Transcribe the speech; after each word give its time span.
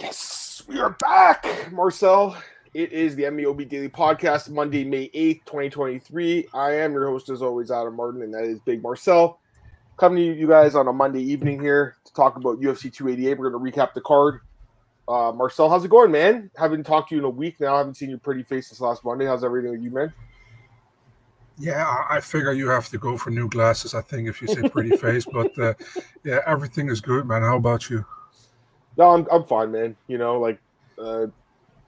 Yes, 0.00 0.62
we 0.68 0.78
are 0.78 0.90
back, 0.90 1.72
Marcel. 1.72 2.36
It 2.72 2.92
is 2.92 3.16
the 3.16 3.24
MMAOB 3.24 3.68
Daily 3.68 3.88
Podcast, 3.88 4.48
Monday, 4.48 4.84
May 4.84 5.08
8th, 5.08 5.44
2023. 5.46 6.48
I 6.54 6.72
am 6.74 6.92
your 6.92 7.08
host, 7.08 7.30
as 7.30 7.42
always, 7.42 7.72
Adam 7.72 7.96
Martin, 7.96 8.22
and 8.22 8.32
that 8.32 8.44
is 8.44 8.60
Big 8.60 8.80
Marcel. 8.80 9.40
Coming 9.96 10.18
to 10.18 10.38
you 10.38 10.46
guys 10.46 10.76
on 10.76 10.86
a 10.86 10.92
Monday 10.92 11.22
evening 11.22 11.60
here 11.60 11.96
to 12.04 12.12
talk 12.12 12.36
about 12.36 12.60
UFC 12.60 12.92
288. 12.92 13.38
We're 13.38 13.50
going 13.50 13.72
to 13.72 13.78
recap 13.78 13.92
the 13.92 14.00
card. 14.02 14.40
Uh, 15.08 15.32
Marcel, 15.32 15.68
how's 15.68 15.84
it 15.84 15.90
going, 15.90 16.12
man? 16.12 16.48
Haven't 16.56 16.84
talked 16.84 17.08
to 17.08 17.16
you 17.16 17.20
in 17.20 17.24
a 17.24 17.30
week 17.30 17.58
now. 17.58 17.76
haven't 17.76 17.96
seen 17.96 18.10
your 18.10 18.20
pretty 18.20 18.44
face 18.44 18.68
since 18.68 18.80
last 18.80 19.04
Monday. 19.04 19.26
How's 19.26 19.42
everything 19.42 19.72
with 19.72 19.82
you, 19.82 19.90
man? 19.90 20.12
Yeah, 21.58 22.04
I 22.08 22.20
figure 22.20 22.52
you 22.52 22.68
have 22.68 22.88
to 22.90 22.98
go 22.98 23.16
for 23.16 23.30
new 23.30 23.48
glasses. 23.48 23.94
I 23.94 24.02
think 24.02 24.28
if 24.28 24.40
you 24.40 24.46
say 24.46 24.68
pretty 24.68 24.96
face, 24.96 25.24
but 25.24 25.58
uh, 25.58 25.74
yeah, 26.22 26.38
everything 26.46 26.88
is 26.88 27.00
good, 27.00 27.26
man. 27.26 27.42
How 27.42 27.56
about 27.56 27.90
you? 27.90 28.04
No, 28.98 29.10
I'm 29.10 29.26
I'm 29.30 29.44
fine, 29.44 29.70
man. 29.72 29.96
You 30.08 30.18
know, 30.18 30.38
like 30.38 30.58
uh, 30.98 31.26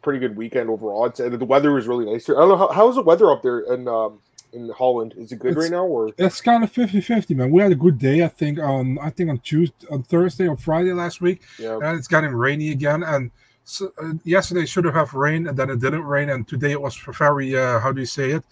pretty 0.03 0.21
good 0.21 0.37
weekend 0.37 0.71
overall. 0.71 1.07
It's, 1.07 1.19
the 1.19 1.45
weather 1.45 1.73
was 1.73 1.87
really 1.87 2.07
nice 2.07 2.27
here. 2.27 2.37
I 2.37 2.41
don't 2.41 2.51
know 2.51 2.57
how, 2.57 2.69
how's 2.69 2.95
the 2.95 3.03
weather 3.03 3.30
up 3.30 3.43
there 3.43 3.61
in 3.61 3.89
um, 3.89 4.21
in 4.53 4.71
Holland. 4.71 5.15
Is 5.17 5.33
it 5.33 5.41
good 5.41 5.53
it's, 5.53 5.61
right 5.61 5.70
now 5.70 5.84
or 5.84 6.12
it's 6.17 6.41
kind 6.41 6.65
of 6.65 6.73
50-50, 6.73 7.37
man. 7.37 7.51
We 7.51 7.62
had 7.62 7.73
a 7.73 7.77
good 7.77 7.98
day, 7.98 8.23
I 8.23 8.29
think 8.29 8.59
on 8.59 8.98
I 9.01 9.11
think 9.11 9.31
on 9.31 9.39
Tuesday, 9.39 9.87
on 9.91 10.05
Thursday, 10.05 10.48
or 10.48 10.57
Friday 10.57 10.93
last 10.93 11.20
week, 11.20 11.43
yeah. 11.59 11.79
and 11.83 11.98
it's 11.98 12.09
getting 12.09 12.31
rainy 12.31 12.70
again. 12.70 13.03
And 13.03 13.31
so, 13.65 13.92
uh, 14.03 14.15
yesterday 14.25 14.67
should 14.67 14.84
have 14.84 14.95
had 14.95 15.12
rain, 15.12 15.48
and 15.48 15.56
then 15.56 15.70
it 15.70 15.81
didn't 15.81 16.05
rain, 16.05 16.31
and 16.31 16.47
today 16.47 16.73
it 16.73 16.81
was 16.81 16.97
very 16.97 17.56
uh, 17.56 17.81
how 17.81 17.92
do 17.92 18.01
you 18.01 18.06
say 18.06 18.31
it? 18.31 18.45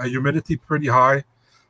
Uh, 0.00 0.04
humidity 0.04 0.56
pretty 0.56 0.88
high. 0.88 1.24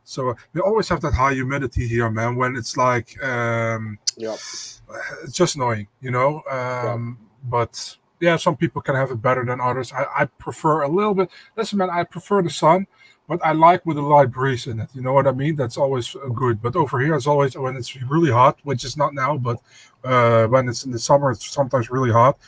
So 0.06 0.36
we 0.52 0.60
always 0.60 0.88
have 0.88 1.00
that 1.00 1.14
high 1.14 1.34
humidity 1.34 1.88
here, 1.88 2.08
man. 2.08 2.36
When 2.36 2.54
it's 2.54 2.76
like, 2.76 3.20
um, 3.22 3.98
yeah, 4.16 4.34
it's 4.34 5.32
just 5.32 5.56
annoying, 5.56 5.88
you 6.00 6.12
know. 6.12 6.44
Um, 6.48 7.18
yeah. 7.18 7.50
But 7.50 7.96
yeah, 8.20 8.36
some 8.36 8.56
people 8.56 8.80
can 8.82 8.94
have 8.94 9.10
it 9.10 9.20
better 9.20 9.44
than 9.44 9.60
others. 9.60 9.92
I, 9.92 10.06
I 10.16 10.24
prefer 10.26 10.82
a 10.82 10.88
little 10.88 11.12
bit. 11.12 11.28
Listen, 11.56 11.78
man, 11.78 11.90
I 11.90 12.04
prefer 12.04 12.40
the 12.40 12.50
sun, 12.50 12.86
but 13.28 13.44
I 13.44 13.50
like 13.50 13.84
with 13.84 13.98
a 13.98 14.02
light 14.02 14.30
breeze 14.30 14.68
in 14.68 14.78
it. 14.78 14.90
You 14.94 15.02
know 15.02 15.12
what 15.12 15.26
I 15.26 15.32
mean? 15.32 15.56
That's 15.56 15.76
always 15.76 16.14
good. 16.32 16.62
But 16.62 16.76
over 16.76 17.00
here, 17.00 17.16
it's 17.16 17.26
always 17.26 17.56
when 17.56 17.74
it's 17.74 18.00
really 18.02 18.30
hot, 18.30 18.60
which 18.62 18.84
is 18.84 18.96
not 18.96 19.12
now, 19.12 19.36
but 19.36 19.60
uh, 20.04 20.46
when 20.46 20.68
it's 20.68 20.84
in 20.84 20.92
the 20.92 21.00
summer, 21.00 21.32
it's 21.32 21.50
sometimes 21.50 21.90
really 21.90 22.12
hot. 22.12 22.38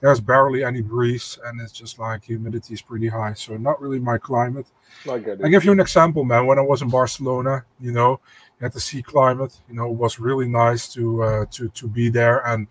There's 0.00 0.20
barely 0.20 0.62
any 0.62 0.80
breeze, 0.80 1.38
and 1.44 1.60
it's 1.60 1.72
just 1.72 1.98
like 1.98 2.24
humidity 2.24 2.74
is 2.74 2.82
pretty 2.82 3.08
high. 3.08 3.32
So 3.32 3.56
not 3.56 3.80
really 3.80 3.98
my 3.98 4.16
climate. 4.16 4.66
I 5.10 5.18
get 5.18 5.40
it. 5.40 5.44
I 5.44 5.48
give 5.48 5.64
you 5.64 5.72
an 5.72 5.80
example, 5.80 6.24
man. 6.24 6.46
When 6.46 6.58
I 6.58 6.62
was 6.62 6.82
in 6.82 6.88
Barcelona, 6.88 7.64
you 7.80 7.90
know, 7.90 8.20
at 8.60 8.72
the 8.72 8.80
sea 8.80 9.02
climate, 9.02 9.60
you 9.68 9.74
know, 9.74 9.90
it 9.90 9.96
was 9.96 10.20
really 10.20 10.48
nice 10.48 10.92
to 10.94 11.22
uh, 11.22 11.44
to 11.52 11.68
to 11.68 11.88
be 11.88 12.10
there, 12.10 12.46
and 12.46 12.68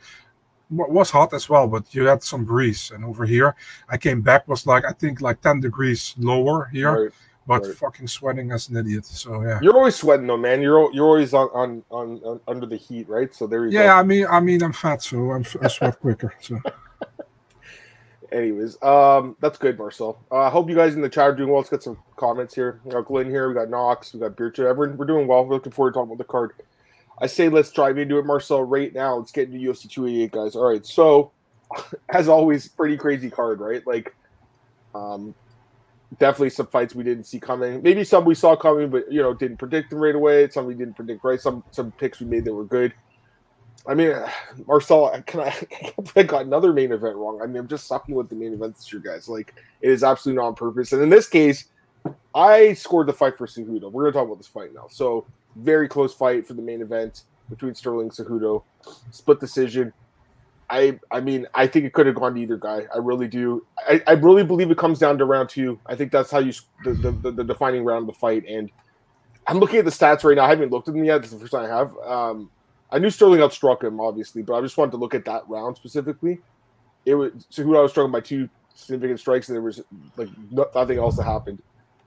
was 0.70 1.10
hot 1.10 1.34
as 1.34 1.50
well, 1.50 1.68
but 1.68 1.94
you 1.94 2.06
had 2.06 2.24
some 2.24 2.46
breeze. 2.46 2.92
And 2.94 3.04
over 3.04 3.26
here, 3.26 3.56
I 3.90 3.98
came 3.98 4.22
back 4.22 4.48
was 4.48 4.66
like 4.66 4.86
I 4.86 4.92
think 4.92 5.20
like 5.20 5.42
ten 5.42 5.60
degrees 5.60 6.16
lower 6.18 6.70
here. 6.72 7.04
Right 7.06 7.14
but 7.48 7.64
right. 7.64 7.76
fucking 7.76 8.08
sweating 8.08 8.52
as 8.52 8.68
an 8.68 8.76
idiot. 8.76 9.06
So 9.06 9.42
yeah, 9.42 9.60
you're 9.62 9.78
always 9.78 9.96
sweating 9.96 10.28
though, 10.28 10.36
man. 10.36 10.62
You're 10.62 10.92
you're 10.94 11.06
always 11.06 11.34
on 11.34 11.48
on, 11.54 11.84
on, 11.90 12.22
on 12.26 12.42
under 12.46 12.66
the 12.66 12.76
heat, 12.76 13.08
right? 13.08 13.34
So 13.34 13.48
there 13.48 13.66
you 13.66 13.72
yeah, 13.72 13.80
go. 13.80 13.86
Yeah, 13.86 14.00
I 14.00 14.04
mean, 14.04 14.28
I 14.30 14.40
mean, 14.42 14.62
I'm 14.62 14.74
fat, 14.74 15.02
so 15.02 15.32
I'm, 15.32 15.46
I 15.62 15.70
sweat 15.70 15.98
quicker. 16.00 16.34
So. 16.42 16.60
Anyways, 18.32 18.82
um, 18.84 19.38
that's 19.40 19.58
good, 19.58 19.78
Marcel. 19.78 20.20
Uh, 20.32 20.36
I 20.36 20.48
uh, 20.48 20.50
hope 20.50 20.70
you 20.70 20.76
guys 20.76 20.96
in 20.96 21.02
the 21.02 21.10
chat 21.10 21.30
are 21.30 21.36
doing 21.36 21.50
well. 21.50 21.60
Let's 21.60 21.70
get 21.70 21.84
some 21.84 21.98
comments 22.18 22.54
here. 22.54 22.82
We 22.84 22.92
got 22.92 23.06
Glenn 23.06 23.30
here. 23.30 23.48
We 23.48 23.56
got 23.56 23.70
Knox. 23.70 24.14
We 24.14 24.20
got 24.20 24.36
Bircha. 24.36 24.66
Everyone, 24.66 24.98
we're 24.98 25.06
doing 25.06 25.28
well. 25.28 25.46
We're 25.46 25.56
looking 25.56 25.72
forward 25.72 25.92
to 25.92 26.00
talking 26.00 26.12
about 26.12 26.18
the 26.18 26.30
card. 26.30 26.52
I 27.20 27.28
say 27.28 27.50
let's 27.50 27.72
drive 27.72 27.98
into 27.98 28.18
it, 28.18 28.26
Marcel, 28.26 28.64
right 28.64 28.94
now. 28.94 29.16
Let's 29.16 29.32
get 29.32 29.50
into 29.50 29.60
UFC 29.60 29.90
288, 29.90 30.32
guys. 30.32 30.56
All 30.56 30.70
right. 30.70 30.86
So, 30.86 31.32
as 32.10 32.28
always, 32.28 32.68
pretty 32.68 32.98
crazy 32.98 33.30
card, 33.30 33.60
right? 33.62 33.86
Like, 33.88 34.14
um, 34.94 35.34
definitely 36.20 36.50
some 36.50 36.68
fights 36.68 36.96
we 36.96 37.04
didn't 37.04 37.26
see 37.26 37.40
coming. 37.40 37.82
Maybe 37.82 38.04
some 38.04 38.26
we 38.26 38.36
saw 38.36 38.56
coming, 38.56 38.90
but 38.90 39.12
you 39.12 39.22
know, 39.22 39.34
didn't 39.34 39.58
predict 39.58 39.90
them 39.90 40.00
right 40.00 40.16
away. 40.16 40.50
Some 40.50 40.66
we 40.66 40.74
didn't 40.74 40.96
predict 40.96 41.24
right. 41.24 41.40
Some 41.40 41.64
some 41.72 41.92
picks 41.94 42.20
we 42.20 42.28
made 42.28 42.46
that 42.46 42.54
were 42.54 42.66
good. 42.66 42.94
I 43.88 43.94
mean, 43.94 44.14
Marcel, 44.68 45.22
can 45.26 45.42
I, 45.42 45.56
I 46.16 46.24
got 46.24 46.46
another 46.46 46.74
main 46.74 46.92
event 46.92 47.16
wrong. 47.16 47.42
I 47.42 47.48
mean, 47.48 47.58
I'm 47.58 47.68
just 47.68 47.88
sucking 47.88 48.16
with 48.16 48.30
the 48.30 48.36
main 48.36 48.54
event 48.54 48.76
year, 48.92 49.02
guys. 49.02 49.28
Like, 49.28 49.54
it 49.82 49.90
is 49.90 50.04
absolutely 50.04 50.42
not 50.42 50.48
on 50.48 50.56
purpose. 50.56 50.92
And 50.94 51.02
in 51.02 51.10
this 51.10 51.28
case, 51.28 51.66
I 52.36 52.74
scored 52.74 53.08
the 53.08 53.14
fight 53.14 53.38
for 53.38 53.48
Cejudo. 53.48 53.92
We're 53.92 54.04
going 54.04 54.14
to 54.14 54.20
talk 54.20 54.26
about 54.26 54.38
this 54.38 54.48
fight 54.48 54.74
now. 54.74 54.88
So, 54.90 55.26
very 55.56 55.88
close 55.88 56.14
fight 56.14 56.46
for 56.46 56.54
the 56.54 56.62
main 56.62 56.82
event 56.82 57.24
between 57.50 57.74
Sterling 57.74 58.10
and 58.10 58.12
Cejudo. 58.12 58.64
Split 59.12 59.40
decision. 59.40 59.94
I 60.70 61.00
I 61.12 61.22
mean, 61.22 61.48
I 61.54 61.66
think 61.66 61.86
it 61.86 61.94
could 61.94 62.06
have 62.08 62.16
gone 62.16 62.36
to 62.36 62.42
either 62.42 62.58
guy. 62.58 62.86
I 62.94 62.98
really 62.98 63.28
do. 63.28 63.66
I, 63.88 64.02
I 64.06 64.12
really 64.14 64.44
believe 64.44 64.70
it 64.70 64.78
comes 64.78 65.00
down 65.00 65.18
to 65.18 65.26
round 65.26 65.50
two. 65.50 65.80
I 65.86 65.96
think 65.96 66.12
that's 66.12 66.30
how 66.30 66.40
you 66.40 66.52
the, 66.84 66.94
the, 66.94 67.32
the 67.32 67.44
defining 67.44 67.86
round 67.86 68.02
of 68.02 68.08
the 68.08 68.20
fight. 68.20 68.44
And 68.48 68.70
I'm 69.48 69.60
looking 69.60 69.80
at 69.80 69.86
the 69.86 69.92
stats 69.92 70.24
right 70.26 70.36
now. 70.36 70.44
I 70.44 70.50
haven't 70.50 70.72
looked 70.72 70.90
at 70.90 70.94
them 70.94 71.06
yet. 71.06 71.22
This 71.22 71.32
is 71.32 71.40
the 71.40 71.40
first 71.40 71.54
time 71.54 71.66
I 71.66 71.76
have. 71.76 71.98
Um, 72.06 72.52
I 72.92 73.00
knew 73.00 73.10
Sterling 73.10 73.40
outstruck 73.40 73.84
him, 73.84 74.00
obviously, 74.00 74.42
but 74.42 74.56
I 74.56 74.62
just 74.62 74.78
wanted 74.78 74.92
to 74.92 74.98
look 74.98 75.14
at 75.14 75.26
that 75.26 75.48
round 75.48 75.76
specifically. 75.76 76.40
It 77.06 77.16
was 77.16 77.32
I 77.58 77.64
was 77.64 77.92
struck 77.92 78.12
by 78.12 78.22
two 78.22 78.50
significant 78.74 79.20
strikes, 79.20 79.50
and 79.50 79.56
there 79.56 79.62
was 79.62 79.82
like 80.16 80.30
nothing 80.52 80.98
else 80.98 81.18
that 81.18 81.24
happened. 81.24 81.62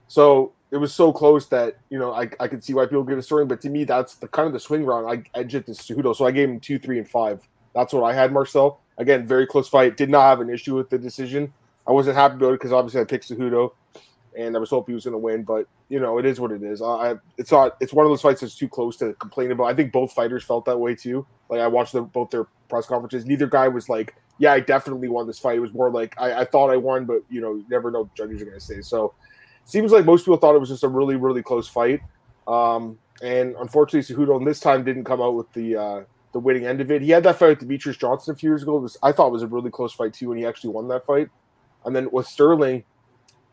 So 0.07 0.53
it 0.71 0.77
was 0.77 0.93
so 0.93 1.11
close 1.13 1.47
that 1.47 1.77
you 1.89 1.99
know 1.99 2.13
I, 2.13 2.29
I 2.39 2.47
could 2.47 2.63
see 2.63 2.73
why 2.73 2.85
people 2.85 3.03
give 3.03 3.17
it 3.17 3.23
Sterling, 3.23 3.47
but 3.47 3.61
to 3.61 3.69
me 3.69 3.83
that's 3.83 4.15
the 4.15 4.27
kind 4.27 4.47
of 4.47 4.53
the 4.53 4.59
swing 4.59 4.85
round. 4.85 5.07
I 5.07 5.39
edged 5.39 5.55
it 5.55 5.65
to 5.67 5.71
Cejudo, 5.71 6.15
so 6.15 6.25
I 6.25 6.31
gave 6.31 6.49
him 6.49 6.59
two, 6.59 6.79
three, 6.79 6.97
and 6.97 7.09
five. 7.09 7.47
That's 7.73 7.93
what 7.93 8.03
I 8.03 8.13
had, 8.13 8.33
Marcel. 8.33 8.81
Again, 8.97 9.25
very 9.25 9.47
close 9.47 9.67
fight. 9.67 9.97
Did 9.97 10.09
not 10.09 10.23
have 10.23 10.41
an 10.41 10.49
issue 10.49 10.75
with 10.75 10.89
the 10.89 10.97
decision. 10.97 11.53
I 11.87 11.91
wasn't 11.91 12.15
happy 12.15 12.35
about 12.35 12.49
it 12.49 12.59
because 12.59 12.71
obviously 12.71 13.01
I 13.01 13.05
picked 13.05 13.29
Cejudo 13.29 13.71
and 14.37 14.55
I 14.55 14.59
was 14.59 14.69
hoping 14.69 14.93
he 14.93 14.95
was 14.95 15.05
going 15.05 15.13
to 15.13 15.17
win. 15.17 15.43
But 15.43 15.67
you 15.89 15.99
know, 15.99 16.17
it 16.17 16.25
is 16.25 16.39
what 16.39 16.51
it 16.51 16.63
is. 16.63 16.81
I, 16.81 17.15
it's 17.37 17.51
not. 17.51 17.77
It's 17.79 17.93
one 17.93 18.05
of 18.05 18.11
those 18.11 18.21
fights 18.21 18.41
that's 18.41 18.55
too 18.55 18.69
close 18.69 18.97
to 18.97 19.13
complain 19.13 19.51
about. 19.51 19.65
I 19.65 19.73
think 19.73 19.91
both 19.91 20.13
fighters 20.13 20.43
felt 20.43 20.65
that 20.65 20.79
way 20.79 20.95
too. 20.95 21.25
Like 21.49 21.59
I 21.59 21.67
watched 21.67 21.93
both 22.13 22.29
their 22.29 22.45
press 22.69 22.85
conferences. 22.85 23.25
Neither 23.25 23.47
guy 23.47 23.67
was 23.67 23.89
like, 23.89 24.15
"Yeah, 24.37 24.53
I 24.53 24.59
definitely 24.59 25.07
won 25.07 25.27
this 25.27 25.39
fight." 25.39 25.57
It 25.57 25.61
was 25.61 25.73
more 25.73 25.89
like, 25.89 26.15
"I, 26.19 26.41
I 26.41 26.45
thought 26.45 26.69
I 26.69 26.77
won, 26.77 27.05
but 27.05 27.21
you 27.29 27.41
know, 27.41 27.55
you 27.55 27.65
never 27.69 27.91
know 27.91 28.01
what 28.01 28.15
judges 28.15 28.41
are 28.41 28.45
going 28.45 28.59
to 28.59 28.65
say." 28.65 28.81
So, 28.81 29.13
seems 29.65 29.91
like 29.91 30.05
most 30.05 30.21
people 30.21 30.37
thought 30.37 30.55
it 30.55 30.59
was 30.59 30.69
just 30.69 30.83
a 30.83 30.87
really, 30.87 31.15
really 31.15 31.43
close 31.43 31.67
fight. 31.67 32.01
Um, 32.47 32.97
and 33.21 33.55
unfortunately, 33.59 34.15
Cejudo 34.15 34.43
this 34.43 34.59
time 34.59 34.83
didn't 34.83 35.03
come 35.03 35.21
out 35.21 35.35
with 35.35 35.51
the 35.53 35.75
uh, 35.75 36.03
the 36.31 36.39
winning 36.39 36.65
end 36.65 36.81
of 36.81 36.91
it. 36.91 37.01
He 37.01 37.09
had 37.09 37.23
that 37.23 37.37
fight 37.37 37.59
with 37.59 37.67
Demetrious 37.67 37.99
Johnson 37.99 38.33
a 38.33 38.37
few 38.37 38.49
years 38.49 38.63
ago. 38.63 38.77
Was, 38.77 38.97
I 39.03 39.11
thought 39.11 39.31
was 39.31 39.43
a 39.43 39.47
really 39.47 39.69
close 39.69 39.93
fight 39.93 40.13
too, 40.13 40.31
and 40.31 40.39
he 40.39 40.45
actually 40.45 40.71
won 40.71 40.87
that 40.87 41.05
fight. 41.05 41.29
And 41.85 41.95
then 41.95 42.09
with 42.11 42.27
Sterling, 42.27 42.83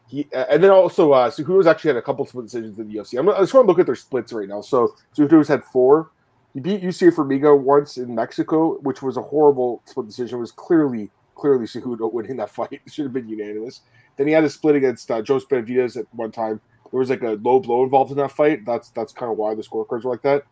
he, 0.08 0.26
and 0.32 0.64
then 0.64 0.70
also 0.70 1.12
uh, 1.12 1.30
Cejudo's 1.30 1.66
actually 1.66 1.88
had 1.88 1.96
a 1.98 2.02
couple 2.02 2.24
split 2.26 2.46
decisions 2.46 2.78
in 2.78 2.88
the 2.88 2.94
UFC. 2.94 3.18
I'm, 3.18 3.28
I 3.28 3.38
just 3.40 3.52
want 3.52 3.64
to 3.64 3.68
look 3.68 3.78
at 3.78 3.86
their 3.86 3.94
splits 3.94 4.32
right 4.32 4.48
now. 4.48 4.62
So 4.62 4.94
Cejudo's 5.14 5.48
had 5.48 5.62
four. 5.62 6.10
He 6.54 6.60
beat 6.60 6.82
Jussier 6.82 7.14
Formiga 7.14 7.56
once 7.56 7.98
in 7.98 8.14
Mexico, 8.14 8.78
which 8.80 9.02
was 9.02 9.18
a 9.18 9.22
horrible 9.22 9.82
split 9.84 10.06
decision. 10.06 10.38
It 10.38 10.40
was 10.40 10.52
clearly 10.52 11.10
clearly 11.34 11.66
Cejudo 11.66 12.12
winning 12.12 12.36
that 12.38 12.50
fight. 12.54 12.72
It 12.72 12.92
should 12.92 13.04
have 13.04 13.12
been 13.12 13.28
unanimous. 13.28 13.82
Then 14.16 14.26
he 14.26 14.32
had 14.32 14.44
a 14.44 14.50
split 14.50 14.76
against 14.76 15.10
uh, 15.10 15.22
Joe 15.22 15.38
Benavidez 15.38 15.96
at 15.96 16.06
one 16.12 16.32
time. 16.32 16.60
There 16.90 16.98
was 16.98 17.10
like 17.10 17.22
a 17.22 17.38
low 17.42 17.60
blow 17.60 17.84
involved 17.84 18.10
in 18.10 18.16
that 18.16 18.32
fight. 18.32 18.64
That's 18.64 18.88
that's 18.90 19.12
kind 19.12 19.30
of 19.30 19.36
why 19.36 19.54
the 19.54 19.62
scorecards 19.62 20.04
were 20.04 20.10
like 20.10 20.22
that. 20.22 20.44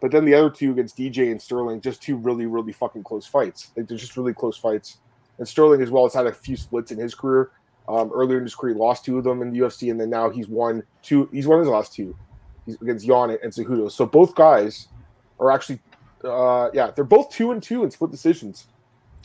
But 0.00 0.10
then 0.10 0.24
the 0.24 0.34
other 0.34 0.50
two 0.50 0.72
against 0.72 0.96
DJ 0.96 1.30
and 1.30 1.40
Sterling, 1.40 1.82
just 1.82 2.02
two 2.02 2.16
really 2.16 2.46
really 2.46 2.72
fucking 2.72 3.04
close 3.04 3.26
fights. 3.26 3.70
Like 3.76 3.88
they're 3.88 3.98
just 3.98 4.16
really 4.16 4.32
close 4.32 4.56
fights. 4.56 4.98
And 5.38 5.46
Sterling 5.46 5.82
as 5.82 5.90
well 5.90 6.04
has 6.04 6.14
had 6.14 6.26
a 6.26 6.32
few 6.32 6.56
splits 6.56 6.92
in 6.92 6.98
his 6.98 7.14
career. 7.14 7.50
Um, 7.88 8.12
earlier 8.14 8.38
in 8.38 8.44
his 8.44 8.54
career, 8.54 8.74
lost 8.74 9.04
two 9.04 9.18
of 9.18 9.24
them 9.24 9.42
in 9.42 9.52
the 9.52 9.58
UFC, 9.58 9.90
and 9.90 10.00
then 10.00 10.08
now 10.08 10.30
he's 10.30 10.46
won 10.46 10.84
two. 11.02 11.28
He's 11.32 11.46
won 11.46 11.58
his 11.58 11.68
last 11.68 11.92
two. 11.92 12.16
He's 12.64 12.80
against 12.80 13.04
Yan 13.04 13.30
and 13.30 13.52
Cejudo. 13.52 13.90
So 13.90 14.06
both 14.06 14.36
guys 14.36 14.88
are 15.40 15.50
actually, 15.50 15.80
uh, 16.22 16.70
yeah, 16.72 16.92
they're 16.92 17.04
both 17.04 17.30
two 17.30 17.50
and 17.50 17.60
two 17.60 17.82
in 17.82 17.90
split 17.90 18.12
decisions 18.12 18.68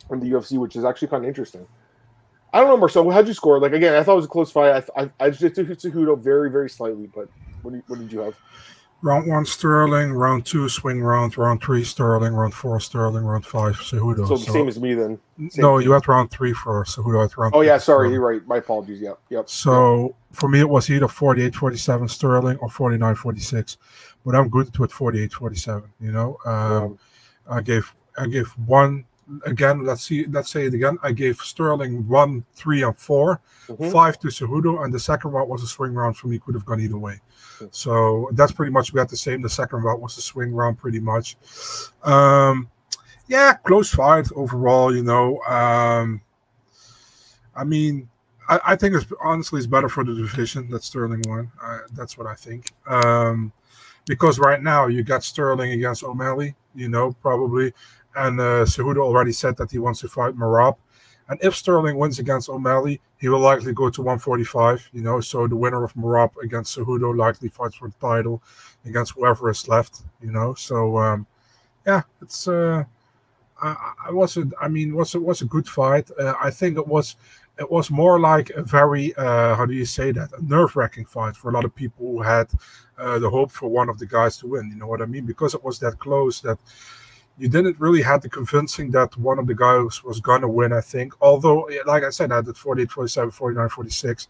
in 0.10 0.20
the 0.20 0.26
UFC, 0.26 0.58
which 0.58 0.76
is 0.76 0.84
actually 0.84 1.10
kind 1.10 1.24
of 1.24 1.28
interesting. 1.28 1.68
I 2.52 2.62
don't 2.62 2.70
know, 2.70 2.78
Marcel. 2.78 3.08
How'd 3.12 3.28
you 3.28 3.34
score? 3.34 3.60
Like 3.60 3.74
again, 3.74 3.94
I 3.94 4.02
thought 4.02 4.14
it 4.14 4.18
was 4.18 4.26
a 4.26 4.30
close 4.30 4.52
fight. 4.52 4.84
I 4.98 5.04
I, 5.04 5.12
I 5.20 5.30
just 5.30 5.56
took 5.56 5.68
Cejudo 5.68 6.20
very 6.20 6.50
very 6.50 6.70
slightly, 6.70 7.08
but 7.14 7.30
what, 7.62 7.74
what 7.88 8.00
did 8.00 8.12
you 8.12 8.20
have? 8.22 8.36
Round 9.04 9.28
one 9.28 9.46
Sterling, 9.46 10.12
round 10.12 10.46
two 10.48 10.68
swing 10.70 11.04
round, 11.04 11.38
round 11.38 11.62
three 11.62 11.84
Sterling, 11.84 12.34
round 12.34 12.56
four 12.56 12.80
Sterling, 12.80 13.24
round 13.24 13.46
five 13.46 13.76
Cejudo. 13.76 14.28
So 14.28 14.38
the 14.38 14.46
so, 14.46 14.52
same 14.52 14.68
as 14.68 14.80
me 14.80 14.96
then. 14.96 15.20
Same 15.38 15.62
no, 15.62 15.78
you 15.78 15.92
had 15.92 16.08
round 16.08 16.32
three 16.32 16.52
for 16.52 16.84
Cejudo. 16.84 17.24
At 17.24 17.38
round 17.38 17.54
oh 17.56 17.62
yeah, 17.62 17.78
sorry, 17.78 18.12
you're 18.12 18.22
right. 18.22 18.46
My 18.48 18.58
apologies. 18.58 19.00
Yep, 19.00 19.20
yep. 19.30 19.50
So 19.50 20.16
for 20.32 20.50
me, 20.50 20.62
it 20.62 20.70
was 20.70 20.90
either 20.90 21.06
48-47 21.06 22.10
Sterling 22.10 22.58
or 22.58 22.70
49-46, 22.70 23.78
but 24.26 24.34
I'm 24.34 24.50
good 24.50 24.76
with 24.80 24.92
48-47. 24.92 25.84
You 26.02 26.12
know, 26.12 26.38
um, 26.46 26.98
I 27.48 27.62
gave 27.62 27.94
I 28.18 28.26
gave 28.26 28.48
one 28.66 29.06
again. 29.46 29.86
Let's 29.86 30.04
see. 30.04 30.26
Let's 30.26 30.50
say 30.50 30.66
it 30.66 30.74
again. 30.74 30.98
I 31.04 31.12
gave 31.12 31.38
Sterling 31.38 32.08
one, 32.08 32.46
three, 32.56 32.82
and 32.82 32.98
4 32.98 33.42
mm-hmm. 33.68 33.92
five 33.92 34.18
to 34.20 34.30
Cejudo, 34.30 34.84
and 34.84 34.92
the 34.92 35.00
second 35.00 35.32
round 35.32 35.50
was 35.50 35.62
a 35.62 35.68
swing 35.68 35.94
round 35.94 36.18
for 36.18 36.28
me. 36.30 36.40
Could 36.40 36.56
have 36.56 36.66
gone 36.66 36.82
either 36.82 36.98
way. 36.98 37.22
So 37.72 38.30
that's 38.34 38.52
pretty 38.52 38.72
much 38.72 38.94
we 38.94 39.00
had 39.00 39.10
the 39.10 39.18
same. 39.18 39.42
The 39.42 39.50
second 39.50 39.84
round 39.84 40.02
was 40.02 40.18
a 40.18 40.22
swing 40.22 40.52
round, 40.54 40.78
pretty 40.78 41.00
much. 41.00 41.36
Um, 42.04 42.70
yeah, 43.28 43.54
close 43.54 43.94
fight 43.94 44.28
overall. 44.36 44.96
You 44.96 45.04
know, 45.04 45.40
um, 45.42 46.22
I 47.56 47.64
mean, 47.64 48.10
I, 48.48 48.60
I, 48.68 48.76
think 48.76 48.96
it's 48.96 49.06
honestly 49.24 49.58
it's 49.58 49.68
better 49.68 49.90
for 49.90 50.04
the 50.04 50.16
division 50.16 50.70
that 50.70 50.84
Sterling 50.84 51.24
won. 51.28 51.52
I, 51.62 51.80
that's 51.94 52.18
what 52.18 52.28
I 52.28 52.36
think. 52.36 52.72
Um, 52.88 53.52
because 54.06 54.40
right 54.40 54.62
now 54.62 54.88
you 54.88 55.04
got 55.04 55.24
Sterling 55.24 55.72
against 55.72 56.04
O'Malley. 56.04 56.56
You 56.76 56.90
know, 56.90 57.12
probably, 57.22 57.74
and 58.16 58.40
uh, 58.40 58.64
Cejudo 58.66 59.00
already 59.00 59.32
said 59.32 59.58
that 59.58 59.72
he 59.72 59.80
wants 59.80 60.02
to 60.02 60.08
fight 60.08 60.36
Merab. 60.36 60.78
And 61.30 61.40
if 61.42 61.56
Sterling 61.56 61.98
wins 61.98 62.20
against 62.20 62.50
O'Malley, 62.50 63.02
he 63.18 63.28
will 63.28 63.40
likely 63.40 63.74
go 63.74 63.90
to 63.90 64.02
145. 64.02 64.90
You 64.94 65.02
know, 65.02 65.20
so 65.20 65.48
the 65.48 65.56
winner 65.56 65.84
of 65.84 65.94
Merab 65.94 66.32
against 66.42 66.78
Cejudo 66.78 67.16
likely 67.16 67.50
fights 67.50 67.76
for 67.76 67.90
the 67.90 67.96
title 68.00 68.42
against 68.86 69.14
whoever 69.14 69.50
is 69.50 69.68
left. 69.68 70.04
You 70.22 70.32
know, 70.32 70.54
so 70.54 70.98
um, 70.98 71.28
yeah, 71.86 72.04
it's 72.22 72.48
uh, 72.48 72.86
I, 73.62 73.94
I 74.08 74.12
was 74.12 74.38
a, 74.38 74.50
I 74.62 74.68
mean, 74.68 74.96
was 74.96 75.16
it 75.16 75.24
was 75.24 75.42
a 75.42 75.46
good 75.46 75.68
fight. 75.68 76.10
Uh, 76.18 76.34
I 76.42 76.50
think 76.50 76.78
it 76.78 76.88
was 76.88 77.16
it 77.60 77.70
was 77.72 77.90
more 77.90 78.20
like 78.20 78.50
a 78.52 78.62
very 78.62 79.16
uh, 79.16 79.56
how 79.56 79.66
do 79.66 79.74
you 79.74 79.86
say 79.86 80.12
that 80.12 80.32
a 80.34 80.46
nerve 80.46 80.76
wracking 80.76 81.06
fight 81.06 81.36
for 81.36 81.50
a 81.50 81.54
lot 81.54 81.66
of 81.66 81.76
people 81.76 82.06
who 82.06 82.22
had 82.22 82.50
uh, 82.98 83.20
the 83.20 83.30
hope 83.30 83.52
for 83.52 83.68
one 83.70 83.90
of 83.90 84.00
the 84.00 84.06
guys 84.06 84.38
to 84.38 84.48
win. 84.48 84.70
You 84.70 84.76
know 84.76 84.88
what 84.88 85.02
I 85.02 85.06
mean? 85.06 85.26
Because 85.26 85.54
it 85.54 85.64
was 85.64 85.80
that 85.80 86.00
close 86.00 86.42
that 86.42 86.60
you 87.38 87.48
didn't 87.48 87.80
really 87.80 88.02
have 88.02 88.22
the 88.22 88.30
convincing 88.30 88.92
that 88.92 89.16
one 89.18 89.38
of 89.38 89.48
the 89.48 89.54
guys 89.54 90.04
was 90.04 90.20
going 90.20 90.42
to 90.42 90.48
win, 90.48 90.74
I 90.74 90.82
think. 90.82 91.14
Although, 91.22 91.70
like 91.86 92.04
I 92.04 92.10
said, 92.10 92.32
I 92.32 92.42
did 92.42 92.58
48, 92.58 92.92
47, 92.92 93.32
49, 93.32 93.70
46. 93.70 94.28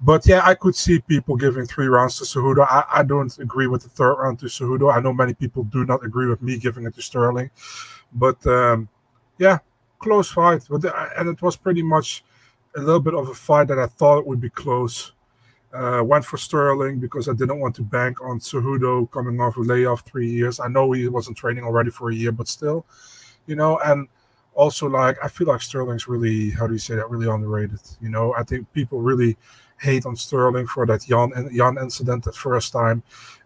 But 0.00 0.26
yeah, 0.26 0.42
I 0.44 0.54
could 0.54 0.76
see 0.76 1.00
people 1.00 1.36
giving 1.36 1.66
three 1.66 1.88
rounds 1.88 2.18
to 2.18 2.24
Cejudo. 2.24 2.64
I, 2.70 2.84
I 2.88 3.02
don't 3.02 3.36
agree 3.38 3.66
with 3.66 3.82
the 3.82 3.88
third 3.88 4.14
round 4.14 4.38
to 4.40 4.46
Cejudo. 4.46 4.94
I 4.94 5.00
know 5.00 5.12
many 5.12 5.34
people 5.34 5.64
do 5.64 5.84
not 5.84 6.04
agree 6.04 6.28
with 6.28 6.40
me 6.40 6.56
giving 6.56 6.86
it 6.86 6.94
to 6.94 7.02
Sterling. 7.02 7.50
But 8.12 8.46
um, 8.46 8.88
yeah, 9.38 9.58
close 9.98 10.30
fight. 10.30 10.62
But, 10.70 10.84
uh, 10.84 11.08
and 11.18 11.28
it 11.28 11.42
was 11.42 11.56
pretty 11.56 11.82
much 11.82 12.24
a 12.76 12.80
little 12.80 13.00
bit 13.00 13.14
of 13.14 13.28
a 13.28 13.34
fight 13.34 13.68
that 13.68 13.78
I 13.78 13.86
thought 13.86 14.26
would 14.26 14.40
be 14.40 14.50
close. 14.50 15.12
Uh, 15.72 16.02
went 16.02 16.24
for 16.24 16.38
Sterling 16.38 16.98
because 16.98 17.28
I 17.28 17.34
didn't 17.34 17.60
want 17.60 17.74
to 17.76 17.82
bank 17.82 18.22
on 18.22 18.40
Cejudo 18.40 19.10
coming 19.10 19.38
off 19.38 19.58
a 19.58 19.60
layoff 19.60 20.00
three 20.00 20.28
years. 20.28 20.60
I 20.60 20.68
know 20.68 20.92
he 20.92 21.08
wasn't 21.08 21.36
training 21.36 21.64
already 21.64 21.90
for 21.90 22.10
a 22.10 22.14
year, 22.14 22.32
but 22.32 22.48
still, 22.48 22.86
you 23.46 23.54
know, 23.54 23.78
and 23.84 24.08
also 24.54 24.88
like 24.88 25.16
I 25.22 25.28
feel 25.28 25.46
like 25.46 25.62
Sterling's 25.62 26.08
really 26.08 26.50
how 26.50 26.66
do 26.66 26.72
you 26.72 26.78
say 26.78 26.96
that 26.96 27.08
really 27.10 27.28
underrated. 27.28 27.80
You 28.00 28.08
know, 28.08 28.34
I 28.34 28.42
think 28.42 28.70
people 28.72 29.00
really 29.00 29.36
hate 29.78 30.04
on 30.04 30.16
Sterling 30.16 30.66
for 30.66 30.84
that 30.86 31.08
Yan 31.08 31.32
Yan 31.52 31.78
incident 31.78 32.24
the 32.24 32.32
first 32.32 32.72
time. 32.72 33.02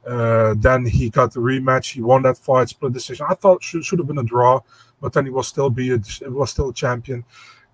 Uh, 0.06 0.54
then 0.56 0.86
he 0.86 1.10
got 1.10 1.32
the 1.32 1.40
rematch. 1.40 1.92
He 1.92 2.00
won 2.02 2.22
that 2.22 2.38
fight, 2.38 2.70
split 2.70 2.92
decision. 2.92 3.26
I 3.28 3.34
thought 3.34 3.62
should 3.62 3.84
should 3.84 3.98
have 3.98 4.08
been 4.08 4.18
a 4.18 4.22
draw, 4.22 4.60
but 5.00 5.12
then 5.12 5.24
he 5.24 5.30
was 5.30 5.48
still 5.48 5.70
be 5.70 5.92
a, 5.92 6.00
was 6.30 6.50
still 6.50 6.70
a 6.70 6.74
champion. 6.74 7.24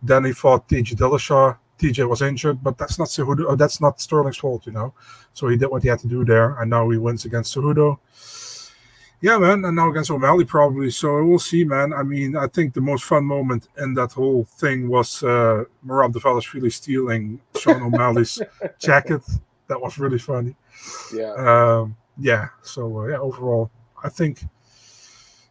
Then 0.03 0.25
he 0.25 0.33
fought 0.33 0.69
TJ 0.69 0.97
Dillashaw 0.97 1.56
TJ 1.79 2.09
was 2.09 2.23
injured, 2.23 2.63
but 2.63 2.77
that's 2.77 2.99
not 2.99 3.09
Cejudo. 3.09 3.47
Oh, 3.49 3.57
that's 3.57 3.81
not 3.81 4.01
Sterling's 4.01 4.37
fault, 4.37 4.67
you 4.67 4.73
know. 4.73 4.95
So 5.33 5.49
he 5.49 5.57
did 5.57 5.69
what 5.69 5.83
he 5.83 5.89
had 5.89 6.01
to 6.01 6.09
do 6.09 6.25
there, 6.25 6.61
and 6.61 6.71
now 6.71 6.89
he 6.91 6.99
wins 6.99 7.25
against 7.25 7.55
Cejudo. 7.55 7.99
Yeah, 9.21 9.39
man, 9.39 9.65
and 9.65 9.75
now 9.75 9.91
against 9.91 10.13
O'Malley 10.13 10.45
probably. 10.45 10.91
So 10.91 11.25
we'll 11.25 11.41
see, 11.41 11.65
man. 11.65 11.93
I 11.93 12.05
mean, 12.05 12.37
I 12.37 12.47
think 12.47 12.75
the 12.75 12.81
most 12.81 13.03
fun 13.05 13.25
moment 13.25 13.69
in 13.77 13.95
that 13.95 14.13
whole 14.13 14.45
thing 14.45 14.89
was 14.89 15.23
uh, 15.25 15.65
Merab 15.85 16.13
Dvalishvili 16.13 16.73
stealing 16.73 17.41
Sean 17.59 17.83
O'Malley's 17.83 18.41
jacket. 18.79 19.23
That 19.67 19.81
was 19.81 19.99
really 19.99 20.19
funny. 20.19 20.55
Yeah. 21.13 21.33
Um, 21.33 21.97
yeah. 22.17 22.49
So 22.63 23.01
uh, 23.01 23.07
yeah, 23.07 23.19
overall, 23.19 23.71
I 24.03 24.09
think 24.09 24.45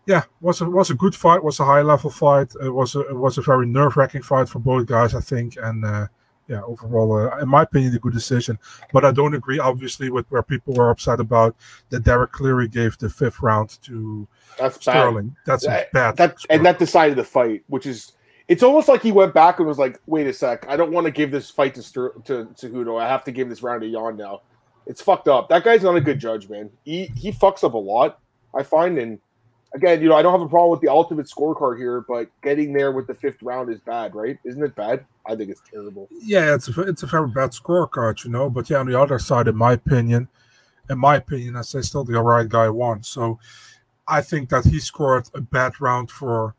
yeah, 0.06 0.24
was 0.40 0.62
a 0.62 0.70
was 0.70 0.90
a 0.90 0.96
good 0.96 1.14
fight. 1.14 1.44
Was 1.44 1.60
a 1.60 1.66
high 1.66 1.82
level 1.82 2.10
fight. 2.10 2.54
It 2.64 2.70
was 2.70 2.96
a 2.96 3.02
it 3.02 3.18
was 3.18 3.38
a 3.38 3.42
very 3.42 3.68
nerve 3.68 3.98
wracking 3.98 4.22
fight 4.22 4.48
for 4.48 4.60
both 4.60 4.86
guys, 4.86 5.14
I 5.14 5.20
think. 5.20 5.58
And 5.62 5.84
uh, 5.84 6.08
yeah, 6.48 6.62
overall, 6.64 7.14
uh, 7.14 7.38
in 7.40 7.50
my 7.50 7.64
opinion, 7.64 7.94
a 7.96 8.00
good 8.00 8.14
decision. 8.14 8.58
But 8.94 9.04
I 9.04 9.12
don't 9.12 9.34
agree, 9.34 9.60
obviously, 9.60 10.10
with 10.10 10.26
where 10.30 10.44
people 10.44 10.74
were 10.74 10.90
upset 10.90 11.20
about 11.20 11.56
that 11.90 12.04
Derek 12.04 12.32
Cleary 12.32 12.68
gave 12.68 12.98
the 12.98 13.10
fifth 13.10 13.42
round 13.42 13.78
to 13.84 14.28
That's 14.58 14.80
Sterling. 14.80 15.30
Bad. 15.30 15.38
That's 15.46 15.66
that, 15.66 15.92
bad. 15.92 16.18
That, 16.18 16.38
and 16.50 16.66
that 16.66 16.80
decided 16.80 17.18
the 17.18 17.24
fight, 17.24 17.64
which 17.68 17.86
is 17.86 18.14
it's 18.48 18.64
almost 18.64 18.88
like 18.88 19.02
he 19.02 19.12
went 19.12 19.34
back 19.34 19.60
and 19.60 19.68
was 19.68 19.78
like, 19.78 20.00
"Wait 20.06 20.26
a 20.28 20.34
sec, 20.34 20.66
I 20.70 20.78
don't 20.78 20.92
want 20.92 21.06
to 21.06 21.12
give 21.12 21.32
this 21.32 21.50
fight 21.50 21.76
to 21.76 21.84
Ster- 21.84 22.14
to 22.26 22.46
Cejudo. 22.56 23.00
I 23.00 23.08
have 23.08 23.24
to 23.26 23.32
give 23.32 23.50
this 23.50 23.62
round 23.62 23.82
to 23.82 23.92
Jan 23.92 24.16
now." 24.16 24.42
It's 24.86 25.02
fucked 25.02 25.28
up. 25.28 25.50
That 25.50 25.66
guy's 25.66 25.84
not 25.84 25.98
a 25.98 26.02
good 26.02 26.20
judge, 26.20 26.48
man. 26.50 26.70
He 26.86 27.12
he 27.18 27.32
fucks 27.32 27.64
up 27.64 27.74
a 27.74 27.78
lot. 27.78 28.20
I 28.56 28.64
find, 28.64 28.98
and 28.98 29.20
again, 29.74 30.02
you 30.02 30.08
know, 30.08 30.16
I 30.16 30.22
don't 30.22 30.32
have 30.32 30.42
a 30.42 30.48
problem 30.48 30.72
with 30.72 30.80
the 30.80 30.88
ultimate 30.88 31.28
scorecard 31.28 31.78
here, 31.78 32.06
but 32.08 32.30
getting 32.42 32.72
there 32.72 32.94
with 32.94 33.06
the 33.08 33.14
fifth 33.14 33.42
round 33.44 33.70
is 33.70 33.82
bad, 33.82 34.16
right? 34.16 34.38
Isn't 34.46 34.64
it 34.64 34.76
bad? 34.76 35.06
I 35.28 35.36
think 35.36 35.52
it's 35.52 35.62
terrible. 35.70 36.08
Yeah, 36.12 36.56
it's 36.56 36.70
a, 36.70 36.82
it's 36.82 37.04
a 37.04 37.08
very 37.08 37.28
bad 37.28 37.52
scorecard, 37.52 38.24
you 38.24 38.32
know. 38.32 38.50
But 38.50 38.70
yeah, 38.70 38.78
on 38.78 38.88
the 38.88 39.00
other 39.00 39.20
side, 39.20 39.48
in 39.48 39.56
my 39.56 39.74
opinion, 39.74 40.30
in 40.90 40.98
my 40.98 41.18
opinion, 41.18 41.56
I 41.56 41.62
say 41.62 41.82
still 41.82 42.04
the 42.04 42.22
right 42.22 42.48
guy 42.48 42.70
won. 42.70 43.04
So 43.04 43.40
I 44.08 44.22
think 44.22 44.50
that 44.50 44.66
he 44.66 44.80
scored 44.80 45.30
a 45.34 45.42
bad 45.42 45.82
round 45.82 46.10
for 46.10 46.56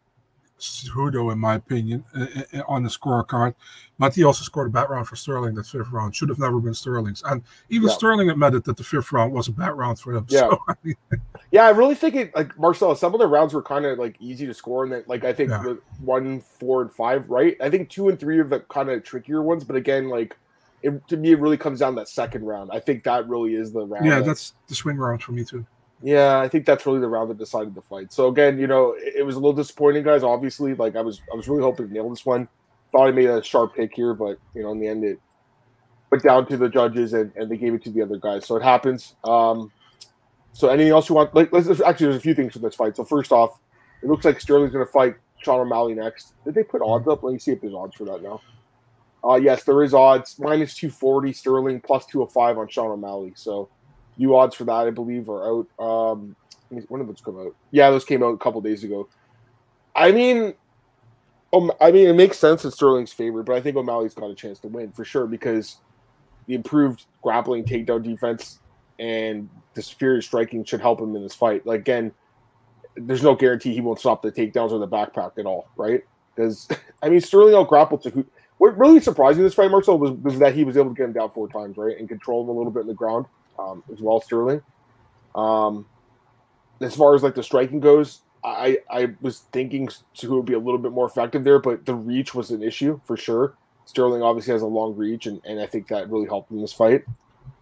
Cejudo, 0.58 1.32
in 1.32 1.38
my 1.38 1.54
opinion, 1.54 2.04
eh, 2.16 2.26
eh, 2.34 2.42
eh, 2.54 2.62
on 2.66 2.82
the 2.82 2.88
scorecard. 2.88 3.54
But 3.98 4.14
he 4.14 4.24
also 4.24 4.44
scored 4.44 4.68
a 4.68 4.70
bad 4.70 4.90
round 4.90 5.08
for 5.08 5.16
Sterling 5.16 5.54
that 5.56 5.66
fifth 5.66 5.90
round. 5.90 6.14
Should 6.14 6.28
have 6.28 6.38
never 6.38 6.60
been 6.60 6.74
Sterling's. 6.74 7.22
And 7.24 7.42
even 7.68 7.88
yeah. 7.88 7.94
Sterling 7.94 8.30
admitted 8.30 8.64
that 8.64 8.76
the 8.76 8.84
fifth 8.84 9.10
round 9.12 9.32
was 9.32 9.48
a 9.48 9.52
bad 9.52 9.76
round 9.76 9.98
for 9.98 10.14
him. 10.14 10.26
Yeah. 10.28 10.40
So, 10.40 10.58
I 10.68 10.74
mean, 10.84 10.96
yeah, 11.50 11.64
I 11.64 11.70
really 11.70 11.94
think 11.94 12.14
it 12.14 12.36
like 12.36 12.58
Marcel, 12.58 12.94
some 12.94 13.14
of 13.14 13.20
the 13.20 13.26
rounds 13.26 13.54
were 13.54 13.62
kind 13.62 13.86
of 13.86 13.98
like 13.98 14.16
easy 14.20 14.46
to 14.46 14.54
score, 14.54 14.84
and 14.84 14.92
that 14.92 15.08
like 15.08 15.24
I 15.24 15.32
think 15.32 15.50
yeah. 15.50 15.74
one, 16.00 16.40
four, 16.40 16.82
and 16.82 16.92
five, 16.92 17.28
right? 17.28 17.56
I 17.60 17.70
think 17.70 17.90
two 17.90 18.08
and 18.08 18.18
three 18.18 18.38
are 18.38 18.44
the 18.44 18.60
kind 18.60 18.88
of 18.88 19.02
trickier 19.02 19.42
ones, 19.42 19.64
but 19.64 19.76
again, 19.76 20.08
like 20.08 20.36
it, 20.82 21.06
to 21.08 21.16
me, 21.16 21.32
it 21.32 21.40
really 21.40 21.56
comes 21.56 21.80
down 21.80 21.94
that 21.96 22.08
second 22.08 22.44
round. 22.44 22.70
I 22.72 22.80
think 22.80 23.04
that 23.04 23.28
really 23.28 23.54
is 23.54 23.72
the 23.72 23.84
round. 23.84 24.04
Yeah, 24.04 24.16
that, 24.16 24.26
that's 24.26 24.54
the 24.68 24.74
swing 24.74 24.96
round 24.96 25.22
for 25.22 25.32
me 25.32 25.44
too. 25.44 25.66
Yeah, 26.02 26.38
I 26.38 26.48
think 26.48 26.64
that's 26.64 26.86
really 26.86 27.00
the 27.00 27.08
round 27.08 27.30
that 27.30 27.38
decided 27.38 27.74
the 27.74 27.82
fight. 27.82 28.12
So 28.12 28.28
again, 28.28 28.58
you 28.58 28.66
know, 28.66 28.94
it, 28.96 29.16
it 29.16 29.22
was 29.24 29.34
a 29.34 29.38
little 29.38 29.52
disappointing, 29.52 30.04
guys. 30.04 30.22
Obviously, 30.22 30.74
like 30.74 30.94
I 30.94 31.00
was, 31.00 31.20
I 31.32 31.36
was 31.36 31.48
really 31.48 31.62
hoping 31.62 31.88
to 31.88 31.92
nail 31.92 32.08
this 32.08 32.24
one. 32.24 32.48
Thought 32.92 33.08
I 33.08 33.10
made 33.10 33.28
a 33.28 33.42
sharp 33.42 33.74
pick 33.74 33.94
here, 33.94 34.14
but 34.14 34.38
you 34.54 34.62
know, 34.62 34.70
in 34.72 34.78
the 34.78 34.86
end, 34.86 35.04
it 35.04 35.18
went 36.10 36.22
down 36.22 36.46
to 36.46 36.56
the 36.56 36.68
judges 36.68 37.12
and, 37.12 37.32
and 37.36 37.50
they 37.50 37.56
gave 37.56 37.74
it 37.74 37.82
to 37.84 37.90
the 37.90 38.02
other 38.02 38.16
guys. 38.16 38.46
So 38.46 38.56
it 38.56 38.62
happens. 38.62 39.16
Um, 39.24 39.72
so 40.52 40.68
anything 40.68 40.92
else 40.92 41.08
you 41.08 41.14
want? 41.14 41.34
Like, 41.34 41.52
let's 41.52 41.68
actually, 41.80 42.06
there's 42.06 42.16
a 42.16 42.20
few 42.20 42.34
things 42.34 42.52
for 42.52 42.60
this 42.60 42.74
fight. 42.74 42.96
So 42.96 43.04
first 43.04 43.32
off, 43.32 43.58
it 44.02 44.08
looks 44.08 44.24
like 44.24 44.40
Sterling's 44.40 44.72
going 44.72 44.86
to 44.86 44.92
fight 44.92 45.16
Sean 45.42 45.60
O'Malley 45.60 45.94
next. 45.94 46.34
Did 46.44 46.54
they 46.54 46.62
put 46.62 46.82
odds 46.82 47.08
up? 47.08 47.22
Let 47.22 47.32
me 47.32 47.38
see 47.38 47.52
if 47.52 47.60
there's 47.60 47.74
odds 47.74 47.96
for 47.96 48.04
that 48.04 48.22
now. 48.22 48.40
Uh, 49.22 49.34
yes, 49.34 49.64
there 49.64 49.82
is 49.82 49.94
odds. 49.94 50.38
Minus 50.38 50.74
240 50.74 51.32
Sterling, 51.32 51.80
plus 51.80 52.06
205 52.06 52.58
on 52.58 52.68
Sean 52.68 52.90
O'Malley. 52.90 53.32
So 53.36 53.68
New 54.18 54.36
odds 54.36 54.54
for 54.54 54.64
that, 54.64 54.86
I 54.86 54.90
believe, 54.90 55.28
are 55.30 55.48
out. 55.48 55.66
Um, 55.78 56.36
when 56.68 57.00
did 57.00 57.08
those 57.08 57.22
come 57.24 57.38
out? 57.38 57.54
Yeah, 57.70 57.90
those 57.90 58.04
came 58.04 58.22
out 58.22 58.34
a 58.34 58.38
couple 58.38 58.60
days 58.60 58.84
ago. 58.84 59.08
I 59.94 60.12
mean, 60.12 60.54
um, 61.52 61.72
I 61.80 61.90
mean, 61.92 62.08
it 62.08 62.14
makes 62.14 62.38
sense 62.38 62.64
in 62.64 62.70
Sterling's 62.70 63.12
favor, 63.12 63.42
but 63.42 63.56
I 63.56 63.60
think 63.60 63.76
O'Malley's 63.76 64.14
got 64.14 64.30
a 64.30 64.34
chance 64.34 64.58
to 64.60 64.68
win 64.68 64.92
for 64.92 65.04
sure 65.04 65.26
because 65.26 65.78
the 66.46 66.54
improved 66.54 67.06
grappling 67.22 67.64
takedown 67.64 68.02
defense 68.02 68.60
and 68.98 69.48
the 69.74 69.82
superior 69.82 70.20
striking 70.20 70.64
should 70.64 70.80
help 70.80 71.00
him 71.00 71.14
in 71.16 71.22
this 71.22 71.34
fight. 71.34 71.64
Like 71.64 71.80
again, 71.80 72.12
there's 72.96 73.22
no 73.22 73.34
guarantee 73.34 73.72
he 73.72 73.80
won't 73.80 74.00
stop 74.00 74.22
the 74.22 74.32
takedowns 74.32 74.72
or 74.72 74.78
the 74.78 74.88
backpack 74.88 75.38
at 75.38 75.46
all, 75.46 75.68
right? 75.76 76.02
Because 76.34 76.68
I 77.02 77.08
mean, 77.08 77.20
Sterling 77.20 77.54
out 77.54 77.68
grappled 77.68 78.02
to 78.02 78.10
who. 78.10 78.26
What 78.58 78.76
really 78.76 78.98
surprised 78.98 79.38
me 79.38 79.44
this 79.44 79.54
fight, 79.54 79.70
Marcel, 79.70 80.00
was, 80.00 80.10
was 80.10 80.40
that 80.40 80.52
he 80.52 80.64
was 80.64 80.76
able 80.76 80.88
to 80.88 80.94
get 80.94 81.04
him 81.04 81.12
down 81.12 81.30
four 81.30 81.48
times, 81.48 81.76
right, 81.76 81.96
and 81.96 82.08
control 82.08 82.42
him 82.42 82.48
a 82.48 82.52
little 82.52 82.72
bit 82.72 82.80
in 82.80 82.86
the 82.88 82.94
ground 82.94 83.26
um, 83.58 83.82
as 83.92 84.00
well, 84.00 84.20
Sterling. 84.20 84.62
Um, 85.34 85.86
as 86.80 86.94
far 86.94 87.14
as 87.14 87.22
like 87.22 87.34
the 87.34 87.42
striking 87.42 87.80
goes, 87.80 88.20
I 88.44 88.78
I 88.90 89.14
was 89.20 89.40
thinking 89.52 89.88
who 90.22 90.36
would 90.36 90.46
be 90.46 90.54
a 90.54 90.58
little 90.58 90.78
bit 90.78 90.92
more 90.92 91.06
effective 91.06 91.44
there, 91.44 91.58
but 91.58 91.84
the 91.86 91.94
reach 91.94 92.34
was 92.34 92.50
an 92.50 92.62
issue 92.62 93.00
for 93.04 93.16
sure. 93.16 93.54
Sterling 93.84 94.22
obviously 94.22 94.52
has 94.52 94.62
a 94.62 94.66
long 94.66 94.94
reach, 94.96 95.26
and, 95.26 95.40
and 95.44 95.60
I 95.60 95.66
think 95.66 95.88
that 95.88 96.10
really 96.10 96.26
helped 96.26 96.50
in 96.50 96.60
this 96.60 96.72
fight. 96.72 97.04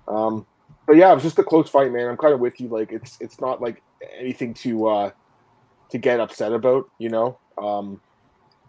Um, 0.09 0.47
but 0.87 0.97
yeah, 0.97 1.11
it 1.11 1.15
was 1.15 1.23
just 1.23 1.39
a 1.39 1.45
close 1.45 1.69
fight, 1.69 1.93
man. 1.93 2.09
I'm 2.09 2.17
kind 2.17 2.35
of 2.35 2.41
with 2.41 2.61
you. 2.61 2.69
Like 2.69 2.93
it's 2.93 3.17
it's 3.21 3.41
not 3.41 3.63
like 3.63 3.83
anything 4.19 4.55
to 4.55 4.87
uh, 4.87 5.11
to 5.91 5.99
get 5.99 6.21
upset 6.21 6.53
about, 6.53 6.89
you 6.99 7.09
know. 7.09 7.39
Um, 7.59 8.01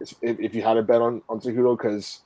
if, 0.00 0.14
if 0.22 0.54
you 0.54 0.62
had 0.62 0.76
a 0.76 0.82
bet 0.82 1.02
on 1.02 1.22
on 1.28 1.40
because 1.40 2.20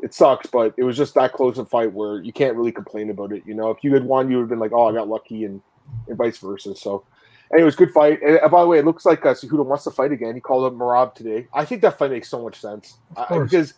it 0.00 0.14
sucks, 0.14 0.46
but 0.46 0.74
it 0.76 0.84
was 0.84 0.96
just 0.96 1.14
that 1.14 1.32
close 1.32 1.58
a 1.58 1.64
fight 1.64 1.92
where 1.92 2.20
you 2.20 2.32
can't 2.32 2.56
really 2.56 2.72
complain 2.72 3.10
about 3.10 3.32
it. 3.32 3.42
You 3.46 3.54
know, 3.54 3.70
if 3.70 3.82
you 3.82 3.92
had 3.94 4.04
won, 4.04 4.30
you 4.30 4.36
would 4.36 4.42
have 4.42 4.48
been 4.48 4.58
like, 4.58 4.72
"Oh, 4.72 4.88
I 4.88 4.92
got 4.92 5.08
lucky," 5.08 5.44
and, 5.44 5.60
and 6.06 6.16
vice 6.16 6.38
versa. 6.38 6.76
So, 6.76 7.04
anyways, 7.52 7.76
good 7.76 7.90
fight. 7.90 8.20
And 8.22 8.38
uh, 8.38 8.48
by 8.48 8.62
the 8.62 8.66
way, 8.68 8.78
it 8.78 8.84
looks 8.84 9.04
like 9.04 9.24
uh, 9.24 9.34
Cejudo 9.34 9.64
wants 9.64 9.84
to 9.84 9.90
fight 9.90 10.12
again. 10.12 10.34
He 10.34 10.40
called 10.40 10.64
up 10.64 10.78
Merab 10.78 11.14
today. 11.14 11.48
I 11.52 11.64
think 11.64 11.82
that 11.82 11.98
fight 11.98 12.10
makes 12.10 12.28
so 12.28 12.42
much 12.42 12.60
sense 12.60 12.98
I, 13.16 13.38
because 13.38 13.74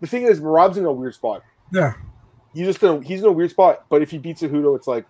the 0.00 0.06
thing 0.06 0.22
is, 0.22 0.40
Merab's 0.40 0.78
in 0.78 0.84
a 0.84 0.92
weird 0.92 1.14
spot. 1.14 1.42
Yeah, 1.72 1.94
he's 2.54 2.66
just 2.66 2.82
in 2.82 2.88
a, 2.88 3.00
he's 3.02 3.20
in 3.20 3.26
a 3.26 3.32
weird 3.32 3.50
spot. 3.50 3.84
But 3.90 4.02
if 4.02 4.10
he 4.10 4.18
beats 4.18 4.42
Cejudo, 4.42 4.74
it's 4.76 4.86
like 4.86 5.06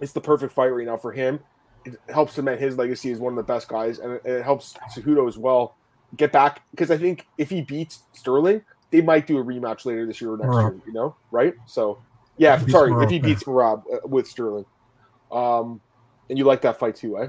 it's 0.00 0.12
the 0.12 0.20
perfect 0.20 0.52
fight 0.52 0.68
right 0.68 0.86
now 0.86 0.96
for 0.96 1.12
him. 1.12 1.40
it 1.84 1.98
helps 2.08 2.34
cement 2.34 2.60
his 2.60 2.76
legacy 2.76 3.10
as 3.10 3.18
one 3.18 3.32
of 3.32 3.36
the 3.36 3.42
best 3.42 3.68
guys, 3.68 3.98
and 3.98 4.12
it, 4.12 4.22
it 4.24 4.42
helps 4.42 4.74
Cejudo 4.94 5.26
as 5.26 5.38
well 5.38 5.76
get 6.16 6.32
back 6.32 6.62
because 6.70 6.90
I 6.90 6.96
think 6.96 7.26
if 7.36 7.50
he 7.50 7.60
beats 7.60 8.02
Sterling, 8.12 8.62
they 8.90 9.00
might 9.00 9.26
do 9.26 9.38
a 9.38 9.44
rematch 9.44 9.84
later 9.84 10.06
this 10.06 10.20
year 10.20 10.32
or 10.32 10.38
next 10.38 10.54
year. 10.54 10.80
You 10.86 10.92
know, 10.92 11.16
right? 11.30 11.54
So 11.66 11.98
yeah, 12.36 12.60
if, 12.60 12.70
sorry, 12.70 12.90
Merab, 12.90 13.04
if 13.04 13.10
he 13.10 13.18
beats 13.18 13.44
Merab 13.44 13.82
uh, 13.92 14.06
with 14.06 14.26
Sterling, 14.26 14.66
um, 15.30 15.80
and 16.28 16.38
you 16.38 16.44
like 16.44 16.62
that 16.62 16.78
fight 16.78 16.96
too, 16.96 17.18
eh? 17.18 17.28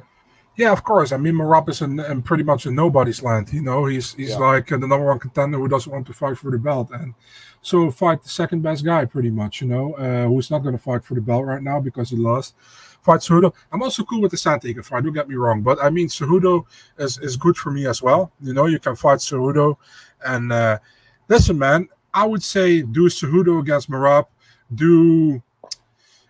Yeah, 0.55 0.73
of 0.73 0.83
course. 0.83 1.13
I 1.13 1.17
mean, 1.17 1.35
Merab 1.35 1.69
is 1.69 1.81
in, 1.81 1.99
in 2.01 2.21
pretty 2.21 2.43
much 2.43 2.65
in 2.65 2.75
nobody's 2.75 3.23
land. 3.23 3.51
You 3.53 3.61
know, 3.61 3.85
he's 3.85 4.13
he's 4.13 4.31
yeah. 4.31 4.37
like 4.37 4.71
uh, 4.71 4.77
the 4.77 4.87
number 4.87 5.05
one 5.05 5.17
contender 5.17 5.57
who 5.57 5.67
doesn't 5.67 5.91
want 5.91 6.05
to 6.07 6.13
fight 6.13 6.37
for 6.37 6.51
the 6.51 6.57
belt, 6.57 6.89
and 6.91 7.13
so 7.61 7.89
fight 7.89 8.23
the 8.23 8.29
second 8.29 8.61
best 8.61 8.83
guy, 8.83 9.05
pretty 9.05 9.29
much. 9.29 9.61
You 9.61 9.67
know, 9.67 9.93
uh, 9.93 10.27
who's 10.27 10.51
not 10.51 10.59
going 10.59 10.75
to 10.75 10.81
fight 10.81 11.03
for 11.03 11.15
the 11.15 11.21
belt 11.21 11.45
right 11.45 11.63
now 11.63 11.79
because 11.79 12.09
he 12.09 12.17
lost. 12.17 12.55
Fight 13.01 13.21
Cejudo. 13.21 13.53
I'm 13.71 13.81
also 13.81 14.03
cool 14.03 14.19
with 14.19 14.31
the 14.31 14.37
Sandhagen 14.37 14.83
fight. 14.83 15.05
Don't 15.05 15.13
get 15.13 15.29
me 15.29 15.35
wrong, 15.35 15.61
but 15.61 15.81
I 15.81 15.89
mean, 15.89 16.09
Cejudo 16.09 16.65
is 16.97 17.17
is 17.19 17.37
good 17.37 17.55
for 17.55 17.71
me 17.71 17.87
as 17.87 18.01
well. 18.01 18.33
You 18.41 18.53
know, 18.53 18.65
you 18.65 18.79
can 18.79 18.97
fight 18.97 19.19
Cejudo, 19.19 19.77
and 20.25 20.51
uh, 20.51 20.79
listen, 21.29 21.57
man. 21.57 21.87
I 22.13 22.25
would 22.25 22.43
say 22.43 22.81
do 22.81 23.07
Cejudo 23.07 23.61
against 23.61 23.89
Merab. 23.89 24.25
Do 24.73 25.41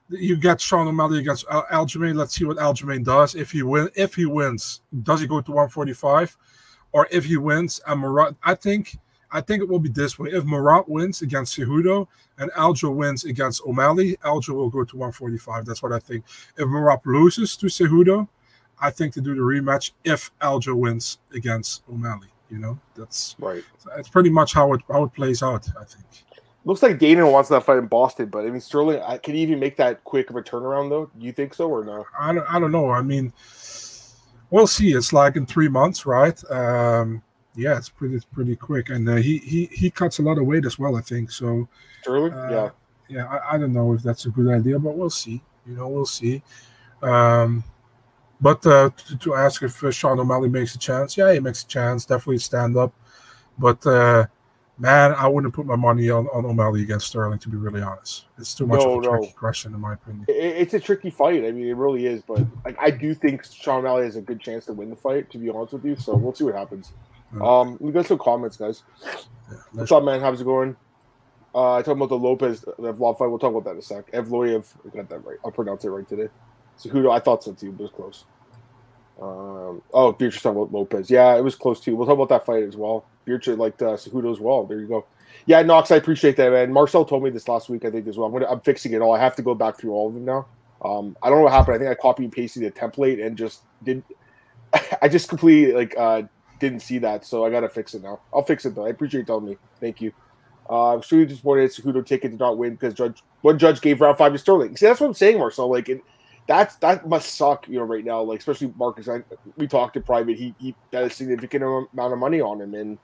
you 0.09 0.37
get 0.37 0.59
Sean 0.59 0.87
O'Malley 0.87 1.19
against 1.19 1.45
uh, 1.49 1.63
Aljamain. 1.71 2.15
Let's 2.15 2.35
see 2.35 2.45
what 2.45 2.57
Aljamain 2.57 3.03
does. 3.03 3.35
If 3.35 3.51
he 3.51 3.63
win, 3.63 3.89
if 3.95 4.15
he 4.15 4.25
wins, 4.25 4.81
does 5.03 5.21
he 5.21 5.27
go 5.27 5.41
to 5.41 5.51
145? 5.51 6.37
Or 6.91 7.07
if 7.11 7.25
he 7.25 7.37
wins, 7.37 7.79
and 7.85 8.01
Merab, 8.01 8.35
I 8.43 8.55
think, 8.55 8.97
I 9.31 9.41
think 9.41 9.61
it 9.61 9.69
will 9.69 9.79
be 9.79 9.89
this 9.89 10.17
way. 10.17 10.29
If 10.31 10.43
Merab 10.43 10.87
wins 10.87 11.21
against 11.21 11.57
Cejudo 11.57 12.07
and 12.39 12.51
Aljo 12.53 12.93
wins 12.93 13.25
against 13.25 13.61
O'Malley, 13.61 14.17
Aljo 14.23 14.55
will 14.55 14.71
go 14.71 14.83
to 14.83 14.97
145. 14.97 15.65
That's 15.65 15.83
what 15.83 15.93
I 15.93 15.99
think. 15.99 16.25
If 16.57 16.65
Merab 16.65 17.01
loses 17.05 17.55
to 17.57 17.67
Cejudo, 17.67 18.27
I 18.81 18.89
think 18.89 19.13
to 19.13 19.21
do 19.21 19.35
the 19.35 19.41
rematch 19.41 19.91
if 20.03 20.31
Aljo 20.41 20.73
wins 20.73 21.19
against 21.33 21.83
O'Malley. 21.91 22.29
You 22.49 22.57
know, 22.57 22.79
that's 22.95 23.35
right. 23.39 23.63
It's 23.97 24.09
pretty 24.09 24.29
much 24.29 24.53
how 24.53 24.73
it 24.73 24.81
how 24.89 25.03
it 25.03 25.13
plays 25.13 25.43
out. 25.43 25.67
I 25.79 25.83
think. 25.83 26.05
Looks 26.65 26.83
like 26.83 26.99
Dana 26.99 27.29
wants 27.29 27.49
that 27.49 27.63
fight 27.63 27.77
in 27.77 27.87
Boston, 27.87 28.27
but 28.27 28.45
I 28.45 28.49
mean 28.49 28.59
Sterling, 28.59 29.01
I, 29.01 29.17
can 29.17 29.33
he 29.33 29.41
even 29.41 29.59
make 29.59 29.77
that 29.77 30.03
quick 30.03 30.29
of 30.29 30.35
a 30.35 30.41
turnaround 30.41 30.89
though? 30.89 31.09
Do 31.17 31.25
you 31.25 31.31
think 31.31 31.53
so 31.53 31.69
or 31.69 31.85
no? 31.85 32.05
I 32.19 32.33
don't, 32.33 32.45
I 32.53 32.59
don't 32.59 32.71
know. 32.71 32.91
I 32.91 33.01
mean, 33.01 33.31
we'll 34.49 34.67
see. 34.67 34.91
It's 34.91 35.13
like 35.13 35.35
in 35.35 35.45
three 35.45 35.69
months, 35.69 36.05
right? 36.05 36.39
Um, 36.51 37.23
yeah, 37.55 37.77
it's 37.77 37.89
pretty 37.89 38.15
it's 38.15 38.25
pretty 38.25 38.55
quick, 38.55 38.89
and 38.89 39.07
uh, 39.07 39.15
he 39.15 39.37
he 39.39 39.65
he 39.71 39.89
cuts 39.89 40.19
a 40.19 40.21
lot 40.21 40.37
of 40.37 40.45
weight 40.45 40.65
as 40.65 40.77
well. 40.77 40.95
I 40.95 41.01
think 41.01 41.31
so. 41.31 41.67
Sterling, 42.01 42.33
uh, 42.33 42.71
yeah, 43.09 43.17
yeah. 43.17 43.25
I, 43.25 43.55
I 43.55 43.57
don't 43.57 43.73
know 43.73 43.93
if 43.93 44.03
that's 44.03 44.25
a 44.25 44.29
good 44.29 44.53
idea, 44.53 44.79
but 44.79 44.97
we'll 44.97 45.09
see. 45.09 45.41
You 45.65 45.75
know, 45.75 45.87
we'll 45.87 46.05
see. 46.05 46.43
Um, 47.01 47.63
but 48.41 48.65
uh, 48.65 48.89
to, 49.07 49.17
to, 49.17 49.35
ask 49.35 49.63
if 49.63 49.83
uh, 49.83 49.91
Sean 49.91 50.19
O'Malley 50.19 50.49
makes 50.49 50.75
a 50.75 50.79
chance, 50.79 51.17
yeah, 51.17 51.33
he 51.33 51.39
makes 51.39 51.63
a 51.63 51.67
chance. 51.67 52.05
Definitely 52.05 52.39
stand 52.39 52.77
up, 52.77 52.93
but 53.57 53.85
uh, 53.85 54.25
Man, 54.79 55.13
I 55.13 55.27
wouldn't 55.27 55.53
put 55.53 55.65
my 55.65 55.75
money 55.75 56.09
on, 56.09 56.27
on 56.27 56.45
O'Malley 56.45 56.83
against 56.83 57.07
Sterling, 57.07 57.37
to 57.39 57.49
be 57.49 57.57
really 57.57 57.81
honest. 57.81 58.27
It's 58.37 58.53
too 58.53 58.65
much 58.65 58.79
no, 58.79 58.93
of 58.93 58.99
a 58.99 59.01
no. 59.01 59.17
tricky 59.17 59.33
question, 59.33 59.73
in 59.73 59.81
my 59.81 59.93
opinion. 59.95 60.25
It, 60.29 60.33
it's 60.33 60.73
a 60.73 60.79
tricky 60.79 61.09
fight. 61.09 61.43
I 61.43 61.51
mean, 61.51 61.67
it 61.67 61.75
really 61.75 62.05
is. 62.05 62.21
But 62.21 62.45
like, 62.63 62.77
I 62.79 62.89
do 62.89 63.13
think 63.13 63.43
Sean 63.43 63.79
O'Malley 63.79 64.05
has 64.05 64.15
a 64.15 64.21
good 64.21 64.39
chance 64.39 64.67
to 64.67 64.73
win 64.73 64.89
the 64.89 64.95
fight, 64.95 65.29
to 65.31 65.37
be 65.37 65.49
honest 65.49 65.73
with 65.73 65.83
you. 65.83 65.97
So 65.97 66.15
we'll 66.15 66.33
see 66.33 66.45
what 66.45 66.55
happens. 66.55 66.93
Yeah. 67.35 67.41
Um, 67.43 67.77
we 67.81 67.91
got 67.91 68.05
some 68.05 68.19
comments, 68.19 68.55
guys. 68.55 68.83
Yeah, 69.03 69.57
What's 69.73 69.91
up, 69.91 70.05
man? 70.05 70.21
How's 70.21 70.39
it 70.39 70.45
going? 70.45 70.77
Uh, 71.53 71.73
I 71.73 71.81
talked 71.81 71.97
about 71.97 72.09
the 72.09 72.17
Lopes 72.17 72.61
the 72.61 72.71
Evloev 72.71 73.17
fight. 73.17 73.27
We'll 73.27 73.39
talk 73.39 73.51
about 73.51 73.65
that 73.65 73.71
in 73.71 73.79
a 73.79 73.81
sec. 73.81 74.09
Evloev, 74.13 74.65
I 74.85 74.95
got 74.95 75.09
that 75.09 75.25
right. 75.25 75.39
I'll 75.43 75.51
pronounce 75.51 75.83
it 75.83 75.89
right 75.89 76.07
today. 76.07 76.29
Cejudo, 76.79 77.11
I 77.11 77.19
thought 77.19 77.43
so 77.43 77.53
too, 77.53 77.71
but 77.71 77.83
it 77.83 77.91
was 77.91 77.91
close. 77.91 78.25
Um, 79.21 79.81
oh, 79.93 80.13
Beatrice 80.13 80.41
talking 80.41 80.61
about 80.61 80.73
Lopes. 80.73 81.09
Yeah, 81.09 81.35
it 81.35 81.43
was 81.43 81.55
close 81.55 81.81
too. 81.81 81.95
We'll 81.95 82.07
talk 82.07 82.15
about 82.15 82.29
that 82.29 82.45
fight 82.45 82.63
as 82.63 82.77
well. 82.77 83.05
Beatrice 83.25 83.57
liked 83.57 83.81
uh, 83.81 83.97
Cejudo 83.97 84.31
as 84.31 84.39
well. 84.39 84.63
There 84.65 84.79
you 84.79 84.87
go. 84.87 85.05
Yeah, 85.45 85.61
Knox, 85.61 85.91
I 85.91 85.97
appreciate 85.97 86.37
that, 86.37 86.51
man. 86.51 86.71
Marcel 86.71 87.05
told 87.05 87.23
me 87.23 87.29
this 87.29 87.47
last 87.47 87.69
week, 87.69 87.85
I 87.85 87.91
think, 87.91 88.07
as 88.07 88.17
well. 88.17 88.27
I'm, 88.27 88.33
gonna, 88.33 88.47
I'm 88.47 88.61
fixing 88.61 88.93
it 88.93 89.01
all. 89.01 89.13
I 89.13 89.19
have 89.19 89.35
to 89.35 89.41
go 89.41 89.53
back 89.55 89.77
through 89.77 89.91
all 89.91 90.07
of 90.07 90.13
them 90.13 90.25
now. 90.25 90.47
Um, 90.83 91.17
I 91.21 91.29
don't 91.29 91.39
know 91.39 91.43
what 91.43 91.53
happened. 91.53 91.75
I 91.75 91.79
think 91.79 91.89
I 91.91 91.95
copied 91.95 92.25
and 92.25 92.31
pasted 92.31 92.63
the 92.63 92.71
template 92.71 93.25
and 93.25 93.37
just 93.37 93.61
didn't. 93.83 94.05
I 95.01 95.09
just 95.09 95.27
completely 95.27 95.73
like 95.73 95.95
uh, 95.97 96.23
didn't 96.59 96.81
see 96.81 96.99
that, 96.99 97.25
so 97.25 97.45
I 97.45 97.49
gotta 97.49 97.69
fix 97.69 97.93
it 97.93 98.03
now. 98.03 98.21
I'll 98.33 98.43
fix 98.43 98.65
it 98.65 98.75
though. 98.75 98.85
I 98.85 98.89
appreciate 98.89 99.21
you 99.21 99.25
telling 99.25 99.45
me. 99.45 99.57
Thank 99.79 100.01
you. 100.01 100.13
Uh, 100.69 100.93
I'm 100.93 100.99
extremely 100.99 101.25
disappointed 101.25 101.71
Cejudo 101.71 102.05
ticket 102.05 102.31
did 102.31 102.39
not 102.39 102.57
win 102.57 102.73
because 102.73 102.93
judge 102.93 103.23
one 103.41 103.57
judge 103.57 103.81
gave 103.81 103.99
round 103.99 104.17
five 104.17 104.31
to 104.33 104.37
Sterling. 104.37 104.77
See, 104.77 104.85
that's 104.85 104.99
what 104.99 105.07
I'm 105.07 105.13
saying, 105.13 105.39
Marcel. 105.39 105.69
Like, 105.69 105.89
it, 105.89 106.01
that's 106.49 106.77
that 106.77 107.07
must 107.07 107.35
suck, 107.35 107.67
you 107.69 107.77
know, 107.77 107.83
right 107.83 108.03
now. 108.03 108.23
Like, 108.23 108.39
especially 108.39 108.73
Marcus. 108.75 109.07
I, 109.07 109.21
we 109.55 109.67
talked 109.67 109.93
to 109.93 110.01
private. 110.01 110.35
He 110.35 110.55
he 110.57 110.73
got 110.91 111.03
a 111.03 111.09
significant 111.09 111.63
amount 111.63 112.11
of 112.11 112.17
money 112.17 112.41
on 112.41 112.59
him, 112.59 112.73
and 112.73 112.97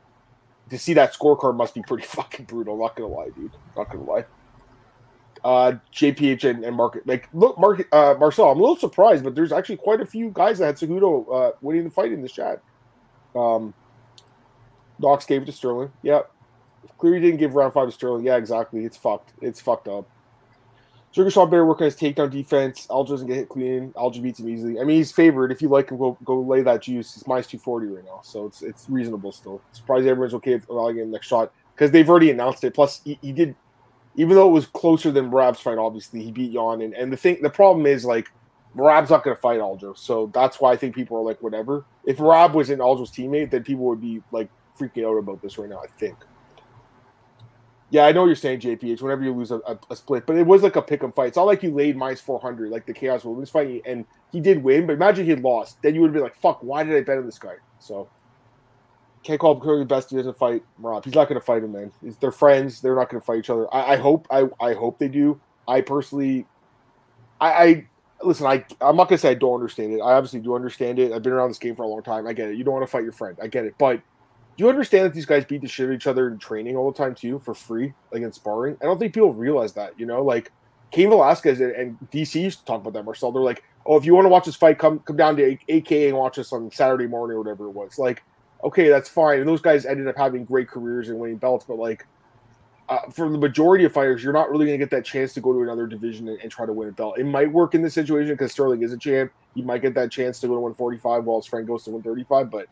to 0.71 0.79
see 0.79 0.93
that 0.95 1.13
scorecard 1.13 1.55
must 1.55 1.75
be 1.75 1.83
pretty 1.83 2.03
fucking 2.07 2.47
brutal. 2.47 2.75
Not 2.75 2.95
gonna 2.95 3.13
lie, 3.13 3.29
dude. 3.29 3.51
Not 3.77 3.91
gonna 3.91 4.03
lie. 4.03 4.25
Uh, 5.43 5.73
JPH 5.93 6.43
and, 6.43 6.65
and 6.65 6.75
like 7.05 7.29
look, 7.33 7.59
Mark 7.59 7.87
uh, 7.91 8.15
Marcel. 8.19 8.49
I'm 8.49 8.57
a 8.57 8.61
little 8.61 8.77
surprised, 8.77 9.23
but 9.23 9.35
there's 9.35 9.51
actually 9.51 9.77
quite 9.77 10.01
a 10.01 10.07
few 10.07 10.31
guys 10.33 10.57
that 10.57 10.65
had 10.65 10.75
Cejudo 10.77 11.25
uh, 11.31 11.51
winning 11.61 11.83
the 11.83 11.91
fight 11.91 12.11
in 12.11 12.23
this 12.23 12.31
chat. 12.31 12.63
Um, 13.35 13.75
Knox 14.97 15.23
gave 15.27 15.43
it 15.43 15.45
to 15.45 15.51
Sterling. 15.51 15.91
Yep. 16.01 16.31
Clearly 16.97 17.19
didn't 17.19 17.37
give 17.37 17.53
round 17.53 17.73
five 17.73 17.89
to 17.89 17.91
Sterling. 17.91 18.25
Yeah, 18.25 18.37
exactly. 18.37 18.85
It's 18.85 18.97
fucked. 18.97 19.33
It's 19.39 19.61
fucked 19.61 19.87
up. 19.87 20.09
Sugar 21.15 21.45
better 21.45 21.65
work 21.65 21.79
on 21.79 21.86
his 21.86 21.95
takedown 21.95 22.29
defense. 22.29 22.88
Aljo 22.88 23.07
doesn't 23.07 23.27
get 23.27 23.38
hit 23.38 23.48
clean. 23.48 23.93
Aljo 23.93 24.22
beats 24.22 24.38
him 24.38 24.50
easily. 24.50 24.81
I 24.81 24.84
mean, 24.84 24.98
he's 24.98 25.13
favored. 25.13 25.50
If 25.50 25.62
you 25.62 25.69
like 25.69 25.89
him, 25.89 25.98
go 25.98 26.17
go 26.25 26.41
lay 26.41 26.62
that 26.63 26.81
juice. 26.81 27.13
He's 27.13 27.25
minus 27.25 27.48
two 27.48 27.57
forty 27.57 27.88
right 27.88 28.03
now, 28.03 28.19
so 28.22 28.45
it's 28.45 28.62
it's 28.62 28.89
reasonable 28.89 29.31
still. 29.31 29.62
Surprised 29.72 30.07
everyone's 30.07 30.34
okay 30.34 30.55
with 30.55 30.67
allowing 30.67 30.98
him 30.98 31.12
next 31.12 31.27
shot 31.27 31.53
because 31.74 31.89
they've 31.91 32.10
already 32.10 32.31
announced 32.31 32.65
it. 32.65 32.74
Plus, 32.74 33.00
he, 33.05 33.17
he, 33.22 33.31
did, 33.31 33.55
even 34.17 34.36
though 34.36 34.50
it 34.50 34.51
was 34.51 34.65
closer 34.65 35.10
than 35.10 35.31
Merab's 35.31 35.62
fight. 35.62 35.77
Obviously, 35.77 36.22
he 36.22 36.34
beat 36.34 36.51
Yan, 36.51 36.81
and 36.81 36.93
and 36.93 37.13
the 37.13 37.17
thing, 37.17 37.41
the 37.41 37.50
problem 37.50 37.86
is 37.86 38.03
like 38.03 38.29
Merab's 38.75 39.10
not 39.10 39.24
going 39.24 39.38
to 39.38 39.41
fight 39.41 39.62
Aljo, 39.62 39.98
so 39.98 40.29
that's 40.34 40.60
why 40.60 40.74
I 40.74 40.75
think 40.75 40.95
people 40.95 41.15
are 41.15 41.24
like 41.24 41.41
whatever. 41.41 41.86
If 42.03 42.17
Merab 42.17 42.51
was 42.55 42.69
in 42.69 42.79
Aljo's 42.79 43.10
teammate, 43.10 43.51
then 43.51 43.63
people 43.63 43.86
would 43.86 44.01
be 44.01 44.22
like 44.34 44.50
freaking 44.77 45.10
out 45.10 45.17
about 45.17 45.41
this 45.41 45.57
right 45.57 45.69
now. 45.69 45.79
I 45.81 45.88
think. 45.98 46.17
Yeah, 47.91 48.05
I 48.05 48.11
know 48.11 48.25
you're 48.25 48.35
saying 48.35 48.61
JPH. 48.61 49.01
Whenever 49.01 49.23
you 49.23 49.33
lose 49.33 49.51
a, 49.51 49.57
a, 49.67 49.77
a, 49.91 49.95
split, 49.95 50.25
but 50.25 50.35
it 50.35 50.45
was 50.45 50.63
like 50.63 50.75
a 50.75 50.81
pick 50.81 51.03
'em 51.03 51.11
fight. 51.11 51.27
It's 51.27 51.37
not 51.37 51.43
like 51.43 51.61
you 51.61 51.71
laid 51.71 51.95
minus 51.95 52.19
400 52.19 52.71
like 52.71 52.85
the 52.85 52.93
Chaos 52.93 53.23
Wilderness 53.23 53.51
fight, 53.51 53.83
and 53.85 54.05
he 54.31 54.39
did 54.39 54.63
win. 54.63 54.87
But 54.87 54.93
imagine 54.93 55.25
he 55.25 55.29
had 55.29 55.43
lost, 55.43 55.81
then 55.83 55.93
you 55.93 56.01
would 56.01 56.07
have 56.07 56.13
been 56.13 56.23
like, 56.23 56.35
"Fuck, 56.35 56.63
why 56.63 56.83
did 56.83 56.95
I 56.95 57.01
bet 57.01 57.19
on 57.19 57.25
this 57.25 57.37
guy?" 57.37 57.55
So 57.79 58.09
can't 59.25 59.39
call 59.39 59.59
Curry 59.59 59.83
best. 59.85 60.11
He 60.11 60.15
doesn't 60.15 60.37
fight 60.37 60.63
Merab. 60.79 61.03
He's 61.03 61.15
not 61.15 61.27
going 61.27 61.39
to 61.39 61.45
fight 61.45 61.63
him, 61.63 61.71
man. 61.71 61.91
they're 62.19 62.31
friends. 62.31 62.79
They're 62.79 62.95
not 62.95 63.09
going 63.09 63.19
to 63.19 63.25
fight 63.25 63.39
each 63.39 63.49
other. 63.49 63.73
I, 63.73 63.93
I, 63.93 63.95
hope. 63.97 64.27
I, 64.29 64.47
I 64.59 64.73
hope 64.73 64.99
they 64.99 65.07
do. 65.07 65.41
I 65.67 65.81
personally, 65.81 66.45
I, 67.41 67.51
I 67.51 67.87
listen. 68.23 68.45
I 68.45 68.63
I'm 68.79 68.95
not 68.95 69.09
going 69.09 69.17
to 69.17 69.21
say 69.21 69.31
I 69.31 69.33
don't 69.33 69.55
understand 69.55 69.93
it. 69.93 69.99
I 69.99 70.13
obviously 70.13 70.41
do 70.41 70.53
understand 70.55 70.99
it. 70.99 71.11
I've 71.11 71.23
been 71.23 71.33
around 71.33 71.49
this 71.49 71.57
game 71.57 71.75
for 71.75 71.83
a 71.83 71.87
long 71.87 72.03
time. 72.03 72.27
I 72.27 72.33
get 72.33 72.49
it. 72.49 72.55
You 72.55 72.63
don't 72.63 72.75
want 72.75 72.85
to 72.85 72.91
fight 72.91 73.03
your 73.03 73.11
friend. 73.11 73.35
I 73.41 73.47
get 73.47 73.65
it, 73.65 73.73
but 73.79 74.01
do 74.57 74.63
you 74.63 74.69
understand 74.69 75.05
that 75.05 75.13
these 75.13 75.25
guys 75.25 75.43
beat 75.43 75.62
the 75.62 75.67
shit 75.67 75.85
out 75.85 75.89
of 75.89 75.95
each 75.95 76.07
other 76.07 76.29
in 76.29 76.38
training 76.38 76.77
all 76.77 76.89
the 76.89 76.97
time 76.97 77.13
too 77.13 77.39
for 77.39 77.53
free, 77.53 77.93
like 78.12 78.21
in 78.21 78.31
sparring? 78.31 78.77
I 78.81 78.85
don't 78.85 78.97
think 78.97 79.13
people 79.13 79.33
realize 79.33 79.74
that. 79.74 80.00
You 80.00 80.05
know, 80.05 80.24
like 80.24 80.51
Cain 80.91 81.09
Velasquez 81.09 81.59
and, 81.59 81.71
and 81.74 81.97
DC 82.12 82.41
used 82.41 82.59
to 82.59 82.65
talk 82.65 82.79
about 82.79 82.93
that. 82.93 83.03
Marcel, 83.03 83.33
they're 83.33 83.41
like, 83.41 83.63
"Oh, 83.85 83.97
if 83.97 84.05
you 84.05 84.15
want 84.15 84.25
to 84.25 84.29
watch 84.29 84.45
this 84.45 84.55
fight, 84.55 84.79
come 84.79 85.00
come 85.00 85.17
down 85.17 85.35
to 85.38 85.57
AKA 85.67 86.07
and 86.07 86.17
watch 86.17 86.39
us 86.39 86.53
on 86.53 86.71
Saturday 86.71 87.07
morning 87.07 87.35
or 87.35 87.41
whatever 87.41 87.65
it 87.65 87.71
was." 87.71 88.00
Like, 88.00 88.24
okay, 88.63 88.88
that's 88.88 89.09
fine. 89.09 89.39
And 89.39 89.47
those 89.47 89.62
guys 89.62 89.85
ended 89.85 90.07
up 90.07 90.15
having 90.15 90.45
great 90.45 90.69
careers 90.69 91.09
and 91.09 91.19
winning 91.19 91.38
belts, 91.38 91.65
but 91.67 91.77
like. 91.77 92.05
Uh, 92.88 93.00
for 93.09 93.27
the 93.31 93.38
majority 93.39 93.83
of 93.83 93.91
fighters, 93.91 94.24
you're 94.24 94.31
not 94.31 94.47
really 94.51 94.67
going 94.67 94.77
to 94.77 94.85
get 94.85 94.91
that 94.91 95.03
chance 95.03 95.33
to 95.33 95.41
go 95.41 95.51
to 95.51 95.63
another 95.63 95.88
division 95.88 96.27
and, 96.27 96.39
and 96.41 96.51
try 96.51 96.67
to 96.67 96.71
win 96.71 96.88
a 96.88 96.91
belt. 96.91 97.17
It 97.17 97.24
might 97.24 97.51
work 97.51 97.74
in 97.74 97.81
this 97.81 97.95
situation 97.95 98.35
because 98.35 98.51
Sterling 98.51 98.83
is 98.83 98.93
a 98.93 98.97
champ. 99.00 99.31
He 99.55 99.63
might 99.63 99.81
get 99.81 99.95
that 99.95 100.12
chance 100.12 100.39
to 100.41 100.47
go 100.47 100.53
to 100.53 100.59
145 100.59 101.24
while 101.24 101.41
his 101.41 101.47
friend 101.47 101.65
goes 101.65 101.83
to 101.85 101.89
135, 101.89 102.51
but 102.51 102.67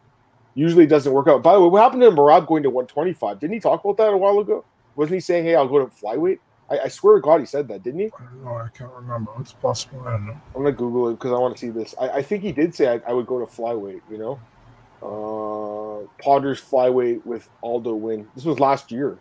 usually 0.56 0.86
doesn't 0.86 1.12
work 1.12 1.28
out. 1.28 1.44
By 1.44 1.54
the 1.54 1.62
way, 1.62 1.68
what 1.68 1.82
happened 1.82 2.02
to 2.04 2.12
Merab 2.12 2.48
going 2.48 2.64
to 2.64 2.70
125? 2.70 3.40
Didn't 3.40 3.54
he 3.54 3.60
talk 3.60 3.84
about 3.84 3.98
that 3.98 4.14
a 4.14 4.18
while 4.18 4.40
ago? 4.40 4.64
Wasn't 4.96 5.14
he 5.14 5.20
saying, 5.20 5.46
"Hey, 5.46 5.56
I'll 5.56 5.68
go 5.68 5.80
to 5.80 5.86
flyweight"? 5.86 6.40
I, 6.70 6.80
I 6.86 6.88
swear 6.88 7.16
to 7.16 7.22
God, 7.22 7.40
he 7.40 7.46
said 7.46 7.68
that, 7.68 7.84
didn't 7.84 8.00
he? 8.00 8.06
I 8.08 8.24
don't 8.24 8.44
know. 8.44 8.56
I 8.56 8.70
can't 8.70 8.92
remember. 8.94 9.32
It's 9.40 9.54
possible. 9.54 10.02
I 10.08 10.12
don't 10.12 10.28
know. 10.28 10.42
I'm 10.56 10.64
gonna 10.64 10.72
Google 10.72 11.10
it 11.10 11.14
because 11.14 11.32
I 11.32 11.40
want 11.40 11.56
to 11.56 11.60
see 11.60 11.70
this. 11.70 11.96
I, 12.00 12.10
I 12.10 12.22
think 12.22 12.44
he 12.44 12.52
did 12.52 12.76
say 12.76 12.88
I, 12.88 13.02
I, 13.10 13.14
would 13.14 13.28
go 13.28 13.40
to 13.40 13.46
flyweight. 13.46 14.02
You 14.10 14.18
know, 14.18 14.40
uh, 15.02 16.24
Potters 16.24 16.62
flyweight 16.62 17.26
with 17.26 17.50
Aldo 17.62 17.96
win. 17.96 18.28
This 18.36 18.46
was 18.46 18.60
last 18.60 18.92
year. 18.92 19.18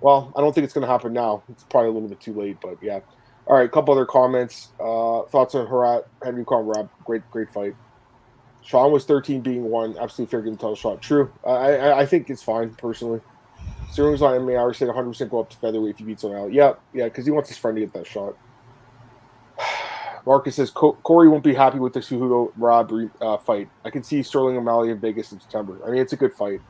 Well, 0.00 0.32
I 0.36 0.40
don't 0.40 0.54
think 0.54 0.64
it's 0.64 0.74
gonna 0.74 0.86
happen 0.86 1.12
now. 1.12 1.42
It's 1.48 1.64
probably 1.64 1.90
a 1.90 1.92
little 1.92 2.08
bit 2.08 2.20
too 2.20 2.34
late, 2.34 2.58
but 2.60 2.78
yeah. 2.82 3.00
All 3.46 3.56
right, 3.56 3.66
a 3.66 3.68
couple 3.68 3.92
other 3.94 4.06
comments. 4.06 4.68
Uh, 4.78 5.22
thoughts 5.22 5.54
on 5.54 5.66
Harat 5.66 6.04
Henry 6.22 6.44
Conrad? 6.44 6.88
Great, 7.04 7.28
great 7.30 7.50
fight. 7.50 7.74
Sean 8.70 8.92
was 8.92 9.04
13 9.04 9.40
being 9.40 9.64
one. 9.64 9.98
Absolutely 9.98 10.30
fair 10.30 10.42
game 10.42 10.54
title 10.54 10.76
shot. 10.76 11.02
True. 11.02 11.32
I, 11.44 11.50
I, 11.50 11.98
I 12.02 12.06
think 12.06 12.30
it's 12.30 12.40
fine 12.40 12.72
personally. 12.74 13.20
Sterling's 13.90 14.22
on 14.22 14.38
MMA. 14.38 14.64
I 14.64 14.72
said 14.72 14.86
100 14.86 15.08
percent 15.08 15.30
go 15.32 15.40
up 15.40 15.50
to 15.50 15.56
featherweight 15.56 15.96
if 15.96 16.00
you 16.00 16.06
beat 16.06 16.20
someone 16.20 16.40
out. 16.40 16.52
Yeah, 16.52 16.74
yeah, 16.94 17.06
because 17.06 17.24
he 17.24 17.32
wants 17.32 17.48
his 17.48 17.58
friend 17.58 17.76
to 17.76 17.80
get 17.80 17.92
that 17.94 18.06
shot. 18.06 18.36
Marcus 20.24 20.54
says 20.54 20.70
Corey 20.70 21.28
won't 21.28 21.42
be 21.42 21.52
happy 21.52 21.80
with 21.80 21.94
the 21.94 21.98
Cejudo 21.98 22.52
Rob 22.56 22.92
uh, 23.20 23.38
fight. 23.38 23.68
I 23.84 23.90
can 23.90 24.04
see 24.04 24.22
Sterling 24.22 24.56
and 24.56 24.68
O'Malley 24.68 24.90
in 24.90 25.00
Vegas 25.00 25.32
in 25.32 25.40
September. 25.40 25.80
I 25.84 25.90
mean, 25.90 26.00
it's 26.00 26.12
a 26.12 26.16
good 26.16 26.32
fight. 26.32 26.60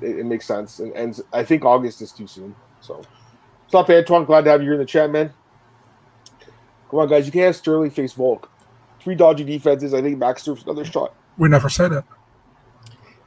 It, 0.00 0.20
it 0.20 0.24
makes 0.24 0.46
sense, 0.46 0.78
and, 0.78 0.94
and, 0.94 1.20
I 1.34 1.44
think 1.44 1.62
August 1.62 2.00
is 2.00 2.10
too 2.10 2.26
soon. 2.26 2.54
So, 2.80 3.02
what's 3.64 3.74
up, 3.74 3.90
Antoine? 3.90 4.24
Glad 4.24 4.44
to 4.44 4.50
have 4.50 4.62
you 4.62 4.68
here 4.68 4.74
in 4.74 4.80
the 4.80 4.86
chat, 4.86 5.10
man. 5.10 5.34
Come 6.88 7.00
on, 7.00 7.08
guys. 7.08 7.26
You 7.26 7.32
can't 7.32 7.46
have 7.46 7.56
Sterling 7.56 7.90
face 7.90 8.14
Volk. 8.14 8.50
Three 9.00 9.14
dodgy 9.14 9.44
defenses. 9.44 9.92
I 9.92 10.00
think 10.00 10.16
Max 10.16 10.42
deserves 10.42 10.62
another 10.62 10.86
shot. 10.86 11.12
We 11.38 11.48
never 11.48 11.68
said 11.68 11.92
it. 11.92 12.04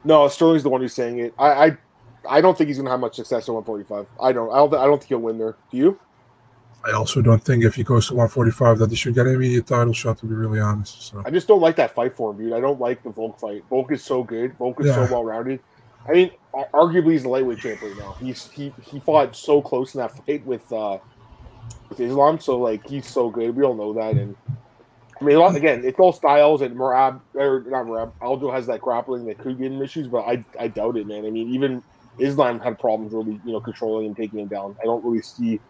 No, 0.04 0.28
Sterling's 0.28 0.62
the 0.62 0.68
one 0.68 0.80
who's 0.80 0.94
saying 0.94 1.18
it. 1.18 1.34
I, 1.38 1.66
I, 1.66 1.76
I 2.28 2.40
don't 2.40 2.56
think 2.56 2.68
he's 2.68 2.76
going 2.76 2.86
to 2.86 2.90
have 2.90 3.00
much 3.00 3.16
success 3.16 3.48
at 3.48 3.54
145. 3.54 4.06
I 4.20 4.32
don't. 4.32 4.50
I 4.52 4.56
don't. 4.56 4.74
I 4.74 4.84
don't 4.84 4.98
think 4.98 5.08
he'll 5.08 5.18
win 5.18 5.38
there. 5.38 5.56
Do 5.70 5.76
you? 5.76 6.00
I 6.84 6.90
also 6.92 7.22
don't 7.22 7.42
think 7.42 7.64
if 7.64 7.76
he 7.76 7.84
goes 7.84 8.08
to 8.08 8.14
145 8.14 8.78
that 8.78 8.90
he 8.90 8.96
should 8.96 9.14
get 9.14 9.26
an 9.26 9.34
immediate 9.34 9.66
title 9.66 9.92
shot. 9.92 10.18
To 10.18 10.26
be 10.26 10.34
really 10.34 10.58
honest, 10.58 11.02
so 11.02 11.22
I 11.24 11.30
just 11.30 11.46
don't 11.46 11.60
like 11.60 11.76
that 11.76 11.94
fight 11.94 12.14
for 12.14 12.32
him, 12.32 12.38
dude. 12.38 12.52
I 12.52 12.60
don't 12.60 12.80
like 12.80 13.02
the 13.02 13.10
Volk 13.10 13.38
fight. 13.38 13.62
Volk 13.70 13.92
is 13.92 14.02
so 14.02 14.24
good. 14.24 14.56
Volk 14.56 14.80
is 14.80 14.86
yeah. 14.86 14.94
so 15.06 15.12
well 15.12 15.24
rounded. 15.24 15.60
I 16.08 16.12
mean, 16.12 16.30
arguably 16.74 17.12
he's 17.12 17.22
the 17.22 17.28
lightweight 17.28 17.58
champion 17.58 17.96
now. 17.98 18.16
He's 18.18 18.50
he 18.50 18.72
he 18.82 18.98
fought 18.98 19.36
so 19.36 19.62
close 19.62 19.94
in 19.94 20.00
that 20.00 20.16
fight 20.26 20.44
with 20.44 20.70
uh 20.72 20.98
with 21.88 22.00
Islam, 22.00 22.40
so 22.40 22.58
like 22.58 22.86
he's 22.88 23.06
so 23.06 23.30
good. 23.30 23.54
We 23.54 23.62
all 23.62 23.74
know 23.74 23.92
that, 23.92 24.14
and 24.14 24.34
I 25.22 25.24
mean, 25.24 25.56
again, 25.56 25.84
it's 25.84 25.98
all 25.98 26.12
styles, 26.12 26.62
and 26.62 26.76
Merab 26.76 27.20
or 27.34 27.64
not 27.68 27.86
Merab. 27.86 28.12
Aljo 28.20 28.52
has 28.52 28.66
that 28.66 28.80
grappling 28.80 29.24
that 29.26 29.38
could 29.38 29.58
get 29.58 29.70
him 29.70 29.80
issues, 29.80 30.08
but 30.08 30.22
I 30.22 30.44
I 30.58 30.68
doubt 30.68 30.96
it, 30.96 31.06
man. 31.06 31.24
I 31.24 31.30
mean, 31.30 31.54
even 31.54 31.82
Islam 32.18 32.58
had 32.58 32.78
problems 32.78 33.12
really, 33.12 33.40
you 33.44 33.52
know, 33.52 33.60
controlling 33.60 34.06
and 34.06 34.16
taking 34.16 34.40
him 34.40 34.48
down. 34.48 34.76
I 34.80 34.84
don't 34.84 35.04
really 35.04 35.22
see 35.22 35.60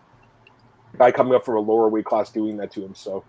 a 0.95 0.97
guy 0.97 1.13
coming 1.13 1.35
up 1.35 1.45
from 1.45 1.57
a 1.57 1.61
lower 1.61 1.89
weight 1.89 2.05
class 2.05 2.31
doing 2.31 2.57
that 2.59 2.71
to 2.73 2.85
him. 2.85 2.95
So 2.95 3.25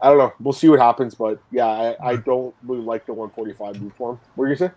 I 0.00 0.08
don't 0.08 0.18
know. 0.18 0.32
We'll 0.40 0.52
see 0.52 0.68
what 0.68 0.80
happens, 0.80 1.14
but 1.14 1.40
yeah, 1.52 1.66
I, 1.66 2.10
I 2.10 2.16
don't 2.16 2.54
really 2.64 2.82
like 2.82 3.06
the 3.06 3.12
145 3.12 3.80
move 3.80 3.94
for 3.94 4.12
him. 4.12 4.20
What 4.34 4.44
are 4.46 4.48
you 4.48 4.56
say? 4.56 4.70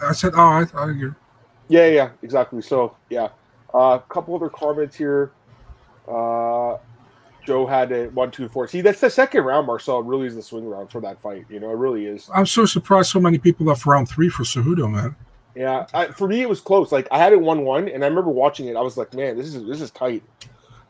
I 0.00 0.12
said, 0.12 0.32
oh, 0.36 0.40
I, 0.40 0.66
I 0.74 0.90
agree. 0.90 1.10
Yeah, 1.68 1.86
yeah, 1.86 2.10
exactly. 2.22 2.62
So 2.62 2.96
yeah, 3.10 3.28
a 3.74 3.76
uh, 3.76 3.98
couple 3.98 4.36
other 4.36 4.48
comments 4.48 4.96
here. 4.96 5.32
Uh, 6.06 6.76
Joe 7.46 7.66
had 7.66 7.92
a 7.92 8.08
one, 8.08 8.30
two, 8.30 8.48
four. 8.48 8.66
See, 8.68 8.80
that's 8.80 9.00
the 9.00 9.10
second 9.10 9.44
round. 9.44 9.66
Marcel 9.66 10.02
really 10.02 10.26
is 10.26 10.34
the 10.34 10.42
swing 10.42 10.66
round 10.66 10.90
for 10.90 11.00
that 11.00 11.20
fight. 11.20 11.46
You 11.48 11.60
know, 11.60 11.70
it 11.70 11.76
really 11.76 12.06
is. 12.06 12.28
I'm 12.34 12.46
so 12.46 12.66
surprised 12.66 13.10
so 13.10 13.20
many 13.20 13.38
people 13.38 13.66
left 13.66 13.86
round 13.86 14.08
three 14.08 14.28
for 14.28 14.42
Cejudo, 14.42 14.90
man. 14.90 15.16
Yeah, 15.54 15.86
I, 15.94 16.08
for 16.08 16.28
me 16.28 16.42
it 16.42 16.48
was 16.48 16.60
close. 16.60 16.92
Like 16.92 17.08
I 17.10 17.18
had 17.18 17.32
it 17.32 17.40
one 17.40 17.64
one, 17.64 17.88
and 17.88 18.04
I 18.04 18.08
remember 18.08 18.30
watching 18.30 18.66
it. 18.66 18.76
I 18.76 18.82
was 18.82 18.96
like, 18.96 19.14
man, 19.14 19.36
this 19.38 19.54
is 19.54 19.64
this 19.64 19.80
is 19.80 19.90
tight. 19.90 20.22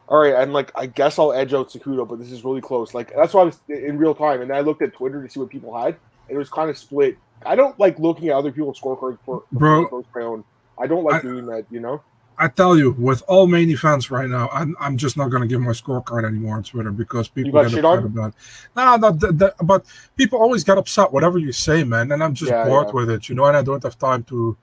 All 0.08 0.18
right, 0.18 0.34
I'm 0.34 0.52
like, 0.52 0.72
I 0.75 0.86
guess 0.86 1.18
I'll 1.18 1.32
edge 1.32 1.52
out 1.52 1.70
Cejudo, 1.70 2.08
but 2.08 2.18
this 2.18 2.32
is 2.32 2.44
really 2.44 2.60
close. 2.60 2.94
Like 2.94 3.14
that's 3.14 3.34
why 3.34 3.42
I 3.42 3.44
was 3.44 3.60
in 3.68 3.98
real 3.98 4.14
time, 4.14 4.40
and 4.40 4.52
I 4.52 4.60
looked 4.60 4.82
at 4.82 4.94
Twitter 4.94 5.22
to 5.22 5.30
see 5.30 5.38
what 5.38 5.50
people 5.50 5.76
had, 5.76 5.96
and 6.28 6.34
it 6.34 6.38
was 6.38 6.50
kind 6.50 6.70
of 6.70 6.78
split. 6.78 7.16
I 7.44 7.54
don't 7.54 7.78
like 7.78 7.98
looking 7.98 8.28
at 8.28 8.34
other 8.34 8.50
people's 8.50 8.80
scorecards 8.80 9.18
for, 9.25 9.44
bro. 9.52 10.04
my 10.14 10.22
own. 10.22 10.44
I 10.78 10.86
don't 10.86 11.04
like 11.04 11.16
I, 11.16 11.22
doing 11.22 11.46
that, 11.46 11.66
you 11.70 11.80
know. 11.80 12.02
I 12.38 12.49
tell 12.49 12.76
you, 12.76 12.93
with 12.93 13.23
all 13.28 13.47
main 13.47 13.71
events 13.71 14.11
right 14.11 14.28
now, 14.28 14.49
I'm, 14.52 14.76
I'm 14.78 14.97
just 14.97 15.16
not 15.16 15.31
going 15.31 15.43
to 15.43 15.49
give 15.49 15.61
my 15.61 15.73
scorecard 15.73 16.26
anymore 16.26 16.57
on 16.57 16.62
Twitter 16.62 16.90
because 16.90 17.28
people 17.28 17.52
get 17.52 17.66
upset 17.66 17.85
on? 17.85 17.99
about 18.05 18.28
it. 18.28 18.35
No, 18.76 18.97
no, 18.97 19.11
the, 19.11 19.33
the, 19.33 19.55
but 19.64 19.87
people 20.16 20.38
always 20.38 20.62
get 20.62 20.76
upset 20.76 21.12
whatever 21.12 21.38
you 21.38 21.52
say, 21.52 21.83
man, 21.83 22.12
and 22.12 22.23
I'm 22.23 22.35
just 22.35 22.50
yeah, 22.50 22.64
bored 22.64 22.88
yeah. 22.88 22.93
with 22.93 23.11
it, 23.11 23.28
you 23.28 23.35
know. 23.35 23.47
And 23.47 23.57
I 23.57 23.62
don't 23.62 23.83
have 23.83 23.99
time 23.99 24.23
to, 24.25 24.57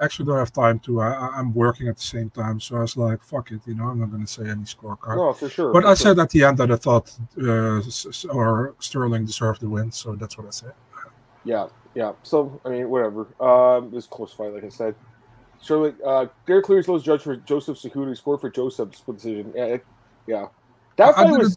actually, 0.00 0.26
don't 0.26 0.38
have 0.38 0.52
time 0.52 0.78
to. 0.80 1.00
I, 1.00 1.38
am 1.38 1.54
working 1.54 1.88
at 1.88 1.96
the 1.96 2.02
same 2.02 2.28
time, 2.28 2.60
so 2.60 2.76
I 2.76 2.80
was 2.80 2.96
like, 2.98 3.22
fuck 3.22 3.50
it, 3.50 3.60
you 3.66 3.74
know, 3.74 3.84
I'm 3.84 4.00
not 4.00 4.10
going 4.10 4.24
to 4.24 4.30
say 4.30 4.42
any 4.42 4.64
scorecard. 4.64 5.16
No, 5.16 5.32
for 5.32 5.48
sure. 5.48 5.72
But 5.72 5.84
for 5.84 5.88
I 5.88 5.94
sure. 5.94 6.14
said 6.14 6.18
at 6.18 6.30
the 6.30 6.44
end 6.44 6.58
that 6.58 6.70
I 6.70 6.76
thought 6.76 7.16
uh, 7.42 7.80
or 8.28 8.74
Sterling 8.78 9.24
deserved 9.24 9.62
the 9.62 9.70
win, 9.70 9.90
so 9.90 10.16
that's 10.16 10.36
what 10.36 10.46
I 10.48 10.50
said. 10.50 10.72
Yeah, 11.44 11.68
yeah. 11.94 12.12
So 12.24 12.60
I 12.64 12.68
mean, 12.68 12.90
whatever. 12.90 13.26
Um, 13.40 13.90
this 13.90 14.06
close 14.06 14.34
fight, 14.34 14.52
like 14.52 14.64
I 14.64 14.68
said. 14.68 14.94
Surely, 15.62 15.94
uh, 16.04 16.26
Derek 16.46 16.66
Clearslow 16.66 17.02
judge 17.02 17.22
for 17.22 17.36
Joseph 17.36 17.78
Cejudo. 17.78 18.16
Scored 18.16 18.40
for 18.40 18.50
Joseph's 18.50 19.00
decision. 19.00 19.52
Yeah, 19.54 19.64
it, 19.64 19.86
yeah. 20.26 20.46
That 20.96 21.14
fight 21.14 21.26
I 21.26 21.30
was. 21.32 21.56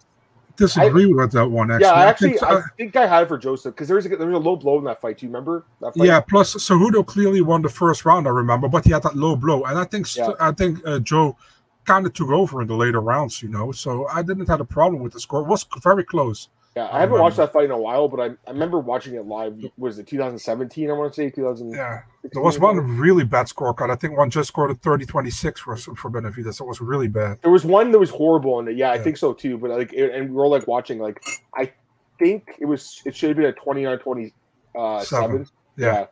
Disagree 0.56 1.06
I, 1.06 1.08
with 1.08 1.32
that 1.32 1.48
one. 1.48 1.72
Actually, 1.72 1.86
yeah, 1.86 1.94
I 1.94 2.06
actually, 2.08 2.28
I 2.28 2.32
think, 2.32 2.44
I 2.44 2.62
think 2.76 2.96
I 2.98 3.08
had 3.08 3.24
it 3.24 3.28
for 3.28 3.38
Joseph 3.38 3.74
because 3.74 3.88
there 3.88 3.96
was 3.96 4.06
a, 4.06 4.10
there 4.10 4.28
was 4.28 4.36
a 4.36 4.40
low 4.40 4.58
blow 4.58 4.78
in 4.78 4.84
that 4.84 5.00
fight. 5.00 5.18
Do 5.18 5.26
you 5.26 5.30
remember 5.30 5.64
that 5.80 5.96
fight? 5.96 6.06
Yeah. 6.06 6.20
Plus, 6.20 6.54
Cejudo 6.54 7.06
clearly 7.06 7.40
won 7.40 7.62
the 7.62 7.70
first 7.70 8.04
round. 8.04 8.28
I 8.28 8.32
remember, 8.32 8.68
but 8.68 8.84
he 8.84 8.92
had 8.92 9.04
that 9.04 9.16
low 9.16 9.38
blow, 9.38 9.64
and 9.64 9.80
I 9.80 9.86
think 9.86 10.14
yeah. 10.18 10.32
I 10.38 10.52
think 10.52 10.86
uh, 10.86 11.00
Joe 11.00 11.38
kind 11.86 12.06
of 12.06 12.12
took 12.12 12.30
over 12.30 12.62
in 12.62 12.68
the 12.68 12.76
later 12.76 13.00
rounds. 13.00 13.42
You 13.42 13.48
know, 13.48 13.72
so 13.72 14.06
I 14.08 14.22
didn't 14.22 14.50
have 14.50 14.60
a 14.60 14.66
problem 14.66 15.02
with 15.02 15.14
the 15.14 15.22
score. 15.22 15.44
It 15.44 15.48
was 15.48 15.66
very 15.82 16.04
close. 16.04 16.50
Yeah, 16.76 16.88
I 16.92 17.00
haven't 17.00 17.20
watched 17.20 17.38
that 17.38 17.52
fight 17.52 17.66
in 17.66 17.72
a 17.72 17.78
while, 17.78 18.08
but 18.08 18.20
I, 18.20 18.26
I 18.48 18.52
remember 18.52 18.80
watching 18.80 19.16
it 19.16 19.26
live. 19.26 19.58
Was 19.78 19.98
it 19.98 20.06
2017? 20.08 20.90
I 20.90 20.94
want 20.94 21.12
to 21.12 21.16
say 21.16 21.30
2000. 21.30 21.72
Yeah, 21.72 22.02
there 22.32 22.44
was 22.44 22.60
one 22.60 22.78
really 22.98 23.24
bad 23.24 23.48
scorecard. 23.48 23.90
I 23.90 23.96
think 23.96 24.16
one 24.16 24.30
just 24.30 24.50
scored 24.50 24.70
a 24.70 24.76
30 24.76 25.06
26 25.06 25.62
for 25.62 25.76
for 25.76 26.12
Benavidez. 26.12 26.56
So 26.56 26.66
it 26.66 26.68
was 26.68 26.80
really 26.80 27.08
bad. 27.08 27.40
There 27.42 27.52
was 27.52 27.66
one 27.66 27.92
that 27.92 28.00
was 28.00 28.12
horrible 28.12 28.60
in 28.60 28.68
it. 28.68 28.78
Yeah, 28.78 28.92
I 28.92 28.96
yeah. 28.96 29.04
think 29.04 29.18
so 29.18 29.34
too. 29.34 29.58
But 29.58 29.72
like, 29.72 29.94
it, 29.94 30.14
and 30.14 30.30
we 30.30 30.36
were 30.36 30.48
like 30.48 30.68
watching. 30.68 31.00
Like, 31.00 31.22
I 31.56 31.72
think 32.20 32.56
it 32.60 32.66
was. 32.66 33.02
It 33.04 33.16
should 33.16 33.30
have 33.30 33.38
been 33.38 33.48
a 33.48 33.54
29 33.54 33.98
27. 34.00 34.34
Uh, 34.76 35.04
yeah. 35.12 35.46
yeah. 35.76 36.06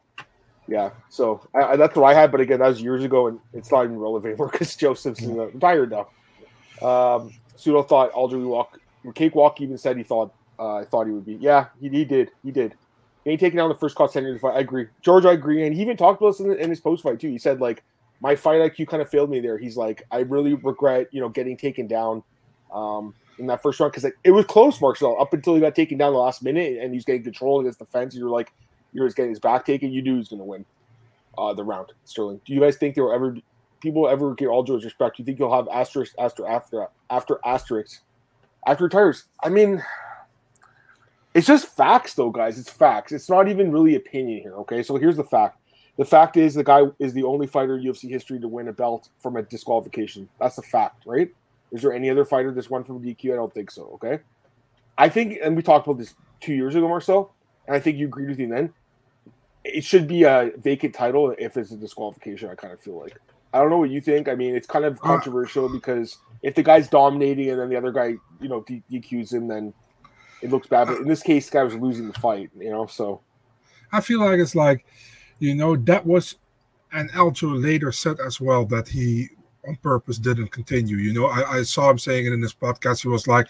Yeah, 0.70 0.89
so 1.08 1.48
I, 1.56 1.60
I, 1.60 1.76
that's 1.78 1.96
what 1.96 2.13
I 2.13 2.13
had, 2.13 2.30
but 2.30 2.41
again, 2.41 2.60
that 2.60 2.67
was 2.67 2.82
years 2.82 3.02
ago, 3.02 3.28
and 3.28 3.39
it's 3.54 3.72
not 3.72 3.86
even 3.86 3.98
relevant 3.98 4.38
because 4.52 4.76
Joseph's 4.76 5.22
yeah. 5.22 5.46
retired 5.54 5.91
now. 5.91 6.10
Um, 6.86 7.32
Pseudo 7.56 7.84
thought 7.84 8.12
Aljo 8.12 8.46
walk. 8.46 8.78
Cakewalk 9.15 9.62
even 9.62 9.78
said 9.78 9.96
he 9.96 10.04
thought 10.04 10.34
uh, 10.60 10.76
I 10.76 10.86
thought 10.86 11.08
he 11.08 11.13
would 11.13 11.26
be. 11.26 11.36
Yeah, 11.36 11.67
he, 11.80 11.89
he 11.89 12.06
did. 12.06 12.32
He 12.43 12.52
did. 12.52 12.76
He 13.24 13.32
ain't 13.32 13.39
taking 13.39 13.58
down 13.58 13.70
the 13.70 13.76
first 13.76 13.96
contender 13.96 14.32
the 14.32 14.39
fight. 14.39 14.56
I 14.56 14.60
agree. 14.60 14.88
George, 15.02 15.26
I 15.26 15.34
agree. 15.34 15.65
And 15.65 15.76
he 15.76 15.82
even 15.82 15.98
talked 15.98 16.22
about 16.22 16.32
this 16.32 16.39
in, 16.39 16.52
in 16.58 16.70
his 16.70 16.80
post 16.80 17.04
fight 17.04 17.20
too. 17.20 17.30
He 17.30 17.38
said 17.38 17.60
like 17.60 17.84
my 18.22 18.36
fight 18.36 18.62
IQ 18.62 18.88
kind 18.88 19.02
of 19.02 19.10
failed 19.10 19.30
me 19.30 19.39
there. 19.39 19.58
He's 19.58 19.78
like, 19.78 20.04
I 20.12 20.20
really 20.20 20.54
regret, 20.56 21.08
you 21.12 21.22
know, 21.22 21.30
getting 21.30 21.58
taken 21.58 21.88
down 21.88 22.24
um, 22.74 23.13
in 23.38 23.48
that 23.48 23.62
first 23.62 23.80
round 23.80 23.91
because 23.91 24.04
like, 24.04 24.17
it 24.24 24.32
was 24.32 24.46
close, 24.46 24.80
Marcel, 24.82 25.22
up 25.22 25.34
until 25.34 25.56
he 25.56 25.62
got 25.62 25.76
taken 25.76 25.98
down 25.98 26.13
the 26.13 26.20
last 26.20 26.41
minute 26.41 26.80
and 26.82 26.93
he's 26.93 27.06
getting 27.06 27.24
control 27.24 27.60
against 27.60 27.80
the 27.80 27.86
fence. 27.86 28.15
You're 28.15 28.30
like, 28.30 28.52
you're 28.93 29.06
just 29.06 29.17
getting 29.17 29.32
his 29.32 29.39
back 29.39 29.65
taken. 29.65 29.91
You 29.91 30.02
knew 30.02 30.13
he 30.13 30.17
was 30.20 30.30
going 30.30 30.39
to 30.39 30.46
win 30.46 30.65
uh, 31.38 31.54
the 31.54 31.63
round, 31.63 31.93
Sterling. 32.06 32.41
Do 32.46 32.54
you 32.54 32.60
guys 32.60 32.78
think 32.78 32.96
there 32.96 33.04
will 33.04 33.13
ever 33.13 33.38
people 33.82 34.08
ever 34.08 34.34
get 34.34 34.48
all 34.48 34.63
George 34.63 34.84
respect? 34.84 35.17
Do 35.17 35.22
you 35.22 35.26
think 35.26 35.38
you'll 35.38 35.54
have 35.54 35.67
asterisk 35.67 36.15
after 36.17 36.48
after 36.48 36.88
after 37.10 37.39
asterisk 37.46 38.02
after 38.65 38.86
retires? 38.86 39.26
I 39.43 39.50
mean. 39.50 39.84
It's 41.38 41.45
just 41.45 41.67
facts, 41.67 42.15
though, 42.15 42.32
guys. 42.32 42.58
It's 42.58 42.71
facts. 42.71 43.12
It's 43.12 43.30
not 43.30 43.47
even 43.47 43.71
really 43.71 43.93
opinion 43.93 44.41
here. 44.41 44.56
Okay, 44.56 44.82
so 44.82 44.95
here's 44.95 45.17
the 45.17 45.23
fact. 45.23 45.60
The 45.97 46.04
fact 46.04 46.36
is 46.36 46.56
the 46.56 46.63
guy 46.63 46.82
is 46.97 47.13
the 47.13 47.21
only 47.26 47.45
fighter 47.45 47.78
in 47.78 47.84
UFC 47.84 48.10
history 48.10 48.39
to 48.39 48.47
win 48.47 48.69
a 48.69 48.73
belt 48.73 49.10
from 49.19 49.36
a 49.36 49.43
disqualification. 49.43 50.28
That's 50.39 50.58
a 50.58 50.63
fact, 50.63 51.04
right? 51.06 51.30
Is 51.71 51.84
there 51.84 51.93
any 51.93 52.10
other 52.10 52.26
fighter 52.26 52.52
that's 52.52 52.71
won 52.71 52.84
from 52.84 53.04
DQ? 53.04 53.34
I 53.34 53.36
don't 53.36 53.54
think 53.54 53.69
so. 53.69 53.84
Okay, 53.93 54.17
I 54.97 55.10
think, 55.10 55.38
and 55.43 55.56
we 55.56 55.62
talked 55.62 55.86
about 55.86 56.00
this 56.00 56.15
two 56.39 56.56
years 56.56 56.73
ago, 56.73 56.88
or 56.88 57.02
so, 57.02 57.30
and 57.67 57.76
I 57.76 57.80
think 57.80 58.00
you 58.00 58.08
agreed 58.08 58.30
with 58.30 58.39
me 58.39 58.45
then. 58.45 58.73
It 59.63 59.84
should 59.84 60.08
be 60.08 60.23
a 60.23 60.54
vacant 60.58 60.95
title 60.95 61.36
if 61.38 61.56
it's 61.56 61.69
a 61.69 61.78
disqualification. 61.78 62.50
I 62.50 62.56
kind 62.56 62.73
of 62.73 62.80
feel 62.80 63.00
like. 63.00 63.15
I 63.54 63.60
don't 63.60 63.69
know 63.69 63.78
what 63.78 63.91
you 63.91 64.02
think. 64.02 64.28
I 64.28 64.34
mean, 64.34 64.56
it's 64.56 64.65
kind 64.65 64.86
of 64.86 65.00
controversial 65.02 65.69
because 65.69 66.17
if 66.41 66.56
the 66.56 66.63
guy's 66.63 66.88
dominating 66.88 67.52
and 67.52 67.60
then 67.60 67.69
the 67.69 67.76
other 67.76 67.91
guy, 67.91 68.15
you 68.41 68.50
know, 68.50 68.62
DQs 68.63 69.34
him, 69.34 69.47
then 69.47 69.71
it 70.41 70.52
looks 70.52 70.67
bad. 70.67 70.88
But 70.88 70.97
in 70.97 71.08
this 71.08 71.23
case, 71.23 71.50
guy 71.50 71.63
was 71.63 71.76
losing 71.76 72.08
the 72.08 72.19
fight, 72.19 72.50
you 72.58 72.69
know. 72.69 72.86
So 72.86 73.21
I 73.91 74.02
feel 74.02 74.19
like 74.19 74.39
it's 74.39 74.56
like, 74.56 74.86
you 75.39 75.56
know, 75.56 75.76
that 75.76 76.06
was, 76.06 76.36
and 76.91 77.12
Aljo 77.12 77.62
later 77.62 77.91
said 77.91 78.19
as 78.19 78.39
well 78.39 78.65
that 78.65 78.88
he 78.88 79.30
on 79.67 79.76
purpose 79.78 80.17
didn't 80.17 80.47
continue. 80.47 80.97
You 80.97 81.13
know, 81.13 81.28
I, 81.28 81.58
I 81.58 81.63
saw 81.63 81.89
him 81.89 82.00
saying 82.00 82.26
it 82.26 82.34
in 82.34 82.41
his 82.41 82.54
podcast. 82.54 83.02
He 83.02 83.10
was 83.10 83.28
like, 83.28 83.47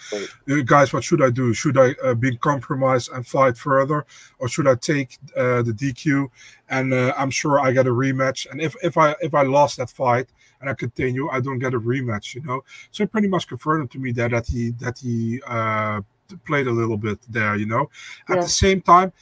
right. 0.48 0.66
"Guys, 0.66 0.92
what 0.92 1.04
should 1.04 1.22
I 1.22 1.30
do? 1.30 1.54
Should 1.54 1.78
I 1.78 1.94
uh, 2.04 2.16
be 2.16 2.36
compromised 2.38 3.12
and 3.14 3.26
fight 3.26 3.58
further, 3.58 4.06
or 4.40 4.48
should 4.48 4.68
I 4.68 4.76
take 4.76 5.18
uh, 5.36 5.62
the 5.62 5.74
DQ? 5.74 6.30
And 6.70 6.94
uh, 6.94 7.14
I'm 7.18 7.30
sure 7.30 7.60
I 7.60 7.72
get 7.72 7.88
a 7.88 7.92
rematch. 7.92 8.50
And 8.50 8.62
if 8.62 8.76
if 8.84 8.98
I 8.98 9.16
if 9.22 9.34
I 9.34 9.44
lost 9.44 9.78
that 9.78 9.90
fight." 9.90 10.28
And 10.60 10.72
I 10.72 10.74
continue, 10.74 11.30
I 11.30 11.40
don't 11.40 11.60
get 11.60 11.76
a 11.76 11.80
rematch, 11.80 12.34
you 12.34 12.42
know. 12.42 12.64
So 12.90 13.04
it 13.04 13.12
pretty 13.12 13.28
much 13.28 13.48
confirmed 13.48 13.92
to 13.92 14.00
me 14.00 14.12
that 14.14 14.32
that 14.32 14.48
he 14.48 14.72
that 14.80 14.98
he 14.98 15.40
uh, 15.46 16.02
played 16.46 16.68
a 16.68 16.72
little 16.72 16.98
bit 16.98 17.20
there, 17.30 17.56
you 17.56 17.66
know. 17.66 17.90
At 18.30 18.36
yeah. 18.36 18.42
the 18.42 18.50
same 18.50 18.82
time, 18.82 19.14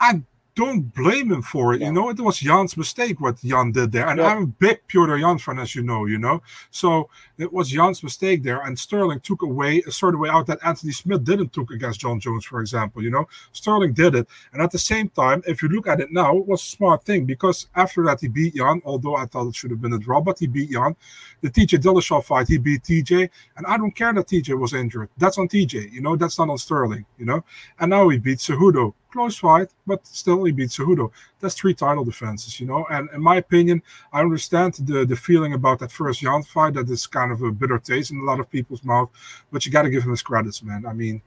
I 0.00 0.22
don't 0.56 0.80
blame 0.94 1.30
him 1.30 1.42
for 1.42 1.74
it. 1.74 1.82
Yeah. 1.82 1.88
You 1.88 1.92
know, 1.92 2.08
it 2.08 2.18
was 2.18 2.42
Yan's 2.42 2.78
mistake 2.78 3.20
what 3.20 3.44
Yan 3.44 3.72
did 3.72 3.92
there. 3.92 4.08
And 4.08 4.18
yeah. 4.18 4.26
I'm 4.26 4.42
a 4.42 4.46
big 4.46 4.80
Petr 4.88 5.20
Yan 5.20 5.38
fan, 5.38 5.58
as 5.58 5.74
you 5.74 5.82
know, 5.82 6.06
you 6.06 6.16
know. 6.16 6.42
So 6.70 7.10
it 7.36 7.52
was 7.52 7.72
Yan's 7.72 8.02
mistake 8.02 8.42
there. 8.42 8.62
And 8.62 8.76
Sterling 8.76 9.20
took 9.20 9.42
away 9.42 9.82
a 9.86 9.92
certain 9.92 10.18
way 10.18 10.30
out 10.30 10.46
that 10.46 10.58
Anthony 10.64 10.92
Smith 10.92 11.24
didn't 11.24 11.52
took 11.52 11.70
against 11.70 12.00
Jon 12.00 12.18
Jones, 12.18 12.46
for 12.46 12.62
example. 12.62 13.02
You 13.02 13.10
know, 13.10 13.28
Sterling 13.52 13.92
did 13.92 14.14
it. 14.14 14.26
And 14.54 14.62
at 14.62 14.70
the 14.70 14.78
same 14.78 15.10
time, 15.10 15.42
if 15.46 15.62
you 15.62 15.68
look 15.68 15.86
at 15.86 16.00
it 16.00 16.10
now, 16.10 16.34
it 16.38 16.46
was 16.46 16.62
a 16.62 16.64
smart 16.64 17.04
thing 17.04 17.26
because 17.26 17.68
after 17.76 18.02
that 18.04 18.20
he 18.22 18.28
beat 18.28 18.54
Yan, 18.54 18.80
although 18.86 19.16
I 19.16 19.26
thought 19.26 19.48
it 19.48 19.54
should 19.54 19.70
have 19.70 19.82
been 19.82 19.92
a 19.92 19.98
draw, 19.98 20.22
but 20.22 20.38
he 20.38 20.46
beat 20.46 20.70
Yan. 20.70 20.96
The 21.42 21.50
TJ 21.50 21.82
Dillashaw 21.82 22.24
fight, 22.24 22.48
he 22.48 22.56
beat 22.56 22.82
TJ. 22.82 23.28
And 23.58 23.66
I 23.66 23.76
don't 23.76 23.94
care 23.94 24.14
that 24.14 24.26
TJ 24.26 24.58
was 24.58 24.72
injured. 24.72 25.10
That's 25.18 25.36
on 25.36 25.48
TJ, 25.48 25.92
you 25.92 26.00
know, 26.00 26.16
that's 26.16 26.38
not 26.38 26.48
on 26.48 26.56
Sterling, 26.56 27.04
you 27.18 27.26
know. 27.26 27.44
And 27.78 27.90
now 27.90 28.08
he 28.08 28.16
beat 28.16 28.38
Cejudo 28.38 28.94
close 29.12 29.38
fight, 29.38 29.68
but 29.86 30.06
still 30.06 30.44
he 30.44 30.52
beat 30.52 30.70
Cejudo. 30.70 31.10
That's 31.40 31.54
three 31.54 31.74
title 31.74 32.04
defenses, 32.04 32.60
you 32.60 32.66
know. 32.66 32.86
And 32.90 33.08
in 33.12 33.22
my 33.22 33.36
opinion, 33.36 33.82
I 34.12 34.20
understand 34.20 34.74
the 34.74 35.04
the 35.04 35.16
feeling 35.16 35.54
about 35.54 35.78
that 35.80 35.92
first 35.92 36.22
Yan 36.22 36.42
fight 36.42 36.74
that 36.74 36.88
is 36.90 37.06
kind 37.06 37.32
of 37.32 37.42
a 37.42 37.50
bitter 37.50 37.78
taste 37.78 38.10
in 38.10 38.18
a 38.18 38.24
lot 38.24 38.40
of 38.40 38.50
people's 38.50 38.84
mouth, 38.84 39.10
but 39.50 39.64
you 39.64 39.72
got 39.72 39.82
to 39.82 39.90
give 39.90 40.02
him 40.02 40.10
his 40.10 40.22
credits, 40.22 40.62
man. 40.62 40.86
I 40.86 40.92
mean, 40.92 41.22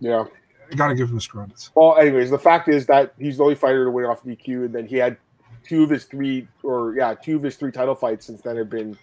yeah, 0.00 0.24
you 0.70 0.76
got 0.76 0.88
to 0.88 0.94
give 0.94 1.08
him 1.08 1.14
his 1.14 1.26
credits. 1.26 1.70
Well, 1.74 1.96
anyways, 1.96 2.30
the 2.30 2.38
fact 2.38 2.68
is 2.68 2.86
that 2.86 3.14
he's 3.18 3.38
the 3.38 3.44
only 3.44 3.54
fighter 3.54 3.84
to 3.84 3.90
win 3.90 4.04
off 4.04 4.22
DQ, 4.22 4.66
and 4.66 4.74
then 4.74 4.86
he 4.86 4.96
had 4.96 5.16
two 5.64 5.82
of 5.84 5.90
his 5.90 6.04
three, 6.04 6.48
or 6.62 6.94
yeah, 6.96 7.14
two 7.14 7.36
of 7.36 7.42
his 7.42 7.56
three 7.56 7.72
title 7.72 7.94
fights 7.94 8.26
since 8.26 8.40
then 8.42 8.56
have 8.56 8.70
been 8.70 8.96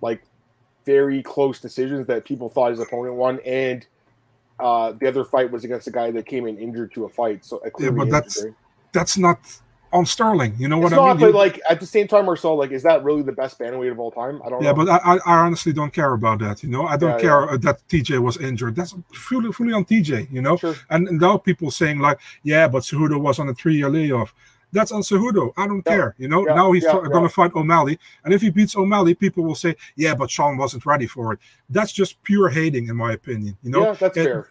like 0.00 0.22
very 0.84 1.22
close 1.22 1.60
decisions 1.60 2.06
that 2.06 2.24
people 2.24 2.48
thought 2.48 2.70
his 2.70 2.80
opponent 2.80 3.14
won, 3.14 3.40
and 3.44 3.86
uh, 4.58 4.92
the 4.92 5.08
other 5.08 5.24
fight 5.24 5.50
was 5.50 5.64
against 5.64 5.86
a 5.86 5.90
guy 5.90 6.10
that 6.10 6.26
came 6.26 6.46
in 6.46 6.58
injured 6.58 6.92
to 6.94 7.04
a 7.04 7.08
fight. 7.08 7.44
So 7.44 7.60
yeah, 7.78 7.90
but 7.90 8.10
that's 8.10 8.38
injury. 8.38 8.54
that's 8.92 9.18
not 9.18 9.38
on 9.92 10.06
Sterling. 10.06 10.54
You 10.58 10.68
know 10.68 10.78
what 10.78 10.92
it's 10.92 11.00
I 11.00 11.06
not, 11.06 11.16
mean? 11.18 11.32
But 11.32 11.34
like 11.34 11.60
at 11.68 11.80
the 11.80 11.86
same 11.86 12.08
time, 12.08 12.26
Marcel, 12.26 12.56
like, 12.56 12.70
is 12.70 12.82
that 12.82 13.04
really 13.04 13.22
the 13.22 13.32
best 13.32 13.58
bantamweight 13.58 13.90
of 13.90 13.98
all 13.98 14.10
time? 14.10 14.40
I 14.44 14.50
don't. 14.50 14.62
Yeah, 14.62 14.72
know. 14.72 14.84
but 14.84 14.88
I, 14.88 15.18
I 15.26 15.38
honestly 15.38 15.72
don't 15.72 15.92
care 15.92 16.12
about 16.12 16.38
that. 16.40 16.62
You 16.62 16.68
know, 16.68 16.86
I 16.86 16.96
don't 16.96 17.12
yeah, 17.12 17.20
care 17.20 17.50
yeah. 17.50 17.56
that 17.58 17.86
TJ 17.88 18.18
was 18.20 18.36
injured. 18.38 18.76
That's 18.76 18.94
fully 19.12 19.52
fully 19.52 19.72
on 19.72 19.84
TJ. 19.84 20.30
You 20.30 20.42
know, 20.42 20.56
sure. 20.56 20.74
and, 20.90 21.08
and 21.08 21.20
now 21.20 21.38
people 21.38 21.70
saying 21.70 21.98
like, 21.98 22.18
yeah, 22.42 22.68
but 22.68 22.82
Cejudo 22.82 23.20
was 23.20 23.38
on 23.38 23.48
a 23.48 23.54
three 23.54 23.76
year 23.76 23.90
layoff. 23.90 24.34
That's 24.72 24.92
on 24.92 25.02
Cejudo. 25.02 25.52
I 25.56 25.66
don't 25.66 25.82
yeah. 25.86 25.96
care. 25.96 26.14
You 26.18 26.28
know, 26.28 26.42
now 26.42 26.72
he's 26.72 26.84
going 26.84 27.22
to 27.22 27.28
fight 27.28 27.54
O'Malley, 27.54 27.98
and 28.24 28.34
if 28.34 28.42
he 28.42 28.50
beats 28.50 28.76
O'Malley, 28.76 29.14
people 29.14 29.44
will 29.44 29.54
say, 29.54 29.74
yeah, 29.94 30.14
but 30.14 30.30
Sean 30.30 30.56
wasn't 30.56 30.84
ready 30.84 31.06
for 31.06 31.32
it. 31.32 31.38
That's 31.70 31.92
just 31.92 32.22
pure 32.22 32.48
hating, 32.48 32.88
in 32.88 32.96
my 32.96 33.12
opinion. 33.12 33.56
You 33.62 33.70
know, 33.70 33.82
yeah, 33.84 33.92
that's 33.92 34.16
fair 34.16 34.50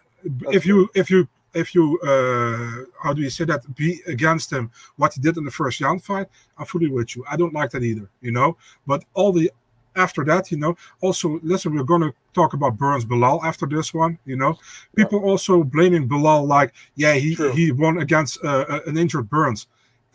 if 0.50 0.66
you 0.66 0.90
if 0.94 1.10
you 1.10 1.28
if 1.54 1.74
you 1.74 1.98
uh 2.00 2.84
how 3.02 3.12
do 3.12 3.22
you 3.22 3.30
say 3.30 3.44
that 3.44 3.62
be 3.76 4.00
against 4.06 4.52
him 4.52 4.70
what 4.96 5.14
he 5.14 5.20
did 5.20 5.36
in 5.36 5.44
the 5.44 5.50
first 5.50 5.80
Yan 5.80 5.98
fight, 5.98 6.26
I'm 6.58 6.66
fully 6.66 6.88
with 6.88 7.16
you. 7.16 7.24
I 7.30 7.36
don't 7.36 7.54
like 7.54 7.70
that 7.70 7.82
either, 7.82 8.08
you 8.20 8.30
know. 8.30 8.56
But 8.86 9.04
all 9.14 9.32
the 9.32 9.50
after 9.94 10.24
that, 10.24 10.50
you 10.50 10.58
know, 10.58 10.76
also 11.00 11.40
listen, 11.42 11.74
we're 11.74 11.84
gonna 11.84 12.12
talk 12.34 12.52
about 12.52 12.76
Burns 12.76 13.04
Belal 13.04 13.42
after 13.44 13.66
this 13.66 13.94
one, 13.94 14.18
you 14.26 14.36
know. 14.36 14.58
People 14.94 15.20
yeah. 15.20 15.26
also 15.26 15.64
blaming 15.64 16.08
Belal 16.08 16.46
like, 16.46 16.74
yeah, 16.96 17.14
he 17.14 17.34
True. 17.34 17.52
he 17.52 17.72
won 17.72 17.98
against 17.98 18.44
uh, 18.44 18.80
an 18.86 18.98
injured 18.98 19.30
Burns. 19.30 19.66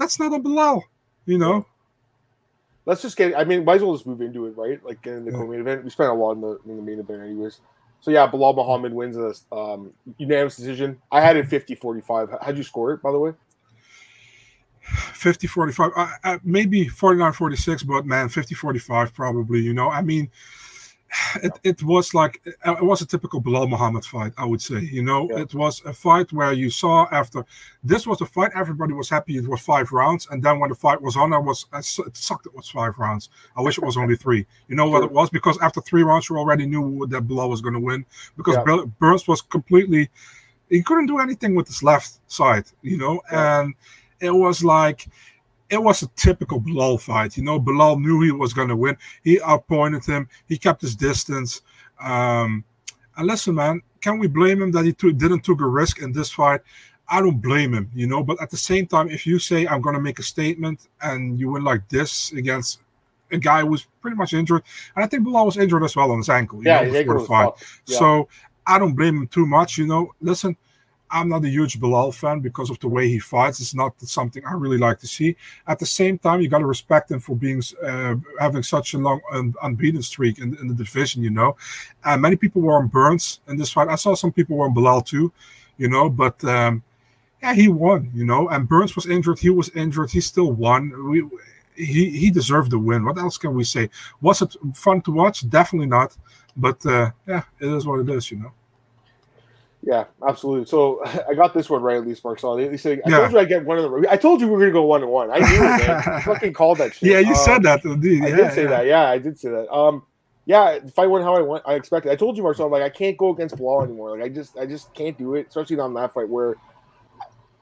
That's 0.01 0.19
not 0.19 0.33
a 0.33 0.39
Belal, 0.39 0.81
you 1.27 1.37
know. 1.37 1.63
Let's 2.87 3.03
just 3.03 3.15
get. 3.15 3.37
I 3.37 3.43
mean, 3.43 3.63
might 3.63 3.75
as 3.75 3.83
well 3.83 3.93
just 3.93 4.07
move 4.07 4.19
into 4.19 4.47
it, 4.47 4.57
right? 4.57 4.83
Like 4.83 5.05
in 5.05 5.25
the 5.25 5.31
yeah. 5.31 5.37
co-main 5.37 5.59
event, 5.59 5.83
we 5.83 5.91
spent 5.91 6.09
a 6.09 6.13
lot 6.13 6.31
in 6.31 6.41
the 6.41 6.59
in 6.65 6.75
the 6.75 6.81
main 6.81 6.97
event, 6.99 7.21
anyways. 7.21 7.61
So 7.99 8.09
yeah, 8.09 8.27
Belal 8.27 8.55
Muhammad 8.55 8.95
wins 8.95 9.15
a 9.15 9.55
um, 9.55 9.93
unanimous 10.17 10.57
decision. 10.57 10.99
I 11.11 11.21
had 11.21 11.37
it 11.37 11.47
50-45. 11.47 12.43
How'd 12.43 12.57
you 12.57 12.63
score 12.63 12.93
it, 12.93 13.03
by 13.03 13.11
the 13.11 13.19
way? 13.19 13.33
50 14.81 15.45
45 15.45 15.91
uh, 15.95 16.07
uh, 16.23 16.37
maybe 16.43 16.87
49 16.87 17.31
46 17.31 17.83
but 17.83 18.05
man 18.05 18.27
50 18.27 18.55
45 18.55 19.13
probably 19.13 19.61
you 19.61 19.73
know 19.73 19.89
i 19.89 20.01
mean 20.01 20.29
it, 21.43 21.59
it 21.63 21.83
was 21.83 22.13
like 22.13 22.41
uh, 22.65 22.75
it 22.75 22.83
was 22.83 23.01
a 23.01 23.05
typical 23.05 23.41
Belal 23.41 23.69
Muhammad 23.69 24.05
fight, 24.05 24.33
I 24.37 24.45
would 24.45 24.61
say. 24.61 24.79
You 24.79 25.03
know, 25.03 25.27
yeah. 25.29 25.39
it 25.39 25.53
was 25.53 25.81
a 25.85 25.93
fight 25.93 26.31
where 26.31 26.53
you 26.53 26.69
saw 26.69 27.07
after 27.11 27.45
this 27.83 28.07
was 28.07 28.21
a 28.21 28.25
fight, 28.25 28.51
everybody 28.55 28.93
was 28.93 29.09
happy 29.09 29.37
it 29.37 29.47
was 29.47 29.61
five 29.61 29.91
rounds, 29.91 30.27
and 30.31 30.41
then 30.41 30.59
when 30.59 30.69
the 30.69 30.75
fight 30.75 31.01
was 31.01 31.17
on, 31.17 31.33
I 31.33 31.37
was 31.37 31.65
I, 31.73 31.79
it 31.79 32.17
sucked. 32.17 32.45
It 32.45 32.55
was 32.55 32.69
five 32.69 32.97
rounds. 32.97 33.29
I 33.55 33.61
wish 33.61 33.77
it 33.77 33.83
was 33.83 33.97
only 33.97 34.15
three. 34.23 34.45
You 34.67 34.75
know 34.75 34.87
what 34.87 35.03
it 35.03 35.11
was 35.11 35.29
because 35.29 35.57
after 35.61 35.81
three 35.81 36.03
rounds, 36.03 36.29
you 36.29 36.37
already 36.37 36.65
knew 36.65 37.05
that 37.07 37.27
Belal 37.27 37.49
was 37.49 37.61
going 37.61 37.73
to 37.73 37.79
win 37.79 38.05
because 38.37 38.55
yeah. 38.55 38.85
Burns 38.99 39.27
was 39.27 39.41
completely 39.41 40.09
he 40.69 40.81
couldn't 40.81 41.07
do 41.07 41.19
anything 41.19 41.55
with 41.55 41.67
his 41.67 41.83
left 41.83 42.19
side. 42.31 42.65
You 42.81 42.97
know, 42.97 43.21
yeah. 43.31 43.61
and 43.61 43.75
it 44.21 44.31
was 44.31 44.63
like 44.63 45.07
it 45.71 45.81
was 45.81 46.03
a 46.03 46.07
typical 46.09 46.59
Belal 46.59 46.99
fight. 46.99 47.37
You 47.37 47.43
know, 47.43 47.59
Belal 47.59 47.99
knew 47.99 48.21
he 48.21 48.31
was 48.31 48.53
going 48.53 48.67
to 48.67 48.75
win. 48.75 48.97
He 49.23 49.41
outpointed 49.41 50.05
him. 50.05 50.27
He 50.45 50.57
kept 50.57 50.81
his 50.81 50.95
distance. 50.95 51.61
Um, 52.03 52.65
and 53.15 53.25
listen, 53.25 53.55
man, 53.55 53.81
can 54.01 54.19
we 54.19 54.27
blame 54.27 54.61
him 54.61 54.71
that 54.73 54.83
he 54.83 54.91
took, 54.91 55.17
didn't 55.17 55.45
took 55.45 55.61
a 55.61 55.67
risk 55.67 56.01
in 56.01 56.11
this 56.11 56.29
fight? 56.29 56.59
I 57.07 57.21
don't 57.21 57.41
blame 57.41 57.73
him, 57.73 57.89
you 57.95 58.05
know. 58.05 58.21
But 58.21 58.41
at 58.41 58.49
the 58.49 58.57
same 58.57 58.85
time, 58.85 59.09
if 59.09 59.25
you 59.25 59.39
say 59.39 59.65
I'm 59.65 59.81
going 59.81 59.95
to 59.95 60.01
make 60.01 60.19
a 60.19 60.23
statement 60.23 60.89
and 61.01 61.39
you 61.39 61.51
win 61.51 61.63
like 61.63 61.87
this 61.87 62.33
against 62.33 62.79
a 63.31 63.37
guy 63.37 63.61
who 63.61 63.67
was 63.67 63.87
pretty 64.01 64.17
much 64.17 64.33
injured, 64.33 64.63
and 64.95 65.05
I 65.05 65.07
think 65.07 65.25
Belal 65.25 65.45
was 65.45 65.57
injured 65.57 65.83
as 65.83 65.95
well 65.95 66.11
on 66.11 66.17
his 66.17 66.29
ankle, 66.29 66.61
yeah, 66.63 66.81
know, 66.81 66.91
the 66.91 67.25
fight. 67.25 67.51
Yeah. 67.85 67.97
So 67.97 68.27
I 68.67 68.77
don't 68.77 68.93
blame 68.93 69.17
him 69.17 69.27
too 69.27 69.45
much, 69.45 69.77
you 69.77 69.87
know. 69.87 70.13
Listen, 70.21 70.57
I'm 71.11 71.27
not 71.29 71.43
a 71.43 71.49
huge 71.49 71.79
Belal 71.79 72.13
fan 72.13 72.39
because 72.39 72.69
of 72.69 72.79
the 72.79 72.87
way 72.87 73.07
he 73.07 73.19
fights. 73.19 73.59
It's 73.59 73.75
not 73.75 73.99
something 74.01 74.43
I 74.45 74.53
really 74.53 74.77
like 74.77 74.99
to 74.99 75.07
see. 75.07 75.35
At 75.67 75.79
the 75.79 75.85
same 75.85 76.17
time, 76.17 76.41
you 76.41 76.47
got 76.47 76.59
to 76.59 76.65
respect 76.65 77.11
him 77.11 77.19
for 77.19 77.35
being 77.35 77.61
uh, 77.83 78.15
having 78.39 78.63
such 78.63 78.93
a 78.93 78.97
long 78.97 79.19
un- 79.31 79.53
unbeaten 79.61 80.01
streak 80.01 80.39
in, 80.39 80.55
in, 80.57 80.67
the 80.69 80.73
division. 80.73 81.21
You 81.21 81.31
know, 81.31 81.57
and 82.05 82.21
many 82.21 82.37
people 82.37 82.61
were 82.61 82.77
on 82.77 82.87
Burns 82.87 83.41
in 83.47 83.57
this 83.57 83.71
fight. 83.71 83.89
I 83.89 83.95
saw 83.95 84.15
some 84.15 84.31
people 84.31 84.57
were 84.57 84.65
on 84.65 84.73
Belal 84.73 85.05
too. 85.05 85.33
You 85.77 85.89
know, 85.89 86.09
but 86.09 86.43
um, 86.45 86.83
yeah, 87.43 87.53
he 87.53 87.67
won. 87.67 88.11
You 88.13 88.25
know, 88.25 88.47
and 88.47 88.67
Burns 88.67 88.95
was 88.95 89.05
injured. 89.05 89.39
He 89.39 89.49
was 89.49 89.69
injured. 89.69 90.11
He 90.11 90.21
still 90.21 90.51
won. 90.51 91.09
We, 91.09 91.27
he 91.75 92.09
he 92.09 92.31
deserved 92.31 92.71
the 92.71 92.79
win. 92.79 93.03
What 93.03 93.17
else 93.17 93.37
can 93.37 93.53
we 93.53 93.65
say? 93.65 93.89
Was 94.21 94.41
it 94.41 94.55
fun 94.75 95.01
to 95.01 95.11
watch? 95.11 95.49
Definitely 95.49 95.87
not. 95.87 96.15
But 96.55 96.85
uh, 96.85 97.11
yeah, 97.27 97.43
it 97.59 97.67
is 97.67 97.85
what 97.85 97.99
it 97.99 98.09
is. 98.09 98.31
You 98.31 98.37
know. 98.37 98.51
Yeah, 99.83 100.05
absolutely. 100.27 100.65
So 100.65 101.03
I 101.29 101.33
got 101.33 101.53
this 101.53 101.69
one 101.69 101.81
right 101.81 101.97
at 101.97 102.07
least, 102.07 102.23
Mark. 102.23 102.39
So 102.39 102.55
they 102.55 102.77
say 102.77 103.01
I 103.05 103.09
yeah. 103.09 103.17
told 103.19 103.31
you 103.31 103.39
I 103.39 103.45
get 103.45 103.65
one 103.65 103.77
of 103.77 103.89
the. 103.89 104.11
I 104.11 104.17
told 104.17 104.41
you 104.41 104.47
we 104.47 104.53
were 104.53 104.59
gonna 104.59 104.71
go 104.71 104.83
one 104.83 105.01
to 105.01 105.07
one. 105.07 105.31
I 105.31 105.39
knew 105.39 105.45
it. 105.45 105.89
I 105.89 106.21
fucking 106.25 106.53
called 106.53 106.77
that 106.77 106.93
shit. 106.93 107.09
Yeah, 107.09 107.19
you 107.19 107.33
um, 107.33 107.35
said 107.35 107.63
that. 107.63 107.83
Indeed. 107.83 108.23
I 108.23 108.31
did 108.31 108.53
say 108.53 108.63
yeah. 108.63 108.69
that. 108.69 108.85
Yeah, 108.85 109.09
I 109.09 109.17
did 109.17 109.39
say 109.39 109.49
that. 109.49 109.73
Um, 109.73 110.03
yeah, 110.45 110.71
if 110.71 110.97
I 110.97 111.07
went 111.07 111.23
how 111.23 111.35
I 111.35 111.41
went, 111.41 111.63
I 111.65 111.73
expected. 111.73 112.11
I 112.11 112.15
told 112.15 112.37
you, 112.37 112.43
Marcel, 112.43 112.69
like 112.69 112.83
I 112.83 112.89
can't 112.89 113.17
go 113.17 113.31
against 113.31 113.55
Belal 113.57 113.83
anymore. 113.83 114.17
Like 114.17 114.25
I 114.25 114.29
just, 114.29 114.57
I 114.57 114.65
just 114.65 114.93
can't 114.93 115.17
do 115.17 115.35
it, 115.35 115.47
especially 115.47 115.79
on 115.79 115.93
that 115.95 116.13
fight 116.13 116.29
where. 116.29 116.55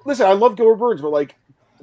Listen, 0.05 0.27
I 0.27 0.31
love 0.31 0.55
Gilbert 0.55 0.77
Burns, 0.77 1.01
but 1.01 1.09
like, 1.09 1.35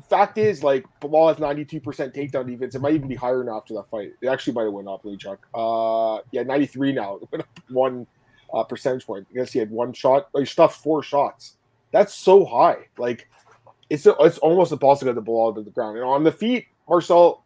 fact 0.08 0.38
is, 0.38 0.64
like 0.64 0.84
Belal 1.00 1.28
has 1.28 1.38
ninety 1.38 1.64
two 1.64 1.80
percent 1.80 2.14
takedown 2.14 2.46
defense. 2.46 2.74
It 2.74 2.80
might 2.80 2.94
even 2.94 3.08
be 3.08 3.14
higher 3.14 3.44
now 3.44 3.58
after 3.58 3.74
that 3.74 3.88
fight. 3.88 4.12
It 4.20 4.26
actually 4.28 4.54
might 4.54 4.64
have 4.64 4.72
went 4.72 4.88
up. 4.88 5.04
Let 5.04 5.12
me 5.12 5.16
check. 5.16 5.38
Uh, 5.54 6.18
yeah, 6.30 6.42
ninety 6.42 6.66
three 6.66 6.92
now. 6.92 7.20
one 7.68 8.06
uh, 8.52 8.64
percentage 8.64 9.06
point. 9.06 9.26
I 9.30 9.34
guess 9.34 9.52
he 9.52 9.58
had 9.58 9.70
one 9.70 9.92
shot. 9.92 10.28
He 10.36 10.44
stuffed 10.44 10.82
four 10.82 11.02
shots. 11.02 11.56
That's 11.92 12.14
so 12.14 12.44
high. 12.44 12.88
Like 12.98 13.28
it's 13.90 14.06
it's 14.06 14.38
almost 14.38 14.72
impossible 14.72 15.12
to 15.12 15.14
get 15.14 15.14
the 15.14 15.20
ball 15.20 15.54
to 15.54 15.62
the 15.62 15.70
ground. 15.70 15.96
And 15.96 16.06
on 16.06 16.24
the 16.24 16.32
feet, 16.32 16.66
Marcel, 16.88 17.44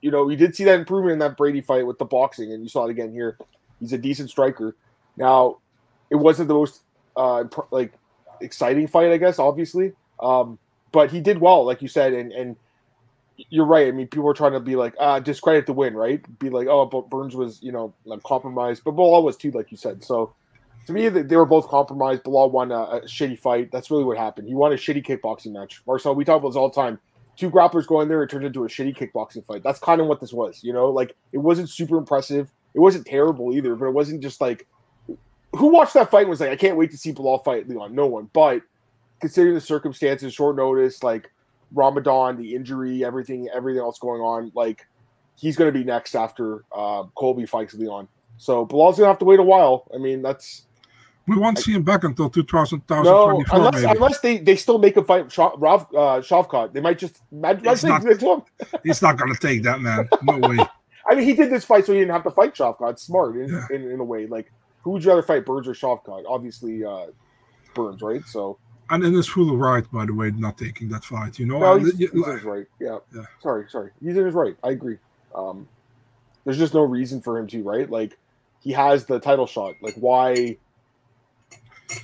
you 0.00 0.10
know, 0.10 0.24
we 0.24 0.36
did 0.36 0.54
see 0.54 0.64
that 0.64 0.78
improvement 0.78 1.14
in 1.14 1.18
that 1.20 1.36
Brady 1.36 1.60
fight 1.60 1.86
with 1.86 1.98
the 1.98 2.04
boxing, 2.04 2.52
and 2.52 2.62
you 2.62 2.68
saw 2.68 2.86
it 2.86 2.90
again 2.90 3.12
here. 3.12 3.36
He's 3.80 3.92
a 3.92 3.98
decent 3.98 4.30
striker. 4.30 4.76
Now, 5.16 5.58
it 6.10 6.16
wasn't 6.16 6.48
the 6.48 6.54
most 6.54 6.82
uh, 7.16 7.44
like 7.70 7.92
exciting 8.40 8.86
fight, 8.86 9.10
I 9.10 9.16
guess, 9.16 9.38
obviously, 9.38 9.92
um, 10.20 10.58
but 10.92 11.10
he 11.10 11.20
did 11.20 11.38
well, 11.38 11.64
like 11.64 11.82
you 11.82 11.88
said, 11.88 12.12
and 12.12 12.32
and 12.32 12.56
you're 13.48 13.66
right. 13.66 13.88
I 13.88 13.90
mean, 13.90 14.06
people 14.06 14.24
were 14.24 14.34
trying 14.34 14.52
to 14.52 14.60
be 14.60 14.76
like, 14.76 14.94
uh, 14.98 15.18
discredit 15.18 15.66
the 15.66 15.72
win, 15.72 15.94
right? 15.94 16.22
Be 16.38 16.50
like, 16.50 16.66
oh, 16.68 16.84
but 16.84 17.08
Burns 17.08 17.34
was, 17.34 17.62
you 17.62 17.72
know, 17.72 17.94
like 18.04 18.22
compromised, 18.22 18.82
but 18.84 18.94
Belal 18.94 19.22
was 19.22 19.36
too, 19.36 19.50
like 19.52 19.70
you 19.70 19.78
said. 19.78 20.04
So 20.04 20.34
to 20.86 20.92
me, 20.92 21.08
they 21.08 21.36
were 21.36 21.46
both 21.46 21.68
compromised. 21.68 22.24
Belal 22.24 22.50
won 22.50 22.72
a, 22.72 22.78
a, 22.78 23.00
shitty 23.02 23.38
fight. 23.38 23.70
That's 23.70 23.90
really 23.90 24.04
what 24.04 24.16
happened. 24.16 24.48
He 24.48 24.54
won 24.54 24.72
a 24.72 24.76
shitty 24.76 25.04
kickboxing 25.04 25.52
match. 25.52 25.82
Marcel, 25.86 26.14
we 26.14 26.24
talk 26.24 26.38
about 26.38 26.48
this 26.48 26.56
all 26.56 26.68
the 26.68 26.74
time. 26.74 26.98
Two 27.36 27.50
grapplers 27.50 27.86
go 27.86 28.00
in 28.00 28.08
there, 28.08 28.22
it 28.22 28.30
turned 28.30 28.44
into 28.44 28.64
a 28.64 28.68
shitty 28.68 28.96
kickboxing 28.96 29.44
fight. 29.46 29.62
That's 29.62 29.78
kind 29.78 30.00
of 30.00 30.06
what 30.06 30.20
this 30.20 30.32
was. 30.32 30.62
You 30.62 30.72
know, 30.72 30.90
like 30.90 31.16
it 31.32 31.38
wasn't 31.38 31.70
super 31.70 31.96
impressive. 31.96 32.50
It 32.74 32.80
wasn't 32.80 33.06
terrible 33.06 33.54
either, 33.54 33.74
but 33.76 33.86
it 33.86 33.92
wasn't 33.92 34.22
just 34.22 34.40
like 34.40 34.66
who 35.56 35.66
watched 35.66 35.94
that 35.94 36.10
fight 36.10 36.28
was 36.28 36.40
like, 36.40 36.50
I 36.50 36.56
can't 36.56 36.76
wait 36.76 36.90
to 36.92 36.98
see 36.98 37.12
Belal 37.12 37.42
fight 37.42 37.68
Leon. 37.68 37.94
No 37.94 38.06
one. 38.06 38.30
But 38.32 38.62
considering 39.20 39.54
the 39.54 39.60
circumstances, 39.60 40.32
short 40.32 40.56
notice, 40.56 41.02
like 41.02 41.30
Ramadan, 41.72 42.36
the 42.36 42.54
injury, 42.54 43.04
everything, 43.04 43.48
everything 43.52 43.80
else 43.80 43.98
going 43.98 44.20
on, 44.20 44.52
like 44.54 44.86
he's 45.36 45.56
going 45.56 45.72
to 45.72 45.78
be 45.78 45.84
next 45.84 46.14
after 46.14 46.64
uh, 46.74 47.04
Colby 47.16 47.46
fights 47.46 47.74
Leon. 47.74 48.08
So 48.36 48.64
Belal's 48.64 48.96
going 48.96 49.06
to 49.06 49.08
have 49.08 49.18
to 49.18 49.24
wait 49.24 49.40
a 49.40 49.44
while. 49.44 49.86
I 49.94 49.98
mean, 49.98 50.22
that's 50.22 50.66
We 51.26 51.36
won't 51.36 51.58
see 51.58 51.72
him 51.72 51.82
back 51.82 52.02
until 52.04 52.28
2000, 52.28 52.82
No, 52.90 53.42
unless 53.52 53.74
maybe. 53.74 53.86
unless 53.86 54.20
they, 54.20 54.38
they 54.38 54.56
still 54.56 54.78
make 54.78 54.96
a 54.96 55.04
fight 55.04 55.30
Sha- 55.30 55.52
Ralph 55.58 55.86
uh, 55.94 56.20
Shavkat. 56.20 56.72
They 56.72 56.80
might 56.80 56.98
just 56.98 57.18
It's 57.30 57.84
not- 57.84 58.46
He's 58.84 59.00
not 59.02 59.16
going 59.16 59.32
to 59.32 59.38
take 59.38 59.62
that, 59.62 59.80
man. 59.80 60.08
No 60.22 60.38
way. 60.38 60.58
I 61.10 61.14
mean, 61.14 61.24
he 61.24 61.34
did 61.34 61.50
this 61.50 61.64
fight 61.64 61.86
so 61.86 61.92
he 61.92 61.98
didn't 62.00 62.12
have 62.12 62.24
to 62.24 62.30
fight 62.30 62.54
Shavkat. 62.54 62.98
Smart 62.98 63.36
in, 63.36 63.48
Yeah. 63.48 63.66
in, 63.70 63.90
in 63.90 64.00
a 64.00 64.04
way. 64.04 64.26
Like, 64.26 64.50
who 64.82 64.90
would 64.92 65.04
you 65.04 65.10
rather 65.10 65.22
fight, 65.22 65.44
Burns 65.46 65.68
or 65.68 65.72
Shavkat? 65.74 66.24
Obviously, 66.26 66.84
uh, 66.84 67.06
Burns, 67.74 68.02
right? 68.02 68.24
So 68.26 68.58
And 68.88 69.04
in 69.04 69.12
his 69.14 69.28
full 69.28 69.56
right, 69.56 69.84
by 69.92 70.06
the 70.06 70.14
way, 70.14 70.30
not 70.32 70.58
taking 70.58 70.88
that 70.88 71.04
fight. 71.04 71.38
You 71.38 71.46
know, 71.46 71.58
no, 71.60 71.78
he's, 71.78 71.96
he's 71.96 72.10
in 72.12 72.24
his 72.24 72.42
right. 72.44 72.66
Yeah. 72.80 72.98
Yeah. 73.14 73.22
Sorry, 73.40 73.66
sorry. 73.68 73.90
He's 74.02 74.16
in 74.16 74.24
his 74.24 74.34
right. 74.34 74.56
I 74.64 74.70
agree. 74.70 74.98
Um, 75.34 75.68
there's 76.44 76.58
just 76.58 76.74
no 76.74 76.82
reason 76.82 77.20
for 77.20 77.38
him 77.38 77.46
to, 77.48 77.62
right? 77.62 77.88
Like, 77.88 78.16
he 78.62 78.72
has 78.72 79.04
the 79.06 79.20
title 79.20 79.46
shot. 79.46 79.74
Like, 79.80 79.94
why? 79.94 80.56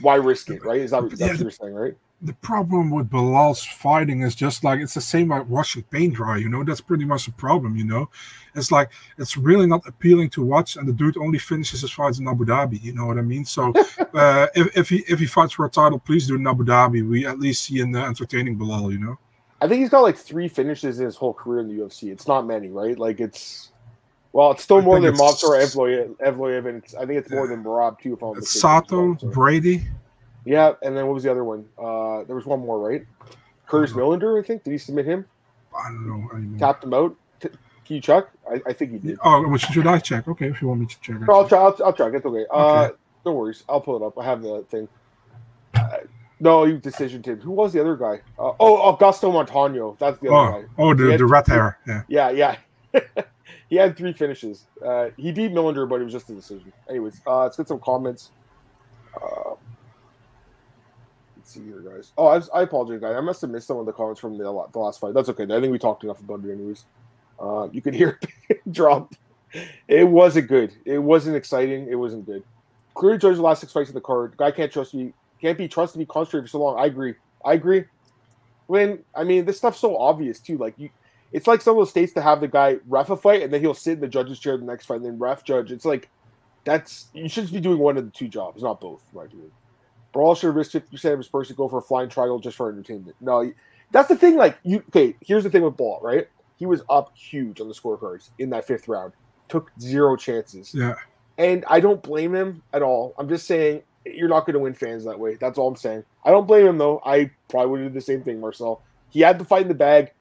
Why 0.00 0.16
risk 0.16 0.50
it, 0.50 0.64
right? 0.64 0.80
Is 0.80 0.90
that, 0.90 0.96
Yeah, 1.16 1.26
what 1.28 1.36
the- 1.38 1.42
you're 1.44 1.50
saying, 1.50 1.74
right? 1.74 1.94
the 2.22 2.32
problem 2.32 2.90
with 2.90 3.10
Belal's 3.10 3.62
fighting 3.62 4.22
is 4.22 4.34
just 4.34 4.64
like 4.64 4.80
it's 4.80 4.94
the 4.94 5.00
same 5.02 5.28
like 5.28 5.46
watching 5.50 5.82
paint 5.82 6.14
dry, 6.14 6.38
you 6.38 6.48
know. 6.48 6.64
That's 6.64 6.80
pretty 6.80 7.04
much 7.04 7.26
the 7.26 7.32
problem, 7.32 7.76
you 7.76 7.84
know. 7.84 8.08
It's 8.54 8.72
like 8.72 8.90
it's 9.18 9.36
really 9.36 9.66
not 9.66 9.86
appealing 9.86 10.30
to 10.30 10.42
watch, 10.42 10.76
and 10.76 10.88
the 10.88 10.94
dude 10.94 11.18
only 11.18 11.38
finishes 11.38 11.82
his 11.82 11.90
fights 11.90 12.18
in 12.18 12.26
Abu 12.26 12.46
Dhabi. 12.46 12.82
You 12.82 12.94
know 12.94 13.04
what 13.04 13.18
I 13.18 13.20
mean? 13.22 13.44
So 13.44 13.70
uh, 14.14 14.46
if, 14.54 14.74
if 14.76 14.88
he 14.88 15.04
if 15.08 15.18
he 15.18 15.26
fights 15.26 15.52
for 15.52 15.66
a 15.66 15.70
title, 15.70 15.98
please 15.98 16.26
do 16.26 16.36
in 16.36 16.46
Abu 16.46 16.64
Dhabi. 16.64 17.06
We 17.06 17.26
at 17.26 17.38
least 17.38 17.64
see 17.64 17.80
an 17.80 17.94
uh, 17.94 18.06
entertaining 18.06 18.58
Belal, 18.58 18.90
you 18.92 18.98
know. 18.98 19.18
I 19.60 19.68
think 19.68 19.80
he's 19.80 19.90
got 19.90 20.00
like 20.00 20.16
three 20.16 20.48
finishes 20.48 20.98
in 21.00 21.04
his 21.04 21.16
whole 21.16 21.34
career 21.34 21.60
in 21.60 21.68
the 21.68 21.82
UFC. 21.82 22.10
It's 22.10 22.26
not 22.26 22.46
many, 22.46 22.68
right? 22.68 22.98
Like 22.98 23.20
it's 23.20 23.72
well, 24.36 24.50
it's 24.50 24.62
still 24.62 24.78
I 24.78 24.80
more 24.82 25.00
than 25.00 25.14
Movsar 25.14 25.56
Evloev, 25.64 26.16
Evloev, 26.18 26.68
and 26.68 26.82
I 27.00 27.06
think 27.06 27.18
it's 27.20 27.30
more 27.30 27.46
Yeah. 27.48 27.56
than 27.56 27.64
Merab 27.64 27.98
too. 27.98 28.12
If 28.14 28.22
I'm 28.22 28.36
It's 28.36 28.54
mistaken, 28.54 29.14
as 29.14 29.20
Sato. 29.20 29.30
Brady. 29.32 29.88
yeah, 30.44 30.72
and 30.82 30.94
then 30.96 31.06
what 31.06 31.14
was 31.14 31.22
the 31.22 31.30
other 31.30 31.42
one? 31.44 31.64
Uh, 31.78 32.24
there 32.24 32.36
was 32.36 32.44
one 32.44 32.60
more, 32.60 32.78
right? 32.78 33.06
Curtis 33.66 33.94
Millender, 33.94 34.38
I 34.38 34.46
think. 34.46 34.62
Did 34.64 34.72
he 34.72 34.78
submit 34.78 35.06
him? 35.06 35.24
I 35.74 35.88
don't 35.88 36.06
know 36.06 36.28
anymore. 36.36 36.58
Tapped 36.58 36.84
him 36.84 36.92
out. 36.94 37.16
T- 37.40 37.48
Can 37.86 37.96
you 37.96 38.00
check? 38.02 38.26
I, 38.50 38.60
I 38.66 38.72
think 38.74 38.92
he 38.92 38.98
did. 38.98 39.18
Oh, 39.24 39.48
which 39.48 39.62
should 39.62 39.86
I 39.86 39.98
check? 39.98 40.28
Okay, 40.28 40.48
if 40.48 40.60
you 40.60 40.68
want 40.68 40.80
me 40.80 40.86
to 40.86 41.00
check. 41.00 41.16
I'll, 41.28 41.48
try, 41.48 41.58
I'll, 41.58 41.76
I'll 41.84 41.92
check. 41.94 42.12
It's 42.14 42.26
okay. 42.26 42.44
Uh, 42.50 42.84
Okay. 42.84 42.94
no 43.24 43.32
worries. 43.32 43.64
I'll 43.68 43.80
pull 43.80 43.96
it 43.96 44.06
up. 44.06 44.18
I 44.18 44.24
have 44.24 44.42
the 44.42 44.64
thing. 44.70 44.86
Uh, 45.74 45.96
no, 46.40 46.64
you 46.64 46.76
decision 46.78 47.22
team. 47.22 47.40
Who 47.40 47.52
was 47.52 47.72
the 47.72 47.80
other 47.80 47.96
guy? 47.96 48.20
Uh, 48.38 48.52
oh, 48.60 48.92
Augusto 48.94 49.32
Montano. 49.32 49.96
That's 49.98 50.18
the 50.20 50.28
other 50.28 50.36
Oh, 50.58 50.62
guy. 50.62 50.68
oh, 50.78 50.94
the, 50.94 51.16
the 51.16 51.24
red 51.26 51.46
hair. 51.46 51.78
Yeah. 51.86 52.02
Yeah, 52.08 52.30
yeah. 52.30 52.56
he 53.68 53.76
had 53.76 53.96
three 53.96 54.12
finishes. 54.12 54.64
Uh, 54.84 55.10
he 55.16 55.32
beat 55.32 55.52
Millender, 55.52 55.88
but 55.88 56.00
it 56.00 56.04
was 56.04 56.12
just 56.12 56.30
a 56.30 56.34
decision. 56.34 56.72
Anyways, 56.88 57.20
uh, 57.26 57.44
let's 57.44 57.56
get 57.56 57.68
some 57.68 57.80
comments. 57.80 58.30
Uh, 59.14 59.54
let's 61.36 61.52
see 61.52 61.64
here, 61.64 61.80
guys. 61.80 62.12
Oh, 62.16 62.26
I, 62.26 62.40
I 62.54 62.62
apologize, 62.62 63.00
guys. 63.00 63.16
I 63.16 63.20
must 63.20 63.40
have 63.40 63.50
missed 63.50 63.66
some 63.66 63.78
of 63.78 63.86
the 63.86 63.92
comments 63.92 64.20
from 64.20 64.38
the, 64.38 64.44
the 64.44 64.78
last 64.78 65.00
fight. 65.00 65.14
That's 65.14 65.28
okay. 65.30 65.44
I 65.44 65.60
think 65.60 65.72
we 65.72 65.78
talked 65.78 66.04
enough 66.04 66.20
about 66.20 66.44
it, 66.44 66.52
anyways. 66.52 66.84
Uh, 67.38 67.68
you 67.72 67.82
could 67.82 67.94
hear 67.94 68.18
it 68.48 68.60
drop. 68.72 69.14
It 69.88 70.04
wasn't 70.04 70.48
good. 70.48 70.74
It 70.84 70.98
wasn't 70.98 71.36
exciting. 71.36 71.88
It 71.88 71.94
wasn't 71.94 72.26
good. 72.26 72.42
Clearly, 72.94 73.18
judged 73.18 73.38
the 73.38 73.42
last 73.42 73.60
six 73.60 73.72
fights 73.72 73.90
in 73.90 73.94
the 73.94 74.00
card. 74.00 74.36
Guy 74.36 74.50
can't 74.50 74.72
trust 74.72 74.94
me. 74.94 75.12
Can't 75.40 75.58
be 75.58 75.68
trusted 75.68 75.94
to 75.94 75.98
be 75.98 76.06
concentrated 76.06 76.46
for 76.46 76.52
so 76.52 76.60
long. 76.60 76.78
I 76.78 76.86
agree. 76.86 77.14
I 77.44 77.52
agree. 77.52 77.84
When 78.66 79.04
I 79.14 79.22
mean, 79.22 79.44
this 79.44 79.58
stuff's 79.58 79.78
so 79.78 79.96
obvious 79.96 80.40
too. 80.40 80.58
Like 80.58 80.74
you, 80.78 80.90
it's 81.32 81.46
like 81.46 81.60
some 81.60 81.72
of 81.72 81.78
those 81.78 81.90
states 81.90 82.12
to 82.14 82.22
have 82.22 82.40
the 82.40 82.48
guy 82.48 82.76
ref 82.88 83.10
a 83.10 83.16
fight 83.16 83.42
and 83.42 83.52
then 83.52 83.60
he'll 83.60 83.74
sit 83.74 83.94
in 83.94 84.00
the 84.00 84.08
judge's 84.08 84.38
chair 84.38 84.56
the 84.56 84.64
next 84.64 84.86
fight 84.86 84.96
and 84.96 85.04
then 85.04 85.18
ref 85.18 85.44
judge. 85.44 85.72
It's 85.72 85.84
like 85.84 86.08
that's 86.64 87.06
you 87.14 87.28
should 87.28 87.44
just 87.44 87.52
be 87.54 87.60
doing 87.60 87.78
one 87.78 87.96
of 87.96 88.04
the 88.04 88.10
two 88.10 88.28
jobs, 88.28 88.62
not 88.62 88.80
both, 88.80 89.02
in 89.12 89.18
my 89.18 89.24
opinion. 89.24 89.50
Brawl 90.12 90.34
should 90.34 90.54
risk 90.54 90.72
fifty 90.72 90.90
percent 90.90 91.12
of 91.14 91.18
his 91.20 91.28
purse 91.28 91.48
to 91.48 91.54
go 91.54 91.68
for 91.68 91.78
a 91.78 91.82
flying 91.82 92.08
triangle 92.08 92.38
just 92.38 92.56
for 92.56 92.70
entertainment. 92.70 93.16
No, 93.20 93.52
that's 93.92 94.08
the 94.08 94.16
thing. 94.16 94.36
Like 94.36 94.58
you, 94.64 94.82
okay. 94.88 95.14
Here's 95.20 95.44
the 95.44 95.50
thing 95.50 95.62
with 95.62 95.76
Ball, 95.76 96.00
right? 96.02 96.28
He 96.56 96.64
was 96.66 96.82
up 96.88 97.14
huge 97.16 97.60
on 97.60 97.68
the 97.68 97.74
scorecards 97.74 98.30
in 98.38 98.50
that 98.50 98.66
fifth 98.66 98.88
round. 98.88 99.12
Took 99.48 99.70
zero 99.78 100.16
chances, 100.16 100.74
Yeah. 100.74 100.94
and 101.38 101.64
I 101.68 101.78
don't 101.80 102.02
blame 102.02 102.34
him 102.34 102.62
at 102.72 102.82
all. 102.82 103.14
I'm 103.18 103.28
just 103.28 103.46
saying 103.46 103.82
you're 104.06 104.28
not 104.28 104.46
going 104.46 104.54
to 104.54 104.60
win 104.60 104.72
fans 104.74 105.04
that 105.04 105.18
way. 105.18 105.34
That's 105.34 105.58
all 105.58 105.68
I'm 105.68 105.76
saying. 105.76 106.04
I 106.24 106.30
don't 106.30 106.46
blame 106.46 106.66
him 106.66 106.78
though. 106.78 107.00
I 107.04 107.30
probably 107.48 107.70
would 107.70 107.80
have 107.82 107.92
did 107.92 108.00
the 108.00 108.04
same 108.04 108.22
thing, 108.22 108.40
Marcel. 108.40 108.82
He 109.10 109.20
had 109.20 109.38
the 109.38 109.44
fight 109.44 109.62
in 109.62 109.68
the 109.68 109.74
bag. 109.74 110.12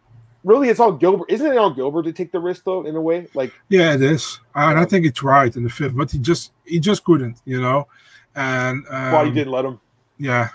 Really, 0.46 0.70
it's 0.70 0.80
on 0.80 1.00
Gilbert. 1.00 1.26
Isn't 1.28 1.52
it 1.52 1.58
on 1.58 1.74
Gilbert 1.76 2.04
to 2.04 2.14
take 2.14 2.32
the 2.32 2.40
risk 2.40 2.66
though? 2.66 2.86
In 2.86 2.96
a 2.96 3.02
way, 3.02 3.28
like 3.34 3.52
Yeah, 3.68 3.96
it 3.96 4.04
is, 4.04 4.40
and 4.54 4.78
I 4.78 4.86
think 4.86 5.04
it's 5.04 5.24
right 5.24 5.54
in 5.56 5.64
the 5.64 5.70
fifth, 5.70 5.98
but 5.98 6.12
he 6.12 6.20
just 6.20 6.52
he 6.66 6.80
just 6.80 7.04
couldn't, 7.04 7.42
you 7.46 7.60
know. 7.60 7.88
And 8.36 8.86
um, 8.90 9.12
why 9.12 9.24
you 9.24 9.32
didn't 9.32 9.52
let 9.52 9.66
him. 9.66 9.80
Yeah, 10.20 10.50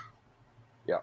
yeah. 0.87 0.99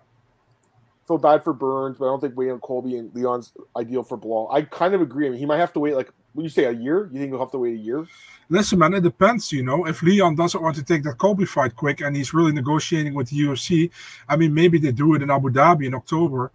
Feel 1.07 1.19
bad 1.19 1.45
for 1.45 1.53
Burns, 1.53 1.99
but 1.99 2.07
I 2.07 2.09
don't 2.09 2.21
think 2.21 2.35
waiting 2.35 2.55
on 2.55 2.61
Colby 2.61 2.97
and 2.97 3.15
Leon's 3.15 3.53
ideal 3.77 4.03
for 4.03 4.17
Belal. 4.17 4.49
I 4.51 4.63
kind 4.63 4.95
of 4.95 5.03
agree. 5.03 5.27
I 5.27 5.31
mean, 5.31 5.39
he 5.39 5.45
might 5.45 5.59
have 5.59 5.75
to 5.75 5.81
wait 5.81 5.95
like 5.95 6.11
when 6.33 6.45
you 6.45 6.51
say 6.51 6.65
a 6.65 6.73
year. 6.73 7.11
You 7.13 7.19
think 7.19 7.31
he'll 7.31 7.41
have 7.41 7.53
to 7.53 7.59
wait 7.59 7.75
a 7.75 7.79
year? 7.79 8.07
listen, 8.49 8.79
man, 8.79 8.95
it 8.95 9.03
depends, 9.03 9.53
you 9.53 9.63
know. 9.63 9.87
If 9.87 10.03
Leon 10.03 10.37
doesn't 10.37 10.63
want 10.63 10.77
to 10.77 10.83
take 10.83 11.03
that 11.03 11.19
Colby 11.19 11.45
fight 11.45 11.77
quick 11.77 12.01
and 12.01 12.17
he's 12.17 12.33
really 12.33 12.53
negotiating 12.53 13.15
with 13.15 13.29
the 13.29 13.37
UFC, 13.37 13.91
I 14.29 14.37
mean, 14.37 14.55
maybe 14.55 14.79
they 14.79 14.93
do 14.93 15.15
it 15.15 15.23
in 15.23 15.31
Abu 15.31 15.51
Dhabi 15.51 15.87
in 15.87 15.95
October. 15.95 16.51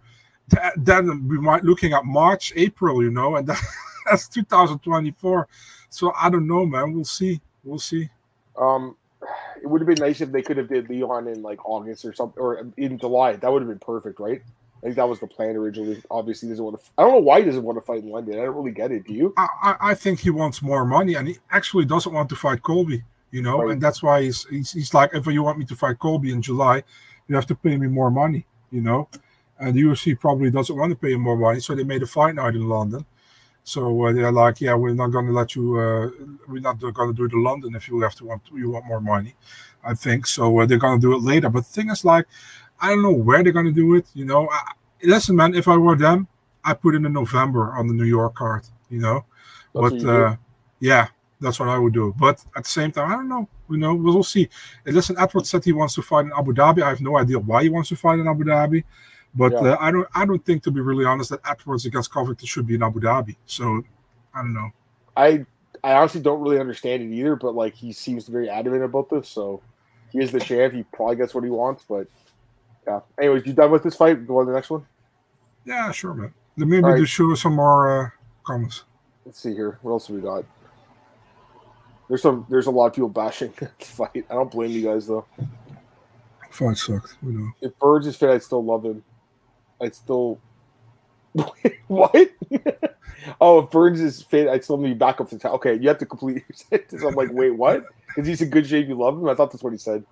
Th- 0.50 0.72
Then 0.76 1.26
we 1.28 1.38
might 1.38 1.64
looking 1.64 1.92
at 1.92 2.04
March, 2.04 2.52
April, 2.56 3.02
you 3.02 3.10
know, 3.10 3.36
and 3.36 3.48
that's 4.06 4.28
2024. 4.28 5.48
So 5.90 6.12
I 6.20 6.28
don't 6.30 6.46
know, 6.46 6.66
man. 6.66 6.92
We'll 6.92 7.04
see. 7.04 7.40
We'll 7.62 7.78
see. 7.78 8.08
Um, 8.58 8.96
it 9.62 9.66
would 9.66 9.80
have 9.80 9.88
been 9.88 10.04
nice 10.04 10.20
if 10.20 10.30
they 10.30 10.42
could 10.42 10.56
have 10.58 10.68
did 10.68 10.88
Leon 10.90 11.28
in 11.28 11.42
like 11.42 11.64
August 11.64 12.04
or 12.04 12.12
something, 12.12 12.40
or 12.42 12.66
in 12.76 12.98
July. 12.98 13.36
That 13.36 13.50
would 13.52 13.62
have 13.62 13.68
been 13.68 13.78
perfect, 13.78 14.20
right? 14.20 14.42
I 14.82 14.88
think 14.88 14.96
that 14.96 15.08
was 15.08 15.18
the 15.18 15.26
plan 15.26 15.56
originally. 15.56 16.02
Obviously, 16.10 16.48
he 16.48 16.52
doesn't 16.52 16.64
want 16.64 16.78
to. 16.78 16.86
I 16.98 17.02
don't 17.04 17.12
know 17.12 17.20
why 17.20 17.38
he 17.40 17.46
doesn't 17.46 17.62
want 17.62 17.78
to 17.78 17.80
fight 17.80 18.02
in 18.02 18.10
London. 18.10 18.34
I 18.38 18.44
don't 18.44 18.54
really 18.54 18.70
get 18.72 18.92
it. 18.92 19.06
Do 19.06 19.14
you? 19.14 19.32
I, 19.38 19.48
I, 19.62 19.76
I 19.90 19.94
think 19.94 20.20
he 20.20 20.28
wants 20.28 20.60
more 20.60 20.84
money, 20.84 21.14
and 21.14 21.26
he 21.26 21.38
actually 21.50 21.86
doesn't 21.86 22.12
want 22.12 22.28
to 22.28 22.36
fight 22.36 22.62
Colby, 22.62 23.02
you 23.30 23.40
know, 23.40 23.62
Right. 23.62 23.72
and 23.72 23.80
that's 23.80 24.02
why 24.02 24.20
he's, 24.22 24.44
he's 24.50 24.72
he's 24.72 24.92
like, 24.92 25.14
if 25.14 25.26
you 25.26 25.42
want 25.42 25.58
me 25.58 25.64
to 25.64 25.74
fight 25.74 25.98
Colby 25.98 26.32
in 26.32 26.42
July, 26.42 26.82
you 27.28 27.34
have 27.34 27.46
to 27.46 27.54
pay 27.54 27.78
me 27.78 27.86
more 27.88 28.10
money, 28.10 28.44
you 28.70 28.82
know, 28.82 29.08
and 29.58 29.74
the 29.74 29.82
UFC 29.82 30.18
probably 30.18 30.50
doesn't 30.50 30.76
want 30.76 30.90
to 30.90 30.96
pay 30.96 31.12
him 31.12 31.22
more 31.22 31.36
money, 31.36 31.60
so 31.60 31.74
they 31.74 31.84
made 31.84 32.02
a 32.02 32.06
fight 32.06 32.34
night 32.34 32.54
in 32.54 32.68
London. 32.68 33.04
So 33.62 34.04
uh, 34.04 34.12
they're 34.12 34.30
like, 34.30 34.60
yeah, 34.60 34.74
we're 34.74 34.92
not 34.92 35.08
going 35.08 35.26
to 35.26 35.32
let 35.32 35.56
you, 35.56 35.78
uh, 35.78 36.10
we're 36.46 36.60
not 36.60 36.78
going 36.78 36.94
to 36.94 37.14
do 37.14 37.24
it 37.24 37.32
in 37.32 37.42
London 37.42 37.74
if 37.74 37.88
you 37.88 38.00
have 38.00 38.14
to 38.16 38.24
want 38.26 38.42
you 38.54 38.70
want 38.70 38.84
more 38.84 39.00
money, 39.00 39.34
I 39.82 39.94
think. 39.94 40.26
So 40.26 40.60
uh, 40.60 40.66
they're 40.66 40.78
going 40.78 41.00
to 41.00 41.06
do 41.06 41.14
it 41.14 41.22
later. 41.22 41.48
But 41.48 41.60
the 41.60 41.72
thing 41.72 41.90
is, 41.90 42.04
like, 42.04 42.26
I 42.80 42.90
don't 42.90 43.02
know 43.02 43.12
where 43.12 43.42
they're 43.42 43.52
going 43.52 43.66
to 43.66 43.72
do 43.72 43.94
it. 43.94 44.06
You 44.12 44.26
know, 44.26 44.48
I, 44.50 44.72
listen, 45.02 45.34
man, 45.34 45.54
if 45.54 45.66
I 45.66 45.78
were 45.78 45.96
them, 45.96 46.28
I 46.62 46.74
put 46.74 46.94
in 46.94 47.06
a 47.06 47.08
November 47.08 47.72
on 47.72 47.86
the 47.86 47.94
New 47.94 48.04
York 48.04 48.34
card. 48.34 48.64
You 48.90 49.00
know, 49.00 49.24
That's 49.74 50.02
but 50.02 50.04
uh, 50.04 50.36
yeah, 50.80 51.08
that's 51.40 51.58
what 51.58 51.68
I 51.68 51.78
would 51.78 51.94
do. 51.94 52.14
But 52.18 52.44
at 52.56 52.64
the 52.64 52.70
same 52.70 52.92
time, 52.92 53.10
I 53.10 53.14
don't 53.14 53.28
know. 53.28 53.48
You 53.70 53.78
know, 53.78 53.94
we'll 53.94 54.22
see. 54.22 54.48
And 54.84 54.94
listen, 54.94 55.16
Edwards 55.18 55.48
said 55.48 55.64
he 55.64 55.72
wants 55.72 55.94
to 55.94 56.02
fight 56.02 56.26
in 56.26 56.32
Abu 56.36 56.52
Dhabi. 56.52 56.82
I 56.82 56.90
have 56.90 57.00
no 57.00 57.16
idea 57.16 57.38
why 57.38 57.62
he 57.62 57.70
wants 57.70 57.88
to 57.90 57.96
fight 57.96 58.18
in 58.18 58.28
Abu 58.28 58.44
Dhabi, 58.44 58.84
but 59.34 59.52
Yeah. 59.52 59.58
uh, 59.58 59.76
I 59.80 59.90
don't. 59.90 60.08
I 60.14 60.24
don't 60.24 60.44
think, 60.44 60.62
to 60.64 60.70
be 60.70 60.80
really 60.80 61.04
honest, 61.04 61.30
that 61.30 61.40
afterwards 61.44 61.86
against 61.86 62.12
Covington 62.12 62.46
should 62.46 62.66
be 62.66 62.74
in 62.76 62.82
Abu 62.82 63.00
Dhabi. 63.00 63.36
So 63.46 63.82
I 64.34 64.42
don't 64.42 64.54
know. 64.54 64.70
I 65.16 65.44
I 65.82 65.94
honestly 65.94 66.20
don't 66.20 66.40
really 66.40 66.60
understand 66.60 67.02
it 67.02 67.14
either. 67.14 67.36
But 67.36 67.54
like, 67.54 67.74
he 67.74 67.92
seems 67.92 68.26
very 68.28 68.48
adamant 68.48 68.84
about 68.84 69.10
this. 69.10 69.28
So 69.28 69.60
he 70.12 70.20
is 70.20 70.30
the 70.30 70.40
champ. 70.40 70.74
He 70.74 70.84
probably 70.84 71.16
gets 71.16 71.34
what 71.34 71.44
he 71.44 71.50
wants. 71.50 71.84
But 71.88 72.06
yeah. 72.86 73.00
Anyways, 73.18 73.46
you 73.46 73.52
done 73.52 73.70
with 73.70 73.82
this 73.82 73.96
fight? 73.96 74.26
Go 74.26 74.38
on 74.38 74.46
to 74.46 74.52
the 74.52 74.56
next 74.56 74.70
one. 74.70 74.86
Yeah, 75.64 75.90
sure, 75.92 76.14
man. 76.14 76.32
Then 76.56 76.68
maybe 76.68 76.82
right. 76.82 76.98
to 76.98 77.06
show 77.06 77.34
some 77.34 77.54
more 77.54 78.04
uh, 78.06 78.10
comments. 78.44 78.84
Let's 79.24 79.40
see 79.40 79.54
here. 79.54 79.78
What 79.82 79.92
else 79.92 80.06
have 80.06 80.16
we 80.16 80.22
got? 80.22 80.44
There's 82.08 82.22
some. 82.22 82.46
There's 82.48 82.66
a 82.66 82.70
lot 82.70 82.86
of 82.86 82.92
people 82.92 83.08
bashing 83.08 83.52
this 83.78 83.90
fight. 83.90 84.24
I 84.30 84.34
don't 84.34 84.50
blame 84.50 84.70
you 84.70 84.82
guys 84.82 85.06
though. 85.06 85.26
Fight 86.50 86.76
sucked. 86.76 87.16
You 87.22 87.32
know. 87.32 87.50
If 87.60 87.76
Burns 87.80 88.06
is 88.06 88.14
fit, 88.14 88.30
I'd 88.30 88.42
still 88.42 88.64
love 88.64 88.84
him. 88.84 89.02
I'd 89.84 89.94
still. 89.94 90.40
what? 91.88 92.30
oh, 93.40 93.60
if 93.60 93.70
Burns 93.70 94.00
is 94.00 94.22
fit, 94.22 94.48
I'd 94.48 94.64
still 94.64 94.76
be 94.76 94.94
back 94.94 95.20
up 95.20 95.30
to 95.30 95.38
town. 95.38 95.52
Okay, 95.54 95.74
you 95.74 95.88
have 95.88 95.98
to 95.98 96.06
complete 96.06 96.36
your 96.36 96.44
sentence. 96.54 97.02
I'm 97.02 97.14
like, 97.14 97.30
wait, 97.32 97.50
what? 97.50 97.84
Because 98.08 98.26
he's 98.26 98.42
in 98.42 98.50
good 98.50 98.66
shape. 98.66 98.88
You 98.88 98.94
love 98.94 99.14
him. 99.14 99.28
I 99.28 99.34
thought 99.34 99.50
that's 99.50 99.62
what 99.62 99.72
he 99.72 99.78
said. 99.78 100.04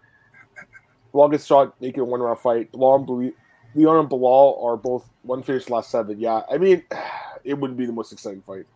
Longest 1.13 1.47
shot, 1.47 1.81
make 1.81 1.97
a 1.99 2.05
one 2.05 2.21
round 2.21 2.39
fight. 2.39 2.71
Leon, 2.73 3.05
Bel- 3.07 3.33
Leon 3.75 3.97
and 3.99 4.09
Belal 4.09 4.63
are 4.65 4.77
both 4.77 5.09
one 5.23 5.43
finish 5.43 5.69
last 5.69 5.91
seven. 5.91 6.19
Yeah, 6.19 6.43
I 6.51 6.59
mean, 6.59 6.83
it 7.45 7.55
wouldn't 7.55 7.79
be 7.79 7.87
the 7.87 7.93
most 7.93 8.13
exciting 8.13 8.43
fight. 8.43 8.67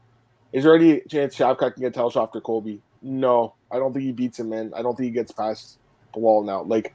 Is 0.52 0.64
there 0.64 0.74
any 0.74 1.00
chance 1.00 1.36
Shavkat 1.36 1.74
can 1.74 1.82
get 1.82 1.94
title 1.94 2.10
shot 2.10 2.24
after 2.24 2.40
Colby? 2.40 2.80
No, 3.02 3.54
I 3.70 3.78
don't 3.78 3.92
think 3.92 4.04
he 4.04 4.12
beats 4.12 4.38
him, 4.38 4.50
man. 4.50 4.72
I 4.74 4.82
don't 4.82 4.96
think 4.96 5.06
he 5.06 5.10
gets 5.10 5.32
past 5.32 5.78
Belal 6.14 6.44
now. 6.44 6.62
Like, 6.62 6.94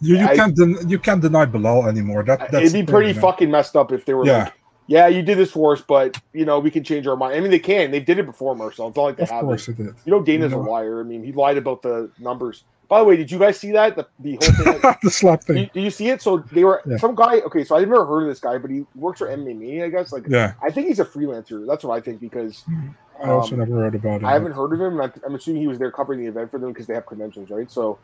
You, 0.00 0.16
you 0.18 0.26
I- 0.26 0.36
can't 0.36 0.54
den- 0.56 0.88
you 0.88 0.98
can't 0.98 1.20
deny 1.20 1.46
Belal 1.46 1.88
anymore. 1.88 2.22
That 2.22 2.38
that's 2.50 2.54
it'd 2.54 2.72
be 2.72 2.78
thing, 2.80 2.86
pretty 2.86 3.12
fucking 3.12 3.50
messed 3.50 3.76
up 3.76 3.92
if 3.92 4.04
they 4.04 4.14
were 4.14 4.24
Yeah. 4.26 4.44
like, 4.44 4.52
yeah, 4.86 5.06
you 5.08 5.22
did 5.22 5.36
this 5.38 5.50
for 5.50 5.72
us, 5.74 5.82
but 5.82 6.18
you 6.32 6.44
know 6.44 6.58
we 6.60 6.70
can 6.70 6.82
change 6.84 7.06
our 7.06 7.16
mind. 7.16 7.34
I 7.34 7.40
mean, 7.40 7.50
they 7.50 7.58
can. 7.58 7.90
They 7.90 8.00
did 8.00 8.18
it 8.18 8.26
before, 8.26 8.54
Marcel. 8.54 8.88
It's 8.88 8.96
not 8.96 9.02
like 9.02 9.16
they 9.16 9.24
Of 9.24 9.30
haven't. 9.30 9.46
course 9.48 9.68
it 9.68 9.76
did. 9.76 9.94
You 10.04 10.12
know, 10.12 10.22
Dana's 10.22 10.52
You 10.52 10.58
a 10.58 10.60
liar. 10.60 11.00
I 11.00 11.02
mean, 11.04 11.22
he 11.24 11.32
lied 11.32 11.58
about 11.58 11.82
the 11.82 12.10
numbers. 12.18 12.64
By 12.88 13.00
the 13.00 13.04
way, 13.04 13.16
did 13.18 13.30
you 13.30 13.38
guys 13.38 13.58
see 13.58 13.72
that? 13.72 13.96
The, 13.96 14.06
the 14.18 14.36
whole 14.40 14.72
thing. 14.80 14.94
the 15.02 15.10
slap 15.10 15.42
thing. 15.44 15.64
Do, 15.66 15.70
do 15.74 15.80
you 15.82 15.90
see 15.90 16.08
it? 16.08 16.22
So 16.22 16.38
they 16.52 16.64
were 16.64 16.80
Yeah. 16.86 16.96
some 16.96 17.14
guy. 17.14 17.40
Okay, 17.40 17.62
so 17.64 17.76
I've 17.76 17.86
never 17.86 18.06
heard 18.06 18.22
of 18.22 18.28
this 18.28 18.40
guy, 18.40 18.56
but 18.56 18.70
he 18.70 18.86
works 18.94 19.18
for 19.18 19.26
MMA. 19.28 19.84
I 19.84 19.90
guess. 19.90 20.10
Like, 20.10 20.24
Yeah, 20.26 20.54
I 20.62 20.70
think 20.70 20.86
he's 20.86 20.98
a 21.00 21.04
freelancer. 21.04 21.66
That's 21.66 21.84
what 21.84 21.94
I 21.94 22.00
think 22.00 22.18
because 22.20 22.64
I 23.22 23.28
also 23.28 23.52
Um, 23.56 23.58
never 23.58 23.72
heard 23.82 23.94
about 23.94 24.22
it. 24.22 24.24
I 24.24 24.32
haven't 24.32 24.52
heard 24.52 24.72
of 24.72 24.80
him. 24.80 25.02
I'm, 25.02 25.12
I'm 25.26 25.34
assuming 25.34 25.60
he 25.60 25.68
was 25.68 25.78
there 25.78 25.90
covering 25.90 26.20
the 26.20 26.26
event 26.28 26.50
for 26.50 26.58
them 26.58 26.70
because 26.72 26.86
they 26.86 26.94
have 26.94 27.04
credentials, 27.04 27.50
right? 27.50 27.70
So 27.70 27.98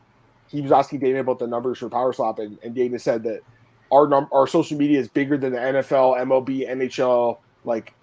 he 0.47 0.61
was 0.61 0.71
asking 0.71 0.99
Dana 0.99 1.19
about 1.19 1.39
the 1.39 1.47
numbers 1.47 1.79
for 1.79 1.89
Power 1.89 2.13
Slap, 2.13 2.39
and, 2.39 2.57
and 2.63 2.75
Dana 2.75 2.99
said 2.99 3.23
that 3.23 3.41
our 3.91 4.07
num- 4.07 4.29
our 4.31 4.47
social 4.47 4.77
media 4.77 4.99
is 4.99 5.07
bigger 5.07 5.37
than 5.37 5.53
the 5.53 5.59
NFL, 5.59 6.19
MLB, 6.19 6.69
NHL, 6.69 7.37
like 7.63 7.93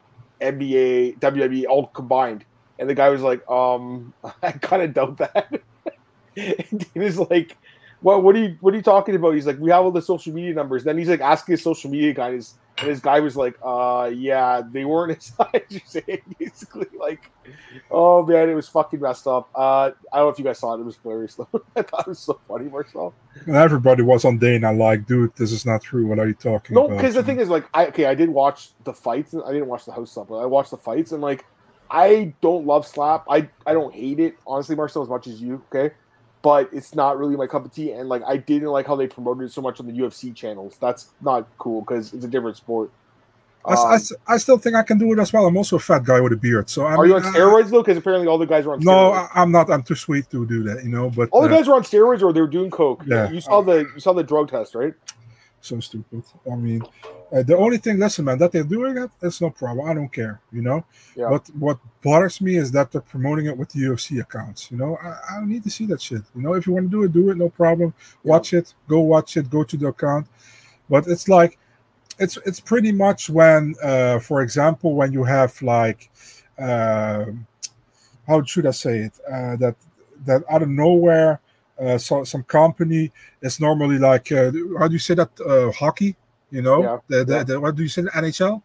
NBA, 0.40 1.18
WWE, 1.18 1.66
all 1.68 1.86
combined. 1.88 2.44
And 2.78 2.88
the 2.88 2.94
guy 2.94 3.08
was 3.10 3.22
like, 3.22 3.48
um, 3.48 4.12
I 4.42 4.52
kind 4.52 4.82
of 4.82 4.94
doubt 4.94 5.18
that. 5.18 5.60
Dana's 6.94 7.18
like, 7.18 7.56
well, 8.02 8.20
what 8.20 8.34
are 8.34 8.40
you 8.40 8.56
what 8.60 8.74
are 8.74 8.76
you 8.76 8.82
talking 8.82 9.14
about? 9.14 9.34
He's 9.34 9.46
like, 9.46 9.58
we 9.58 9.70
have 9.70 9.84
all 9.84 9.90
the 9.90 10.02
social 10.02 10.32
media 10.32 10.54
numbers. 10.54 10.84
Then 10.84 10.98
he's 10.98 11.08
like 11.08 11.20
asking 11.20 11.54
his 11.54 11.62
social 11.62 11.90
media 11.90 12.12
guy, 12.12 12.32
his, 12.32 12.54
and 12.82 12.90
his 12.90 13.00
guy 13.00 13.20
was 13.20 13.36
like, 13.36 13.56
uh, 13.64 14.10
yeah, 14.14 14.60
they 14.70 14.84
weren't 14.84 15.16
as 15.16 15.28
high 15.38 15.50
as 15.54 15.62
you 15.70 15.80
say. 15.86 16.22
Basically, 16.38 16.86
like, 16.98 17.30
oh 17.90 18.24
man, 18.26 18.48
it 18.48 18.54
was 18.54 18.68
fucking 18.68 19.00
messed 19.00 19.26
up. 19.26 19.48
Uh, 19.54 19.90
I 20.12 20.18
don't 20.18 20.26
know 20.26 20.28
if 20.28 20.38
you 20.38 20.44
guys 20.44 20.58
saw 20.58 20.74
it. 20.74 20.80
It 20.80 20.84
was 20.84 20.96
hilarious 21.02 21.34
though. 21.36 21.48
I 21.76 21.82
thought 21.82 22.00
it 22.00 22.08
was 22.08 22.18
so 22.18 22.40
funny, 22.48 22.68
Marcel. 22.68 23.14
And 23.46 23.56
everybody 23.56 24.02
was 24.02 24.24
on 24.24 24.38
Dana 24.38 24.72
like, 24.72 25.06
dude, 25.06 25.34
this 25.36 25.52
is 25.52 25.64
not 25.64 25.82
true. 25.82 26.06
What 26.06 26.18
are 26.18 26.26
you 26.26 26.34
talking 26.34 26.74
No, 26.74 26.86
about? 26.86 26.96
because 26.98 27.14
the 27.14 27.22
thing 27.22 27.40
is, 27.40 27.48
like, 27.48 27.64
I 27.72 27.86
okay, 27.86 28.06
I 28.06 28.14
did 28.14 28.28
watch 28.28 28.70
the 28.84 28.92
fights. 28.92 29.34
I 29.34 29.52
didn't 29.52 29.68
watch 29.68 29.84
the 29.86 29.92
house 29.92 30.10
stuff, 30.10 30.28
but 30.28 30.36
I 30.36 30.46
watched 30.46 30.70
the 30.72 30.78
fights, 30.78 31.12
and 31.12 31.22
like, 31.22 31.44
I 31.90 32.34
don't 32.40 32.66
love 32.66 32.86
slap. 32.86 33.24
I 33.28 33.48
I 33.66 33.72
don't 33.72 33.94
hate 33.94 34.18
it 34.20 34.36
honestly, 34.46 34.76
Marcel, 34.76 35.02
as 35.02 35.08
much 35.08 35.26
as 35.26 35.40
you. 35.40 35.62
Okay, 35.74 35.94
but 36.42 36.68
it's 36.72 36.94
not 36.94 37.18
really 37.18 37.36
my 37.36 37.46
cup 37.46 37.64
of 37.64 37.72
tea. 37.72 37.92
And 37.92 38.08
like, 38.08 38.22
I 38.26 38.36
didn't 38.36 38.68
like 38.68 38.86
how 38.86 38.96
they 38.96 39.06
promoted 39.06 39.44
it 39.48 39.52
so 39.52 39.62
much 39.62 39.80
on 39.80 39.86
the 39.86 39.92
UFC 39.92 40.34
channels. 40.34 40.76
That's 40.80 41.08
not 41.20 41.46
cool 41.58 41.80
because 41.82 42.12
it's 42.12 42.24
a 42.24 42.28
different 42.28 42.56
sport. 42.56 42.90
I, 43.64 43.74
I 43.74 43.88
Um, 43.90 43.94
s- 43.94 44.12
I 44.26 44.36
still 44.38 44.58
think 44.58 44.74
I 44.74 44.82
can 44.82 44.98
do 44.98 45.12
it 45.12 45.20
as 45.20 45.32
well. 45.32 45.46
I'm 45.46 45.56
also 45.56 45.76
a 45.76 45.78
fat 45.78 46.02
guy 46.04 46.20
with 46.20 46.32
a 46.32 46.36
beard, 46.36 46.68
so 46.68 46.84
I 46.84 46.94
are 46.94 47.02
mean, 47.02 47.10
you 47.10 47.14
on 47.16 47.24
I- 47.24 47.30
steroids 47.30 47.70
though? 47.70 47.80
Because 47.82 47.96
apparently 47.96 48.26
all 48.26 48.36
the 48.38 48.44
guys 48.46 48.66
were 48.66 48.72
on. 48.72 48.80
No, 48.80 48.90
steroids. 48.90 49.28
I, 49.36 49.40
I'm 49.42 49.52
not. 49.52 49.70
I'm 49.70 49.84
too 49.84 49.94
sweet 49.94 50.28
to 50.30 50.44
do 50.44 50.64
that, 50.64 50.82
you 50.82 50.88
know. 50.90 51.10
But 51.10 51.28
all 51.30 51.42
the 51.42 51.46
uh, 51.46 51.50
guys 51.58 51.68
were 51.68 51.74
on 51.76 51.82
steroids 51.84 52.22
or 52.22 52.32
they 52.32 52.40
were 52.40 52.48
doing 52.48 52.70
coke. 52.72 53.04
Yeah. 53.06 53.30
you 53.30 53.40
saw 53.40 53.62
the 53.62 53.86
you 53.94 54.00
saw 54.00 54.12
the 54.14 54.24
drug 54.24 54.50
test, 54.50 54.74
right? 54.74 54.94
So 55.62 55.80
stupid. 55.80 56.22
I 56.50 56.54
mean, 56.56 56.82
uh, 57.32 57.42
the 57.42 57.56
only 57.56 57.78
thing, 57.78 57.98
listen, 57.98 58.24
man, 58.24 58.38
that 58.38 58.52
they're 58.52 58.64
doing 58.64 58.98
it, 58.98 59.10
it's 59.22 59.40
no 59.40 59.50
problem. 59.50 59.88
I 59.88 59.94
don't 59.94 60.12
care, 60.12 60.40
you 60.52 60.62
know. 60.62 60.84
Yeah. 61.16 61.28
But 61.30 61.48
what 61.56 61.78
bothers 62.02 62.40
me 62.40 62.56
is 62.56 62.70
that 62.72 62.92
they're 62.92 63.00
promoting 63.00 63.46
it 63.46 63.56
with 63.56 63.70
the 63.70 63.80
UFC 63.80 64.20
accounts. 64.20 64.70
You 64.70 64.76
know, 64.76 64.96
I, 65.02 65.08
I 65.30 65.34
don't 65.38 65.48
need 65.48 65.64
to 65.64 65.70
see 65.70 65.86
that 65.86 66.02
shit. 66.02 66.22
You 66.34 66.42
know, 66.42 66.54
if 66.54 66.66
you 66.66 66.72
want 66.74 66.90
to 66.90 66.90
do 66.90 67.02
it, 67.04 67.12
do 67.12 67.30
it, 67.30 67.36
no 67.36 67.48
problem. 67.48 67.94
Watch 68.24 68.52
it, 68.52 68.74
go 68.88 69.00
watch 69.00 69.36
it, 69.36 69.48
go 69.48 69.64
to 69.64 69.76
the 69.76 69.88
account. 69.88 70.26
But 70.90 71.06
it's 71.06 71.28
like, 71.28 71.58
it's 72.18 72.36
it's 72.44 72.60
pretty 72.60 72.92
much 72.92 73.30
when, 73.30 73.74
uh, 73.82 74.18
for 74.18 74.42
example, 74.42 74.94
when 74.94 75.12
you 75.12 75.24
have 75.24 75.60
like, 75.62 76.10
um 76.58 77.46
how 78.26 78.42
should 78.42 78.66
I 78.66 78.70
say 78.70 78.98
it? 79.00 79.12
Uh, 79.30 79.56
that 79.56 79.76
that 80.24 80.42
out 80.50 80.62
of 80.62 80.68
nowhere, 80.68 81.40
uh, 81.82 81.98
so 81.98 82.24
some 82.24 82.42
company 82.44 83.10
is 83.40 83.60
normally 83.60 83.98
like 83.98 84.30
uh, 84.32 84.52
how 84.78 84.86
do 84.88 84.92
you 84.92 84.98
say 84.98 85.14
that 85.14 85.30
uh, 85.40 85.72
hockey? 85.72 86.16
You 86.50 86.62
know, 86.62 86.82
Yeah, 86.82 86.98
the, 87.08 87.24
the, 87.24 87.34
yeah. 87.34 87.44
the 87.44 87.60
what 87.60 87.74
do 87.76 87.82
you 87.82 87.88
say? 87.88 88.02
The 88.02 88.10
NHL. 88.10 88.62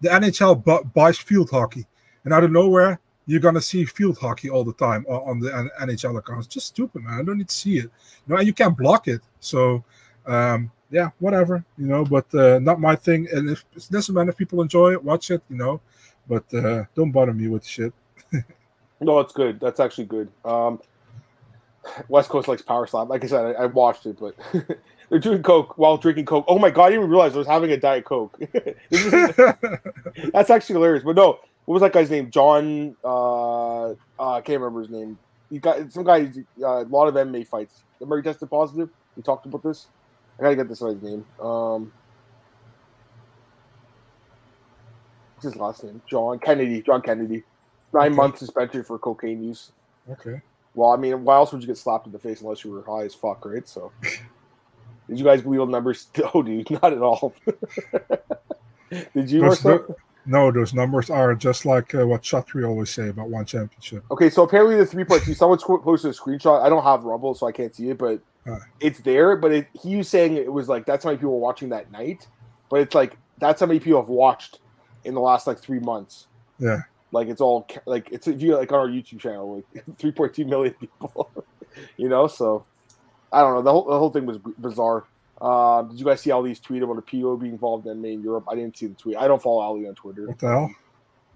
The 0.00 0.08
NHL 0.08 0.64
bu- 0.64 0.84
buys 0.94 1.18
field 1.18 1.50
hockey, 1.50 1.86
and 2.24 2.32
out 2.32 2.42
of 2.44 2.50
nowhere, 2.50 2.98
you're 3.26 3.40
gonna 3.40 3.60
see 3.60 3.84
field 3.84 4.18
hockey 4.18 4.48
all 4.50 4.64
the 4.64 4.72
time 4.72 5.04
on, 5.08 5.40
the 5.40 5.50
NHL 5.80 6.18
accounts. 6.18 6.46
Just 6.46 6.68
stupid, 6.68 7.02
man. 7.04 7.20
I 7.20 7.22
don't 7.22 7.38
need 7.38 7.48
to 7.48 7.54
see 7.54 7.76
it. 7.78 7.84
You 7.84 8.28
know, 8.28 8.36
and 8.36 8.46
you 8.46 8.54
can't 8.54 8.76
block 8.76 9.08
it. 9.08 9.20
So, 9.40 9.84
um, 10.26 10.70
yeah, 10.90 11.10
whatever. 11.18 11.64
You 11.76 11.86
know, 11.86 12.04
but 12.04 12.34
uh, 12.34 12.58
not 12.60 12.80
my 12.80 12.96
thing. 12.96 13.28
And 13.32 13.50
if 13.50 13.64
it 13.76 13.88
doesn't 13.90 14.14
matter 14.14 14.30
if 14.30 14.36
people 14.36 14.62
enjoy 14.62 14.92
it, 14.92 15.04
watch 15.04 15.30
it. 15.30 15.42
You 15.50 15.56
know, 15.56 15.80
but 16.28 16.44
uh, 16.54 16.84
don't 16.94 17.12
bother 17.12 17.34
me 17.34 17.48
with 17.48 17.64
shit. 17.64 17.92
No, 19.00 19.18
it's 19.20 19.32
good. 19.32 19.58
That's 19.60 19.80
actually 19.80 20.04
good. 20.04 20.30
Um, 20.44 20.78
West 22.08 22.28
Coast 22.28 22.48
likes 22.48 22.62
power 22.62 22.86
slap. 22.86 23.08
Like 23.08 23.24
I 23.24 23.26
said, 23.26 23.56
I, 23.56 23.62
I 23.62 23.66
watched 23.66 24.06
it, 24.06 24.18
but 24.20 24.34
they're 25.08 25.18
doing 25.18 25.42
coke 25.42 25.78
while 25.78 25.96
drinking 25.96 26.26
coke. 26.26 26.44
Oh 26.48 26.58
my 26.58 26.70
god! 26.70 26.84
I 26.84 26.88
didn't 26.90 27.00
even 27.04 27.10
realize 27.10 27.34
I 27.34 27.38
was 27.38 27.46
having 27.46 27.70
a 27.72 27.76
diet 27.76 28.04
coke. 28.04 28.38
Is- 28.90 29.34
that's 30.32 30.50
actually 30.50 30.74
hilarious. 30.74 31.04
But 31.04 31.16
no, 31.16 31.38
what 31.64 31.74
was 31.74 31.82
that 31.82 31.92
guy's 31.92 32.10
name? 32.10 32.30
John. 32.30 32.96
Uh, 33.04 33.90
uh, 33.90 33.94
I 34.18 34.40
can't 34.40 34.60
remember 34.60 34.80
his 34.80 34.90
name. 34.90 35.18
He 35.50 35.58
got 35.58 35.90
some 35.92 36.04
guy. 36.04 36.30
Uh, 36.62 36.84
a 36.84 36.84
lot 36.84 37.08
of 37.08 37.14
MMA 37.14 37.46
fights. 37.46 37.82
Remember 37.98 38.16
he 38.18 38.22
tested 38.22 38.48
positive. 38.50 38.88
We 39.16 39.22
talked 39.22 39.46
about 39.46 39.62
this. 39.62 39.86
I 40.38 40.42
gotta 40.44 40.56
get 40.56 40.68
this 40.68 40.80
guy's 40.80 41.02
name. 41.02 41.26
Um, 41.40 41.92
what's 45.34 45.44
his 45.44 45.56
last 45.56 45.82
name? 45.84 46.00
John 46.08 46.38
Kennedy. 46.38 46.82
John 46.82 47.02
Kennedy. 47.02 47.42
Nine 47.92 48.12
Okay. 48.12 48.14
months 48.16 48.38
suspension 48.38 48.84
for 48.84 48.98
cocaine 48.98 49.42
use. 49.42 49.72
okay. 50.10 50.40
Well, 50.74 50.90
I 50.90 50.96
mean, 50.96 51.24
why 51.24 51.36
else 51.36 51.52
would 51.52 51.62
you 51.62 51.66
get 51.66 51.78
slapped 51.78 52.06
in 52.06 52.12
the 52.12 52.18
face 52.18 52.40
unless 52.40 52.64
you 52.64 52.70
were 52.70 52.82
high 52.82 53.04
as 53.04 53.14
fuck, 53.14 53.44
right? 53.44 53.66
So, 53.68 53.92
did 55.08 55.18
you 55.18 55.24
guys 55.24 55.42
believe 55.42 55.60
the 55.60 55.66
numbers? 55.66 56.08
Oh, 56.34 56.42
dude, 56.42 56.70
not 56.70 56.92
at 56.92 57.02
all. 57.02 57.34
did 59.14 59.30
you? 59.30 59.40
Those, 59.40 59.64
Marcel? 59.64 59.96
no, 60.26 60.52
those 60.52 60.72
numbers 60.72 61.10
are 61.10 61.34
just 61.34 61.66
like 61.66 61.94
uh, 61.94 62.06
what 62.06 62.22
Chatri 62.22 62.66
always 62.66 62.90
say 62.90 63.08
about 63.08 63.28
one 63.28 63.44
championship. 63.44 64.04
Okay, 64.10 64.30
so 64.30 64.44
apparently 64.44 64.76
the 64.76 64.86
three 64.86 65.02
three 65.02 65.04
point 65.04 65.24
two. 65.24 65.34
Someone 65.34 65.58
posted 65.58 66.12
a 66.12 66.14
screenshot. 66.14 66.62
I 66.62 66.68
don't 66.68 66.84
have 66.84 67.02
Rumble, 67.02 67.34
so 67.34 67.46
I 67.46 67.52
can't 67.52 67.74
see 67.74 67.90
it, 67.90 67.98
but 67.98 68.20
it's 68.80 69.00
there. 69.00 69.36
But 69.36 69.52
it, 69.52 69.68
he 69.80 69.96
was 69.96 70.08
saying 70.08 70.36
it 70.36 70.52
was 70.52 70.68
like 70.68 70.86
that's 70.86 71.04
how 71.04 71.10
many 71.10 71.18
people 71.18 71.32
were 71.32 71.38
watching 71.38 71.70
that 71.70 71.90
night. 71.90 72.28
But 72.68 72.80
it's 72.80 72.94
like 72.94 73.16
that's 73.38 73.60
how 73.60 73.66
many 73.66 73.80
people 73.80 74.00
have 74.00 74.08
watched 74.08 74.60
in 75.04 75.14
the 75.14 75.20
last 75.20 75.46
like 75.46 75.58
three 75.58 75.80
months. 75.80 76.28
Yeah. 76.58 76.82
Like 77.12 77.28
it's 77.28 77.40
all 77.40 77.66
like 77.86 78.08
it's 78.12 78.26
if 78.28 78.40
you 78.40 78.56
like 78.56 78.70
on 78.72 78.78
our 78.78 78.88
YouTube 78.88 79.20
channel, 79.20 79.56
like 79.74 79.84
three 79.98 80.12
point 80.12 80.34
two 80.34 80.44
million 80.44 80.74
people. 80.74 81.30
you 81.96 82.08
know, 82.08 82.26
so 82.26 82.64
I 83.32 83.40
don't 83.40 83.54
know. 83.54 83.62
The 83.62 83.72
whole 83.72 83.84
the 83.84 83.98
whole 83.98 84.10
thing 84.10 84.26
was 84.26 84.38
bizarre. 84.58 85.04
Uh, 85.40 85.82
did 85.82 85.98
you 85.98 86.04
guys 86.04 86.20
see 86.20 86.30
Ali's 86.30 86.60
tweet 86.60 86.82
about 86.82 86.98
a 86.98 87.02
PO 87.02 87.38
being 87.38 87.52
involved 87.52 87.86
in 87.86 88.02
MMA 88.02 88.14
in 88.14 88.22
Europe? 88.22 88.44
I 88.50 88.54
didn't 88.54 88.76
see 88.76 88.86
the 88.88 88.94
tweet. 88.94 89.16
I 89.16 89.26
don't 89.26 89.42
follow 89.42 89.60
Ali 89.60 89.88
on 89.88 89.94
Twitter. 89.94 90.26
What 90.26 90.38
the 90.38 90.48
hell? 90.48 90.74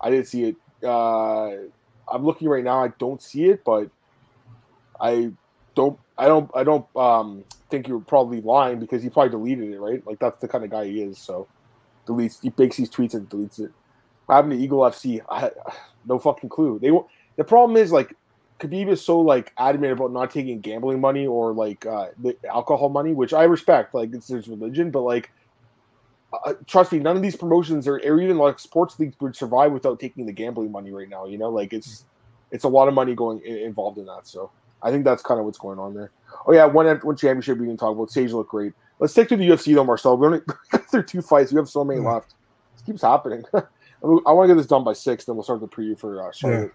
I 0.00 0.10
didn't 0.10 0.26
see 0.26 0.44
it. 0.44 0.56
Uh, 0.82 1.50
I'm 2.12 2.24
looking 2.24 2.48
right 2.48 2.62
now. 2.62 2.84
I 2.84 2.88
don't 2.98 3.22
see 3.22 3.46
it, 3.46 3.64
but 3.64 3.90
I 5.00 5.32
don't. 5.74 5.98
I 6.18 6.26
don't. 6.26 6.50
I 6.54 6.64
don't 6.64 6.86
um, 6.96 7.44
think 7.70 7.88
you're 7.88 8.00
probably 8.00 8.40
lying 8.40 8.78
because 8.78 9.02
he 9.02 9.08
probably 9.08 9.30
deleted 9.30 9.72
it, 9.72 9.80
right? 9.80 10.06
Like 10.06 10.18
that's 10.18 10.38
the 10.40 10.48
kind 10.48 10.64
of 10.64 10.70
guy 10.70 10.86
he 10.86 11.00
is. 11.00 11.18
So 11.18 11.48
deletes. 12.06 12.42
He 12.42 12.52
makes 12.56 12.76
these 12.76 12.90
tweets 12.90 13.14
and 13.14 13.28
deletes 13.28 13.58
it. 13.58 13.72
Happened 14.28 14.52
to 14.52 14.58
Eagle 14.58 14.80
FC? 14.80 15.20
I, 15.28 15.50
no 16.06 16.18
fucking 16.18 16.48
clue. 16.50 16.78
They 16.80 16.90
won't- 16.90 17.06
the 17.36 17.44
problem 17.44 17.76
is 17.76 17.90
like 17.90 18.14
Khabib 18.60 18.88
is 18.88 19.04
so 19.04 19.20
like 19.20 19.52
adamant 19.58 19.92
about 19.92 20.12
not 20.12 20.30
taking 20.30 20.60
gambling 20.60 21.00
money 21.00 21.26
or 21.26 21.52
like 21.52 21.84
uh, 21.84 22.08
the 22.22 22.36
alcohol 22.48 22.88
money, 22.88 23.12
which 23.12 23.32
I 23.34 23.42
respect. 23.44 23.92
Like 23.94 24.14
it's 24.14 24.28
his 24.28 24.46
religion, 24.46 24.90
but 24.92 25.00
like 25.00 25.30
uh, 26.44 26.54
trust 26.66 26.92
me, 26.92 26.98
none 26.98 27.16
of 27.16 27.22
these 27.22 27.36
promotions 27.36 27.86
or, 27.86 27.96
or 28.04 28.20
even 28.20 28.38
like 28.38 28.58
sports 28.58 28.98
leagues 28.98 29.14
would 29.20 29.36
survive 29.36 29.72
without 29.72 30.00
taking 30.00 30.26
the 30.26 30.32
gambling 30.32 30.70
money 30.72 30.90
right 30.92 31.08
now. 31.08 31.26
You 31.26 31.38
know, 31.38 31.48
like 31.50 31.72
it's 31.72 32.04
it's 32.50 32.64
a 32.64 32.68
lot 32.68 32.86
of 32.88 32.94
money 32.94 33.14
going 33.14 33.40
involved 33.44 33.98
in 33.98 34.06
that. 34.06 34.26
So 34.26 34.50
I 34.82 34.90
think 34.90 35.04
that's 35.04 35.22
kind 35.22 35.40
of 35.40 35.46
what's 35.46 35.58
going 35.58 35.78
on 35.80 35.94
there. 35.94 36.10
Oh 36.46 36.52
yeah, 36.52 36.64
one 36.66 36.86
one 36.98 37.16
championship 37.16 37.58
we 37.58 37.66
can 37.66 37.76
talk 37.76 37.96
about. 37.96 38.10
Sage 38.10 38.32
looked 38.32 38.50
great. 38.50 38.72
Let's 39.00 39.12
stick 39.12 39.28
to 39.30 39.36
the 39.36 39.48
UFC 39.48 39.74
though, 39.74 39.84
Marcel. 39.84 40.16
We 40.16 40.26
only 40.26 40.40
through 40.90 41.02
two 41.04 41.22
fights. 41.22 41.52
We 41.52 41.58
have 41.58 41.68
so 41.68 41.84
many 41.84 42.00
Yeah. 42.00 42.12
left. 42.12 42.34
This 42.74 42.82
keeps 42.82 43.02
happening. 43.02 43.42
I, 44.02 44.32
want 44.32 44.48
to 44.48 44.54
get 44.54 44.58
this 44.58 44.66
done 44.66 44.84
by 44.84 44.92
six, 44.92 45.24
then 45.24 45.34
we'll 45.36 45.44
start 45.44 45.60
the 45.60 45.68
preview 45.68 45.98
for 45.98 46.26
uh, 46.28 46.32
Charlotte. 46.32 46.72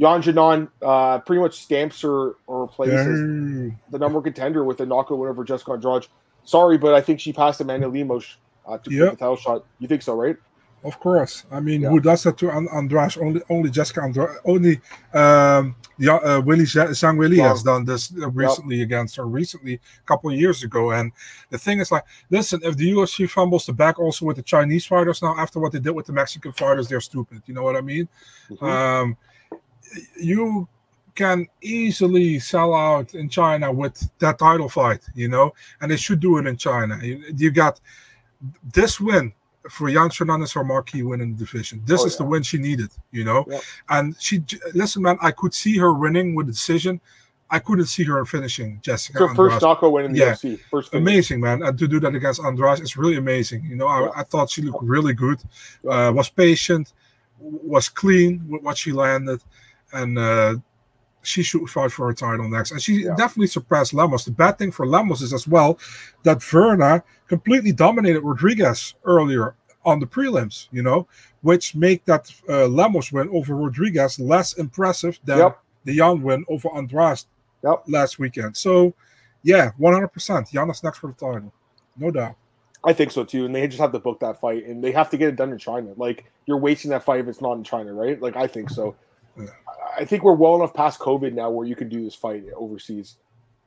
Jan 0.00 0.22
Janon 0.22 0.68
uh, 0.80 1.18
pretty 1.18 1.42
much 1.42 1.60
stamps 1.60 2.00
her 2.00 2.36
or 2.46 2.62
replaces 2.62 3.20
Dang. 3.20 3.78
the 3.90 3.98
number 3.98 4.22
contender 4.22 4.64
with 4.64 4.80
a 4.80 4.86
knockout 4.86 5.18
win 5.18 5.28
over 5.28 5.44
Jessica 5.44 5.72
Andrade. 5.72 6.06
Sorry, 6.44 6.78
but 6.78 6.94
I 6.94 7.02
think 7.02 7.20
she 7.20 7.34
passed 7.34 7.60
Amanda 7.60 7.86
Lemos 7.86 8.38
uh, 8.66 8.78
to 8.78 8.90
Yep. 8.90 9.04
get 9.04 9.10
the 9.10 9.16
title 9.16 9.36
shot. 9.36 9.64
You 9.78 9.88
think 9.88 10.00
so, 10.00 10.14
right? 10.14 10.36
Of 10.82 10.98
course. 10.98 11.44
I 11.50 11.60
mean, 11.60 11.82
Yeah. 11.82 11.90
who 11.90 12.00
does 12.00 12.22
that 12.22 12.38
to 12.38 12.50
And- 12.50 12.68
Andrade? 12.70 13.18
Only, 13.18 13.42
only 13.50 13.70
Jessica 13.70 14.02
Andrade. 14.02 14.36
Only 14.44 14.80
um, 15.12 15.76
yeah, 15.98 16.14
uh, 16.16 16.40
Weili 16.40 16.62
Zhang 16.64 17.16
Weili 17.18 17.36
Yeah. 17.36 17.48
has 17.50 17.62
done 17.62 17.84
this 17.84 18.10
uh, 18.16 18.30
recently 18.30 18.80
against 18.80 19.16
her. 19.16 19.26
Recently, 19.26 19.74
a 19.74 20.06
couple 20.06 20.30
of 20.30 20.36
years 20.38 20.62
ago. 20.64 20.92
And 20.92 21.12
the 21.50 21.58
thing 21.58 21.80
is, 21.80 21.92
like, 21.92 22.04
listen, 22.30 22.60
if 22.62 22.76
the 22.78 22.90
UFC 22.92 23.28
fumbles 23.28 23.66
the 23.66 23.74
back 23.74 23.98
also 23.98 24.24
with 24.24 24.36
the 24.36 24.42
Chinese 24.42 24.86
fighters 24.86 25.20
now, 25.22 25.36
after 25.36 25.60
what 25.60 25.72
they 25.72 25.80
did 25.80 25.90
with 25.90 26.06
the 26.06 26.12
Mexican 26.14 26.52
fighters, 26.52 26.88
they're 26.88 27.00
stupid. 27.02 27.42
You 27.44 27.52
know 27.52 27.62
what 27.62 27.76
I 27.76 27.82
mean? 27.82 28.08
Mhm. 28.50 28.62
Um, 28.62 29.16
you 30.18 30.66
can 31.14 31.46
easily 31.60 32.38
sell 32.38 32.72
out 32.74 33.14
in 33.14 33.28
China 33.28 33.70
with 33.70 34.08
that 34.20 34.38
title 34.38 34.68
fight, 34.70 35.02
you 35.14 35.28
know, 35.28 35.52
and 35.80 35.90
they 35.90 35.96
should 35.96 36.20
do 36.20 36.38
it 36.38 36.46
in 36.46 36.56
China. 36.56 36.98
You, 37.02 37.22
you 37.36 37.50
got 37.50 37.80
this 38.72 38.98
win 39.00 39.34
for 39.68 39.90
Jan 39.90 40.10
Fernandez 40.10 40.52
her 40.52 40.64
marquee 40.64 41.02
win 41.02 41.20
in 41.20 41.32
the 41.32 41.38
division. 41.38 41.82
This 41.84 42.02
Oh, 42.02 42.06
is 42.06 42.16
the 42.16 42.24
win 42.24 42.42
she 42.42 42.58
needed, 42.58 42.90
you 43.12 43.24
know. 43.24 43.44
Yep. 43.48 43.62
And 43.90 44.16
she, 44.18 44.42
listen, 44.74 45.02
man, 45.02 45.18
I 45.20 45.32
could 45.32 45.52
see 45.52 45.76
her 45.78 45.92
winning 45.92 46.34
with 46.34 46.48
a 46.48 46.52
decision 46.52 47.00
I 47.50 47.58
couldn't 47.58 47.86
see 47.86 48.04
her 48.04 48.24
finishing 48.24 48.78
Jessica. 48.80 49.26
Her 49.26 49.34
first 49.34 49.62
knockout 49.62 49.92
win 49.92 50.06
in 50.06 50.12
the 50.12 50.18
yeah. 50.18 50.32
UFC. 50.32 50.60
First 50.70 50.92
finish. 50.92 51.02
amazing, 51.02 51.40
man. 51.40 51.62
And 51.62 51.76
to 51.78 51.88
do 51.88 51.98
that 52.00 52.14
against 52.14 52.40
Andrade 52.40 52.80
is 52.80 52.96
really 52.96 53.16
amazing. 53.16 53.64
You 53.64 53.74
know, 53.74 53.88
I, 53.88 54.02
yeah. 54.02 54.10
I 54.14 54.22
thought 54.22 54.50
she 54.50 54.62
looked 54.62 54.84
really 54.84 55.14
good. 55.14 55.40
Uh, 55.88 56.12
was 56.14 56.28
patient, 56.28 56.92
was 57.40 57.88
clean 57.88 58.46
with 58.48 58.62
what 58.62 58.78
she 58.78 58.92
landed, 58.92 59.42
and 59.92 60.16
uh, 60.16 60.56
she 61.22 61.42
should 61.42 61.68
fight 61.68 61.92
for 61.92 62.06
her 62.06 62.12
title 62.12 62.48
next. 62.48 62.70
And 62.70 62.82
she 62.82 63.04
yeah. 63.04 63.14
definitely 63.16 63.46
surpassed 63.46 63.92
Lemos. 63.92 64.24
The 64.24 64.30
bad 64.30 64.58
thing 64.58 64.72
for 64.72 64.86
Lemos 64.86 65.22
is 65.22 65.32
as 65.32 65.46
well 65.46 65.78
that 66.22 66.38
Virna 66.38 67.02
completely 67.28 67.72
dominated 67.72 68.20
Rodriguez 68.20 68.94
earlier 69.04 69.54
on 69.84 69.98
the 70.00 70.06
prelims, 70.06 70.68
you 70.72 70.82
know, 70.82 71.06
which 71.42 71.74
make 71.74 72.04
that 72.04 72.30
uh, 72.48 72.66
Lemos 72.66 73.12
win 73.12 73.28
over 73.30 73.54
Rodriguez 73.54 74.18
less 74.18 74.54
impressive 74.54 75.18
than 75.24 75.38
yep. 75.38 75.62
the 75.84 75.94
Yan 75.94 76.22
win 76.22 76.44
over 76.48 76.68
Andrade 76.74 77.24
yep. 77.62 77.82
last 77.86 78.18
weekend. 78.18 78.56
So, 78.56 78.94
yeah, 79.42 79.70
100%. 79.78 80.52
Yan 80.52 80.70
is 80.70 80.82
next 80.82 80.98
for 80.98 81.08
the 81.08 81.14
title. 81.14 81.52
No 81.96 82.10
doubt. 82.10 82.36
I 82.82 82.92
think 82.94 83.10
so 83.10 83.24
too. 83.24 83.44
And 83.44 83.54
they 83.54 83.66
just 83.66 83.80
have 83.80 83.92
to 83.92 83.98
book 83.98 84.20
that 84.20 84.40
fight 84.40 84.64
and 84.64 84.82
they 84.82 84.92
have 84.92 85.10
to 85.10 85.18
get 85.18 85.28
it 85.28 85.36
done 85.36 85.52
in 85.52 85.58
China. 85.58 85.92
Like, 85.96 86.30
you're 86.46 86.56
wasting 86.56 86.90
that 86.90 87.04
fight 87.04 87.20
if 87.20 87.28
it's 87.28 87.42
not 87.42 87.52
in 87.54 87.64
China, 87.64 87.92
right? 87.92 88.20
Like, 88.20 88.36
I 88.36 88.46
think 88.46 88.70
so. 88.70 88.96
Yeah. 89.44 89.50
I 89.98 90.04
think 90.04 90.22
we're 90.22 90.34
well 90.34 90.56
enough 90.56 90.74
past 90.74 90.98
COVID 91.00 91.32
now 91.32 91.50
where 91.50 91.66
you 91.66 91.76
can 91.76 91.88
do 91.88 92.02
this 92.02 92.14
fight 92.14 92.44
overseas. 92.56 93.16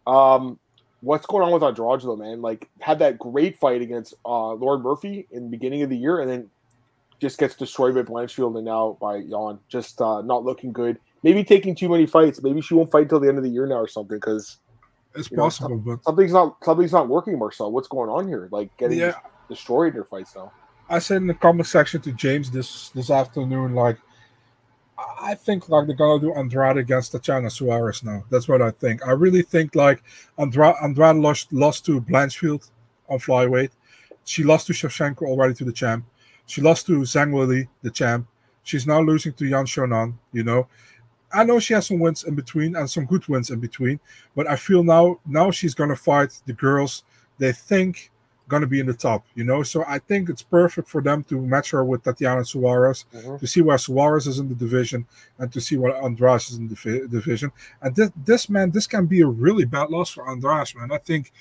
Um, 0.08 0.60
what's 1.02 1.26
going 1.26 1.44
on 1.44 1.52
with 1.52 1.64
Andrade 1.64 2.02
though, 2.02 2.16
man? 2.16 2.42
Like 2.42 2.70
had 2.80 3.00
that 3.00 3.20
great 3.20 3.60
fight 3.60 3.82
against 3.82 4.14
uh, 4.26 4.54
Lauren 4.54 4.82
Murphy 4.82 5.28
in 5.32 5.44
the 5.44 5.50
beginning 5.50 5.82
of 5.84 5.90
the 5.90 5.98
year, 5.98 6.20
and 6.20 6.30
then 6.30 6.50
just 7.20 7.38
gets 7.38 7.56
destroyed 7.56 7.96
by 7.96 8.02
Blanchfield 8.02 8.56
and 8.56 8.66
now 8.66 8.98
by 9.00 9.18
Yan. 9.18 9.60
Just 9.68 10.02
uh, 10.02 10.22
not 10.22 10.44
looking 10.44 10.72
good. 10.72 10.98
Maybe 11.24 11.44
taking 11.44 11.76
too 11.76 11.90
many 11.90 12.06
fights. 12.06 12.42
Maybe 12.42 12.62
she 12.62 12.74
won't 12.74 12.92
fight 12.92 13.10
till 13.10 13.20
the 13.20 13.28
end 13.30 13.38
of 13.38 13.44
the 13.44 13.50
year 13.50 13.66
now 13.66 13.76
or 13.76 13.88
something. 13.88 14.18
Because 14.18 14.58
it's 15.16 15.30
possible, 15.30 15.78
know, 15.78 15.78
but 15.78 16.04
something's 16.04 16.34
not 16.34 16.58
something's 16.64 16.92
not 16.92 17.08
working, 17.08 17.38
Marcel. 17.38 17.72
What's 17.72 17.88
going 17.88 18.10
on 18.10 18.28
here? 18.28 18.50
Like 18.52 18.76
getting 18.78 19.00
yeah. 19.00 19.14
destroyed 19.50 19.94
in 19.94 20.00
her 20.00 20.06
fights 20.06 20.36
now. 20.36 20.52
I 20.90 21.00
said 21.00 21.18
in 21.18 21.28
the 21.28 21.34
comment 21.34 21.68
section 21.68 22.02
to 22.02 22.12
James 22.12 22.52
this 22.52 22.90
this 22.90 23.10
afternoon, 23.10 23.74
like 23.74 23.98
I 24.98 25.36
think 25.36 25.70
like 25.70 25.88
they're 25.88 25.96
gonna 25.96 26.22
do 26.22 26.34
Andrade 26.34 26.78
against 26.78 27.12
Tatiana 27.12 27.50
Suarez 27.50 28.04
now. 28.04 28.24
That's 28.30 28.48
what 28.48 28.62
I 28.62 28.72
think. 28.72 29.06
I 29.08 29.12
really 29.12 29.42
think 29.42 29.76
like 29.76 30.04
Andrade 30.38 30.76
Andrade 30.84 31.16
lost 31.16 31.52
lost 31.52 31.86
to 31.86 32.02
Blanchfield 32.02 32.70
on 33.10 33.20
flyweight. 33.20 33.72
She 34.26 34.44
lost 34.44 34.68
to 34.68 34.74
Shevchenko 34.74 35.24
already 35.24 35.54
to 35.56 35.66
the 35.66 35.72
champ. 35.72 36.06
She 36.46 36.62
lost 36.62 36.86
to 36.88 37.00
Zhang 37.02 37.32
Weili, 37.32 37.68
the 37.82 37.90
champ. 37.90 38.28
She's 38.64 38.88
now 38.88 39.02
losing 39.02 39.34
to 39.34 39.46
Yan 39.46 39.66
Xiaonan, 39.66 40.14
you 40.32 40.44
know. 40.44 40.68
I 41.34 41.44
know 41.44 41.60
she 41.60 41.74
has 41.74 41.88
some 41.88 42.00
wins 42.00 42.24
in 42.24 42.36
between 42.36 42.76
and 42.76 42.90
some 42.90 43.06
good 43.06 43.28
wins 43.28 43.50
in 43.50 43.60
between, 43.60 44.00
but 44.36 44.48
I 44.48 44.56
feel 44.56 44.84
now 44.84 45.20
now 45.26 45.52
she's 45.52 45.74
gonna 45.74 45.96
fight 45.96 46.40
the 46.46 46.54
girls 46.54 47.04
they 47.40 47.52
think 47.52 48.12
going 48.48 48.62
to 48.62 48.68
be 48.68 48.80
in 48.80 48.86
the 48.86 48.94
top, 48.94 49.26
you 49.36 49.44
know. 49.44 49.64
So 49.64 49.84
I 49.88 50.00
think 50.00 50.30
it's 50.30 50.42
perfect 50.42 50.88
for 50.88 51.02
them 51.02 51.24
to 51.26 51.40
match 51.40 51.72
her 51.72 51.84
with 51.84 52.04
Tatiana 52.04 52.44
Suarez 52.46 53.06
mm-hmm. 53.14 53.38
to 53.38 53.48
see 53.48 53.62
where 53.62 53.78
Suarez 53.78 54.28
is 54.28 54.40
in 54.40 54.50
the 54.50 54.56
division 54.56 55.06
and 55.40 55.52
to 55.54 55.62
see 55.62 55.78
what 55.78 55.96
Andras 55.96 56.50
is 56.50 56.58
in 56.58 56.68
the 56.68 57.08
division. 57.10 57.52
And 57.82 57.96
this, 57.96 58.12
this 58.26 58.50
man, 58.50 58.72
this 58.72 58.88
can 58.88 59.06
be 59.06 59.22
a 59.22 59.28
really 59.28 59.66
bad 59.66 59.90
loss 59.90 60.12
for 60.12 60.30
Andras, 60.30 60.76
man. 60.76 60.92
I 60.92 60.98
think, 60.98 61.32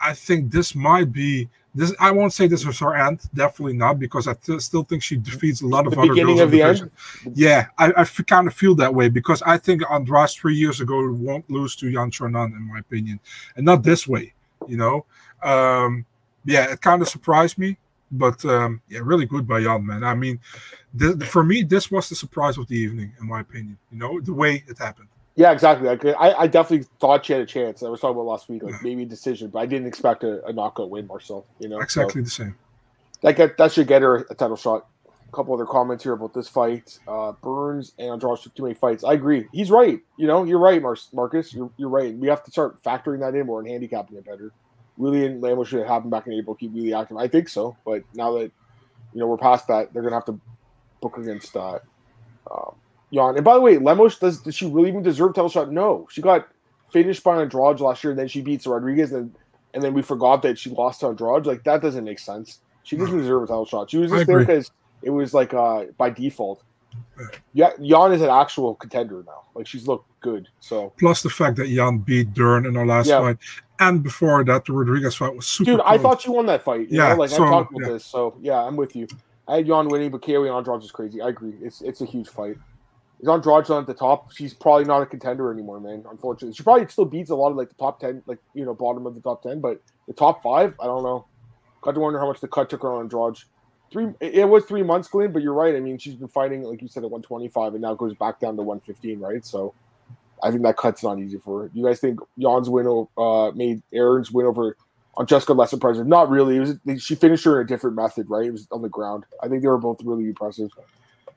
I 0.00 0.12
think 0.12 0.50
this 0.50 0.74
might 0.74 1.12
be 1.12 1.48
this. 1.74 1.94
I 1.98 2.10
won't 2.10 2.32
say 2.32 2.46
this 2.46 2.66
is 2.66 2.78
her 2.80 2.94
end, 2.94 3.20
definitely 3.32 3.74
not, 3.74 3.98
because 3.98 4.28
I 4.28 4.34
th- 4.34 4.60
still 4.60 4.82
think 4.82 5.02
she 5.02 5.16
defeats 5.16 5.62
a 5.62 5.66
lot 5.66 5.86
of 5.86 5.94
the 5.94 6.00
other 6.00 6.10
beginning 6.10 6.36
girls 6.36 6.40
of 6.46 6.50
the, 6.50 6.58
the 6.58 6.64
end. 6.64 6.90
Yeah, 7.34 7.66
I, 7.78 7.92
I 7.92 8.00
f- 8.02 8.26
kind 8.26 8.46
of 8.46 8.54
feel 8.54 8.74
that 8.76 8.94
way 8.94 9.08
because 9.08 9.40
I 9.42 9.56
think 9.56 9.82
Andras 9.90 10.34
three 10.34 10.56
years 10.56 10.80
ago 10.80 11.10
won't 11.12 11.48
lose 11.50 11.74
to 11.76 11.88
Yan 11.88 12.10
Xiaonan, 12.10 12.56
in 12.56 12.68
my 12.72 12.80
opinion, 12.80 13.20
and 13.56 13.64
not 13.64 13.82
this 13.82 14.06
way, 14.06 14.34
you 14.66 14.76
know. 14.76 15.06
Um, 15.42 16.06
yeah, 16.44 16.72
it 16.72 16.80
kind 16.80 17.02
of 17.02 17.08
surprised 17.08 17.58
me, 17.58 17.76
but 18.10 18.44
um, 18.44 18.80
yeah, 18.88 19.00
really 19.02 19.26
good 19.26 19.46
by 19.46 19.60
Yan, 19.60 19.86
man. 19.86 20.04
I 20.04 20.14
mean, 20.14 20.40
the, 20.92 21.14
the, 21.14 21.24
for 21.24 21.42
me, 21.42 21.62
this 21.62 21.90
was 21.90 22.08
the 22.08 22.14
surprise 22.14 22.58
of 22.58 22.68
the 22.68 22.76
evening, 22.76 23.12
in 23.20 23.28
my 23.28 23.40
opinion. 23.40 23.78
You 23.90 23.98
know, 23.98 24.20
the 24.20 24.32
way 24.32 24.64
it 24.66 24.78
happened. 24.78 25.08
Yeah, 25.36 25.50
exactly. 25.50 25.88
Like, 25.88 26.04
I, 26.04 26.32
I 26.32 26.46
definitely 26.46 26.86
thought 27.00 27.26
she 27.26 27.32
had 27.32 27.42
a 27.42 27.46
chance. 27.46 27.82
I 27.82 27.88
was 27.88 28.00
talking 28.00 28.14
about 28.14 28.26
last 28.26 28.48
week, 28.48 28.62
like 28.62 28.74
yeah. 28.74 28.78
maybe 28.82 29.02
a 29.02 29.06
decision, 29.06 29.48
but 29.48 29.58
I 29.58 29.66
didn't 29.66 29.88
expect 29.88 30.22
a, 30.22 30.44
a 30.46 30.52
knockout 30.52 30.90
win, 30.90 31.08
Marcel. 31.08 31.44
You 31.58 31.68
know, 31.68 31.80
exactly 31.80 32.20
so, 32.20 32.24
the 32.24 32.30
same. 32.30 32.56
That 33.22 33.36
get, 33.36 33.56
that 33.56 33.72
should 33.72 33.88
get 33.88 34.02
her 34.02 34.26
a 34.30 34.34
title 34.34 34.56
shot. 34.56 34.86
A 35.06 35.36
couple 35.36 35.52
other 35.52 35.66
comments 35.66 36.04
here 36.04 36.12
about 36.12 36.34
this 36.34 36.46
fight. 36.46 37.00
Uh, 37.08 37.32
Burns 37.42 37.94
and 37.98 38.10
Andrade 38.10 38.38
took 38.38 38.54
too 38.54 38.62
many 38.62 38.74
fights. 38.74 39.02
I 39.02 39.14
agree. 39.14 39.48
He's 39.50 39.72
right. 39.72 39.98
You 40.16 40.28
know, 40.28 40.44
you're 40.44 40.60
right, 40.60 40.80
Mar- 40.80 40.96
Marcus. 41.12 41.52
You're, 41.52 41.70
you're 41.78 41.88
right. 41.88 42.14
We 42.14 42.28
have 42.28 42.44
to 42.44 42.52
start 42.52 42.80
factoring 42.84 43.18
that 43.18 43.34
in 43.34 43.44
more 43.46 43.58
and 43.58 43.68
handicapping 43.68 44.16
it 44.16 44.24
better. 44.24 44.52
Weili 44.98 45.26
and 45.26 45.42
Lambo 45.42 45.66
should 45.66 45.86
happen 45.86 46.10
back 46.10 46.26
in 46.26 46.32
April. 46.32 46.54
Keep 46.54 46.74
really 46.74 46.94
active. 46.94 47.16
I 47.16 47.28
think 47.28 47.48
so, 47.48 47.76
but 47.84 48.02
now 48.14 48.32
that 48.32 48.50
you 49.12 49.20
know 49.20 49.26
we're 49.26 49.36
past 49.36 49.66
that, 49.68 49.92
they're 49.92 50.02
gonna 50.02 50.14
have 50.14 50.24
to 50.26 50.38
book 51.00 51.18
against 51.18 51.56
uh, 51.56 51.78
um, 52.50 52.74
Yan. 53.10 53.36
And 53.36 53.44
by 53.44 53.54
the 53.54 53.60
way, 53.60 53.78
Lemos 53.78 54.18
does 54.18 54.40
does 54.40 54.54
she 54.54 54.66
really 54.66 54.88
even 54.88 55.02
deserve 55.02 55.34
title 55.34 55.48
shot? 55.48 55.70
No, 55.70 56.08
she 56.10 56.22
got 56.22 56.48
finished 56.90 57.22
by 57.22 57.40
Andrade 57.40 57.80
last 57.80 58.02
year, 58.02 58.12
and 58.12 58.18
then 58.18 58.28
she 58.28 58.40
beats 58.40 58.66
Rodriguez, 58.66 59.12
and 59.12 59.34
and 59.72 59.82
then 59.82 59.94
we 59.94 60.02
forgot 60.02 60.42
that 60.42 60.58
she 60.58 60.70
lost 60.70 61.00
to 61.00 61.08
Andrade. 61.08 61.46
Like 61.46 61.64
that 61.64 61.82
doesn't 61.82 62.04
make 62.04 62.18
sense. 62.18 62.60
She 62.82 62.96
doesn't 62.96 63.16
deserve 63.16 63.44
a 63.44 63.46
title 63.46 63.66
shot. 63.66 63.90
She 63.90 63.98
was 63.98 64.10
just 64.10 64.26
there 64.26 64.40
because 64.40 64.70
it 65.02 65.10
was 65.10 65.32
like 65.32 65.54
uh 65.54 65.84
by 65.96 66.10
default. 66.10 66.62
Yeah, 67.52 67.70
Yan 67.80 68.12
is 68.12 68.22
an 68.22 68.30
actual 68.30 68.74
contender 68.74 69.22
now. 69.26 69.44
Like 69.54 69.66
she's 69.66 69.86
looked 69.86 70.08
good. 70.20 70.48
So 70.60 70.92
plus 70.98 71.22
the 71.22 71.30
fact 71.30 71.56
that 71.56 71.68
Jan 71.68 71.98
beat 71.98 72.34
Dern 72.34 72.66
in 72.66 72.74
her 72.74 72.86
last 72.86 73.06
yeah. 73.06 73.20
fight, 73.20 73.38
and 73.78 74.02
before 74.02 74.44
that, 74.44 74.64
the 74.64 74.72
Rodriguez 74.72 75.14
fight 75.14 75.34
was 75.34 75.46
super. 75.46 75.72
Dude, 75.72 75.80
close. 75.80 75.98
I 75.98 76.02
thought 76.02 76.26
you 76.26 76.32
won 76.32 76.46
that 76.46 76.62
fight. 76.62 76.88
yeah, 76.90 77.10
know? 77.10 77.16
like 77.16 77.30
so, 77.30 77.44
I 77.44 77.50
talked 77.50 77.70
about 77.72 77.86
yeah. 77.86 77.92
this, 77.94 78.04
so 78.04 78.36
yeah, 78.40 78.62
I'm 78.62 78.76
with 78.76 78.96
you. 78.96 79.06
I 79.46 79.56
had 79.56 79.66
Jan 79.66 79.88
winning, 79.88 80.10
but 80.10 80.22
KO 80.22 80.44
and 80.44 80.52
Andrade 80.52 80.82
is 80.82 80.90
crazy. 80.90 81.20
I 81.20 81.28
agree. 81.28 81.54
It's 81.60 81.82
it's 81.82 82.00
a 82.00 82.06
huge 82.06 82.28
fight. 82.28 82.56
Is 83.20 83.28
Andrade 83.28 83.70
on 83.70 83.82
at 83.82 83.86
the 83.86 83.94
top? 83.94 84.32
She's 84.32 84.52
probably 84.52 84.84
not 84.84 85.02
a 85.02 85.06
contender 85.06 85.52
anymore, 85.52 85.80
man. 85.80 86.04
Unfortunately, 86.10 86.54
she 86.54 86.62
probably 86.62 86.86
still 86.88 87.04
beats 87.04 87.30
a 87.30 87.34
lot 87.34 87.50
of 87.50 87.56
like 87.56 87.68
the 87.68 87.74
top 87.76 88.00
ten, 88.00 88.22
like 88.26 88.38
you 88.54 88.64
know, 88.64 88.74
bottom 88.74 89.06
of 89.06 89.14
the 89.14 89.20
top 89.20 89.42
ten, 89.42 89.60
but 89.60 89.80
the 90.06 90.12
top 90.12 90.42
five, 90.42 90.74
I 90.80 90.86
don't 90.86 91.02
know. 91.02 91.26
Got 91.80 91.92
to 91.92 92.00
wonder 92.00 92.18
how 92.18 92.26
much 92.26 92.40
the 92.40 92.48
cut 92.48 92.70
took 92.70 92.82
her 92.82 92.92
on 92.92 93.02
Andrade. 93.02 93.38
Three, 93.90 94.08
it 94.20 94.48
was 94.48 94.64
three 94.64 94.82
months, 94.82 95.08
Glenn, 95.08 95.32
but 95.32 95.42
you're 95.42 95.54
right. 95.54 95.76
I 95.76 95.80
mean, 95.80 95.98
she's 95.98 96.14
been 96.14 96.28
fighting, 96.28 96.62
like 96.64 96.82
you 96.82 96.88
said, 96.88 97.04
at 97.04 97.10
125, 97.10 97.74
and 97.74 97.82
now 97.82 97.94
goes 97.94 98.14
back 98.14 98.40
down 98.40 98.56
to 98.56 98.62
115, 98.62 99.20
right? 99.20 99.44
So 99.44 99.72
I 100.42 100.50
think 100.50 100.62
that 100.62 100.76
cut's 100.76 101.02
not 101.02 101.18
easy 101.18 101.38
for 101.38 101.62
her. 101.62 101.70
You 101.74 101.84
guys 101.84 102.00
think 102.00 102.20
Yan's 102.36 102.68
win 102.68 103.06
uh, 103.16 103.50
made 103.54 103.82
Erin's 103.92 104.30
win 104.30 104.46
over 104.46 104.76
on 105.16 105.26
Jessica 105.26 105.52
less 105.52 105.72
impressive? 105.72 106.06
Not 106.06 106.28
really. 106.28 106.56
It 106.56 106.78
was 106.84 107.02
she 107.02 107.14
finished 107.14 107.44
her 107.44 107.60
in 107.60 107.66
a 107.66 107.68
different 107.68 107.96
method, 107.96 108.28
right? 108.28 108.46
It 108.46 108.50
was 108.50 108.66
on 108.70 108.82
the 108.82 108.88
ground. 108.88 109.24
I 109.42 109.48
think 109.48 109.62
they 109.62 109.68
were 109.68 109.78
both 109.78 110.02
really 110.02 110.24
impressive. 110.24 110.70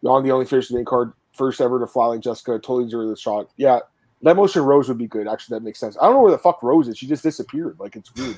Yan, 0.01 0.23
the 0.23 0.31
only 0.31 0.45
finished 0.45 0.73
the 0.73 0.83
card, 0.83 1.13
first 1.33 1.61
ever 1.61 1.79
to 1.79 1.87
fly 1.87 2.07
like 2.07 2.21
Jessica, 2.21 2.53
totally 2.53 2.85
deserved 2.85 3.11
the 3.11 3.15
shot. 3.15 3.49
Yeah, 3.55 3.79
that 4.23 4.35
motion 4.35 4.63
Rose 4.63 4.87
would 4.87 4.97
be 4.97 5.07
good. 5.07 5.27
Actually, 5.27 5.59
that 5.59 5.63
makes 5.63 5.79
sense. 5.79 5.97
I 6.01 6.05
don't 6.05 6.15
know 6.15 6.21
where 6.21 6.31
the 6.31 6.37
fuck 6.37 6.61
Rose 6.63 6.87
is. 6.87 6.97
She 6.97 7.07
just 7.07 7.23
disappeared. 7.23 7.77
Like 7.79 7.95
it's 7.95 8.13
weird. 8.15 8.37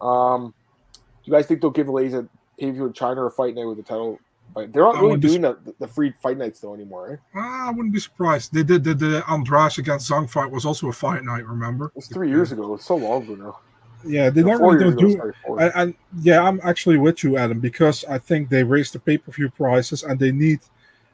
Um, 0.00 0.54
do 0.94 1.00
you 1.24 1.32
guys 1.32 1.46
think 1.46 1.60
they'll 1.60 1.70
give 1.70 1.88
Eliza 1.88 2.28
pay 2.58 2.68
in 2.68 2.92
China 2.92 3.24
a 3.24 3.30
fight 3.30 3.54
night 3.54 3.66
with 3.66 3.76
the 3.76 3.82
title 3.82 4.18
but 4.56 4.72
they're 4.72 4.82
not 4.82 4.96
really 4.96 5.18
doing 5.18 5.42
the, 5.42 5.58
the 5.78 5.86
free 5.86 6.12
fight 6.22 6.38
nights 6.38 6.60
though 6.60 6.72
anymore. 6.72 7.20
Eh? 7.34 7.38
I 7.38 7.70
wouldn't 7.70 7.92
be 7.92 8.00
surprised. 8.00 8.54
They 8.54 8.62
did 8.62 8.84
the, 8.84 8.94
the 8.94 9.24
Andrade 9.28 9.78
against 9.78 10.10
Zhang 10.10 10.28
fight 10.28 10.50
was 10.50 10.64
also 10.64 10.88
a 10.88 10.92
fight 10.92 11.24
night. 11.24 11.46
Remember? 11.46 11.86
It 11.86 11.96
was 11.96 12.06
three 12.06 12.30
years 12.30 12.52
ago. 12.52 12.74
It's 12.74 12.86
so 12.86 12.96
long 12.96 13.22
ago 13.24 13.34
now. 13.34 13.58
Yeah, 14.04 14.30
they 14.30 14.42
don't 14.42 14.62
really 14.62 14.94
do. 14.94 15.34
and, 15.58 15.72
and 15.74 15.94
yeah, 16.20 16.42
I'm 16.42 16.60
actually 16.62 16.96
with 16.96 17.22
you, 17.22 17.36
Adam, 17.36 17.60
because 17.60 18.04
I 18.04 18.18
think 18.18 18.48
they 18.48 18.62
raised 18.62 18.94
the 18.94 18.98
pay 18.98 19.18
per 19.18 19.30
view 19.30 19.50
prices 19.50 20.04
and 20.04 20.18
they 20.18 20.32
need 20.32 20.60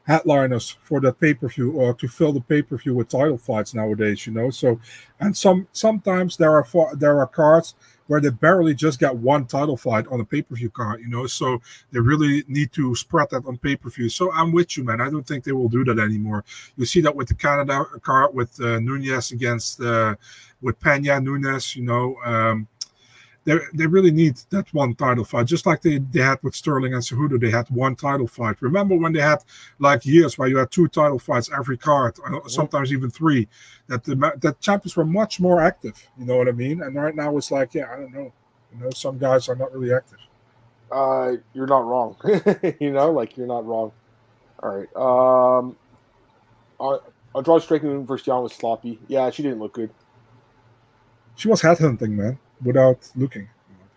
headliners 0.05 0.77
for 0.81 1.01
that 1.01 1.19
pay 1.19 1.33
per 1.33 1.49
view 1.49 1.71
or 1.71 1.93
to 1.95 2.07
fill 2.07 2.31
the 2.31 2.41
pay 2.41 2.61
per 2.61 2.77
view 2.77 2.93
with 2.93 3.09
title 3.09 3.37
fights 3.37 3.73
nowadays. 3.73 4.25
You 4.25 4.33
know, 4.33 4.51
so 4.51 4.79
and 5.19 5.35
some 5.35 5.67
sometimes 5.73 6.37
there 6.37 6.53
are 6.53 6.95
there 6.95 7.19
are 7.19 7.27
cards 7.27 7.75
where 8.07 8.19
they 8.19 8.29
barely 8.29 8.73
just 8.73 8.99
got 8.99 9.17
one 9.17 9.45
title 9.45 9.77
fight 9.77 10.07
on 10.07 10.19
a 10.19 10.25
pay 10.25 10.41
per 10.41 10.55
view 10.55 10.69
card, 10.69 11.01
you 11.01 11.07
know. 11.07 11.27
So 11.27 11.61
they 11.91 11.99
really 11.99 12.43
need 12.47 12.71
to 12.73 12.95
spread 12.95 13.29
that 13.31 13.45
on 13.45 13.57
pay 13.57 13.75
per 13.75 13.89
view. 13.89 14.09
So 14.09 14.31
I'm 14.31 14.51
with 14.51 14.77
you, 14.77 14.83
man. 14.83 15.01
I 15.01 15.09
don't 15.09 15.25
think 15.25 15.43
they 15.43 15.51
will 15.51 15.69
do 15.69 15.83
that 15.85 15.99
anymore. 15.99 16.43
You 16.77 16.85
see 16.85 17.01
that 17.01 17.15
with 17.15 17.27
the 17.27 17.35
Canada 17.35 17.85
card 18.01 18.33
with 18.33 18.59
uh, 18.59 18.79
Nunes 18.79 19.31
against 19.31 19.81
uh, 19.81 20.15
with 20.61 20.79
Pena 20.79 21.19
Nunes, 21.19 21.75
you 21.75 21.83
know. 21.83 22.17
Um, 22.25 22.67
they, 23.45 23.59
they 23.73 23.87
really 23.87 24.11
need 24.11 24.37
that 24.51 24.73
one 24.73 24.95
title 24.95 25.25
fight, 25.25 25.47
just 25.47 25.65
like 25.65 25.81
they, 25.81 25.97
they 25.97 26.21
had 26.21 26.39
with 26.43 26.55
Sterling 26.55 26.93
and 26.93 27.03
Cejudo. 27.03 27.39
They 27.39 27.51
had 27.51 27.69
one 27.69 27.95
title 27.95 28.27
fight. 28.27 28.61
Remember 28.61 28.95
when 28.95 29.13
they 29.13 29.21
had 29.21 29.43
like 29.79 30.05
years 30.05 30.37
where 30.37 30.47
you 30.47 30.57
had 30.57 30.71
two 30.71 30.87
title 30.87 31.19
fights 31.19 31.49
every 31.55 31.77
card, 31.77 32.15
uh, 32.25 32.47
sometimes 32.47 32.93
even 32.93 33.09
three. 33.09 33.47
That 33.87 34.03
the 34.05 34.15
that 34.41 34.61
champions 34.61 34.95
were 34.95 35.05
much 35.05 35.39
more 35.39 35.61
active. 35.61 36.07
You 36.17 36.25
know 36.25 36.37
what 36.37 36.47
I 36.47 36.53
mean? 36.53 36.81
And 36.81 36.95
right 36.95 37.15
now 37.15 37.35
it's 37.37 37.51
like, 37.51 37.73
yeah, 37.73 37.91
I 37.91 37.97
don't 37.97 38.13
know. 38.13 38.31
You 38.73 38.83
know, 38.83 38.89
some 38.91 39.17
guys 39.17 39.49
are 39.49 39.55
not 39.55 39.73
really 39.73 39.93
active. 39.93 40.19
Uh, 40.91 41.33
you're 41.53 41.67
not 41.67 41.85
wrong. 41.85 42.15
you 42.79 42.91
know, 42.91 43.11
like 43.11 43.35
you're 43.35 43.47
not 43.47 43.65
wrong. 43.65 43.91
All 44.61 44.77
right. 44.77 44.95
Um, 44.95 45.75
I'll, 46.79 47.03
I'll 47.35 47.41
draw 47.41 47.59
striking 47.59 48.05
versus 48.05 48.27
Yan 48.27 48.41
was 48.43 48.53
sloppy. 48.53 48.99
Yeah, 49.07 49.29
she 49.31 49.43
didn't 49.43 49.59
look 49.59 49.73
good. 49.73 49.89
she 51.35 51.47
was 51.47 51.61
headhunting, 51.61 52.11
man, 52.11 52.39
without 52.63 53.09
looking. 53.15 53.47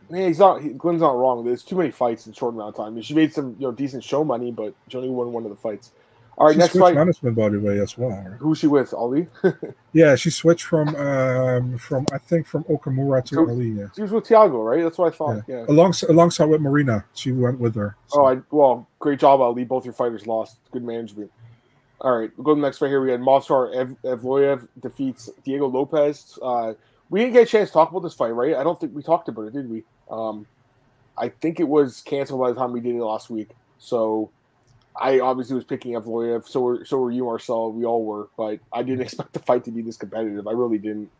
Man, 0.09 0.29
he's 0.29 0.39
not. 0.39 0.63
He, 0.63 0.69
Glenn's 0.71 1.01
not 1.01 1.17
wrong. 1.17 1.45
There's 1.45 1.65
too 1.65 1.77
many 1.77 1.91
fights 1.91 2.27
in 2.27 2.33
a 2.33 2.35
short 2.37 2.55
amount 2.55 2.69
of 2.71 2.77
time. 2.77 2.87
I 2.87 2.91
mean, 2.91 3.03
she 3.03 3.15
made 3.15 3.33
some, 3.33 3.57
you 3.59 3.67
know, 3.67 3.73
decent 3.73 4.05
show 4.05 4.23
money, 4.25 4.53
but 4.53 4.73
she 4.89 4.97
only 4.97 5.11
won 5.11 5.33
one 5.33 5.45
of 5.45 5.51
the 5.51 5.57
fights. 5.57 5.91
All 6.39 6.47
right, 6.47 6.53
she 6.53 6.59
next 6.59 6.77
fight. 6.79 6.95
management, 6.95 7.35
by 7.35 7.49
the 7.49 7.59
way, 7.59 7.81
as 7.81 7.97
well. 7.97 8.11
right? 8.11 8.37
Who's 8.39 8.59
she 8.59 8.67
with? 8.67 8.93
Ali. 8.95 9.27
Yeah, 9.95 10.15
she 10.15 10.29
switched 10.29 10.65
from 10.67 10.95
um, 10.97 11.79
from 11.79 12.05
I 12.13 12.19
think 12.19 12.47
from 12.47 12.65
Okamura 12.65 13.25
to 13.25 13.35
So- 13.35 13.49
Ali. 13.49 13.69
Yeah. 13.71 13.87
she 13.97 14.03
was 14.03 14.11
with 14.13 14.25
Tiago, 14.25 14.61
right? 14.63 14.83
That's 14.85 14.99
what 14.99 15.13
I 15.13 15.17
thought. 15.17 15.43
Yeah. 15.49 15.65
Alongside, 15.69 16.11
alongside 16.11 16.45
with 16.45 16.61
Marina, 16.61 17.03
she 17.15 17.33
went 17.33 17.59
with 17.59 17.75
her. 17.77 17.97
So- 18.09 18.21
Oh, 18.21 18.27
I, 18.27 18.39
well, 18.51 18.87
great 18.99 19.19
job, 19.19 19.41
Ali. 19.41 19.65
Both 19.65 19.87
your 19.87 19.95
fighters 19.95 20.27
lost. 20.27 20.59
Good 20.71 20.85
management. 20.85 21.33
All 22.03 22.19
right, 22.19 22.31
we'll 22.37 22.45
go 22.45 22.55
to 22.55 22.61
the 22.61 22.67
next 22.67 22.77
fight 22.77 22.89
here. 22.89 23.01
We 23.01 23.11
had 23.11 23.21
Movsar 23.21 23.75
Ev- 23.75 23.97
Evloev 24.05 24.69
defeats 24.83 25.31
Diego 25.45 25.67
Lopes. 25.67 26.39
Uh, 26.43 26.75
we 27.11 27.21
didn't 27.21 27.35
get 27.35 27.43
a 27.45 27.47
chance 27.47 27.71
to 27.71 27.73
talk 27.75 27.91
about 27.91 28.01
this 28.01 28.15
fight, 28.15 28.31
right? 28.31 28.55
I 28.55 28.63
don't 28.65 28.79
think 28.79 28.95
we 28.95 29.03
talked 29.03 29.29
about 29.29 29.43
it, 29.43 29.53
did 29.53 29.71
we? 29.71 29.85
Um, 30.11 30.47
I 31.17 31.29
think 31.29 31.61
it 31.61 31.69
was 31.69 32.03
canceled 32.03 32.41
by 32.41 32.51
the 32.51 32.57
time 32.57 32.73
we 32.73 32.81
did 32.81 32.95
it 32.95 33.03
last 33.03 33.31
week. 33.31 33.51
So 33.79 34.31
I 35.01 35.21
obviously 35.21 35.55
was 35.55 35.65
picking 35.65 35.93
Evloev. 35.93 36.47
So 36.49 36.61
were 36.61 36.85
so 36.85 36.99
were 36.99 37.11
you, 37.11 37.25
Marcel. 37.25 37.73
We 37.73 37.85
all 37.85 38.05
were, 38.05 38.29
but 38.37 38.61
I 38.73 38.83
didn't 38.83 39.01
expect 39.03 39.33
the 39.33 39.41
fight 39.41 39.65
to 39.65 39.71
be 39.71 39.83
this 39.83 39.97
competitive. 39.97 40.47
I 40.47 40.53
really 40.53 40.79
didn't. 40.79 41.11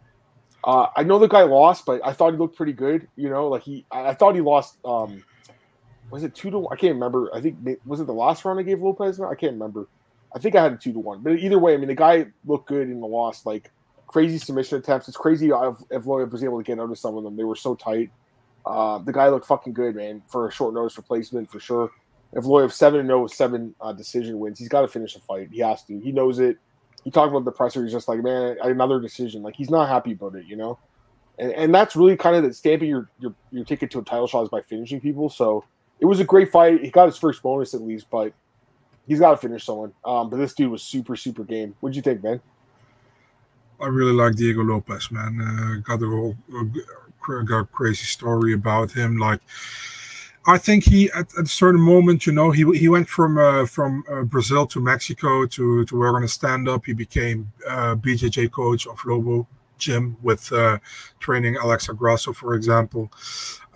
Uh, 0.65 0.89
I 0.97 1.05
know 1.05 1.19
the 1.19 1.29
guy 1.29 1.43
lost, 1.43 1.87
but 1.87 2.01
I 2.05 2.13
thought 2.13 2.33
he 2.33 2.39
looked 2.39 2.57
pretty 2.57 2.73
good. 2.73 3.07
You 3.17 3.31
know, 3.31 3.49
like 3.49 3.63
he, 3.63 3.85
I, 3.91 4.09
I 4.09 4.15
thought 4.15 4.35
he 4.35 4.41
lost. 4.41 4.77
Um, 4.85 5.23
was 6.11 6.25
it 6.25 6.35
two 6.35 6.51
to? 6.51 6.59
one? 6.59 6.77
I 6.77 6.81
can't 6.81 6.95
remember. 6.95 7.31
I 7.35 7.41
think 7.41 7.59
was 7.85 8.01
it 8.01 8.07
the 8.07 8.15
last 8.15 8.45
round 8.45 8.59
I 8.59 8.63
gave 8.63 8.81
Lopes? 8.83 9.21
I 9.21 9.35
can't 9.35 9.53
remember. 9.53 9.87
I 10.35 10.39
think 10.39 10.55
I 10.55 10.63
had 10.63 10.73
a 10.73 10.77
two 10.77 10.93
to 10.93 10.99
one. 10.99 11.21
But 11.21 11.39
either 11.39 11.59
way, 11.59 11.75
I 11.75 11.77
mean, 11.77 11.89
the 11.89 11.95
guy 11.95 12.27
looked 12.45 12.69
good 12.69 12.89
in 12.89 13.01
the 13.01 13.07
loss. 13.07 13.47
Like 13.47 13.71
crazy 14.07 14.39
submission 14.39 14.79
attempts. 14.79 15.09
It's 15.09 15.17
crazy 15.17 15.49
Evloev 15.49 16.31
was 16.31 16.45
able 16.45 16.59
to 16.59 16.65
get 16.65 16.79
of 16.79 16.99
some 16.99 17.17
of 17.17 17.25
them. 17.25 17.37
They 17.37 17.45
were 17.45 17.57
so 17.57 17.75
tight. 17.75 18.11
Uh, 18.65 18.99
the 18.99 19.13
guy 19.13 19.29
looked 19.29 19.47
fucking 19.47 19.73
good, 19.73 19.95
man, 19.95 20.23
for 20.29 20.49
a 20.49 20.53
short 20.53 20.75
notice 20.75 20.97
replacement 20.97 21.51
for 21.51 21.61
sure. 21.61 21.91
Evloev 22.35 22.73
seven 22.73 23.01
and 23.01 23.09
zero 23.09 23.23
with 23.23 23.33
seven 23.33 23.75
uh, 23.81 23.93
decision 23.93 24.39
wins, 24.39 24.59
he's 24.59 24.69
got 24.69 24.83
to 24.83 24.89
finish 24.89 25.15
the 25.15 25.21
fight. 25.21 25.49
He 25.53 25.61
has 25.61 25.83
to. 25.85 25.99
He 26.01 26.13
knows 26.13 26.39
it. 26.39 26.59
He 27.05 27.11
talked 27.11 27.31
about 27.31 27.45
the 27.45 27.53
presser. 27.53 27.85
He's 27.85 27.93
just 27.93 28.09
like, 28.09 28.23
man, 28.23 28.57
another 28.63 29.01
decision. 29.01 29.43
Like 29.43 29.55
he's 29.55 29.71
not 29.71 29.89
happy 29.89 30.13
about 30.13 30.35
it, 30.35 30.47
you 30.47 30.57
know. 30.57 30.79
And, 31.39 31.53
and 31.53 31.75
that's 31.75 31.95
really 31.95 32.17
kind 32.17 32.35
of 32.35 32.43
the 32.43 32.53
stamping 32.53 32.89
your, 32.89 33.09
your 33.21 33.35
your 33.53 33.65
ticket 33.65 33.91
to 33.93 34.01
a 34.01 34.03
title 34.03 34.27
shot 34.27 34.43
is 34.43 34.49
by 34.49 34.61
finishing 34.63 35.01
people. 35.01 35.29
So 35.29 35.65
it 36.01 36.07
was 36.07 36.19
a 36.19 36.25
great 36.25 36.51
fight. 36.51 36.83
He 36.83 36.91
got 36.91 37.07
his 37.07 37.17
first 37.17 37.43
bonus 37.43 37.75
at 37.75 37.83
least, 37.83 38.07
but 38.11 38.33
he's 39.07 39.21
got 39.21 39.31
to 39.31 39.37
finish 39.37 39.65
someone. 39.65 39.93
Um, 40.05 40.29
but 40.29 40.39
this 40.39 40.53
dude 40.53 40.71
was 40.71 40.83
super 40.83 41.15
super 41.15 41.45
game. 41.45 41.77
What'd 41.81 41.95
you 41.95 42.03
think, 42.03 42.25
man? 42.25 42.41
I 43.81 43.89
really 43.89 44.13
like 44.13 44.37
Diego 44.37 44.63
Lopes, 44.63 45.11
man. 45.11 45.41
Uh, 45.41 45.81
got 45.81 46.03
a 46.03 46.07
whole 46.09 46.37
uh, 46.55 47.43
got 47.43 47.61
a 47.61 47.65
crazy 47.65 48.05
story 48.05 48.53
about 48.53 48.93
him. 48.93 49.19
Like, 49.19 49.41
I 50.47 50.59
think 50.59 50.85
he 50.85 51.11
at, 51.13 51.37
at 51.37 51.45
a 51.45 51.49
certain 51.49 51.81
moment, 51.81 52.27
you 52.27 52.33
know, 52.33 52.51
he 52.51 52.65
he 52.79 52.89
went 52.89 53.09
from 53.09 53.37
uh, 53.37 53.67
from 53.67 54.05
uh, 54.11 54.23
Brazil 54.23 54.67
to 54.69 54.81
Mexico 54.81 55.47
to 55.47 55.85
to 55.85 55.99
work 55.99 56.15
on 56.15 56.25
a 56.25 56.29
stand 56.29 56.69
up. 56.69 56.87
He 56.87 56.93
became 56.93 57.53
uh, 57.69 57.97
BJJ 57.97 58.51
coach 58.53 58.87
of 58.87 59.05
Lobo 59.05 59.47
Gym 59.79 60.17
with 60.23 60.53
uh, 60.53 60.79
training 61.19 61.57
Alexa 61.57 61.95
Grasso, 61.95 62.33
for 62.33 62.55
example. 62.55 63.11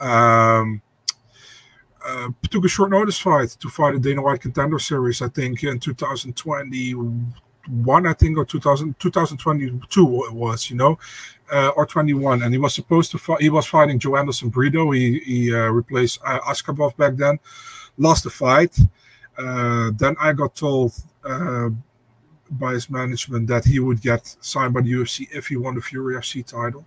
Um, 0.01 0.81
took 2.49 2.65
a 2.65 2.69
short 2.69 2.91
notice 2.91 3.19
fight 3.19 3.51
to 3.61 3.69
fight 3.69 3.95
a 3.95 3.99
Dana 3.99 4.23
White 4.23 4.41
Contender 4.41 4.79
Series, 4.79 5.21
I 5.21 5.29
think, 5.29 5.63
in 5.63 5.79
2020 5.79 6.95
one, 7.71 8.07
I 8.07 8.13
think, 8.13 8.37
or 8.37 8.45
2000, 8.45 8.99
2022 8.99 10.25
it 10.25 10.33
was, 10.33 10.71
you 10.71 10.77
know, 10.77 10.99
uh, 11.53 11.69
or 11.77 11.87
21. 11.87 12.43
And 12.43 12.53
he 12.53 12.59
was 12.59 12.75
supposed 12.75 13.11
to 13.13 13.19
fight, 13.19 13.41
he 13.41 13.51
was 13.51 13.67
fighting 13.67 13.99
Joanderson 13.99 14.51
Brito. 14.51 14.91
He, 14.91 15.21
he 15.21 15.55
uh, 15.55 15.69
replaced 15.69 16.21
uh, 16.25 16.41
Askabov 16.41 16.97
back 16.97 17.17
then, 17.17 17.39
lost 17.97 18.25
the 18.25 18.31
fight. 18.31 18.77
Uh, 19.39 19.91
then 19.97 20.17
I 20.21 20.33
got 20.33 20.55
told 20.55 20.93
uh, 21.25 21.71
by 22.51 22.73
his 22.73 22.91
management 22.91 23.47
that 23.47 23.65
he 23.65 23.79
would 23.79 24.01
get 24.01 24.37
signed 24.41 24.75
by 24.75 24.81
the 24.81 24.93
UFC 24.93 25.29
if 25.33 25.47
he 25.47 25.57
won 25.57 25.77
the 25.77 25.81
Fury 25.81 26.17
FC 26.17 26.45
title. 26.45 26.85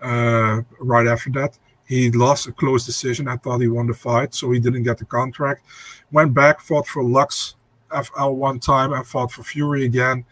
Uh, 0.00 0.62
right 0.80 1.06
after 1.06 1.30
that, 1.30 1.58
he 1.86 2.10
lost 2.10 2.46
a 2.48 2.52
close 2.52 2.84
decision. 2.84 3.28
I 3.28 3.36
thought 3.36 3.60
he 3.60 3.68
won 3.68 3.86
the 3.86 3.94
fight, 3.94 4.34
so 4.34 4.50
he 4.50 4.58
didn't 4.58 4.82
get 4.82 4.98
the 4.98 5.04
contract. 5.04 5.64
Went 6.10 6.34
back, 6.34 6.60
fought 6.60 6.86
for 6.86 7.02
Lux 7.02 7.55
FL 7.90 8.30
one 8.30 8.58
time 8.60 8.92
and 8.92 9.06
fought 9.06 9.32
for 9.32 9.42
Fury 9.42 9.84
again. 9.84 10.24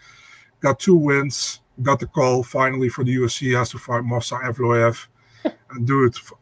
Got 0.60 0.78
two 0.78 0.96
wins. 0.96 1.60
Got 1.82 2.00
the 2.00 2.06
call 2.06 2.42
finally 2.42 2.88
for 2.88 3.04
the 3.04 3.14
UFC. 3.16 3.40
He 3.40 3.52
has 3.52 3.70
to 3.70 3.78
fight 3.78 4.02
Movsar 4.02 4.42
Evloev. 4.44 5.06
and 5.70 5.86
dude, 5.86 6.14
f- 6.16 6.32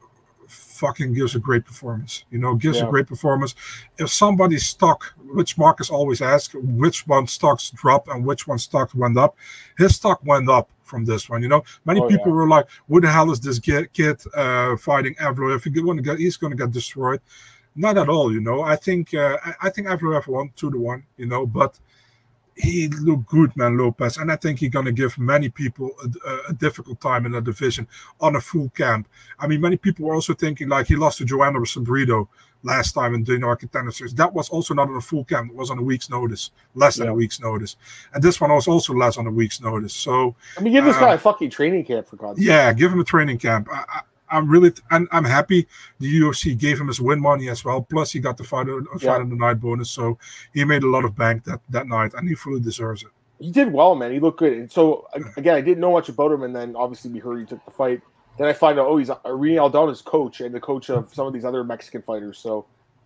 fucking 0.47 1.15
gives 1.15 1.35
a 1.35 1.39
great 1.39 1.65
performance. 1.65 2.25
You 2.31 2.39
know, 2.39 2.55
gives 2.55 2.79
Yeah. 2.79 2.87
a 2.87 2.91
great 2.91 3.07
performance. 3.07 3.55
If 3.99 4.11
somebody's 4.11 4.67
stock, 4.67 5.15
which 5.33 5.57
Marcus 5.57 5.91
always 5.91 6.21
asks, 6.21 6.55
which 6.55 7.07
one 7.07 7.27
stocks 7.27 7.71
dropped 7.71 8.09
and 8.09 8.25
which 8.25 8.47
one 8.47 8.59
stock 8.59 8.91
went 8.95 9.17
up, 9.17 9.37
his 9.79 9.97
stock 9.97 10.21
went 10.25 10.49
up 10.51 10.69
from 10.83 11.05
this 11.05 11.29
one. 11.31 11.43
You 11.43 11.49
know, 11.49 11.63
many 11.87 12.01
Oh, 12.01 12.09
people 12.09 12.27
yeah. 12.29 12.33
were 12.35 12.49
like, 12.49 12.67
"What 12.87 13.03
the 13.03 13.11
hell 13.11 13.31
is 13.31 13.41
this 13.41 13.59
kid, 13.59 13.93
kid 13.95 14.21
uh, 14.35 14.77
fighting 14.77 15.15
Evloev? 15.15 15.65
He's 15.65 15.83
going 15.83 15.97
to 15.97 16.03
get, 16.03 16.19
he's 16.19 16.37
going 16.37 16.51
to 16.51 16.57
get 16.57 16.71
destroyed." 16.73 17.21
Not 17.75 17.97
at 17.99 18.09
all, 18.09 18.33
you 18.33 18.41
know. 18.41 18.63
I 18.63 18.77
think 18.77 19.15
uh, 19.15 19.39
I, 19.45 19.55
I 19.63 19.71
think 19.71 19.87
Evloev 19.89 20.27
won 20.27 20.51
two 20.57 20.71
to 20.71 20.79
one, 20.79 21.05
you 21.17 21.27
know, 21.27 21.47
but 21.47 21.79
he 22.55 22.89
looked 22.89 23.27
good, 23.29 23.57
man, 23.57 23.79
Lopes, 23.79 24.19
and 24.19 24.31
I 24.31 24.37
think 24.37 24.59
he's 24.59 24.69
gonna 24.69 24.93
give 24.93 25.17
many 25.19 25.49
people 25.49 25.91
a, 26.27 26.51
a- 26.51 26.53
difficult 26.53 27.01
time 27.01 27.25
in 27.25 27.33
the 27.33 27.41
division 27.41 27.89
on 28.21 28.37
a 28.37 28.41
full 28.43 28.69
camp. 28.71 29.09
I 29.39 29.47
mean, 29.47 29.63
many 29.63 29.79
people 29.79 30.05
were 30.07 30.15
also 30.15 30.35
thinking 30.35 30.69
like 30.69 30.87
he 30.87 30.97
lost 30.97 31.17
to 31.19 31.25
Joanderson 31.25 31.83
Brito 31.83 32.29
last 32.63 32.93
time 32.93 33.15
in 33.15 33.25
the 33.25 33.39
North 33.39 33.61
Contender 33.61 33.91
Series. 33.91 34.15
That 34.15 34.35
was 34.35 34.51
also 34.51 34.75
not 34.75 34.89
on 34.91 34.97
a 34.97 35.01
full 35.01 35.25
camp; 35.25 35.51
it 35.51 35.57
was 35.57 35.71
on 35.71 35.79
a 35.79 35.83
week's 35.83 36.11
notice, 36.11 36.51
less 36.75 36.97
than 36.97 37.07
Yeah. 37.07 37.13
a 37.13 37.15
week's 37.15 37.41
notice, 37.41 37.77
and 38.13 38.23
this 38.23 38.39
one 38.39 38.51
was 38.53 38.69
also 38.69 38.93
less 38.93 39.17
on 39.17 39.27
a 39.27 39.31
week's 39.31 39.63
notice. 39.63 39.95
So 39.95 40.37
I 40.59 40.61
mean, 40.61 40.75
give 40.75 40.85
this 40.85 40.97
Uh, 40.97 41.01
guy 41.01 41.15
a 41.15 41.19
fucking 41.19 41.49
training 41.49 41.87
camp 41.87 42.07
for 42.07 42.17
God's 42.17 42.39
sake. 42.39 42.49
yeah, 42.49 42.71
give 42.75 42.93
him 42.93 43.01
a 43.01 43.05
training 43.05 43.39
camp. 43.39 43.69
I, 43.73 43.85
I, 43.89 44.01
I'm 44.33 44.49
really, 44.49 44.73
and 44.91 45.07
I'm 45.13 45.25
happy 45.25 45.67
the 46.01 46.21
UFC 46.21 46.59
gave 46.59 46.81
him 46.81 46.89
his 46.89 47.01
win 47.01 47.21
money 47.21 47.49
as 47.49 47.65
well. 47.65 47.83
Plus, 47.83 48.11
he 48.13 48.19
got 48.21 48.37
the 48.37 48.45
fight, 48.45 48.69
a 48.69 48.83
fight 48.99 49.03
Yeah. 49.03 49.17
on 49.19 49.29
the 49.31 49.37
night 49.37 49.61
bonus, 49.61 49.91
so 49.91 50.19
he 50.55 50.65
made 50.65 50.83
a 50.83 50.89
lot 50.89 51.05
of 51.05 51.15
bank 51.15 51.45
that 51.45 51.61
that 51.71 51.87
night, 51.87 52.15
and 52.15 52.29
he 52.29 52.35
fully 52.35 52.61
deserves 52.61 53.03
it. 53.03 53.11
He 53.39 53.51
did 53.51 53.73
well, 53.73 53.95
man. 53.95 54.13
He 54.13 54.21
looked 54.21 54.39
good. 54.39 54.53
And 54.53 54.71
so 54.71 55.07
again, 55.37 55.57
I 55.57 55.61
didn't 55.61 55.81
know 55.81 55.93
much 55.93 56.09
about 56.09 56.33
him, 56.33 56.43
and 56.45 56.55
then 56.55 56.75
obviously 56.77 57.11
we 57.11 57.19
heard 57.19 57.41
he 57.41 57.45
took 57.47 57.65
the 57.65 57.71
fight. 57.73 58.01
Then 58.39 58.47
I 58.49 58.53
find 58.55 58.79
out, 58.79 58.87
oh, 58.87 58.97
he's 58.97 59.11
Irene 59.27 59.59
Aldana's 59.59 60.01
coach 60.01 60.41
and 60.41 60.55
the 60.55 60.61
coach 60.61 60.89
of 60.91 61.13
some 61.13 61.27
of 61.27 61.33
these 61.35 61.45
other 61.45 61.63
Mexican 61.65 62.01
fighters. 62.03 62.39
So 62.39 62.65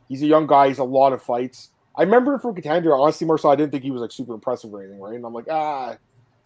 he's 0.09 0.23
a 0.23 0.27
young 0.27 0.47
guy. 0.47 0.69
He's 0.69 0.79
a 0.79 0.85
lot 0.85 1.13
of 1.13 1.23
fights. 1.23 1.71
I 1.97 2.03
remember 2.03 2.39
from 2.39 2.55
Contender. 2.55 2.95
Honestly, 2.95 3.27
Marcel, 3.27 3.51
I 3.51 3.57
didn't 3.57 3.73
think 3.73 3.83
he 3.83 3.91
was 3.91 4.03
like 4.03 4.13
super 4.13 4.35
impressive 4.35 4.73
or 4.73 4.83
anything, 4.83 5.01
right? 5.01 5.15
And 5.17 5.25
I'm 5.25 5.33
like, 5.33 5.47
ah, 5.51 5.97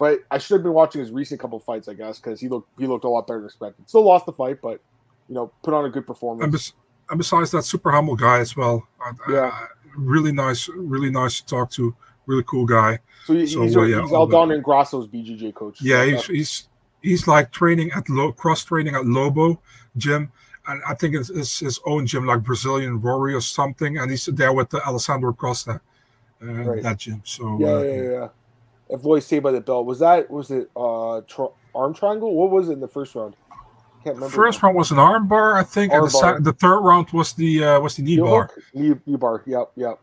but 0.00 0.20
I 0.30 0.38
should 0.38 0.54
have 0.54 0.62
been 0.64 0.72
watching 0.72 1.00
his 1.00 1.12
recent 1.12 1.38
couple 1.40 1.58
of 1.58 1.64
fights, 1.64 1.86
I 1.86 1.94
guess, 1.94 2.18
because 2.18 2.40
he 2.40 2.48
looked 2.48 2.68
he 2.80 2.86
looked 2.88 3.04
a 3.04 3.08
lot 3.08 3.26
better 3.28 3.38
than 3.38 3.46
expected. 3.46 3.88
Still 3.88 4.02
lost 4.04 4.26
the 4.26 4.32
fight, 4.32 4.60
but 4.60 4.80
you 5.28 5.34
know, 5.36 5.52
put 5.62 5.74
on 5.74 5.84
a 5.84 5.90
good 5.90 6.06
performance. 6.06 6.42
And, 6.42 6.52
bes- 6.52 6.72
and 7.10 7.18
besides 7.18 7.52
that, 7.52 7.62
super 7.62 7.92
humble 7.92 8.16
guy 8.16 8.38
as 8.40 8.56
well. 8.56 8.88
Uh, 9.04 9.12
Yeah. 9.32 9.46
uh, 9.54 9.66
really 9.96 10.32
nice, 10.32 10.68
really 10.70 11.10
nice 11.10 11.40
to 11.40 11.46
talk 11.46 11.70
to. 11.72 11.94
Really 12.26 12.44
cool 12.44 12.64
guy. 12.66 12.98
so 13.26 13.34
he, 13.34 13.46
so, 13.46 13.62
he's, 13.62 13.76
uh, 13.76 13.80
he's 13.82 13.90
yeah, 13.90 14.00
all 14.00 14.26
Aldana 14.28 14.54
and 14.54 14.64
Grasso's 14.64 15.06
BJJ 15.08 15.52
coach. 15.54 15.80
Yeah, 15.82 16.04
he's 16.04 16.24
he's 16.26 16.68
he's 17.02 17.26
like 17.28 17.50
training 17.52 17.90
at 17.92 18.08
low 18.08 18.32
cross 18.32 18.64
training 18.64 18.94
at 18.94 19.04
Lobo 19.06 19.60
gym, 19.96 20.30
and 20.68 20.80
I 20.88 20.94
think 20.94 21.14
it's, 21.16 21.28
it's 21.30 21.58
his 21.58 21.78
own 21.84 22.06
gym, 22.06 22.24
like 22.26 22.42
Brazilian 22.42 23.02
Warrior 23.02 23.36
or 23.38 23.40
something. 23.40 23.98
And 23.98 24.10
he's 24.10 24.26
there 24.26 24.52
with 24.52 24.70
the 24.70 24.80
Alessandro 24.86 25.32
Costa, 25.32 25.80
uh, 26.42 26.46
Right. 26.46 26.82
that 26.82 26.98
gym. 26.98 27.20
So 27.24 27.58
Yeah, 27.60 27.66
uh, 27.68 27.82
yeah, 27.82 27.94
yeah. 27.94 28.10
yeah. 28.10 28.28
Evloev 28.92 29.22
stayed 29.22 29.40
by 29.40 29.52
the 29.52 29.60
belt, 29.60 29.86
was 29.86 29.98
that 30.00 30.30
was 30.30 30.50
it 30.50 30.70
uh 30.76 31.20
tr- 31.26 31.52
arm 31.74 31.94
triangle? 31.94 32.34
What 32.34 32.50
was 32.50 32.68
it 32.68 32.72
in 32.72 32.80
the 32.80 32.88
first 32.88 33.14
round? 33.14 33.36
Can't 34.02 34.16
remember. 34.16 34.34
First 34.34 34.62
round 34.62 34.76
was 34.76 34.90
an 34.90 34.98
arm 34.98 35.28
bar, 35.28 35.56
I 35.56 35.62
think, 35.62 35.92
and 35.92 36.06
the, 36.06 36.10
bar. 36.10 36.34
sec- 36.36 36.42
the 36.44 36.52
third 36.54 36.80
round 36.80 37.10
was 37.10 37.32
the 37.34 37.64
uh, 37.64 37.80
was 37.80 37.96
the 37.96 38.02
knee 38.02 38.14
Heel 38.14 38.26
bar. 38.26 38.42
hook? 38.54 38.64
Knee, 38.74 38.94
knee 39.06 39.16
bar. 39.16 39.42
Yep, 39.46 39.72
yep. 39.76 40.00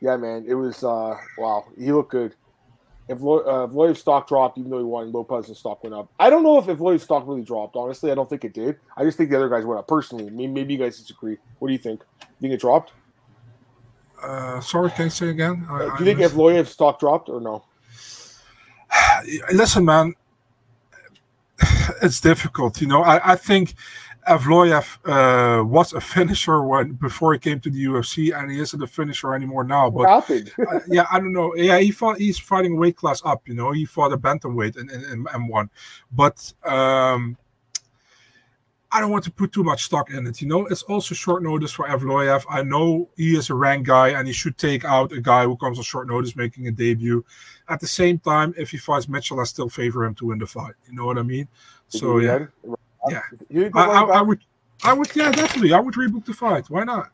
Yeah, 0.00 0.16
man. 0.16 0.44
It 0.46 0.54
was 0.54 0.84
uh 0.84 1.16
wow. 1.38 1.64
He 1.78 1.90
looked 1.92 2.10
good. 2.12 2.34
If, 3.06 3.18
uh, 3.18 3.68
Evloev's 3.68 4.00
stock 4.00 4.26
dropped, 4.26 4.56
even 4.56 4.70
though 4.70 4.78
he 4.78 4.84
won, 4.84 5.12
Lopes's 5.12 5.58
stock 5.58 5.82
went 5.84 5.94
up. 5.94 6.08
I 6.18 6.30
don't 6.30 6.42
know 6.42 6.56
if, 6.58 6.64
Evloev's 6.64 7.02
stock 7.02 7.26
really 7.26 7.42
dropped. 7.42 7.76
Honestly, 7.76 8.10
I 8.10 8.14
don't 8.14 8.30
think 8.30 8.46
it 8.46 8.54
did. 8.54 8.78
I 8.96 9.04
just 9.04 9.18
think 9.18 9.28
the 9.28 9.36
other 9.36 9.50
guys 9.50 9.66
went 9.66 9.78
up. 9.78 9.86
Personally, 9.86 10.30
maybe, 10.30 10.46
maybe 10.46 10.72
you 10.72 10.78
guys 10.80 10.96
disagree. 10.98 11.36
What 11.58 11.68
do 11.68 11.72
you 11.72 11.78
think? 11.78 12.00
think 12.40 12.54
it 12.54 12.60
dropped? 12.60 12.92
Uh, 14.22 14.58
sorry, 14.60 14.90
can 14.90 15.04
you 15.04 15.10
say 15.10 15.28
again? 15.28 15.66
I- 15.68 15.72
Uh, 15.74 15.76
I 15.92 15.98
do 15.98 16.04
you 16.04 16.10
think 16.10 16.18
missed- 16.20 16.34
Evloev's 16.34 16.70
stock 16.70 16.98
dropped 16.98 17.28
or 17.28 17.42
no? 17.42 17.62
listen, 19.52 19.84
man, 19.84 20.14
it's 22.02 22.20
difficult. 22.20 22.80
You 22.80 22.88
know, 22.88 23.02
I, 23.02 23.32
I 23.32 23.36
think 23.36 23.74
Evloev 24.28 24.98
uh, 25.04 25.64
was 25.64 25.92
a 25.92 26.00
finisher 26.00 26.62
when 26.62 26.92
before 26.92 27.32
he 27.34 27.38
came 27.38 27.60
to 27.60 27.70
the 27.70 27.84
UFC, 27.84 28.36
and 28.36 28.50
he 28.50 28.60
isn't 28.60 28.82
a 28.82 28.86
finisher 28.86 29.34
anymore 29.34 29.64
now. 29.64 29.90
But 29.90 30.06
uh, 30.58 30.80
yeah, 30.88 31.06
I 31.10 31.18
don't 31.18 31.32
know. 31.32 31.54
Yeah, 31.54 31.78
he 31.78 31.90
fought. 31.90 32.18
He's 32.18 32.38
fighting 32.38 32.78
weight 32.78 32.96
class 32.96 33.20
up. 33.24 33.46
You 33.46 33.54
know, 33.54 33.72
he 33.72 33.84
fought 33.84 34.12
a 34.12 34.18
bantamweight 34.18 34.76
in, 34.76 34.90
in, 34.90 35.04
in 35.04 35.24
M1, 35.24 35.68
but 36.12 36.52
um, 36.64 37.36
I 38.94 39.00
don't 39.00 39.10
want 39.10 39.24
to 39.24 39.32
put 39.32 39.50
too 39.50 39.64
much 39.64 39.82
stock 39.82 40.10
in 40.10 40.24
it. 40.24 40.40
You 40.40 40.46
know, 40.46 40.66
it's 40.66 40.84
also 40.84 41.16
short 41.16 41.42
notice 41.42 41.72
for 41.72 41.88
Evloev. 41.88 42.44
I 42.48 42.62
know 42.62 43.08
he 43.16 43.36
is 43.36 43.50
a 43.50 43.54
ranked 43.54 43.88
guy 43.88 44.10
and 44.10 44.24
he 44.24 44.32
should 44.32 44.56
take 44.56 44.84
out 44.84 45.10
a 45.10 45.20
guy 45.20 45.42
who 45.42 45.56
comes 45.56 45.78
on 45.78 45.84
short 45.84 46.06
notice 46.06 46.36
making 46.36 46.68
a 46.68 46.70
debut. 46.70 47.24
At 47.68 47.80
the 47.80 47.88
same 47.88 48.20
time, 48.20 48.54
if 48.56 48.70
he 48.70 48.76
fights 48.76 49.08
Mitchell, 49.08 49.40
I 49.40 49.44
still 49.44 49.68
favor 49.68 50.04
him 50.04 50.14
to 50.14 50.26
win 50.26 50.38
the 50.38 50.46
fight. 50.46 50.74
You 50.86 50.94
know 50.94 51.06
what 51.06 51.18
I 51.18 51.22
mean? 51.22 51.48
So 51.88 52.18
yeah, 52.18 52.46
yeah. 53.08 53.68
I, 53.74 53.84
I, 53.84 54.02
I 54.18 54.22
would, 54.22 54.38
I 54.84 54.92
would, 54.92 55.14
yeah, 55.16 55.32
definitely. 55.32 55.72
I 55.72 55.80
would 55.80 55.94
rebook 55.94 56.24
the 56.24 56.32
fight. 56.32 56.70
Why 56.70 56.84
not? 56.84 57.10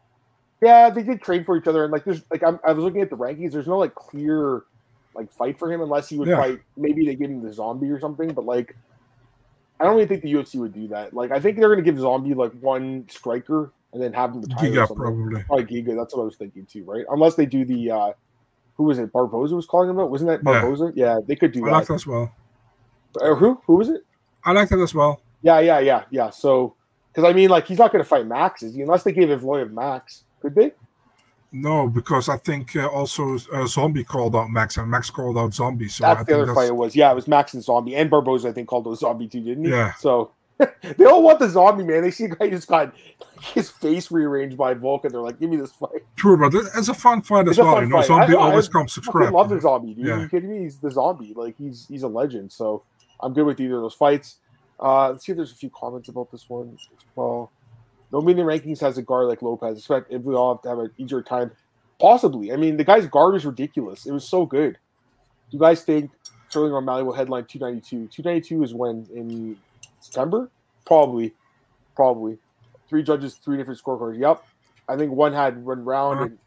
Yeah, 0.61 0.91
they 0.91 1.03
did 1.03 1.23
train 1.23 1.45
for 1.45 1.57
each 1.57 1.67
other, 1.67 1.85
and 1.85 1.93
like 1.93 2.05
there's 2.05 2.23
like 2.31 2.43
I'm, 2.43 2.61
i 2.63 2.73
was 2.73 2.85
looking 2.85 3.01
at 3.01 3.09
the 3.09 3.17
rankings. 3.17 3.53
There's 3.53 3.67
no 3.67 3.79
like 3.79 3.95
clear 3.95 4.65
like 5.15 5.31
fight 5.33 5.59
for 5.59 5.73
him 5.73 5.81
unless 5.81 6.11
he 6.11 6.19
would 6.19 6.29
yeah. 6.29 6.37
fight. 6.37 6.61
Maybe 6.77 7.07
they 7.07 7.15
give 7.15 7.31
him 7.31 7.43
the 7.43 7.53
zombie 7.53 7.91
or 7.91 7.99
something, 7.99 8.35
but 8.35 8.45
like 8.45 8.77
I 9.81 9.85
don't 9.85 9.97
even 9.97 10.09
think 10.09 10.23
the 10.23 10.33
UFC 10.33 10.57
would 10.57 10.75
do 10.75 10.89
that. 10.89 11.15
Like, 11.15 11.31
I 11.31 11.41
think 11.41 11.57
they're 11.59 11.69
going 11.69 11.85
to 11.85 11.91
give 11.91 11.99
Zombie 11.99 12.35
like 12.35 12.53
one 12.61 13.07
striker 13.09 13.73
and 13.93 14.03
then 14.03 14.13
have 14.13 14.35
him 14.35 14.43
retire. 14.43 14.71
Giga, 14.71 14.97
probably. 14.97 15.43
Probably 15.45 15.65
Giga. 15.65 15.97
That's 15.97 16.15
what 16.15 16.23
I 16.23 16.25
was 16.25 16.37
thinking 16.37 16.67
too, 16.67 16.85
right? 16.85 17.05
Unless 17.11 17.35
they 17.35 17.47
do 17.47 17.65
the 17.65 17.91
uh 17.91 18.13
who 18.81 18.85
was 18.85 18.99
it? 18.99 19.13
Barboza 19.13 19.55
was 19.55 19.67
calling 19.67 19.91
him 19.91 19.99
out. 19.99 20.11
Wasn't 20.11 20.31
that 20.31 20.43
Barboza? 20.43 20.93
Yeah, 20.95 21.15
yeah 21.15 21.19
they 21.27 21.37
could 21.37 21.53
do 21.53 21.67
I 21.67 21.71
that. 21.71 21.77
like 21.77 21.87
that 21.89 21.95
as 21.95 22.07
well. 22.07 22.33
Uh, 23.21 23.35
who? 23.35 23.61
Who 23.67 23.77
was 23.77 23.91
it? 23.91 24.07
I 24.45 24.53
like 24.53 24.71
that 24.71 24.79
as 24.81 24.95
well. 24.95 25.21
Yeah, 25.43 25.61
yeah, 25.61 25.81
yeah, 25.81 26.05
yeah. 26.11 26.31
So, 26.31 26.77
because 27.13 27.29
I 27.29 27.35
mean, 27.35 27.51
like, 27.51 27.67
he's 27.67 27.79
not 27.79 27.93
going 27.93 28.03
to 28.03 28.09
fight 28.09 28.27
Max, 28.27 28.63
is 28.63 28.75
he? 28.75 28.81
Unless 28.81 29.03
they 29.03 29.13
gave 29.13 29.29
Evloev 29.29 29.71
Max, 29.71 30.25
could 30.41 30.55
they? 30.55 30.73
No, 31.53 31.89
because 31.89 32.29
I 32.29 32.37
think 32.37 32.77
uh, 32.77 32.87
also 32.87 33.37
uh, 33.53 33.67
Zombie 33.67 34.05
called 34.05 34.37
out 34.37 34.51
Max 34.51 34.77
and 34.77 34.89
Max 34.89 35.11
called 35.11 35.37
out 35.37 35.53
Zombie. 35.53 35.89
So 35.89 36.05
that's 36.05 36.21
I 36.21 36.25
the 36.25 36.35
other 36.35 36.47
that's... 36.47 36.57
fight. 36.57 36.69
It 36.69 36.77
was 36.77 36.95
yeah, 36.95 37.11
it 37.11 37.15
was 37.15 37.27
Max 37.27 37.55
and 37.55 37.63
Zombie 37.63 37.97
and 37.97 38.09
Barboza. 38.09 38.49
I 38.49 38.53
think 38.53 38.69
called 38.69 38.85
those 38.85 39.01
Zombie 39.01 39.27
too, 39.27 39.41
didn't 39.41 39.65
he? 39.65 39.71
Yeah. 39.71 39.95
So 39.95 40.31
they 40.97 41.05
all 41.05 41.23
want 41.23 41.39
the 41.39 41.49
zombie 41.49 41.85
man. 41.85 42.03
They 42.03 42.11
see 42.11 42.25
a 42.25 42.29
guy 42.29 42.51
just 42.51 42.69
got 42.69 42.95
his 43.55 43.71
face 43.71 44.11
rearranged 44.11 44.57
by 44.57 44.75
Volkan. 44.75 45.11
they're 45.11 45.21
like, 45.21 45.41
"Give 45.41 45.51
me 45.51 45.57
this 45.57 45.73
fight." 45.73 46.05
True, 46.17 46.37
but 46.37 46.55
it's 46.77 46.89
a 46.89 46.95
fun 46.95 47.23
fight 47.23 47.49
as 47.49 47.59
well. 47.59 47.81
You 47.81 47.89
know, 47.89 47.97
fight. 47.97 48.07
zombie 48.07 48.35
I, 48.35 48.39
always 48.39 48.69
I, 48.69 48.73
comes 48.73 48.95
to 48.95 49.03
scrap. 49.03 49.29
I 49.29 49.31
love 49.31 49.49
the 49.49 49.61
zombie, 49.61 49.95
dude. 49.95 50.07
Yeah. 50.07 50.15
Are 50.15 50.21
you 50.21 50.29
kidding 50.29 50.51
me? 50.51 50.65
He's 50.65 50.79
the 50.79 50.91
zombie. 50.91 51.33
Like 51.35 51.57
he's 51.57 51.87
he's 51.89 52.03
a 52.03 52.09
legend. 52.09 52.53
So 52.53 52.85
I'm 53.21 53.33
good 53.33 53.47
with 53.47 53.61
either 53.61 53.77
of 53.77 53.83
those 53.83 53.95
fights. 53.95 54.37
Uh, 54.79 55.11
let's 55.11 55.27
see 55.27 55.33
if 55.33 55.37
there's 55.37 55.53
a 55.53 55.57
few 55.57 55.71
comments 55.71 56.09
about 56.09 56.31
this 56.31 56.49
one 56.49 56.73
as 56.75 57.05
well. 57.15 57.51
No 58.13 58.21
meaning 58.21 58.45
rankings 58.45 58.81
has 58.81 58.99
a 58.99 59.03
guard 59.03 59.29
like 59.29 59.43
Lopes. 59.43 59.79
Expect 59.79 60.13
if 60.13 60.23
we 60.23 60.35
all 60.35 60.55
have 60.55 60.63
to 60.63 60.69
have 60.69 60.79
an 60.79 60.91
easier 60.99 61.23
time. 61.23 61.53
Possibly. 62.01 62.53
I 62.53 62.57
mean, 62.57 62.77
the 62.77 62.85
guy's 62.85 63.07
guard 63.07 63.35
is 63.37 63.45
ridiculous. 63.45 64.07
It 64.07 64.13
was 64.13 64.27
so 64.27 64.47
good. 64.47 64.73
Do 64.73 65.57
you 65.57 65.59
guys 65.59 65.83
think 65.83 66.11
Sterling 66.49 66.73
O'Malley 66.73 67.03
will 67.03 67.13
headline 67.13 67.45
292? 67.45 68.09
292 68.09 68.65
is 68.65 68.75
when 68.75 69.07
in 69.15 69.57
September? 70.01 70.51
Probably. 70.87 71.35
Probably. 71.95 72.39
Three 72.89 73.03
judges, 73.03 73.35
three 73.35 73.57
different 73.57 73.81
scorecards. 73.81 74.19
Yep. 74.19 74.43
I 74.89 74.97
think 74.97 75.13
one 75.13 75.33
had 75.33 75.65
run 75.65 75.85
round. 75.85 76.21
Uh, 76.21 76.25
and 76.25 76.39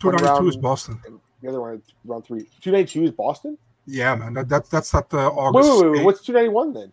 292 0.00 0.48
is 0.48 0.56
Boston. 0.56 1.00
The 1.42 1.48
other 1.48 1.60
one 1.60 1.72
had 1.72 1.82
round 2.04 2.24
three. 2.24 2.40
292 2.60 3.04
is 3.04 3.10
Boston? 3.12 3.58
Yeah, 3.86 4.16
man. 4.16 4.34
That, 4.34 4.48
that 4.48 4.70
That's 4.70 4.94
at 4.94 5.10
the 5.10 5.18
August. 5.18 5.70
Wait, 5.70 5.82
wait, 5.82 5.98
wait. 5.98 6.04
What's 6.04 6.22
291 6.22 6.72
then? 6.72 6.92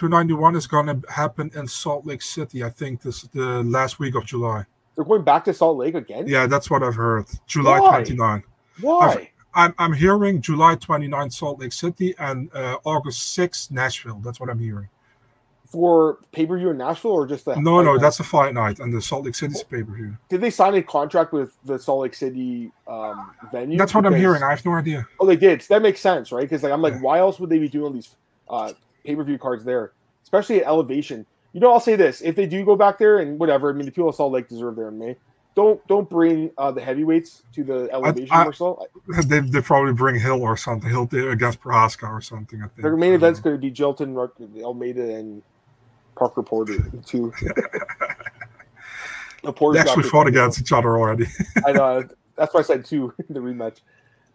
291 0.00 0.56
is 0.56 0.66
going 0.66 0.86
to 0.86 1.12
happen 1.12 1.50
in 1.54 1.66
Salt 1.66 2.06
Lake 2.06 2.22
City, 2.22 2.64
I 2.64 2.70
think, 2.70 3.02
this 3.02 3.20
the 3.34 3.62
last 3.64 3.98
week 3.98 4.14
of 4.14 4.24
July. 4.24 4.64
They're 4.96 5.04
going 5.04 5.24
back 5.24 5.44
to 5.44 5.52
Salt 5.52 5.76
Lake 5.76 5.94
again? 5.94 6.26
Yeah, 6.26 6.46
that's 6.46 6.70
what 6.70 6.82
I've 6.82 6.94
heard. 6.94 7.26
July 7.46 7.78
Why? 7.80 7.90
29. 7.90 8.42
Why? 8.80 9.06
I've, 9.06 9.28
I'm, 9.52 9.74
I'm 9.76 9.92
hearing 9.92 10.40
July 10.40 10.76
29 10.76 11.30
Salt 11.30 11.60
Lake 11.60 11.74
City 11.74 12.14
and 12.18 12.50
uh, 12.54 12.78
August 12.84 13.34
6 13.34 13.70
Nashville. 13.72 14.22
That's 14.24 14.40
what 14.40 14.48
I'm 14.48 14.58
hearing 14.58 14.88
for 15.68 16.18
pay 16.32 16.46
per 16.46 16.58
view 16.58 16.70
in 16.70 16.78
Nashville 16.78 17.12
or 17.12 17.28
just 17.28 17.44
the 17.44 17.54
no 17.54 17.80
no 17.80 17.92
night? 17.92 18.00
that's 18.00 18.18
a 18.18 18.24
fight 18.24 18.54
night 18.54 18.80
and 18.80 18.92
the 18.92 19.00
Salt 19.00 19.24
Lake 19.24 19.36
City's 19.36 19.62
pay 19.62 19.84
per 19.84 19.94
view. 19.94 20.16
Did 20.28 20.40
they 20.40 20.50
sign 20.50 20.74
a 20.74 20.82
contract 20.82 21.32
with 21.32 21.52
the 21.64 21.78
Salt 21.78 22.02
Lake 22.02 22.14
City 22.14 22.72
um, 22.88 23.30
venue? 23.52 23.78
That's 23.78 23.94
what 23.94 24.00
because, 24.00 24.14
I'm 24.14 24.20
hearing. 24.20 24.42
I 24.42 24.50
have 24.50 24.64
no 24.64 24.72
idea. 24.72 25.06
Oh, 25.20 25.26
they 25.26 25.36
did. 25.36 25.62
So 25.62 25.74
that 25.74 25.82
makes 25.82 26.00
sense, 26.00 26.32
right? 26.32 26.40
Because 26.40 26.64
like 26.64 26.72
I'm 26.72 26.82
like, 26.82 26.94
yeah. 26.94 27.02
why 27.02 27.20
else 27.20 27.38
would 27.38 27.50
they 27.50 27.60
be 27.60 27.68
doing 27.68 27.92
these 27.92 28.16
uh, 28.48 28.72
pay 29.04 29.16
per 29.16 29.24
view 29.24 29.38
cards 29.38 29.64
there, 29.64 29.92
especially 30.22 30.60
at 30.60 30.66
Elevation? 30.66 31.26
You 31.52 31.60
know, 31.60 31.72
I'll 31.72 31.80
say 31.80 31.96
this: 31.96 32.20
if 32.20 32.36
they 32.36 32.46
do 32.46 32.64
go 32.64 32.76
back 32.76 32.98
there 32.98 33.18
and 33.18 33.38
whatever, 33.38 33.70
I 33.70 33.72
mean, 33.72 33.86
the 33.86 33.92
people 33.92 34.08
of 34.08 34.14
Salt 34.14 34.32
Lake 34.32 34.48
deserve 34.48 34.76
their 34.76 34.90
May. 34.90 35.16
Don't 35.56 35.84
don't 35.88 36.08
bring 36.08 36.50
uh, 36.58 36.70
the 36.70 36.80
heavyweights 36.80 37.42
to 37.54 37.64
the 37.64 37.88
elevation 37.92 38.32
I, 38.32 38.46
I, 38.46 39.22
They 39.22 39.40
they 39.40 39.60
probably 39.60 39.92
bring 39.92 40.18
Hill 40.18 40.42
or 40.42 40.56
something. 40.56 40.88
Hill 40.88 41.08
against 41.12 41.60
Prochazka 41.60 42.08
or 42.08 42.20
something. 42.20 42.62
I 42.62 42.68
think 42.68 42.82
their 42.82 42.96
main 42.96 43.14
event's 43.14 43.40
going 43.40 43.56
to 43.56 43.60
be 43.60 43.70
Jailton, 43.70 44.62
Almeida, 44.62 45.16
and 45.16 45.42
Parker 46.14 46.42
Porter 46.42 46.78
too. 47.04 47.32
the 49.42 49.52
Porter 49.56 49.80
actually 49.80 50.04
fought 50.04 50.28
against 50.28 50.60
each 50.60 50.70
other 50.70 50.96
already. 50.96 51.26
I 51.66 51.72
know. 51.72 52.08
That's 52.36 52.54
why 52.54 52.60
I 52.60 52.62
said 52.62 52.86
two 52.86 53.12
in 53.28 53.34
the 53.34 53.40
rematch. 53.40 53.80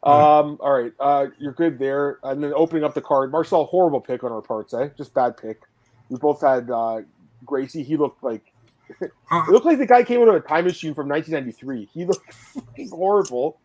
Um, 0.05 0.59
all 0.59 0.71
right, 0.71 0.93
uh, 0.99 1.27
you're 1.39 1.53
good 1.53 1.79
there. 1.79 2.19
And 2.23 2.43
then 2.43 2.53
opening 2.55 2.83
up 2.83 2.93
the 2.93 3.01
card, 3.01 3.31
Marcel, 3.31 3.65
horrible 3.65 3.99
pick 3.99 4.23
on 4.23 4.31
our 4.31 4.41
parts, 4.41 4.73
eh? 4.73 4.89
Just 4.95 5.13
bad 5.13 5.35
pick. 5.35 5.61
We 6.09 6.17
both 6.17 6.41
had 6.41 6.69
uh, 6.69 7.01
Gracie. 7.43 7.81
He 7.81 7.97
looked 7.97 8.23
like 8.23 8.53
it 9.01 9.11
looked 9.49 9.65
like 9.65 9.79
the 9.79 9.87
guy 9.87 10.03
came 10.03 10.21
out 10.21 10.27
of 10.27 10.35
a 10.35 10.39
time 10.39 10.65
machine 10.65 10.93
from 10.93 11.09
1993. 11.09 11.89
He 11.91 12.05
looked 12.05 12.35
horrible. 12.91 13.59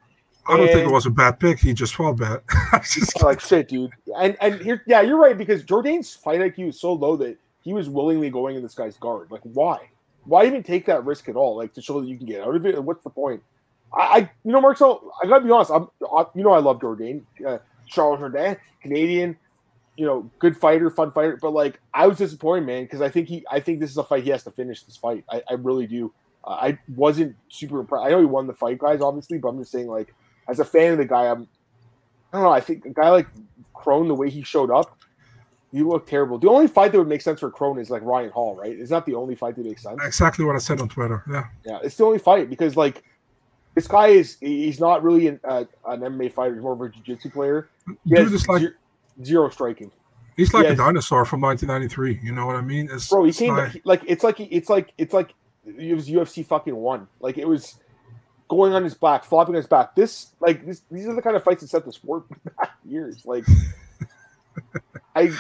I 0.47 0.57
don't 0.57 0.67
and, 0.67 0.71
think 0.71 0.89
it 0.89 0.93
was 0.93 1.05
a 1.05 1.11
bad 1.11 1.39
pick. 1.39 1.59
He 1.59 1.75
just 1.75 1.95
felt 1.95 2.19
bad. 2.19 2.41
just 2.83 3.23
like 3.23 3.41
shit, 3.41 3.69
dude. 3.69 3.91
And 4.17 4.37
and 4.41 4.61
here, 4.61 4.83
yeah, 4.87 5.03
you're 5.03 5.19
right 5.19 5.37
because 5.37 5.63
Jourdain's 5.63 6.15
fight 6.15 6.41
IQ 6.41 6.71
is 6.71 6.81
so 6.81 6.95
low 6.95 7.17
that 7.17 7.37
he 7.63 7.75
was 7.75 7.89
willingly 7.91 8.31
going 8.31 8.57
in 8.57 8.63
this 8.63 8.75
guy's 8.75 8.97
guard. 8.97 9.31
Like, 9.31 9.43
why? 9.43 9.91
Why 10.25 10.47
even 10.47 10.63
take 10.63 10.87
that 10.87 11.05
risk 11.05 11.29
at 11.29 11.37
all? 11.37 11.57
Like 11.57 11.75
to 11.75 11.83
show 11.83 12.01
that 12.01 12.07
you 12.07 12.17
can 12.17 12.27
get 12.27 12.41
out 12.41 12.57
of 12.57 12.65
it. 12.65 12.83
What's 12.83 13.05
the 13.05 13.11
point? 13.11 13.43
I, 13.93 14.01
I 14.01 14.19
you 14.45 14.53
know, 14.53 14.61
Marcel, 14.61 15.13
I 15.23 15.27
gotta 15.27 15.45
be 15.45 15.51
honest. 15.51 15.71
I'm, 15.71 15.89
I, 16.17 16.27
you 16.35 16.43
know, 16.43 16.53
I 16.53 16.59
love 16.59 16.81
Jourdain, 16.81 17.23
uh, 17.47 17.59
Charles 17.87 18.21
Jourdain, 18.21 18.59
Canadian. 18.83 19.37
You 19.97 20.07
know, 20.07 20.31
good 20.39 20.57
fighter, 20.57 20.89
fun 20.89 21.11
fighter. 21.11 21.39
But 21.41 21.51
like, 21.51 21.79
I 21.93 22.07
was 22.07 22.17
disappointed, 22.17 22.65
man, 22.65 22.85
because 22.85 23.03
I 23.03 23.11
think 23.11 23.29
he, 23.29 23.45
I 23.51 23.61
think 23.61 23.81
this 23.81 23.91
is 23.91 23.99
a 23.99 24.05
fight 24.05 24.25
he 24.25 24.31
has 24.31 24.45
to 24.45 24.51
finish. 24.51 24.83
This 24.85 24.97
fight, 24.97 25.25
I, 25.31 25.43
I 25.51 25.55
really 25.55 25.87
do. 25.87 26.13
Uh, 26.43 26.51
I 26.53 26.79
wasn't 26.97 27.37
super 27.51 27.81
impressed. 27.81 28.07
I 28.07 28.11
know 28.11 28.21
he 28.21 28.25
won 28.25 28.47
the 28.47 28.55
fight, 28.55 28.79
guys, 28.79 29.03
obviously, 29.03 29.37
but 29.37 29.49
I'm 29.49 29.59
just 29.59 29.73
saying, 29.73 29.89
like, 29.89 30.15
as 30.49 30.59
a 30.59 30.65
fan 30.65 30.93
of 30.93 30.99
the 30.99 31.05
guy, 31.05 31.27
I'm, 31.27 31.47
I 32.33 32.37
don't 32.37 32.45
know. 32.45 32.53
I 32.53 32.61
think 32.61 32.87
a 32.87 32.91
guy 32.91 33.11
like 33.11 33.27
Kron, 33.75 34.09
the 34.09 34.15
way 34.15 34.31
he 34.31 34.43
showed 34.43 34.71
up, 34.71 34.97
you 35.73 35.87
look 35.87 36.07
terrible. 36.07 36.39
The 36.39 36.49
only 36.49 36.67
fight 36.67 36.93
that 36.93 36.99
would 36.99 37.09
make 37.09 37.21
sense 37.21 37.41
for 37.41 37.51
Kron 37.51 37.79
is 37.79 37.91
like 37.91 38.03
Ryan 38.03 38.31
Hall, 38.31 38.57
right? 38.57 38.73
Is 38.73 38.89
that 38.89 39.05
the 39.05 39.15
only 39.15 39.35
fight 39.35 39.57
that 39.57 39.67
makes 39.67 39.83
sense? 39.83 40.01
Exactly 40.03 40.45
what 40.47 40.57
I 40.57 40.61
said 40.61 40.81
on 40.81 40.89
Twitter. 40.89 41.23
Yeah. 41.31 41.47
Yeah, 41.67 41.79
it's 41.83 41.97
the 41.97 42.05
only 42.05 42.19
fight 42.19 42.49
because 42.49 42.77
like 42.77 43.05
this 43.75 43.87
guy 43.87 44.09
is 44.09 44.37
he's 44.41 44.81
not 44.81 45.03
really 45.03 45.29
an, 45.29 45.41
uh, 45.45 45.65
an 45.87 46.01
MMA 46.01 46.33
fighter. 46.33 46.55
He's 46.55 46.63
more 46.63 46.73
of 46.73 46.81
a 46.81 46.89
jiu-jitsu 46.89 47.31
player. 47.31 47.69
He 48.05 48.15
Dude, 48.15 48.33
it's 48.33 48.49
like 48.49 48.61
zero, 48.61 48.73
zero 49.23 49.51
striking. 49.51 49.91
He's 50.37 50.55
like 50.55 50.67
he 50.67 50.73
a 50.73 50.77
dinosaur 50.77 51.25
from 51.25 51.41
1993. 51.43 52.21
You 52.23 52.33
know 52.33 52.47
what 52.47 52.57
I 52.57 52.63
mean? 52.63 52.89
It's, 52.91 53.09
bro, 53.09 53.25
he 53.25 53.33
came 53.33 53.57
like, 53.57 53.81
like 53.85 54.03
it's 54.07 54.25
like 54.25 54.41
it's 54.41 54.69
like 54.69 54.93
it's 54.99 55.13
like 55.13 55.35
it 55.67 55.95
was 55.95 56.09
UFC 56.09 56.45
fucking 56.45 56.75
one. 56.75 57.07
Like 57.21 57.39
it 57.39 57.47
was 57.47 57.77
going 58.49 58.73
on 58.73 58.83
his 58.83 58.95
back, 58.95 59.25
flopping 59.25 59.55
his 59.55 59.67
back. 59.67 59.95
This 59.95 60.29
like 60.41 60.67
this, 60.67 60.83
these 60.91 61.07
are 61.07 61.15
the 61.15 61.23
kind 61.23 61.37
of 61.37 61.45
fights 61.45 61.61
that 61.61 61.69
set 61.69 61.85
the 61.85 61.93
sport 61.93 62.25
back 62.57 62.73
years. 62.85 63.25
Like 63.25 63.45
I 65.15 65.33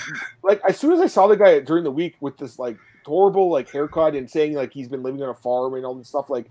like 0.43 0.61
as 0.69 0.79
soon 0.79 0.93
as 0.93 1.01
I 1.01 1.07
saw 1.07 1.27
the 1.27 1.37
guy 1.37 1.59
during 1.61 1.85
the 1.85 1.91
week 1.91 2.17
with 2.21 2.37
this 2.37 2.59
like 2.59 2.77
horrible 3.05 3.51
like 3.51 3.71
haircut 3.71 4.15
and 4.15 4.31
saying 4.31 4.55
like 4.55 4.73
he's 4.73 4.89
been 4.89 5.03
living 5.03 5.23
on 5.23 5.31
a 5.31 5.35
farm 5.35 5.75
and 5.75 5.85
all 5.85 5.95
this 5.95 6.09
stuff, 6.09 6.31
like 6.31 6.51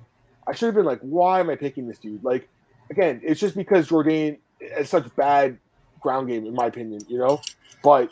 I 0.50 0.56
should 0.56 0.66
have 0.66 0.76
been 0.76 0.86
like, 0.86 1.00
why 1.02 1.40
am 1.40 1.50
I 1.50 1.56
picking 1.56 1.88
this 1.88 2.00
dude? 2.00 2.24
Like 2.24 2.50
again, 2.90 3.22
it's 3.24 3.40
just 3.40 3.56
because 3.56 3.88
Jourdain 3.88 4.40
has 4.76 4.90
such 4.90 5.14
bad 5.16 5.58
ground 6.00 6.28
game, 6.28 6.46
in 6.46 6.56
my 6.56 6.66
opinion, 6.66 7.02
you 7.08 7.20
know. 7.20 7.40
But 7.84 8.10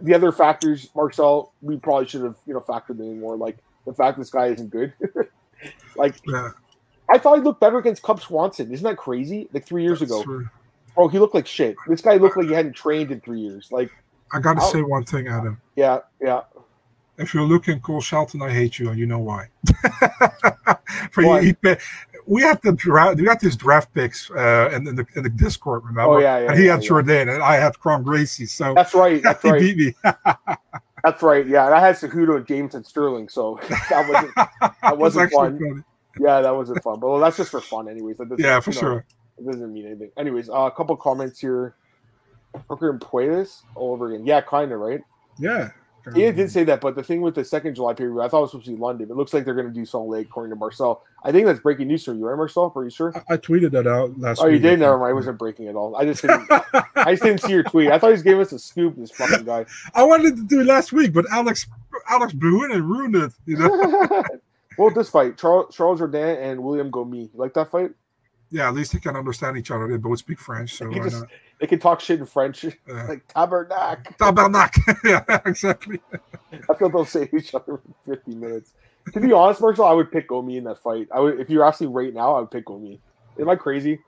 the 0.00 0.14
other 0.14 0.32
factors, 0.32 0.88
Marcel, 0.96 1.52
we 1.60 1.76
probably 1.76 2.08
should 2.08 2.22
have, 2.22 2.36
you 2.46 2.54
know, 2.54 2.60
factored 2.60 2.98
in 2.98 3.20
more. 3.20 3.36
Like 3.36 3.58
the 3.84 3.92
fact 3.92 4.18
this 4.18 4.30
guy 4.30 4.46
isn't 4.46 4.70
good. 4.70 4.94
like 5.96 6.14
yeah. 6.26 6.50
I 7.08 7.18
thought 7.18 7.36
he 7.36 7.42
looked 7.42 7.60
better 7.60 7.78
against 7.78 8.02
Cub 8.02 8.20
Swanson. 8.20 8.72
Isn't 8.72 8.84
that 8.84 8.96
crazy? 8.96 9.48
Like 9.52 9.66
three 9.66 9.82
years 9.82 10.00
That's 10.00 10.10
ago. 10.10 10.22
True. 10.22 10.48
Bro, 10.94 11.08
he 11.08 11.18
looked 11.18 11.34
like 11.34 11.46
shit. 11.46 11.76
This 11.86 12.00
guy 12.00 12.16
looked 12.16 12.38
like 12.38 12.48
he 12.48 12.54
hadn't 12.54 12.72
trained 12.72 13.10
in 13.10 13.20
three 13.20 13.40
years. 13.40 13.70
Like 13.70 13.90
I 14.32 14.40
got 14.40 14.54
to 14.54 14.62
say 14.62 14.80
one 14.80 15.04
thing, 15.04 15.28
Adam. 15.28 15.60
Yeah, 15.76 15.98
yeah. 16.20 16.40
If 17.18 17.32
you're 17.32 17.44
looking 17.44 17.80
Cole 17.80 18.00
Shelton, 18.00 18.42
I 18.42 18.50
hate 18.50 18.78
you, 18.78 18.90
and 18.90 18.98
you 18.98 19.06
know 19.06 19.18
why. 19.18 19.48
For 21.10 21.22
you, 21.22 21.56
we 22.26 22.42
had 22.42 22.60
the 22.62 22.72
draft. 22.72 23.16
We 23.16 23.24
got 23.24 23.40
these 23.40 23.56
draft 23.56 23.94
picks 23.94 24.30
uh, 24.30 24.70
in, 24.74 24.86
in, 24.86 24.96
the 24.96 25.06
in 25.14 25.22
the 25.22 25.30
Discord. 25.30 25.84
Remember? 25.84 26.14
Oh 26.14 26.18
yeah, 26.18 26.38
yeah. 26.38 26.50
And 26.50 26.58
he 26.58 26.66
yeah, 26.66 26.72
had 26.72 26.82
yeah. 26.82 26.90
Jourdain, 26.90 27.34
and 27.34 27.42
I 27.42 27.56
had 27.56 27.78
Kron 27.78 28.02
Gracie. 28.02 28.46
So 28.46 28.74
that's 28.74 28.94
right. 28.94 29.22
That's 29.26 29.42
he 29.42 29.50
right. 29.50 29.60
beat 29.60 29.76
me. 29.76 29.94
that's 31.04 31.22
right. 31.22 31.46
Yeah, 31.46 31.66
and 31.66 31.74
I 31.74 31.80
had 31.80 31.96
Cejudo 31.96 32.36
and 32.36 32.46
James 32.46 32.74
and 32.74 32.84
Sterling. 32.84 33.28
So 33.28 33.58
that 33.90 34.08
wasn't 34.08 34.34
that 34.82 34.98
wasn't 34.98 35.32
fun. 35.32 35.58
Funny. 35.58 35.82
Yeah, 36.18 36.40
that 36.40 36.54
wasn't 36.54 36.82
fun. 36.82 37.00
But 37.00 37.08
well, 37.08 37.20
that's 37.20 37.36
just 37.36 37.50
for 37.50 37.60
fun, 37.60 37.88
anyways. 37.88 38.16
yeah, 38.38 38.60
for 38.60 38.72
sure. 38.72 38.94
Know, 38.94 39.02
it 39.38 39.52
doesn't 39.52 39.72
mean 39.72 39.86
anything. 39.86 40.10
Anyways, 40.16 40.48
uh, 40.48 40.52
a 40.52 40.70
couple 40.70 40.96
comments 40.96 41.40
here. 41.40 41.76
Hooker 42.70 42.90
and 42.90 43.00
Puedes 43.00 43.62
all 43.74 43.92
over 43.92 44.12
again. 44.12 44.26
Yeah, 44.26 44.40
kind 44.40 44.72
of, 44.72 44.80
right? 44.80 45.02
Yeah, 45.38 45.70
Yeah, 46.14 46.30
did 46.30 46.44
um, 46.44 46.48
say 46.48 46.62
that, 46.64 46.80
but 46.80 46.94
the 46.94 47.02
thing 47.02 47.20
with 47.20 47.34
the 47.34 47.44
second 47.44 47.74
July 47.74 47.94
period, 47.94 48.22
I 48.22 48.28
thought 48.28 48.38
it 48.38 48.42
was 48.42 48.50
supposed 48.52 48.66
to 48.66 48.72
be 48.72 48.78
London. 48.78 49.10
It 49.10 49.16
looks 49.16 49.34
like 49.34 49.44
they're 49.44 49.54
going 49.54 49.66
to 49.66 49.72
do 49.72 49.84
Salt 49.84 50.08
Lake, 50.08 50.28
according 50.28 50.50
to 50.50 50.56
Marcel. 50.56 51.04
I 51.24 51.32
think 51.32 51.46
that's 51.46 51.58
breaking 51.58 51.88
news 51.88 52.04
for 52.04 52.14
you, 52.14 52.24
right, 52.24 52.36
Marcel? 52.36 52.72
Are 52.76 52.84
you 52.84 52.90
sure? 52.90 53.12
I, 53.28 53.34
I 53.34 53.36
tweeted 53.36 53.72
that 53.72 53.88
out 53.88 54.18
last. 54.18 54.38
Week. 54.38 54.46
Oh, 54.46 54.48
you 54.50 54.58
did? 54.60 54.78
Never 54.78 54.98
mind. 54.98 55.10
I 55.10 55.12
wasn't 55.14 55.38
breaking 55.38 55.66
at 55.66 55.74
all. 55.74 55.96
I 55.96 56.04
just 56.04 56.22
didn't. 56.22 56.48
I 56.94 57.12
just 57.12 57.22
didn't 57.22 57.40
see 57.40 57.52
your 57.52 57.64
tweet. 57.64 57.90
I 57.90 57.98
thought 57.98 58.08
he 58.08 58.12
was 58.12 58.22
giving 58.22 58.40
us 58.40 58.52
a 58.52 58.58
scoop. 58.58 58.96
This 58.96 59.10
fucking 59.10 59.44
guy. 59.44 59.66
I 59.94 60.04
wanted 60.04 60.36
to 60.36 60.42
do 60.44 60.60
it 60.60 60.66
last 60.66 60.92
week, 60.92 61.12
but 61.12 61.24
Alex 61.32 61.66
Alex 62.08 62.32
blew 62.32 62.64
it 62.64 62.70
and 62.70 62.88
ruined 62.88 63.16
it. 63.16 63.32
You 63.46 63.56
know. 63.56 64.24
well, 64.78 64.90
this 64.90 65.08
fight, 65.08 65.36
Charles 65.36 65.74
Charles 65.74 66.00
Jourdain 66.00 66.40
and 66.40 66.62
William 66.62 66.90
Gomis. 66.90 67.32
You 67.32 67.40
like 67.40 67.54
that 67.54 67.70
fight? 67.70 67.90
Yeah, 68.50 68.68
at 68.68 68.74
least 68.74 68.92
they 68.92 69.00
can 69.00 69.16
understand 69.16 69.56
each 69.56 69.72
other. 69.72 69.88
They 69.88 69.96
both 69.96 70.20
speak 70.20 70.38
French, 70.38 70.74
so 70.74 70.88
just- 70.92 71.20
not? 71.20 71.28
They 71.60 71.66
can 71.66 71.78
talk 71.78 72.00
shit 72.00 72.20
in 72.20 72.26
French, 72.26 72.64
Yeah. 72.64 73.06
like 73.08 73.26
tabernac. 73.28 74.16
Tabernac. 74.18 74.76
yeah, 75.04 75.40
exactly. 75.46 76.00
That's 76.50 76.80
what 76.80 76.92
they'll 76.92 77.04
say 77.06 77.26
to 77.26 77.36
each 77.36 77.54
other 77.54 77.80
in 78.06 78.14
50 78.14 78.34
minutes. 78.34 78.72
To 79.14 79.20
be 79.20 79.32
honest, 79.32 79.60
Marshall, 79.60 79.84
I 79.86 79.92
would 79.92 80.10
pick 80.12 80.28
Gomi 80.28 80.56
in 80.58 80.64
that 80.64 80.78
fight. 80.82 81.08
I 81.14 81.20
would, 81.20 81.40
if 81.40 81.48
you're 81.48 81.64
asking 81.64 81.92
right 81.92 82.12
now, 82.12 82.34
I 82.34 82.40
would 82.40 82.50
pick 82.50 82.66
Gomi. 82.66 82.98
Am 83.40 83.48
I 83.48 83.56
crazy? 83.56 84.00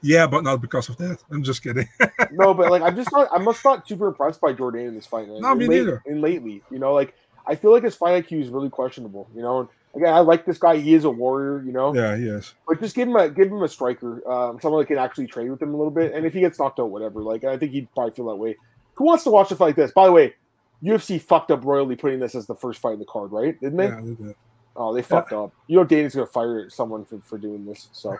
Yeah, 0.00 0.26
but 0.28 0.44
not 0.44 0.60
because 0.60 0.88
of 0.88 0.96
that. 0.98 1.18
I'm 1.30 1.42
just 1.42 1.62
kidding. 1.62 1.88
No, 2.32 2.52
but 2.54 2.70
like 2.70 2.82
I'm 2.82 2.94
just 2.94 3.10
not. 3.10 3.28
I'm 3.32 3.44
just 3.46 3.64
not 3.64 3.88
super 3.88 4.06
impressed 4.08 4.40
by 4.40 4.52
Jourdain 4.52 4.88
in 4.88 4.94
this 4.94 5.06
fight. 5.06 5.26
Man. 5.28 5.40
No, 5.40 5.54
me 5.54 5.64
and 5.64 5.72
late- 5.72 5.78
neither. 5.78 6.02
And 6.06 6.20
lately, 6.20 6.62
you 6.70 6.78
know, 6.78 6.92
like 6.94 7.14
I 7.46 7.54
feel 7.54 7.72
like 7.72 7.82
his 7.82 7.94
fight 7.96 8.24
IQ 8.26 8.42
is 8.42 8.48
really 8.50 8.68
questionable. 8.70 9.28
You 9.34 9.42
know, 9.42 9.60
and 9.60 9.68
again, 9.98 10.14
I 10.14 10.20
like 10.20 10.46
this 10.46 10.58
guy. 10.58 10.76
He 10.76 10.94
is 10.94 11.04
a 11.04 11.10
warrior. 11.10 11.62
You 11.64 11.72
know, 11.72 11.94
yeah, 11.94 12.14
yes. 12.14 12.54
but 12.66 12.80
just 12.80 12.94
give 12.94 13.08
him 13.08 13.16
a 13.16 13.28
give 13.28 13.48
him 13.48 13.62
a 13.62 13.68
striker, 13.68 14.26
um, 14.30 14.60
someone 14.60 14.80
that 14.80 14.86
can 14.86 14.98
actually 14.98 15.26
trade 15.26 15.50
with 15.50 15.60
him 15.60 15.74
a 15.74 15.76
little 15.76 15.90
bit. 15.90 16.14
And 16.14 16.24
if 16.24 16.32
he 16.32 16.40
gets 16.40 16.58
knocked 16.58 16.80
out, 16.80 16.90
whatever. 16.90 17.20
Like 17.20 17.44
I 17.44 17.56
think 17.56 17.72
he'd 17.72 17.92
probably 17.92 18.14
feel 18.14 18.26
that 18.26 18.36
way. 18.36 18.56
Who 18.94 19.04
wants 19.04 19.24
to 19.24 19.30
watch 19.30 19.50
a 19.52 19.56
fight 19.56 19.66
like 19.66 19.76
this? 19.76 19.92
By 19.92 20.06
the 20.06 20.12
way, 20.12 20.34
UFC 20.82 21.20
fucked 21.20 21.50
up 21.50 21.64
royally 21.64 21.96
putting 21.96 22.20
this 22.20 22.34
as 22.34 22.46
the 22.46 22.54
first 22.54 22.80
fight 22.80 22.94
in 22.94 22.98
the 22.98 23.04
card, 23.04 23.32
right? 23.32 23.60
Didn't 23.60 23.76
they? 23.76 23.88
Yeah, 23.88 23.98
I 23.98 24.02
did. 24.02 24.34
Oh, 24.76 24.94
they 24.94 25.02
fucked 25.02 25.32
up. 25.32 25.52
You 25.66 25.76
know, 25.76 25.84
Dana's 25.84 26.14
gonna 26.14 26.26
fire 26.26 26.70
someone 26.70 27.04
for, 27.04 27.20
for 27.20 27.36
doing 27.36 27.66
this. 27.66 27.88
So, 27.92 28.10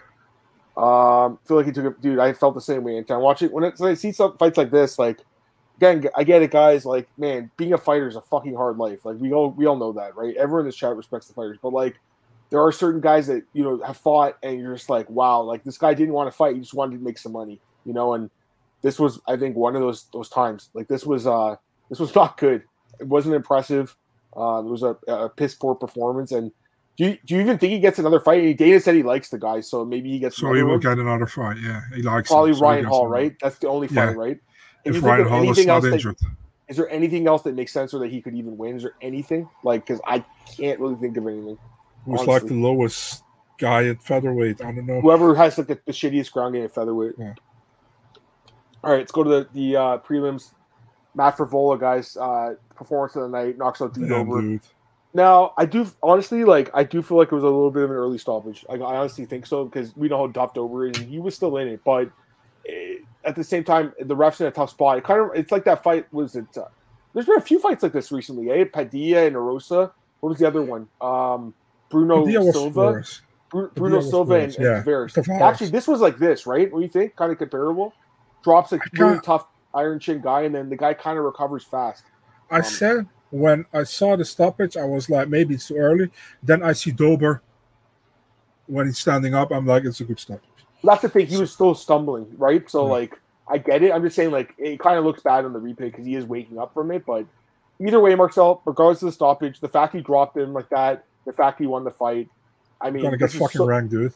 um, 0.77 1.39
feel 1.45 1.57
like 1.57 1.67
he 1.67 1.73
took 1.73 1.85
it, 1.85 2.01
dude. 2.01 2.19
I 2.19 2.33
felt 2.33 2.55
the 2.55 2.61
same 2.61 2.83
way. 2.83 2.99
And 2.99 3.07
watching 3.23 3.51
when, 3.51 3.65
it, 3.65 3.75
when 3.79 3.93
I 3.93 3.95
see 3.95 4.13
some 4.13 4.37
fights 4.37 4.59
like 4.59 4.71
this, 4.71 4.99
like 4.99 5.21
again, 5.79 6.05
I 6.17 6.25
get 6.25 6.43
it, 6.43 6.51
guys. 6.51 6.85
Like, 6.85 7.09
man, 7.17 7.51
being 7.57 7.73
a 7.73 7.79
fighter 7.79 8.07
is 8.09 8.17
a 8.17 8.21
fucking 8.21 8.55
hard 8.55 8.77
life. 8.77 9.05
Like 9.05 9.17
we 9.19 9.33
all 9.33 9.51
we 9.51 9.67
all 9.67 9.77
know 9.77 9.93
that, 9.93 10.17
right? 10.17 10.37
Everyone 10.37 10.61
in 10.61 10.67
this 10.67 10.77
chat 10.77 10.95
respects 10.97 11.27
the 11.29 11.35
fighters, 11.35 11.59
but 11.63 11.73
like, 11.73 11.97
there 12.51 12.61
are 12.63 12.73
certain 12.73 13.01
guys 13.01 13.27
that 13.29 13.45
you 13.53 13.63
know 13.65 13.81
have 13.83 13.97
fought, 13.97 14.37
and 14.43 14.61
you're 14.61 14.75
just 14.75 14.91
like, 14.91 15.09
wow, 15.11 15.41
like 15.43 15.65
this 15.65 15.79
guy 15.79 15.95
didn't 15.95 16.15
want 16.15 16.31
to 16.31 16.37
fight. 16.37 16.55
He 16.55 16.61
just 16.61 16.75
wanted 16.75 16.99
to 16.99 17.03
make 17.05 17.19
some 17.19 17.33
money, 17.33 17.61
you 17.85 17.93
know. 17.93 18.15
And 18.15 18.31
this 18.83 18.99
was, 18.99 19.21
I 19.27 19.37
think, 19.37 19.57
one 19.57 19.75
of 19.77 19.83
those 19.83 20.07
those 20.13 20.29
times. 20.29 20.71
Like 20.75 20.89
this 20.89 21.05
was, 21.07 21.27
uh 21.27 21.57
this 21.91 21.99
was 22.01 22.15
not 22.21 22.37
good. 22.39 22.63
It 23.01 23.07
wasn't 23.07 23.35
impressive. 23.35 23.97
Uh, 24.37 24.61
it 24.61 24.67
was 24.67 24.83
a, 24.83 24.97
a 25.09 25.29
piss 25.31 25.55
poor 25.55 25.75
performance. 25.75 26.33
And 26.33 26.53
do 26.97 27.05
you, 27.07 27.19
do 27.27 27.35
you 27.37 27.41
even 27.41 27.59
think 27.59 27.73
he 27.73 27.79
gets 27.79 27.99
another 27.99 28.21
fight? 28.21 28.57
Dana 28.59 28.81
said 28.81 28.95
he 28.95 29.03
likes 29.03 29.29
the 29.31 29.39
guy, 29.39 29.61
so 29.61 29.85
maybe 29.85 30.11
he 30.11 30.19
gets 30.19 30.37
So 30.37 30.53
he 30.53 30.63
will 30.63 30.73
one. 30.73 30.81
get 30.81 30.99
another 30.99 31.27
fight. 31.27 31.57
Yeah, 31.63 31.81
he 31.95 32.03
likes 32.03 32.29
probably 32.29 32.51
him, 32.53 32.61
Ryan 32.61 32.85
Hall, 32.85 33.07
another. 33.07 33.13
right? 33.15 33.33
That's 33.41 33.59
the 33.59 33.69
only 33.69 33.89
Yeah. 33.91 34.07
fight, 34.09 34.17
right? 34.17 34.39
If 34.85 35.03
Ryan 35.03 35.29
Hall 35.29 35.51
is 35.51 35.67
not 35.67 35.85
injured, 35.85 36.17
is 36.69 36.77
there 36.77 36.89
anything 36.91 37.27
else 37.27 37.43
that 37.43 37.55
makes 37.55 37.73
sense 37.73 37.95
or 37.95 37.99
that 38.01 38.11
he 38.11 38.21
could 38.21 38.35
even 38.35 38.57
win? 38.57 38.77
Is 38.77 38.83
there 38.83 38.95
anything 39.01 39.49
like 39.65 39.87
because 39.87 40.01
I 40.07 40.25
can't 40.57 40.79
really 40.79 40.97
think 40.97 41.17
of 41.17 41.27
anything. 41.27 41.59
who's 42.05 42.27
like 42.27 42.47
the 42.47 42.55
lowest 42.55 43.23
guy 43.59 43.87
at 43.87 44.03
featherweight? 44.03 44.61
I 44.63 44.73
don't 44.73 44.87
know. 44.87 45.01
Whoever 45.01 45.35
has 45.35 45.59
like 45.59 45.67
the, 45.67 45.79
the 45.87 45.93
shittiest 45.93 46.33
ground 46.33 46.55
game 46.55 46.65
at 46.65 46.75
featherweight. 46.75 47.15
Yeah. 47.19 47.35
All 48.85 48.93
right, 48.93 48.99
let's 48.99 49.13
go 49.13 49.25
to 49.25 49.31
the 49.31 49.49
the 49.53 49.77
uh, 49.77 49.99
prelims. 49.99 50.53
Matt 51.15 51.37
Frevola, 51.37 51.81
guys, 51.81 52.17
uh, 52.17 52.55
performance 52.77 53.17
of 53.17 53.23
the 53.23 53.29
night 53.29 53.59
knocks 53.59 53.81
out 53.81 53.93
dude 53.95 54.09
Yeah, 54.09 54.17
over. 54.17 54.41
dude. 54.41 54.61
Now, 55.15 55.53
I 55.57 55.65
do 55.65 55.91
honestly 56.03 56.45
like. 56.45 56.71
I 56.75 56.85
do 56.85 57.03
feel 57.03 57.17
like 57.17 57.33
it 57.33 57.35
was 57.35 57.43
a 57.43 57.47
little 57.47 57.71
bit 57.71 57.83
of 57.83 57.91
an 57.91 57.97
early 57.97 58.19
stoppage. 58.19 58.65
Like, 58.69 58.81
I 58.81 58.97
honestly 58.97 59.25
think 59.25 59.47
so 59.47 59.65
because 59.65 59.97
we 59.97 60.09
know 60.09 60.19
how 60.19 60.27
Drew 60.29 60.49
Dober 60.55 60.87
is, 60.87 60.99
and 60.99 61.09
he 61.09 61.19
was 61.19 61.35
still 61.35 61.57
in 61.57 61.67
it. 61.67 61.81
But 61.83 62.11
eh, 62.69 62.99
at 63.29 63.37
the 63.37 63.45
same 63.45 63.63
time, 63.63 63.93
the 64.01 64.17
refs 64.17 64.41
in 64.41 64.47
a 64.47 64.51
tough 64.51 64.71
spot. 64.71 64.99
It 64.99 65.05
kind 65.05 65.21
of 65.21 65.31
it's 65.35 65.53
like 65.53 65.65
that 65.65 65.83
fight 65.83 66.13
was 66.13 66.35
it. 66.35 66.47
Uh, 66.57 66.65
there's 67.13 67.27
been 67.27 67.37
a 67.37 67.43
few 67.43 67.59
fights 67.61 67.83
like 67.83 67.93
this 67.93 68.11
recently. 68.11 68.51
Eh? 68.51 68.65
Padilla 68.73 69.27
and 69.27 69.37
Arosa. 69.37 69.93
What 70.21 70.31
was 70.31 70.39
the 70.39 70.47
other 70.47 70.63
one? 70.63 70.89
Um, 71.01 71.55
Bruno 71.91 72.27
Silva. 72.53 72.81
worse. 72.81 73.23
Bru- 73.51 73.71
Bruno 73.75 74.01
Silva 74.01 74.35
and, 74.35 74.85
worse, 74.87 75.17
and. 75.17 75.43
Actually, 75.43 75.71
this 75.71 75.87
was 75.89 76.01
like 76.01 76.19
this, 76.19 76.47
right? 76.47 76.71
What 76.71 76.79
do 76.81 76.83
you 76.85 76.91
think? 76.91 77.17
Kind 77.17 77.33
of 77.33 77.39
comparable. 77.39 77.95
Drops 78.43 78.73
a 78.73 78.81
really 78.95 79.21
tough 79.21 79.47
iron 79.75 79.99
chin 79.99 80.21
guy, 80.21 80.43
and 80.43 80.55
then 80.55 80.69
the 80.69 80.77
guy 80.77 80.95
kind 80.95 81.19
of 81.19 81.25
recovers 81.25 81.65
fast. 81.65 82.05
I 82.51 82.59
Um, 82.59 82.63
said 82.65 83.07
when 83.31 83.65
I 83.73 83.83
saw 83.85 84.17
the 84.17 84.25
stoppage, 84.25 84.77
I 84.77 84.85
was 84.85 85.11
like, 85.11 85.29
maybe 85.29 85.55
it's 85.55 85.69
too 85.69 85.77
early. 85.77 86.11
Then 86.43 86.63
I 86.63 86.73
see 86.73 86.91
Dober 86.91 87.43
when 88.67 88.87
he's 88.87 88.99
standing 88.99 89.35
up. 89.35 89.51
I'm 89.51 89.67
like, 89.67 89.85
it's 89.85 90.01
a 90.01 90.05
good 90.05 90.19
stoppage. 90.19 90.48
That's 90.85 91.03
the 91.03 91.09
thing. 91.09 91.27
He 91.27 91.37
was 91.37 91.53
still 91.53 91.75
stumbling, 91.75 92.27
right? 92.39 92.69
So 92.71 92.87
Yeah. 92.87 92.93
like, 92.93 93.21
I 93.51 93.59
get 93.59 93.83
it. 93.83 93.93
I'm 93.93 94.03
just 94.03 94.15
saying, 94.17 94.31
like, 94.31 94.55
it 94.59 94.79
kind 94.79 94.99
of 94.99 95.05
looks 95.05 95.23
bad 95.23 95.45
on 95.45 95.53
the 95.53 95.59
replay 95.59 95.91
because 95.91 96.05
he 96.07 96.15
is 96.15 96.25
waking 96.25 96.59
up 96.59 96.75
from 96.75 96.91
it. 96.91 97.05
But 97.07 97.27
either 97.81 97.99
way, 98.01 98.15
Marcel, 98.15 98.63
regardless 98.65 99.03
of 99.03 99.07
the 99.07 99.13
stoppage, 99.13 99.61
the 99.61 99.69
fact 99.69 99.95
he 99.95 100.01
dropped 100.01 100.37
him 100.37 100.53
like 100.53 100.69
that, 100.69 101.05
the 101.25 101.33
fact 101.33 101.59
he 101.61 101.67
won 101.67 101.85
the 101.85 101.91
fight, 101.91 102.29
I 102.81 102.91
mean, 102.91 102.97
He's 102.97 103.05
gonna 103.05 103.17
get 103.17 103.31
fucking 103.33 103.49
so- 103.59 103.67
ranked, 103.67 103.91
dude. 103.91 104.13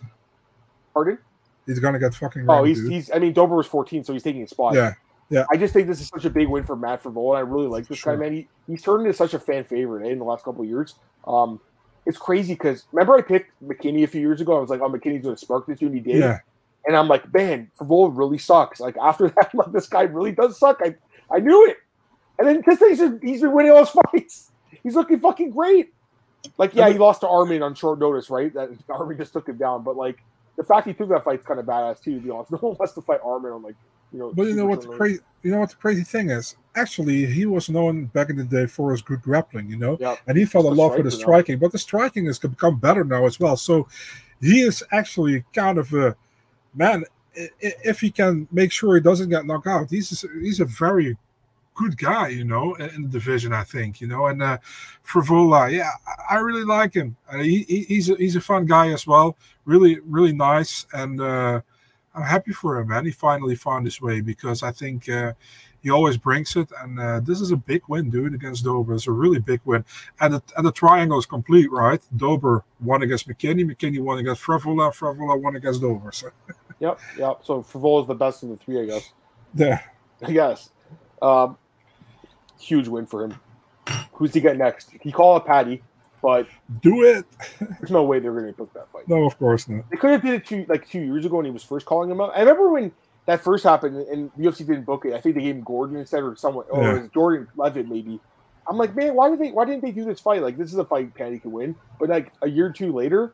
Pardon? 0.94 1.18
He's 1.66 1.78
gonna 1.78 1.98
get 1.98 2.14
fucking 2.14 2.44
Oh, 2.48 2.54
ranked, 2.54 2.68
he's 2.68 2.80
dude. 2.82 2.92
he's. 2.92 3.10
I 3.12 3.18
mean, 3.18 3.32
Dober 3.32 3.56
was 3.56 3.66
14, 3.66 4.04
so 4.04 4.12
he's 4.12 4.22
taking 4.22 4.42
a 4.42 4.46
spot. 4.48 4.74
yeah, 4.74 4.94
yeah. 5.30 5.46
I 5.50 5.56
just 5.56 5.72
think 5.72 5.88
this 5.88 6.00
is 6.00 6.08
such 6.08 6.24
a 6.24 6.30
big 6.30 6.48
win 6.48 6.64
for 6.64 6.76
Matt 6.76 7.02
Frevola. 7.02 7.36
I 7.36 7.40
really 7.40 7.66
like 7.68 7.86
this 7.88 7.98
Sure. 7.98 8.14
guy, 8.16 8.20
man. 8.20 8.32
He, 8.34 8.48
he's 8.66 8.82
turned 8.82 9.02
into 9.06 9.14
such 9.16 9.32
a 9.34 9.38
fan 9.38 9.64
favorite 9.64 10.06
eh, 10.06 10.10
in 10.12 10.18
the 10.18 10.24
last 10.24 10.44
couple 10.44 10.62
of 10.62 10.68
years. 10.68 10.94
Um, 11.26 11.60
it's 12.04 12.18
crazy 12.18 12.54
because 12.54 12.84
remember 12.92 13.14
I 13.16 13.22
picked 13.22 13.50
McKinney 13.64 14.02
a 14.02 14.06
few 14.08 14.20
years 14.20 14.40
ago. 14.40 14.56
I 14.56 14.60
was 14.60 14.70
like, 14.70 14.80
oh, 14.80 14.90
McKinney's 14.90 15.22
going 15.22 15.36
to 15.36 15.40
spark 15.40 15.66
this 15.66 15.78
dude. 15.78 15.94
He 15.94 16.00
did. 16.00 16.16
yeah. 16.16 16.40
And 16.86 16.96
I'm 16.96 17.08
like, 17.08 17.32
man, 17.32 17.70
Frevola 17.78 18.10
really 18.16 18.38
sucks. 18.38 18.80
Like 18.80 18.96
after 18.96 19.28
that, 19.28 19.50
I'm 19.52 19.58
like, 19.58 19.72
this 19.72 19.86
guy 19.86 20.02
really 20.02 20.32
does 20.32 20.58
suck. 20.58 20.80
I, 20.82 20.94
I 21.34 21.38
knew 21.40 21.66
it. 21.66 21.76
And 22.38 22.48
then 22.48 22.56
because 22.58 22.78
he's 22.78 22.98
he's 23.22 23.40
been 23.40 23.52
winning 23.52 23.72
all 23.72 23.84
his 23.84 23.90
fights. 24.12 24.50
He's 24.82 24.94
looking 24.94 25.20
fucking 25.20 25.50
great. 25.50 25.92
Like, 26.58 26.74
yeah, 26.74 26.88
he 26.90 26.98
lost 26.98 27.20
to 27.20 27.26
Arman 27.28 27.62
on 27.62 27.74
short 27.74 28.00
notice, 28.00 28.28
right? 28.30 28.52
That 28.54 28.70
Arman 28.88 29.16
just 29.16 29.32
took 29.32 29.48
him 29.48 29.56
down. 29.58 29.84
But 29.84 29.96
like 29.96 30.18
the 30.56 30.64
fact 30.64 30.86
he 30.86 30.92
took 30.92 31.08
that 31.10 31.24
fight's 31.24 31.46
kind 31.46 31.60
of 31.60 31.66
badass 31.66 32.02
too, 32.02 32.16
to 32.16 32.20
be 32.20 32.30
honest. 32.30 32.50
No 32.52 32.58
one 32.58 32.76
wants 32.78 32.94
to 32.94 33.00
fight 33.02 33.22
Arman 33.22 33.54
on 33.54 33.62
like, 33.62 33.76
you 34.12 34.18
know. 34.18 34.32
But 34.34 34.48
you 34.48 34.54
know 34.54 34.66
what 34.66 34.82
the 34.82 34.88
crazy, 34.88 35.20
you 35.42 35.52
know 35.52 35.60
what 35.60 35.70
the 35.70 35.76
crazy 35.76 36.02
thing 36.02 36.30
is? 36.30 36.56
Actually, 36.74 37.26
he 37.26 37.46
was 37.46 37.68
known 37.68 38.06
back 38.06 38.28
in 38.30 38.36
the 38.36 38.44
day 38.44 38.66
for 38.66 38.90
his 38.90 39.02
good 39.02 39.22
grappling, 39.22 39.68
you 39.68 39.76
know, 39.76 39.98
Yep. 40.00 40.18
and 40.26 40.38
he 40.38 40.44
fell 40.46 40.66
in 40.68 40.76
love 40.76 40.94
with 40.96 41.04
the 41.04 41.10
striker 41.10 41.30
now. 41.30 41.34
striking. 41.42 41.58
But 41.58 41.72
the 41.72 41.78
striking 41.78 42.26
has 42.26 42.38
become 42.38 42.78
better 42.78 43.04
now 43.04 43.26
as 43.26 43.38
well. 43.38 43.56
So 43.56 43.86
he 44.40 44.62
is 44.62 44.82
actually 44.90 45.44
kind 45.54 45.78
of 45.78 45.92
a 45.92 46.16
man. 46.74 47.04
If 47.34 48.00
he 48.00 48.10
can 48.10 48.46
make 48.52 48.70
sure 48.72 48.94
he 48.94 49.00
doesn't 49.00 49.30
get 49.30 49.46
knocked 49.46 49.66
out, 49.66 49.88
he's 49.90 50.22
he's 50.42 50.60
a 50.60 50.66
very 50.66 51.16
good 51.74 51.96
guy, 51.96 52.28
you 52.28 52.44
know, 52.44 52.74
in 52.74 53.02
the 53.04 53.08
division. 53.08 53.54
I 53.54 53.64
think, 53.64 54.02
you 54.02 54.06
know, 54.06 54.26
and 54.26 54.42
uh, 54.42 54.58
Frevola, 55.06 55.72
yeah, 55.72 55.88
I- 56.28 56.36
really 56.36 56.64
like 56.64 56.92
him. 56.94 57.16
Uh, 57.30 57.38
he- 57.38 57.86
he's 57.88 58.10
a, 58.10 58.16
he's 58.16 58.36
a 58.36 58.40
fun 58.40 58.66
guy 58.66 58.88
as 58.92 59.06
well. 59.06 59.38
Really, 59.64 59.98
really 60.04 60.34
nice, 60.34 60.86
and 60.92 61.20
uh, 61.22 61.60
I'm 62.14 62.22
happy 62.24 62.52
for 62.52 62.78
him, 62.78 62.88
man. 62.88 63.06
He 63.06 63.12
finally 63.12 63.54
found 63.54 63.86
his 63.86 64.00
way 64.00 64.20
because 64.20 64.62
I 64.62 64.70
think 64.72 65.08
uh, 65.08 65.32
he 65.82 65.90
always 65.90 66.16
brings 66.16 66.54
it, 66.56 66.68
and 66.80 66.98
uh, 66.98 67.20
this 67.20 67.40
is 67.40 67.50
a 67.50 67.56
big 67.56 67.82
win, 67.88 68.10
dude, 68.10 68.34
against 68.34 68.64
Dober. 68.64 68.94
It's 68.94 69.06
a 69.08 69.12
really 69.12 69.38
big 69.40 69.60
win, 69.64 69.84
and 70.20 70.34
the, 70.34 70.42
and 70.56 70.66
the 70.66 70.72
triangle 70.72 71.18
is 71.18 71.26
complete, 71.26 71.70
right? 71.70 72.00
Dober 72.16 72.64
won 72.80 73.02
against 73.02 73.28
McKinney, 73.28 73.64
McKinney 73.64 74.00
won 74.00 74.18
against 74.18 74.42
Frevola, 74.42 74.92
Frevola 74.94 75.40
won 75.40 75.56
against 75.56 75.80
Dober. 75.80 76.12
So 76.12 76.28
Yep, 76.80 77.00
yep. 77.16 77.40
So 77.44 77.62
Frevola 77.62 78.02
is 78.02 78.08
the 78.08 78.14
best 78.14 78.42
of 78.42 78.48
the 78.48 78.56
three, 78.56 78.80
I 78.80 78.86
guess. 78.86 79.12
yeah, 79.54 79.80
I 80.20 80.32
guess. 80.32 80.70
Um, 81.20 81.56
huge 82.58 82.88
win 82.88 83.06
for 83.06 83.24
him. 83.24 83.34
Who's 84.12 84.34
he 84.34 84.40
get 84.40 84.56
next? 84.56 84.90
He 85.00 85.12
called 85.12 85.42
it 85.42 85.46
Paddy, 85.46 85.82
but 86.20 86.48
do 86.80 87.04
it. 87.04 87.24
there's 87.60 87.90
no 87.92 88.02
way 88.02 88.18
they're 88.18 88.32
going 88.32 88.46
to 88.46 88.52
book 88.52 88.72
that 88.74 88.88
fight. 88.90 89.08
No, 89.08 89.24
of 89.24 89.38
course 89.38 89.68
not. 89.68 89.88
They 89.90 89.96
could 89.96 90.10
have 90.10 90.22
did 90.22 90.34
it 90.34 90.46
two 90.46 90.66
like 90.68 90.88
two 90.88 91.00
years 91.00 91.24
ago 91.24 91.36
when 91.36 91.44
he 91.44 91.52
was 91.52 91.62
first 91.62 91.86
calling 91.86 92.10
him 92.10 92.20
out. 92.20 92.32
I 92.34 92.40
remember 92.40 92.70
when 92.70 92.90
that 93.26 93.40
first 93.40 93.64
happened 93.64 93.96
and 94.08 94.32
UFC 94.34 94.58
didn't 94.58 94.84
book 94.84 95.04
it. 95.04 95.14
I 95.14 95.20
think 95.20 95.36
they 95.36 95.42
gave 95.42 95.56
him 95.56 95.62
Gordon 95.62 95.96
instead 95.96 96.22
or 96.22 96.34
someone 96.36 96.64
or 96.70 96.82
Yeah. 96.82 96.96
it 96.96 97.00
was 97.02 97.10
Jordan 97.10 97.48
Leavitt 97.56 97.88
maybe. 97.88 98.20
I'm 98.68 98.76
like, 98.76 98.94
man, 98.94 99.14
why 99.14 99.30
did 99.30 99.38
they 99.38 99.50
why 99.52 99.64
didn't 99.64 99.82
they 99.82 99.90
do 99.92 100.04
this 100.04 100.20
fight? 100.20 100.42
Like 100.42 100.56
this 100.56 100.72
is 100.72 100.78
a 100.78 100.84
fight 100.84 101.14
Paddy 101.14 101.38
could 101.38 101.52
win. 101.52 101.74
But 102.00 102.08
like 102.08 102.32
a 102.42 102.48
year 102.48 102.66
or 102.66 102.72
two 102.72 102.92
later, 102.92 103.32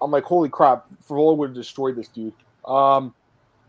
I'm 0.00 0.10
like, 0.10 0.24
holy 0.24 0.48
crap, 0.48 0.86
Frevola 1.06 1.36
would 1.36 1.48
have 1.50 1.54
destroyed 1.56 1.96
this 1.96 2.08
dude. 2.08 2.32
Um 2.66 3.14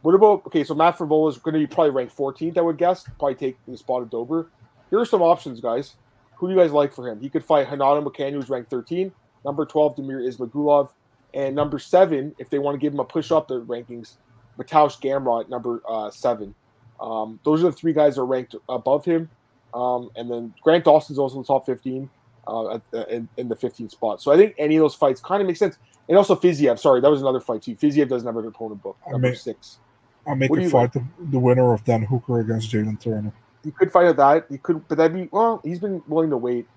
what 0.03 0.13
about 0.15 0.45
okay, 0.47 0.63
so 0.63 0.73
Matt 0.75 0.97
Frevola 0.97 1.29
is 1.29 1.37
gonna 1.37 1.57
be 1.57 1.67
probably 1.67 1.91
ranked 1.91 2.15
14th, 2.15 2.57
I 2.57 2.61
would 2.61 2.77
guess. 2.77 3.03
Probably 3.19 3.35
take 3.35 3.57
the 3.67 3.75
spot 3.77 4.01
of 4.01 4.09
Dober. 4.09 4.49
Here 4.89 4.99
are 4.99 5.05
some 5.05 5.21
options, 5.21 5.59
guys. 5.59 5.95
Who 6.35 6.47
do 6.47 6.53
you 6.53 6.59
guys 6.59 6.71
like 6.71 6.93
for 6.93 7.07
him? 7.09 7.19
He 7.19 7.29
could 7.29 7.43
fight 7.43 7.69
Renato 7.69 8.01
Moicano, 8.01 8.33
who's 8.33 8.49
ranked 8.49 8.69
13. 8.69 9.11
Number 9.43 9.65
12, 9.65 9.95
Demir 9.97 10.21
Ismagulov. 10.27 10.89
And 11.33 11.55
number 11.55 11.79
seven, 11.79 12.35
if 12.37 12.49
they 12.49 12.59
want 12.59 12.75
to 12.75 12.79
give 12.79 12.93
him 12.93 12.99
a 12.99 13.03
push 13.05 13.31
up 13.31 13.47
the 13.47 13.61
rankings, 13.61 14.17
Mateusz 14.57 14.99
Gamrot, 14.99 15.49
number 15.49 15.81
uh, 15.87 16.09
seven. 16.09 16.53
Um, 16.99 17.39
those 17.43 17.63
are 17.63 17.67
the 17.67 17.73
three 17.75 17.93
guys 17.93 18.15
that 18.15 18.21
are 18.21 18.25
ranked 18.25 18.55
above 18.69 19.05
him. 19.05 19.29
Um, 19.73 20.09
and 20.15 20.31
then 20.31 20.53
Grant 20.63 20.85
Dawson's 20.85 21.19
also 21.19 21.35
in 21.35 21.41
the 21.41 21.47
top 21.47 21.65
15 21.65 22.09
uh, 22.47 22.75
at, 22.75 22.81
in, 23.09 23.27
in 23.37 23.47
the 23.49 23.55
15th 23.55 23.91
spot. 23.91 24.21
So 24.21 24.31
I 24.31 24.37
think 24.37 24.55
any 24.57 24.75
of 24.77 24.81
those 24.81 24.95
fights 24.95 25.21
kind 25.21 25.41
of 25.41 25.47
make 25.47 25.57
sense. 25.57 25.77
And 26.07 26.17
also 26.17 26.35
Fiziev, 26.35 26.79
sorry, 26.79 27.01
that 27.01 27.09
was 27.09 27.21
another 27.21 27.41
fight 27.41 27.61
too. 27.61 27.75
Fiziev 27.75 28.07
doesn't 28.07 28.25
have 28.25 28.37
an 28.37 28.47
opponent 28.47 28.81
book, 28.81 28.97
number 29.09 29.35
six. 29.35 29.77
I'll 30.25 30.35
make 30.35 30.51
a 30.51 30.69
fight 30.69 30.93
the, 30.93 31.05
the, 31.19 31.39
winner 31.39 31.73
of 31.73 31.83
Dan 31.83 32.03
Hooker 32.03 32.39
against 32.39 32.71
Jalen 32.71 32.99
Turner. 32.99 33.31
He 33.63 33.71
could 33.71 33.91
fight 33.91 34.07
at 34.07 34.17
that. 34.17 34.45
He 34.49 34.57
could, 34.57 34.87
but 34.87 34.97
that'd 34.97 35.13
be 35.13 35.29
well. 35.31 35.61
He's 35.63 35.79
been 35.79 36.01
willing 36.07 36.29
to 36.29 36.37
wait. 36.37 36.67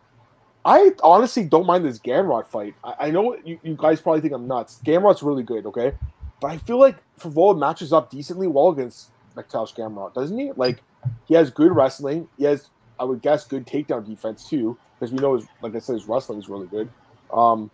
I 0.64 0.90
honestly 1.02 1.44
don't 1.44 1.66
mind 1.66 1.84
this 1.84 1.98
Gamrot 1.98 2.46
fight. 2.46 2.74
I, 2.84 2.94
I 3.06 3.10
know 3.10 3.36
you, 3.44 3.58
you, 3.62 3.76
guys 3.76 4.00
probably 4.00 4.20
think 4.20 4.34
I'm 4.34 4.46
nuts. 4.46 4.80
Gamrot's 4.84 5.22
really 5.22 5.42
good, 5.42 5.66
okay, 5.66 5.92
but 6.40 6.50
I 6.50 6.58
feel 6.58 6.78
like 6.78 6.96
Frevola 7.18 7.58
matches 7.58 7.92
up 7.92 8.10
decently 8.10 8.46
well 8.46 8.68
against 8.68 9.10
Mateusz 9.36 9.74
Gamrot, 9.74 10.14
doesn't 10.14 10.38
he? 10.38 10.52
Like 10.52 10.82
he 11.26 11.34
has 11.34 11.50
good 11.50 11.74
wrestling. 11.74 12.28
He 12.38 12.44
has, 12.44 12.68
I 12.98 13.04
would 13.04 13.22
guess, 13.22 13.46
good 13.46 13.66
takedown 13.66 14.06
defense 14.06 14.48
too, 14.48 14.78
because 14.98 15.12
we 15.12 15.18
know 15.18 15.36
his, 15.36 15.46
like 15.62 15.74
I 15.74 15.78
said, 15.78 15.94
his 15.94 16.06
wrestling 16.06 16.38
is 16.38 16.48
really 16.48 16.66
good. 16.66 16.88
Um, 17.32 17.70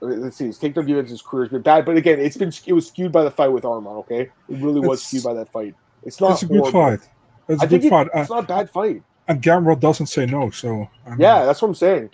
let's 0.00 0.36
see, 0.36 0.46
his 0.46 0.58
takedown 0.58 0.86
defense, 0.86 1.10
his 1.10 1.22
career 1.22 1.44
has 1.44 1.52
been 1.52 1.62
bad, 1.62 1.84
but 1.84 1.96
again, 1.96 2.18
it's 2.20 2.36
been 2.36 2.52
it 2.66 2.72
was 2.72 2.88
skewed 2.88 3.12
by 3.12 3.22
the 3.22 3.30
fight 3.30 3.52
with 3.52 3.64
Arman. 3.64 3.96
Okay, 4.00 4.22
it 4.22 4.30
really 4.48 4.80
was 4.80 5.04
skewed 5.04 5.24
by 5.24 5.34
that 5.34 5.50
fight. 5.50 5.74
It's 6.02 6.20
not. 6.20 6.32
It's 6.32 6.42
a 6.42 6.46
good 6.46 6.72
fight. 6.72 7.00
It's 7.48 7.62
I 7.62 7.66
a 7.66 7.68
good 7.68 7.84
it, 7.84 7.90
fight. 7.90 8.08
It's 8.14 8.30
not 8.30 8.44
a 8.44 8.46
bad 8.46 8.70
fight. 8.70 9.02
And 9.28 9.42
Gamrot 9.42 9.80
doesn't 9.80 10.06
say 10.06 10.26
no, 10.26 10.50
so 10.50 10.88
I 11.04 11.10
mean, 11.10 11.20
yeah, 11.20 11.44
that's 11.44 11.60
what 11.60 11.68
I'm 11.68 11.74
saying. 11.74 12.10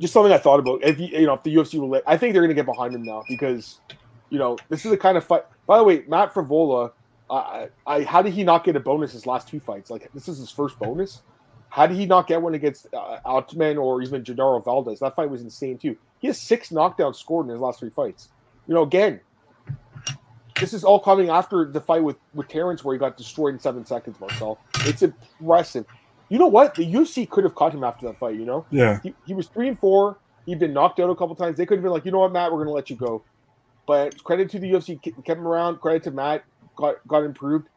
Just 0.00 0.12
something 0.12 0.32
I 0.32 0.38
thought 0.38 0.60
about. 0.60 0.82
If 0.82 0.98
you, 0.98 1.06
you 1.06 1.26
know, 1.26 1.34
if 1.34 1.42
the 1.42 1.54
UFC 1.54 1.78
will, 1.78 1.90
let, 1.90 2.04
I 2.06 2.16
think 2.16 2.32
they're 2.32 2.42
going 2.42 2.50
to 2.50 2.54
get 2.54 2.66
behind 2.66 2.94
him 2.94 3.02
now 3.02 3.24
because, 3.28 3.80
you 4.30 4.38
know, 4.38 4.56
this 4.68 4.84
is 4.84 4.90
the 4.90 4.96
kind 4.96 5.16
of 5.16 5.24
fight. 5.24 5.44
By 5.66 5.78
the 5.78 5.84
way, 5.84 6.04
Matt 6.08 6.32
Frevola, 6.32 6.92
I, 7.30 7.68
I, 7.86 8.02
how 8.04 8.22
did 8.22 8.32
he 8.32 8.42
not 8.42 8.64
get 8.64 8.76
a 8.76 8.80
bonus 8.80 9.12
his 9.12 9.26
last 9.26 9.48
two 9.48 9.60
fights? 9.60 9.90
Like 9.90 10.10
this 10.14 10.28
is 10.28 10.38
his 10.38 10.50
first 10.50 10.78
bonus. 10.78 11.22
How 11.70 11.86
did 11.86 11.98
he 11.98 12.06
not 12.06 12.26
get 12.26 12.40
one 12.40 12.54
against 12.54 12.86
uh, 12.94 13.18
Ottman 13.26 13.78
or 13.78 14.00
even 14.00 14.22
Genaro 14.22 14.64
Valdez? 14.64 15.00
That 15.00 15.14
fight 15.14 15.28
was 15.28 15.42
insane 15.42 15.76
too. 15.76 15.96
He 16.18 16.26
has 16.26 16.40
six 16.40 16.70
knockdowns 16.70 17.16
scored 17.16 17.46
in 17.46 17.52
his 17.52 17.60
last 17.60 17.80
three 17.80 17.90
fights. 17.90 18.30
You 18.66 18.74
know, 18.74 18.82
again, 18.82 19.20
this 20.58 20.72
is 20.72 20.84
all 20.84 20.98
coming 20.98 21.28
after 21.28 21.70
the 21.70 21.80
fight 21.80 22.02
with 22.02 22.16
with 22.34 22.48
Terrence 22.48 22.84
where 22.84 22.94
he 22.94 22.98
got 22.98 23.16
destroyed 23.16 23.54
in 23.54 23.60
seven 23.60 23.84
seconds. 23.84 24.18
Marcel, 24.20 24.58
it's 24.80 25.02
impressive. 25.02 25.84
You 26.30 26.38
know 26.38 26.46
what? 26.46 26.74
The 26.74 26.90
UFC 26.90 27.28
could 27.28 27.44
have 27.44 27.54
caught 27.54 27.72
him 27.72 27.84
after 27.84 28.06
that 28.06 28.18
fight. 28.18 28.36
You 28.36 28.44
know, 28.44 28.66
yeah, 28.70 29.00
he, 29.02 29.14
he 29.26 29.34
was 29.34 29.48
three 29.48 29.68
and 29.68 29.78
four. 29.78 30.18
He'd 30.46 30.58
been 30.58 30.72
knocked 30.72 30.98
out 31.00 31.10
a 31.10 31.14
couple 31.14 31.34
times. 31.34 31.58
They 31.58 31.66
could 31.66 31.76
have 31.76 31.82
been 31.82 31.92
like, 31.92 32.06
you 32.06 32.10
know 32.10 32.20
what, 32.20 32.32
Matt, 32.32 32.50
we're 32.50 32.58
going 32.58 32.68
to 32.68 32.72
let 32.72 32.88
you 32.88 32.96
go. 32.96 33.22
But 33.88 34.22
credit 34.22 34.50
to 34.50 34.58
the 34.58 34.70
UFC, 34.70 35.00
kept 35.00 35.26
him 35.26 35.48
around. 35.48 35.80
Credit 35.80 36.02
to 36.04 36.10
Matt, 36.10 36.44
got 36.76 36.96
got 37.08 37.24
improved. 37.24 37.68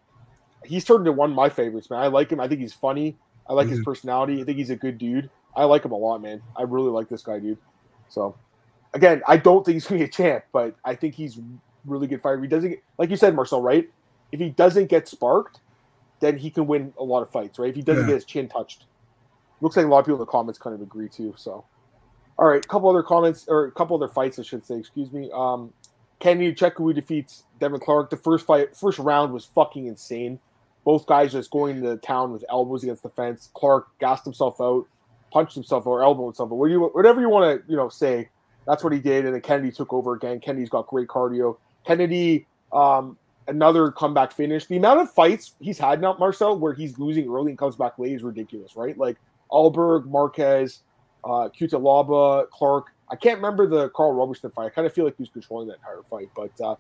He's 0.66 0.84
turned 0.84 1.08
into 1.08 1.14
one 1.14 1.32
of 1.32 1.36
my 1.38 1.48
favorites, 1.48 1.90
man. 1.90 2.02
I 2.02 2.08
like 2.08 2.30
him. 2.30 2.42
I 2.42 2.50
think 2.50 2.60
he's 2.60 2.74
funny. 2.74 3.18
I 3.48 3.54
like 3.54 3.68
mm-hmm. 3.68 3.78
his 3.78 3.86
personality. 3.86 4.42
I 4.42 4.44
think 4.44 4.58
he's 4.58 4.70
a 4.70 4.76
good 4.76 4.98
dude. 4.98 5.30
I 5.56 5.64
like 5.64 5.86
him 5.86 5.94
a 5.94 5.98
lot, 5.98 6.22
man. 6.22 6.42
I 6.58 6.64
really 6.64 6.90
like 6.90 7.08
this 7.08 7.24
guy, 7.24 7.40
dude. 7.40 7.58
So, 8.10 8.36
again, 8.94 9.22
I 9.26 9.38
don't 9.38 9.66
think 9.66 9.76
he's 9.76 9.88
going 9.88 10.00
to 10.00 10.06
be 10.06 10.10
a 10.10 10.12
champ, 10.12 10.44
but 10.52 10.76
I 10.84 10.96
think 10.96 11.16
he's 11.16 11.40
really 11.86 12.08
good 12.08 12.22
fighter. 12.22 12.42
He 12.42 12.48
doesn't, 12.48 12.70
get, 12.70 12.84
like 12.98 13.10
you 13.10 13.16
said, 13.16 13.34
Marcel, 13.34 13.62
right? 13.62 13.90
If 14.34 14.40
he 14.42 14.50
doesn't 14.50 14.88
get 14.88 15.08
sparked, 15.08 15.62
then 16.20 16.38
he 16.38 16.50
can 16.50 16.68
win 16.68 16.94
a 17.00 17.04
lot 17.04 17.22
of 17.22 17.32
fights, 17.32 17.58
right? 17.58 17.70
If 17.70 17.76
he 17.76 17.82
doesn't 17.82 18.04
yeah. 18.04 18.08
get 18.08 18.16
his 18.16 18.26
chin 18.26 18.50
touched, 18.50 18.86
looks 19.62 19.78
like 19.78 19.86
a 19.86 19.90
lot 19.90 20.00
of 20.00 20.06
people 20.06 20.18
in 20.18 20.20
the 20.20 20.26
comments 20.26 20.60
kind 20.60 20.76
of 20.76 20.82
agree 20.82 21.10
too. 21.10 21.34
So, 21.38 21.66
all 22.38 22.48
right, 22.48 22.64
a 22.64 22.68
couple 22.68 22.90
other 22.90 23.04
comments 23.04 23.46
or 23.48 23.66
a 23.66 23.72
couple 23.72 23.96
other 23.96 24.08
fights, 24.08 24.40
I 24.40 24.44
should 24.44 24.66
say. 24.66 24.78
Excuse 24.78 25.12
me. 25.12 25.30
Um, 25.34 25.74
Kennedy 26.22 26.54
Nzechukwu 26.54 26.96
defeats 26.96 27.44
Devin 27.60 27.80
Clark. 27.80 28.10
The 28.12 28.18
first 28.18 28.46
fight, 28.46 28.76
first 28.76 29.00
round 29.00 29.34
was 29.34 29.46
fucking 29.46 29.88
insane. 29.88 30.40
Both 30.86 31.06
guys 31.06 31.34
just 31.34 31.52
going 31.52 31.82
to 31.82 31.98
town 31.98 32.32
with 32.32 32.46
elbows 32.50 32.84
against 32.84 33.04
the 33.04 33.10
fence. 33.10 33.50
Clark 33.54 33.88
gassed 34.00 34.24
himself 34.24 34.62
out, 34.62 34.88
punched 35.32 35.56
himself 35.56 35.86
or 35.86 36.04
elbowed 36.04 36.28
himself. 36.28 36.50
Whatever 36.50 37.22
you 37.22 37.30
want 37.30 37.66
to, 37.66 37.70
you 37.70 37.76
know, 37.76 37.90
say. 37.90 38.30
That's 38.68 38.84
what 38.84 38.94
he 38.94 39.00
did, 39.00 39.26
and 39.26 39.34
then 39.34 39.42
Kennedy 39.42 39.72
took 39.72 39.92
over 39.92 40.14
again. 40.14 40.40
Kennedy's 40.40 40.70
got 40.70 40.86
great 40.86 41.08
cardio. 41.08 41.58
Kennedy, 41.86 42.46
um, 42.72 43.18
another 43.48 43.90
comeback 43.90 44.32
finish. 44.32 44.68
The 44.68 44.78
amount 44.78 45.02
of 45.02 45.12
fights 45.12 45.54
he's 45.60 45.80
had 45.80 46.00
now, 46.00 46.16
Marcel, 46.20 46.60
where 46.60 46.74
he's 46.74 47.00
losing 47.00 47.28
early 47.28 47.50
and 47.50 47.58
comes 47.58 47.76
back 47.76 47.98
late 47.98 48.14
is 48.14 48.22
ridiculous, 48.22 48.76
right? 48.76 48.96
Like 48.96 49.18
Ulberg, 49.52 50.06
Marques, 50.06 50.82
uh, 51.24 51.50
Cutelaba, 51.50 52.50
Clark. 52.52 52.94
I 53.12 53.16
can't 53.16 53.38
remember 53.38 53.68
the 53.68 53.90
Karl 53.90 54.14
Roberson 54.14 54.52
fight. 54.52 54.68
I 54.68 54.70
kind 54.70 54.88
of 54.88 54.94
feel 54.94 55.06
like 55.06 55.18
he 55.18 55.24
was 55.24 55.30
controlling 55.30 55.68
that 55.68 55.78
entire 55.78 56.02
fight, 56.10 56.30
but 56.36 56.52
uh, 56.64 56.76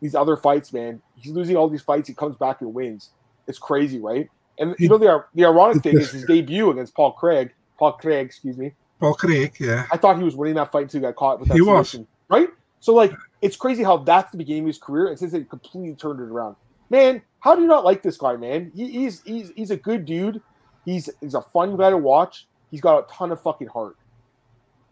these 0.00 0.14
other 0.14 0.36
fights, 0.36 0.72
man, 0.72 1.02
he's 1.16 1.32
losing 1.32 1.56
all 1.56 1.68
these 1.68 1.82
fights. 1.82 2.08
He 2.08 2.14
comes 2.14 2.36
back 2.36 2.62
and 2.62 2.72
wins. 2.72 3.10
It's 3.46 3.58
crazy, 3.58 4.00
right? 4.00 4.28
And 4.58 4.74
you 4.78 4.88
know 4.88 4.96
the 4.96 5.24
the 5.34 5.44
ironic 5.44 5.82
thing 5.82 5.98
is 5.98 6.10
his 6.12 6.24
debut 6.24 6.70
against 6.70 6.94
Paul 6.94 7.12
Craig, 7.12 7.52
Paul 7.78 7.92
Craig, 7.92 8.26
excuse 8.26 8.56
me. 8.56 8.72
Paul 9.00 9.14
Craig, 9.14 9.54
yeah. 9.60 9.86
I 9.92 9.98
thought 9.98 10.16
he 10.16 10.24
was 10.24 10.34
winning 10.34 10.54
that 10.54 10.72
fight 10.72 10.84
until 10.84 11.00
he 11.00 11.06
got 11.06 11.16
caught 11.16 11.40
with 11.40 11.48
that 11.48 11.58
he 11.58 11.64
submission, 11.64 12.06
was. 12.28 12.40
right? 12.40 12.48
So 12.80 12.94
like 12.94 13.12
it's 13.42 13.56
crazy 13.56 13.82
how 13.82 13.98
that's 13.98 14.30
the 14.30 14.38
beginning 14.38 14.62
of 14.62 14.68
his 14.68 14.78
career, 14.78 15.08
and 15.08 15.18
since 15.18 15.32
they 15.32 15.44
completely 15.44 15.94
turned 15.94 16.20
it 16.20 16.24
around. 16.24 16.56
Man, 16.88 17.20
how 17.40 17.54
do 17.54 17.62
you 17.62 17.68
not 17.68 17.84
like 17.84 18.02
this 18.02 18.16
guy, 18.16 18.36
man? 18.36 18.72
He, 18.74 18.90
he's 18.90 19.22
he's 19.22 19.52
he's 19.54 19.70
a 19.70 19.76
good 19.76 20.06
dude. 20.06 20.40
He's 20.84 21.10
he's 21.20 21.34
a 21.34 21.42
fun 21.42 21.76
guy 21.76 21.90
to 21.90 21.98
watch. 21.98 22.46
He's 22.70 22.80
got 22.80 22.98
a 22.98 23.12
ton 23.12 23.32
of 23.32 23.40
fucking 23.42 23.68
heart. 23.68 23.96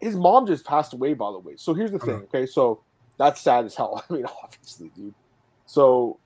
His 0.00 0.16
mom 0.16 0.46
just 0.46 0.64
passed 0.64 0.92
away, 0.92 1.14
by 1.14 1.30
the 1.32 1.38
way. 1.38 1.54
So 1.56 1.74
here's 1.74 1.90
the 1.90 1.98
thing, 1.98 2.14
uh-huh. 2.16 2.24
okay? 2.24 2.46
So 2.46 2.82
that's 3.18 3.40
sad 3.40 3.64
as 3.64 3.74
hell. 3.74 4.04
I 4.10 4.12
mean, 4.12 4.26
obviously, 4.42 4.90
dude. 4.94 5.14
So 5.66 6.18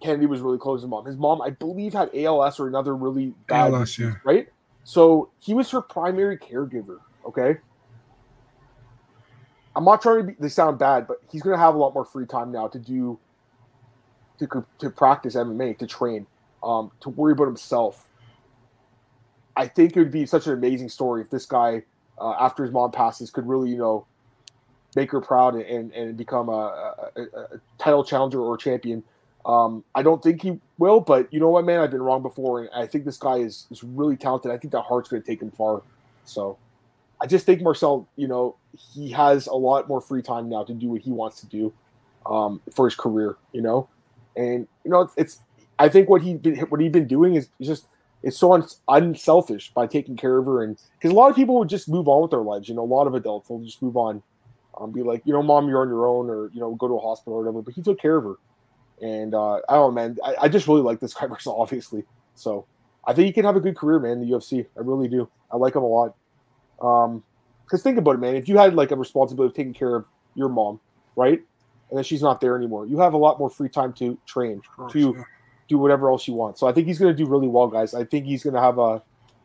Kennedy 0.00 0.26
was 0.26 0.40
really 0.40 0.58
close 0.58 0.80
to 0.80 0.84
his 0.84 0.90
mom. 0.90 1.06
His 1.06 1.16
mom, 1.16 1.40
I 1.40 1.50
believe, 1.50 1.92
had 1.92 2.10
ALS 2.14 2.60
or 2.60 2.68
another 2.68 2.94
really 2.94 3.34
bad 3.48 3.72
ALS, 3.72 3.90
disease, 3.90 4.14
yeah. 4.14 4.14
right? 4.24 4.48
So 4.84 5.30
he 5.38 5.54
was 5.54 5.70
her 5.70 5.80
primary 5.80 6.36
caregiver. 6.36 6.98
Okay. 7.26 7.58
I'm 9.74 9.84
not 9.84 10.02
trying 10.02 10.18
to, 10.18 10.24
be, 10.24 10.34
to 10.34 10.50
sound 10.50 10.78
bad, 10.78 11.06
but 11.06 11.18
he's 11.30 11.42
going 11.42 11.56
to 11.56 11.60
have 11.60 11.74
a 11.74 11.78
lot 11.78 11.94
more 11.94 12.04
free 12.04 12.26
time 12.26 12.52
now 12.52 12.68
to 12.68 12.78
do 12.78 13.18
to 14.38 14.66
to 14.78 14.90
practice 14.90 15.34
MMA, 15.34 15.78
to 15.78 15.86
train, 15.86 16.26
um, 16.62 16.90
to 17.00 17.08
worry 17.08 17.32
about 17.32 17.46
himself. 17.46 18.08
I 19.56 19.66
think 19.66 19.96
it 19.96 20.00
would 20.00 20.10
be 20.10 20.26
such 20.26 20.46
an 20.46 20.54
amazing 20.54 20.88
story 20.88 21.20
if 21.22 21.30
this 21.30 21.46
guy, 21.46 21.82
uh, 22.20 22.34
after 22.40 22.62
his 22.62 22.72
mom 22.72 22.90
passes, 22.90 23.30
could 23.30 23.46
really, 23.46 23.70
you 23.70 23.78
know, 23.78 24.06
make 24.94 25.10
her 25.10 25.20
proud 25.20 25.54
and 25.54 25.92
and 25.92 26.16
become 26.16 26.48
a, 26.48 26.94
a, 27.16 27.22
a 27.22 27.60
title 27.78 28.04
challenger 28.04 28.40
or 28.40 28.56
champion. 28.56 29.02
Um, 29.44 29.82
I 29.94 30.02
don't 30.02 30.22
think 30.22 30.42
he 30.42 30.60
will, 30.78 31.00
but 31.00 31.32
you 31.32 31.40
know 31.40 31.48
what, 31.48 31.64
man? 31.64 31.80
I've 31.80 31.90
been 31.90 32.02
wrong 32.02 32.22
before, 32.22 32.60
and 32.60 32.70
I 32.74 32.86
think 32.86 33.04
this 33.04 33.16
guy 33.16 33.38
is 33.38 33.66
is 33.70 33.82
really 33.82 34.16
talented. 34.16 34.52
I 34.52 34.58
think 34.58 34.72
that 34.72 34.82
heart's 34.82 35.08
going 35.08 35.22
to 35.22 35.26
take 35.26 35.42
him 35.42 35.50
far. 35.50 35.82
So, 36.24 36.58
I 37.20 37.26
just 37.26 37.44
think 37.44 37.60
Marcel, 37.60 38.06
you 38.16 38.28
know, 38.28 38.56
he 38.76 39.10
has 39.10 39.48
a 39.48 39.54
lot 39.54 39.88
more 39.88 40.00
free 40.00 40.22
time 40.22 40.48
now 40.48 40.62
to 40.64 40.72
do 40.72 40.88
what 40.88 41.00
he 41.00 41.10
wants 41.10 41.40
to 41.40 41.46
do 41.46 41.72
um, 42.24 42.60
for 42.72 42.86
his 42.86 42.94
career. 42.94 43.36
You 43.52 43.62
know, 43.62 43.88
and 44.36 44.68
you 44.84 44.90
know, 44.90 45.00
it's, 45.00 45.14
it's 45.16 45.40
I 45.78 45.88
think 45.88 46.08
what 46.08 46.22
he 46.22 46.34
been 46.34 46.56
what 46.66 46.80
he's 46.80 46.92
been 46.92 47.08
doing 47.08 47.34
is 47.34 47.48
just 47.60 47.86
it's 48.22 48.38
so 48.38 48.52
un, 48.52 48.64
unselfish 48.88 49.72
by 49.74 49.86
taking 49.86 50.16
care 50.16 50.38
of 50.38 50.46
her, 50.46 50.62
and 50.62 50.78
because 50.98 51.10
a 51.10 51.14
lot 51.14 51.30
of 51.30 51.36
people 51.36 51.58
would 51.58 51.68
just 51.68 51.88
move 51.88 52.08
on 52.08 52.22
with 52.22 52.30
their 52.30 52.40
lives. 52.40 52.68
You 52.68 52.74
know, 52.74 52.82
a 52.82 52.84
lot 52.84 53.06
of 53.06 53.14
adults 53.14 53.48
will 53.48 53.64
just 53.64 53.82
move 53.82 53.96
on, 53.96 54.22
um, 54.78 54.92
be 54.92 55.02
like, 55.02 55.22
you 55.24 55.32
know, 55.32 55.42
mom, 55.42 55.68
you're 55.68 55.82
on 55.82 55.88
your 55.88 56.06
own, 56.06 56.30
or 56.30 56.50
you 56.52 56.60
know, 56.60 56.74
go 56.74 56.88
to 56.88 56.94
a 56.94 57.00
hospital 57.00 57.34
or 57.34 57.42
whatever. 57.42 57.62
But 57.62 57.74
he 57.74 57.82
took 57.82 58.00
care 58.00 58.16
of 58.16 58.24
her, 58.24 58.36
and 59.00 59.34
uh, 59.34 59.54
I 59.68 59.74
don't 59.74 59.94
know, 59.94 60.00
man. 60.00 60.18
I, 60.24 60.34
I 60.42 60.48
just 60.48 60.68
really 60.68 60.82
like 60.82 61.00
this 61.00 61.14
guy, 61.18 61.26
Marcel, 61.26 61.60
obviously. 61.60 62.04
So 62.34 62.66
I 63.06 63.12
think 63.12 63.26
he 63.26 63.32
can 63.32 63.44
have 63.44 63.56
a 63.56 63.60
good 63.60 63.76
career, 63.76 63.98
man. 63.98 64.12
In 64.12 64.20
the 64.20 64.36
UFC, 64.36 64.66
I 64.76 64.80
really 64.80 65.08
do. 65.08 65.28
I 65.50 65.56
like 65.56 65.74
him 65.74 65.82
a 65.82 65.86
lot. 65.86 66.14
Um, 66.80 67.22
because 67.64 67.82
think 67.82 67.96
about 67.96 68.16
it, 68.16 68.18
man. 68.18 68.36
If 68.36 68.48
you 68.48 68.58
had 68.58 68.74
like 68.74 68.90
a 68.90 68.96
responsibility 68.96 69.50
of 69.50 69.56
taking 69.56 69.72
care 69.72 69.94
of 69.94 70.06
your 70.34 70.48
mom, 70.48 70.78
right, 71.16 71.40
and 71.90 71.96
then 71.96 72.04
she's 72.04 72.22
not 72.22 72.40
there 72.40 72.56
anymore, 72.56 72.86
you 72.86 72.98
have 72.98 73.14
a 73.14 73.18
lot 73.18 73.38
more 73.38 73.50
free 73.50 73.68
time 73.68 73.92
to 73.94 74.18
train, 74.26 74.60
to. 74.90 75.24
Do 75.68 75.78
whatever 75.78 76.10
else 76.10 76.26
you 76.28 76.34
want. 76.34 76.58
So 76.58 76.66
I 76.66 76.72
think 76.72 76.86
he's 76.86 76.98
going 76.98 77.14
to 77.14 77.16
do 77.16 77.28
really 77.28 77.48
well, 77.48 77.68
guys. 77.68 77.94
I 77.94 78.04
think 78.04 78.26
he's 78.26 78.42
going 78.42 78.54
to 78.54 78.60
have 78.60 78.78
a, 78.78 79.02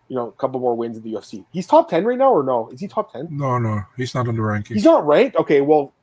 you 0.07 0.15
know, 0.15 0.27
a 0.27 0.31
couple 0.33 0.59
more 0.59 0.75
wins 0.75 0.97
in 0.97 1.03
the 1.03 1.13
UFC. 1.13 1.45
He's 1.51 1.67
top 1.67 1.89
ten 1.89 2.05
right 2.05 2.17
now, 2.17 2.31
or 2.31 2.43
no? 2.43 2.69
Is 2.69 2.79
he 2.79 2.87
top 2.87 3.11
ten? 3.11 3.27
No, 3.29 3.57
no, 3.57 3.81
he's 3.95 4.15
not 4.15 4.27
on 4.27 4.35
the 4.35 4.41
rankings. 4.41 4.73
He's 4.73 4.85
not 4.85 5.05
ranked. 5.05 5.35
Okay, 5.35 5.61
well, 5.61 5.93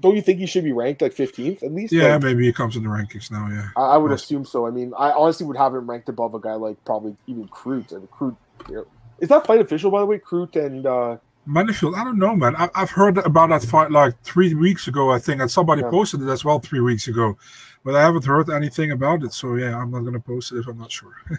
don't 0.00 0.16
you 0.16 0.22
think 0.22 0.38
he 0.38 0.46
should 0.46 0.64
be 0.64 0.72
ranked 0.72 1.02
like 1.02 1.14
15th 1.14 1.62
at 1.62 1.72
least? 1.72 1.92
Yeah, 1.92 2.14
like, 2.14 2.22
maybe 2.22 2.44
he 2.44 2.52
comes 2.52 2.76
in 2.76 2.82
the 2.82 2.88
rankings 2.88 3.30
now. 3.30 3.48
Yeah, 3.48 3.68
I, 3.76 3.94
I 3.94 3.96
would 3.96 4.12
assume 4.12 4.44
so. 4.44 4.66
I 4.66 4.70
mean, 4.70 4.92
I 4.98 5.12
honestly 5.12 5.46
would 5.46 5.56
have 5.56 5.74
him 5.74 5.88
ranked 5.88 6.08
above 6.08 6.34
a 6.34 6.40
guy 6.40 6.54
like 6.54 6.82
probably 6.84 7.16
even 7.26 7.48
Crute. 7.48 7.92
And 7.92 8.10
Crute, 8.10 8.36
you 8.68 8.76
know, 8.76 8.86
is 9.20 9.28
that 9.28 9.46
fight 9.46 9.60
official 9.60 9.90
by 9.90 10.00
the 10.00 10.06
way? 10.06 10.18
Crute 10.18 10.56
and 10.56 10.86
uh, 10.86 11.16
Menifield, 11.48 11.96
I 11.96 12.04
don't 12.04 12.18
know, 12.18 12.36
man. 12.36 12.54
I, 12.56 12.68
have 12.74 12.90
heard 12.90 13.18
about 13.18 13.48
that 13.50 13.64
fight 13.64 13.90
like 13.90 14.20
three 14.22 14.54
weeks 14.54 14.86
ago, 14.86 15.10
I 15.10 15.18
think, 15.18 15.40
and 15.40 15.50
somebody 15.50 15.82
yeah. 15.82 15.90
posted 15.90 16.22
it 16.22 16.28
as 16.28 16.44
well 16.44 16.60
three 16.60 16.80
weeks 16.80 17.08
ago, 17.08 17.36
but 17.84 17.96
I 17.96 18.02
haven't 18.02 18.24
heard 18.24 18.48
anything 18.48 18.92
about 18.92 19.24
it. 19.24 19.32
So 19.32 19.56
yeah, 19.56 19.76
I'm 19.76 19.90
not 19.90 20.00
going 20.00 20.12
to 20.12 20.20
post 20.20 20.52
it 20.52 20.58
if 20.58 20.68
I'm 20.68 20.78
not 20.78 20.92
sure. 20.92 21.14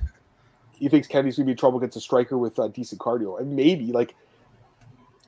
he 0.74 0.90
thinks 0.90 1.08
Kennedy's 1.08 1.38
to 1.38 1.46
be 1.46 1.52
in 1.52 1.58
trouble 1.58 1.78
against 1.78 1.96
a 1.96 2.02
striker 2.02 2.38
with 2.38 2.60
uh, 2.60 2.68
decent 2.68 3.00
cardio, 3.00 3.40
and 3.40 3.56
maybe 3.56 3.94
like 3.94 4.16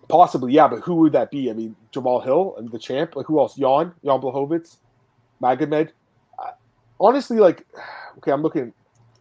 possibly, 0.09 0.51
yeah. 0.51 0.67
But 0.67 0.81
who 0.81 0.95
would 0.95 1.13
that 1.13 1.31
be? 1.31 1.49
I 1.49 1.53
mean, 1.53 1.77
Jamahal 1.93 2.23
Hill 2.23 2.55
and 2.57 2.69
the 2.69 2.79
champ. 2.79 3.15
Like 3.15 3.27
who 3.27 3.39
else? 3.39 3.55
Jan, 3.55 3.93
Jan 4.03 4.19
Blachowicz, 4.19 4.77
Magomed. 5.41 5.91
Uh, 6.37 6.51
honestly, 6.99 7.37
like, 7.37 7.65
okay, 8.17 8.31
I'm 8.31 8.41
looking. 8.41 8.73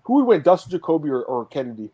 Who 0.02 0.14
would 0.14 0.26
win, 0.26 0.42
Dustin 0.42 0.72
Jacoby 0.72 1.10
or, 1.10 1.22
or 1.22 1.46
Kennedy? 1.46 1.90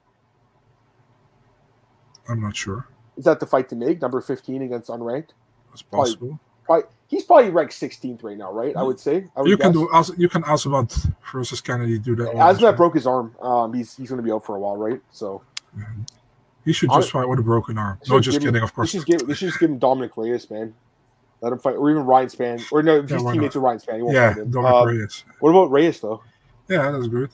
I'm 2.29 2.41
not 2.41 2.57
sure. 2.57 2.87
Is 3.21 3.25
that 3.27 3.39
the 3.39 3.45
fight 3.45 3.69
to 3.69 3.77
make? 3.77 4.01
Number 4.01 4.23
15 4.23 4.63
against 4.63 4.89
unranked? 4.89 5.29
It's 5.75 5.83
possible. 5.83 6.41
Probably, 6.65 6.89
he's 7.07 7.23
probably 7.25 7.51
ranked 7.51 7.75
16th 7.75 8.23
right 8.23 8.39
now, 8.39 8.51
right? 8.51 8.75
I 8.75 8.83
would 8.83 8.99
say. 8.99 9.27
I 9.37 9.43
would 9.43 9.51
you 9.51 9.59
can 9.59 9.73
guess. 9.73 9.81
do 9.83 9.89
As- 9.93 10.13
you 10.17 10.29
can 10.31 10.43
Azamat 10.45 11.13
versus 11.31 11.61
Kennedy 11.61 11.99
do 11.99 12.17
that. 12.17 12.29
Azamat 12.35 12.79
broke 12.79 12.95
his 12.95 13.07
arm. 13.07 13.35
Um, 13.43 13.75
he's 13.75 13.95
he's 13.95 14.09
going 14.09 14.17
to 14.17 14.23
be 14.23 14.33
out 14.33 14.47
for 14.47 14.57
a 14.57 14.59
while, 14.59 14.79
right? 14.79 15.03
So 15.11 15.43
He 16.65 16.73
should 16.73 16.89
just 16.91 17.11
fight 17.11 17.29
with 17.29 17.39
a 17.39 17.43
broken 17.43 17.77
arm. 17.77 17.99
No, 18.09 18.21
just 18.21 18.37
give 18.39 18.43
him- 18.49 18.55
kidding. 18.55 18.63
Of 18.63 18.71
They 18.71 18.75
course. 18.75 18.91
should, 18.91 19.05
give, 19.05 19.27
they 19.27 19.35
should 19.35 19.49
just 19.49 19.61
give 19.61 19.69
him 19.69 19.79
Dominick 19.79 20.17
Reyes, 20.17 20.51
man. 20.51 20.73
Let 21.43 21.53
him 21.53 21.59
fight, 21.59 21.75
or 21.77 21.91
even 21.91 22.05
Ryan 22.07 22.29
Spann, 22.29 22.63
or 22.73 22.83
no, 22.83 22.97
if 22.99 23.11
Yeah, 23.11 23.17
he's 23.19 23.31
teammates 23.33 23.55
with 23.55 23.65
Ryan 23.65 23.79
Spann. 23.81 23.97
He 23.97 24.03
won't 24.03 24.15
Yeah, 24.15 24.33
fight 24.33 24.43
him. 24.43 24.51
Dominick 24.51 24.75
Uh, 24.75 24.87
Reyes. 24.87 25.25
What 25.41 25.51
about 25.51 25.71
Reyes 25.71 26.01
though? 26.01 26.23
Yeah, 26.69 26.91
that's 26.91 27.09
good. 27.09 27.31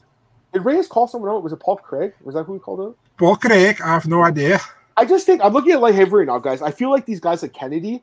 Did 0.53 0.65
Reyes 0.65 0.89
call 0.89 1.07
someone 1.07 1.31
out? 1.31 1.43
Was 1.45 1.53
it 1.53 1.61
Paul 1.61 1.77
Craig? 1.77 2.13
Was 2.25 2.35
that 2.35 2.45
who 2.45 2.55
he 2.55 2.59
called 2.59 2.81
out? 2.81 2.97
Paul 3.19 3.37
Craig, 3.37 3.81
I 3.85 3.89
have 3.95 4.07
no 4.09 4.23
idea. 4.25 4.61
I 4.97 5.05
just 5.05 5.27
think 5.27 5.45
I'm 5.45 5.53
looking 5.53 5.73
at 5.73 5.81
light 5.81 5.95
heavy 5.95 6.11
right 6.11 6.27
now, 6.27 6.39
guys. 6.39 6.63
I 6.63 6.71
feel 6.71 6.91
like 6.91 7.07
these 7.07 7.21
guys 7.21 7.43
like 7.43 7.53
Kennedy. 7.53 8.03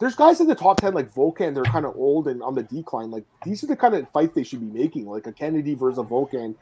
There's 0.00 0.16
guys 0.16 0.40
in 0.40 0.48
the 0.48 0.54
top 0.54 0.80
ten 0.80 0.94
like 0.94 1.12
Volkan. 1.12 1.54
They're 1.54 1.64
kind 1.64 1.86
of 1.86 1.94
old 1.96 2.28
and 2.28 2.42
on 2.42 2.54
the 2.54 2.62
decline. 2.62 3.10
Like 3.10 3.24
these 3.44 3.62
are 3.62 3.66
the 3.66 3.76
kind 3.76 3.94
of 3.94 4.10
fights 4.10 4.34
they 4.34 4.42
should 4.42 4.60
be 4.60 4.78
making, 4.78 5.06
like 5.06 5.26
a 5.26 5.32
Kennedy 5.32 5.74
versus 5.74 5.98
a 5.98 6.02
Volkan. 6.02 6.54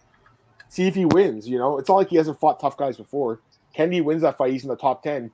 See 0.69 0.87
if 0.87 0.95
he 0.95 1.05
wins. 1.05 1.49
You 1.49 1.59
know, 1.59 1.79
it's 1.79 1.89
not 1.89 1.97
like 1.97 2.09
he 2.09 2.17
hasn't 2.17 2.41
fought 2.41 2.61
tough 2.61 2.77
guys 2.77 2.97
before. 2.97 3.41
Kennedy 3.75 4.01
wins 4.01 4.23
that 4.23 4.37
fight. 4.37 4.53
He's 4.53 4.65
in 4.65 4.69
the 4.69 4.77
top 4.77 5.03
ten. 5.03 5.31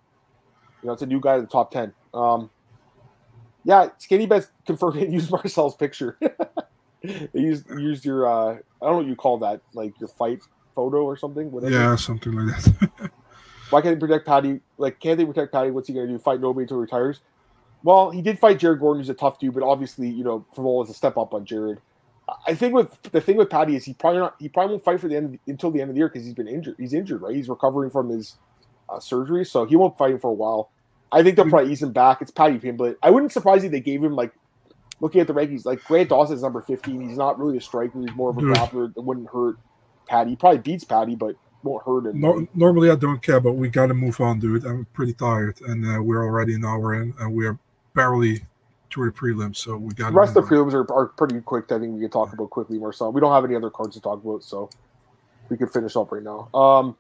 You 0.83 0.87
know, 0.87 0.93
it's 0.93 1.03
a 1.03 1.07
new 1.07 1.21
guy 1.21 1.37
in 1.37 1.41
the 1.41 1.47
top 1.47 1.71
ten. 1.71 1.93
Um, 2.15 2.51
yeah, 3.65 3.89
Skinny 3.99 4.27
Bets 4.27 4.51
confirmed 4.67 5.13
used 5.13 5.31
Marcel's 5.33 5.75
picture. 5.75 6.19
they 7.03 7.29
used 7.35 7.69
used 7.71 8.05
your 8.05 8.27
uh, 8.27 8.53
I 8.53 8.55
don't 8.81 8.93
know 8.93 8.97
what 8.99 9.07
you 9.07 9.17
call 9.17 9.39
that, 9.39 9.61
like 9.75 9.99
your 10.01 10.09
fight 10.09 10.41
photo 10.75 11.03
or 11.03 11.17
something. 11.17 11.51
Whatever. 11.51 11.73
Yeah, 11.73 11.97
something 11.97 12.33
like 12.33 12.57
that. 12.57 13.11
Why 13.71 13.81
can't 13.81 13.99
they 13.99 14.07
protect 14.07 14.27
Paddy? 14.27 14.61
Like, 14.77 15.01
can't 15.01 15.19
they 15.19 15.25
protect 15.25 15.53
Paddy? 15.53 15.71
What's 15.71 15.89
he 15.89 15.95
going 15.95 16.07
to 16.07 16.13
do? 16.13 16.19
Fight 16.19 16.41
nobody 16.41 16.65
until 16.65 16.79
he 16.79 16.83
retires? 16.83 17.21
Well, 17.83 18.11
he 18.11 18.23
did 18.23 18.39
fight 18.39 18.59
Jared 18.59 18.81
Gordon, 18.81 19.01
who's 19.01 19.09
a 19.09 19.15
tough 19.15 19.39
dude, 19.39 19.55
but 19.55 19.63
obviously, 19.63 20.09
you 20.09 20.25
know, 20.25 20.45
Frevola 20.57 20.85
is 20.85 20.91
a 20.91 20.95
step 20.95 21.17
up 21.17 21.35
on 21.35 21.45
Jared. 21.45 21.81
I 22.47 22.55
think 22.55 22.75
with 22.75 23.01
the 23.13 23.21
thing 23.21 23.37
with 23.37 23.49
Paddy 23.49 23.75
is 23.75 23.85
he 23.87 23.95
probably 23.95 24.19
not 24.19 24.35
he 24.39 24.51
probably 24.51 24.73
won't 24.73 24.85
fight 24.85 25.01
for 25.01 25.09
the 25.09 25.17
end 25.17 25.35
of, 25.35 25.41
until 25.47 25.71
the 25.71 25.81
end 25.81 25.89
of 25.89 25.95
the 25.95 26.01
year 26.01 26.09
because 26.09 26.27
he's 26.27 26.35
been 26.35 26.49
injured. 26.49 26.77
He's 26.79 26.93
injured, 26.93 27.23
right? 27.23 27.35
He's 27.35 27.49
recovering 27.49 27.89
from 27.89 28.11
his 28.11 28.37
uh, 28.91 29.01
surgery, 29.01 29.47
so 29.47 29.65
he 29.65 29.77
won't 29.77 29.97
fight 29.97 30.11
him 30.11 30.19
for 30.19 30.31
a 30.31 30.35
while. 30.35 30.71
I 31.11 31.23
think 31.23 31.37
they'll 31.37 31.49
probably 31.49 31.73
ease 31.73 31.83
him 31.83 31.93
back. 31.93 32.21
It's 32.21 32.31
Paddy 32.31 32.59
Pin, 32.59 32.77
but 32.77 32.99
I 33.03 33.09
wouldn't 33.11 33.33
surprise 33.33 33.65
you 33.65 33.71
they 33.71 33.81
gave 33.81 34.05
him 34.05 34.15
like 34.15 34.33
looking 35.01 35.23
at 35.23 35.27
the 35.27 35.33
rankings, 35.33 35.65
like 35.65 35.83
Grant 35.85 36.11
Dawson's 36.11 36.43
number 36.43 36.61
fifteen. 36.61 37.09
He's 37.09 37.17
not 37.17 37.39
really 37.39 37.57
a 37.57 37.63
striker. 37.63 37.99
He's 37.99 38.15
more 38.15 38.29
of 38.29 38.37
a 38.37 38.43
grappler. 38.43 38.93
That 38.93 39.01
wouldn't 39.01 39.31
hurt 39.31 39.57
Paddy. 40.07 40.31
He 40.31 40.37
probably 40.37 40.59
beats 40.59 40.85
Paddy, 40.85 41.15
but 41.15 41.35
won't 41.63 41.85
hurt 41.85 42.07
him. 42.07 42.21
No, 42.21 42.47
normally 42.55 42.91
I 42.91 42.95
don't 42.97 43.21
care, 43.23 43.41
but 43.41 43.53
we 43.53 43.69
gotta 43.69 43.95
move 43.95 44.21
on, 44.21 44.39
dude. 44.39 44.65
I'm 44.65 44.85
pretty 44.93 45.13
tired, 45.13 45.61
and 45.63 45.85
uh, 45.85 46.03
we're 46.03 46.25
already 46.25 46.55
an 46.55 46.65
hour 46.65 46.95
in, 46.95 47.15
and 47.19 47.35
we're 47.35 47.59
barely 47.95 48.43
through 48.91 49.11
the 49.11 49.17
prelims, 49.17 49.57
so 49.57 49.77
we 49.77 49.93
got 49.95 50.13
The 50.13 50.17
rest 50.19 50.37
of 50.37 50.49
the 50.49 50.55
prelims 50.55 50.73
are, 50.73 50.91
are 50.93 51.07
pretty 51.07 51.41
quick. 51.41 51.71
I 51.71 51.79
think 51.79 51.95
we 51.95 52.01
can 52.01 52.11
talk 52.11 52.33
about 52.33 52.51
quickly, 52.51 52.79
Marcel. 52.79 53.13
We 53.13 53.21
don't 53.21 53.33
have 53.33 53.45
any 53.45 53.55
other 53.55 53.71
cards 53.71 53.95
to 53.97 54.01
talk 54.01 54.23
about, 54.25 54.43
so 54.43 54.71
we 55.49 55.57
can 55.57 55.69
finish 55.69 55.95
up 55.97 56.11
right 56.13 56.23
now. 56.23 56.49
Um, 56.55 56.97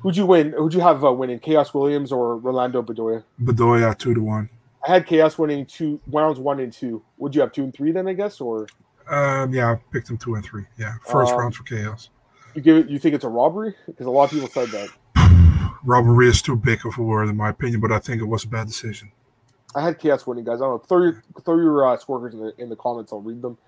who'd 0.00 0.16
you 0.16 0.26
win? 0.26 0.52
Who'd 0.52 0.74
you 0.74 0.80
have 0.80 1.04
uh, 1.04 1.12
winning? 1.12 1.40
Khaos 1.40 1.74
Williams 1.74 2.12
or 2.12 2.36
Rolando 2.36 2.82
Bedoya? 2.82 3.24
Bedoya 3.42 3.96
two 3.98 4.14
to 4.14 4.20
one. 4.20 4.48
I 4.86 4.92
had 4.92 5.06
Khaos 5.06 5.38
winning 5.38 5.64
two 5.66 6.00
rounds 6.08 6.38
one 6.38 6.60
and 6.60 6.72
two. 6.72 7.02
Would 7.18 7.34
you 7.34 7.40
have 7.40 7.52
two 7.52 7.64
and 7.64 7.74
three 7.74 7.90
then? 7.92 8.06
I 8.06 8.12
guess, 8.12 8.40
or 8.40 8.66
Um, 9.08 9.52
yeah, 9.52 9.72
I 9.72 9.80
picked 9.92 10.08
him 10.10 10.18
two 10.18 10.34
and 10.36 10.44
three. 10.44 10.64
Yeah, 10.78 10.94
first 11.04 11.32
Um, 11.32 11.38
round 11.40 11.54
for 11.56 11.64
Khaos. 11.64 12.08
You 12.54 12.60
give 12.62 12.76
it? 12.76 12.88
You 12.88 12.98
think 12.98 13.14
it's 13.14 13.24
a 13.24 13.28
robbery? 13.28 13.74
Because 13.86 14.06
a 14.06 14.10
lot 14.10 14.24
of 14.24 14.30
people 14.30 14.48
said 14.48 14.68
that. 14.68 14.88
Robbery 15.84 16.28
is 16.28 16.42
too 16.42 16.56
big 16.56 16.84
of 16.86 16.96
a 16.98 17.02
word 17.02 17.28
in 17.28 17.36
my 17.36 17.48
opinion, 17.48 17.80
but 17.80 17.90
I 17.90 17.98
think 17.98 18.20
it 18.20 18.26
was 18.26 18.44
a 18.44 18.48
bad 18.48 18.66
decision. 18.66 19.10
I 19.74 19.82
had 19.82 19.98
Khaos 19.98 20.26
winning, 20.26 20.44
guys. 20.44 20.60
I 20.60 20.66
don't 20.66 20.74
know. 20.74 20.78
Throw 20.78 21.02
your 21.02 21.22
throw 21.44 21.56
your 21.56 21.88
uh, 21.88 21.96
scorers 21.96 22.34
in 22.34 22.40
the 22.40 22.54
in 22.58 22.68
the 22.68 22.76
comments. 22.76 23.12
I'll 23.12 23.20
read 23.20 23.42
them. 23.42 23.58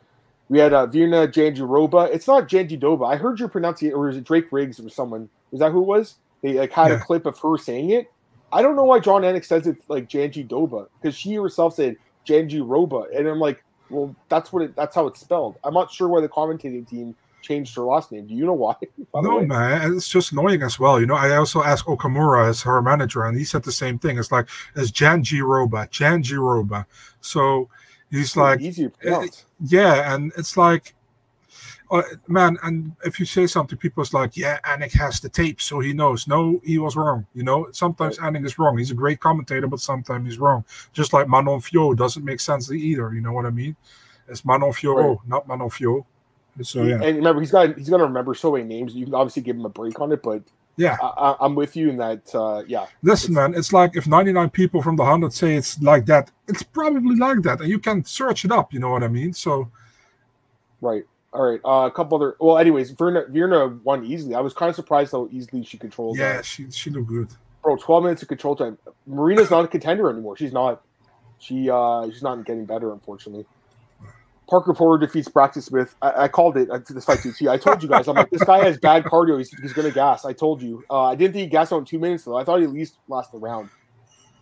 We 0.48 0.58
had 0.58 0.74
uh, 0.74 0.86
Virna 0.86 1.26
Janjiroba. 1.26 2.14
It's 2.14 2.26
not 2.26 2.48
Janjidoba. 2.48 3.10
I 3.10 3.16
heard 3.16 3.40
your 3.40 3.48
pronunciation, 3.48 3.96
or 3.96 4.10
is 4.10 4.16
it 4.16 4.24
Drake 4.24 4.52
Riggs 4.52 4.78
or 4.78 4.88
someone? 4.90 5.28
Was 5.50 5.60
that 5.60 5.72
who 5.72 5.80
it 5.80 5.86
was? 5.86 6.16
They 6.42 6.52
like 6.52 6.72
had 6.72 6.92
a 6.92 7.00
clip 7.00 7.24
of 7.24 7.38
her 7.38 7.56
saying 7.56 7.90
it. 7.90 8.12
I 8.52 8.60
don't 8.60 8.76
know 8.76 8.84
why 8.84 9.00
Jon 9.00 9.22
Anik 9.22 9.44
says 9.44 9.66
it's 9.66 9.88
like 9.88 10.08
Janjidoba 10.08 10.88
because 11.00 11.16
she 11.16 11.34
herself 11.34 11.74
said 11.74 11.96
Janjiroba, 12.26 13.16
and 13.16 13.26
I'm 13.26 13.40
like, 13.40 13.64
well, 13.88 14.14
that's 14.28 14.52
what 14.52 14.62
it. 14.62 14.76
That's 14.76 14.94
how 14.94 15.06
it's 15.06 15.20
spelled. 15.20 15.56
I'm 15.64 15.74
not 15.74 15.90
sure 15.90 16.08
why 16.08 16.20
the 16.20 16.28
commentating 16.28 16.88
team 16.88 17.16
changed 17.44 17.76
her 17.76 17.82
last 17.82 18.10
name. 18.10 18.26
Do 18.26 18.34
you 18.34 18.46
know 18.46 18.54
why? 18.54 18.74
No, 19.14 19.40
man, 19.40 19.94
it's 19.96 20.08
just 20.08 20.32
annoying 20.32 20.62
as 20.62 20.80
well. 20.80 20.98
You 20.98 21.06
know, 21.06 21.14
I 21.14 21.36
also 21.36 21.62
asked 21.62 21.86
Okamura 21.86 22.48
as 22.48 22.62
her 22.62 22.82
manager, 22.82 23.24
and 23.24 23.38
he 23.38 23.44
said 23.44 23.62
the 23.62 23.70
same 23.70 23.96
thing. 23.98 24.18
It's 24.18 24.32
like 24.32 24.48
it's 24.74 24.90
Janji 24.90 25.40
Roba, 25.40 25.86
Janji 25.86 26.36
Roba. 26.36 26.84
So 27.20 27.68
he's 28.10 28.36
like, 28.36 28.60
easy 28.60 28.88
to 29.02 29.30
yeah, 29.66 30.12
and 30.14 30.32
it's 30.36 30.56
like, 30.56 30.94
uh, 31.92 32.02
man, 32.26 32.58
and 32.64 32.92
if 33.04 33.20
you 33.20 33.26
say 33.26 33.46
something, 33.46 33.78
people's 33.78 34.12
like, 34.12 34.36
yeah, 34.36 34.58
Anik 34.64 34.92
has 34.92 35.20
the 35.20 35.28
tape, 35.28 35.60
so 35.60 35.78
he 35.78 35.92
knows. 35.92 36.26
No, 36.26 36.60
he 36.64 36.78
was 36.78 36.96
wrong. 36.96 37.24
You 37.34 37.44
know, 37.44 37.68
sometimes 37.70 38.18
Anik 38.18 38.44
is 38.44 38.58
wrong. 38.58 38.76
He's 38.78 38.90
a 38.90 38.94
great 38.94 39.20
commentator, 39.20 39.68
but 39.68 39.78
sometimes 39.80 40.26
he's 40.26 40.38
wrong. 40.38 40.64
Just 40.92 41.12
like 41.12 41.28
Manon 41.28 41.60
Fio 41.60 41.94
doesn't 41.94 42.24
make 42.24 42.40
sense 42.40 42.70
either. 42.72 43.14
You 43.14 43.20
know 43.20 43.32
what 43.32 43.46
I 43.46 43.50
mean? 43.50 43.76
It's 44.26 44.44
Manon 44.44 44.72
Fio, 44.72 44.94
Right. 44.94 45.18
not 45.26 45.46
Manon 45.46 45.70
Fio. 45.70 46.04
So 46.62 46.82
yeah, 46.82 47.02
And 47.02 47.16
remember, 47.16 47.40
he's 47.40 47.50
got 47.50 47.76
he's 47.76 47.88
gonna 47.88 48.04
remember 48.04 48.34
so 48.34 48.52
many 48.52 48.64
names. 48.64 48.94
You 48.94 49.06
can 49.06 49.14
obviously 49.14 49.42
give 49.42 49.56
him 49.56 49.64
a 49.64 49.70
break 49.70 50.00
on 50.00 50.12
it, 50.12 50.22
but 50.22 50.42
yeah. 50.76 50.96
I, 51.00 51.06
I, 51.06 51.36
I'm 51.40 51.54
with 51.54 51.76
you 51.76 51.90
in 51.90 51.96
that. 51.98 52.34
Uh, 52.34 52.62
yeah, 52.66 52.86
Listen, 53.02 53.34
man, 53.34 53.54
it's 53.54 53.72
like 53.72 53.96
if 53.96 54.06
99 54.06 54.50
people 54.50 54.82
from 54.82 54.96
the 54.96 55.02
100 55.02 55.32
say 55.32 55.54
it's 55.54 55.80
like 55.80 56.06
that, 56.06 56.30
it's 56.48 56.62
probably 56.62 57.16
like 57.16 57.42
that. 57.42 57.60
And 57.60 57.68
you 57.68 57.78
can 57.78 58.04
search 58.04 58.44
it 58.44 58.52
up, 58.52 58.72
you 58.72 58.80
know 58.80 58.90
what 58.90 59.02
I 59.02 59.08
mean? 59.08 59.32
So, 59.32 59.70
right. 60.80 61.04
All 61.32 61.42
right. 61.42 61.60
Uh, 61.64 61.86
a 61.86 61.90
couple 61.90 62.16
other. 62.16 62.36
Well, 62.38 62.58
anyways, 62.58 62.92
Virna 62.92 63.28
Virna 63.28 63.82
won 63.82 64.04
easily. 64.04 64.34
I 64.36 64.40
was 64.40 64.54
kind 64.54 64.70
of 64.70 64.76
surprised 64.76 65.12
how 65.12 65.28
easily 65.32 65.64
she 65.64 65.78
controlled. 65.78 66.16
yeah, 66.16 66.36
that. 66.36 66.44
she 66.44 66.70
she 66.70 66.90
looked 66.90 67.08
good. 67.08 67.28
bro, 67.62 67.76
12 67.76 68.04
minutes 68.04 68.22
of 68.22 68.28
control 68.28 68.54
time. 68.54 68.78
Marina's 69.08 69.50
not 69.50 69.64
a 69.64 69.68
contender 69.68 70.08
anymore. 70.08 70.36
She's 70.36 70.52
not. 70.52 70.82
She 71.40 71.68
uh, 71.68 72.08
she's 72.08 72.22
not 72.22 72.44
getting 72.46 72.64
better, 72.66 72.92
unfortunately. 72.92 73.46
Parker 74.48 74.74
Porter 74.74 75.06
defeats 75.06 75.28
Braxton 75.28 75.62
Smith. 75.62 75.94
I, 76.02 76.24
I 76.24 76.28
called 76.28 76.56
it. 76.56 76.68
I, 76.70 76.78
this 76.78 77.04
fight 77.04 77.20
too. 77.20 77.32
See, 77.32 77.48
I 77.48 77.56
told 77.56 77.82
you 77.82 77.88
guys. 77.88 78.06
I'm 78.08 78.14
like, 78.16 78.30
this 78.30 78.44
guy 78.44 78.62
has 78.64 78.78
bad 78.78 79.04
cardio. 79.04 79.38
He's, 79.38 79.50
he's 79.58 79.72
gonna 79.72 79.90
gas. 79.90 80.24
I 80.24 80.32
told 80.32 80.62
you. 80.62 80.84
Uh, 80.90 81.04
I 81.04 81.14
didn't 81.14 81.32
think 81.34 81.44
he 81.44 81.48
gassed 81.48 81.72
out 81.72 81.78
in 81.78 81.84
two 81.84 81.98
minutes 81.98 82.24
though. 82.24 82.36
I 82.36 82.44
thought 82.44 82.58
he 82.58 82.64
at 82.64 82.72
least 82.72 82.98
lasted 83.08 83.36
the 83.36 83.40
round. 83.40 83.70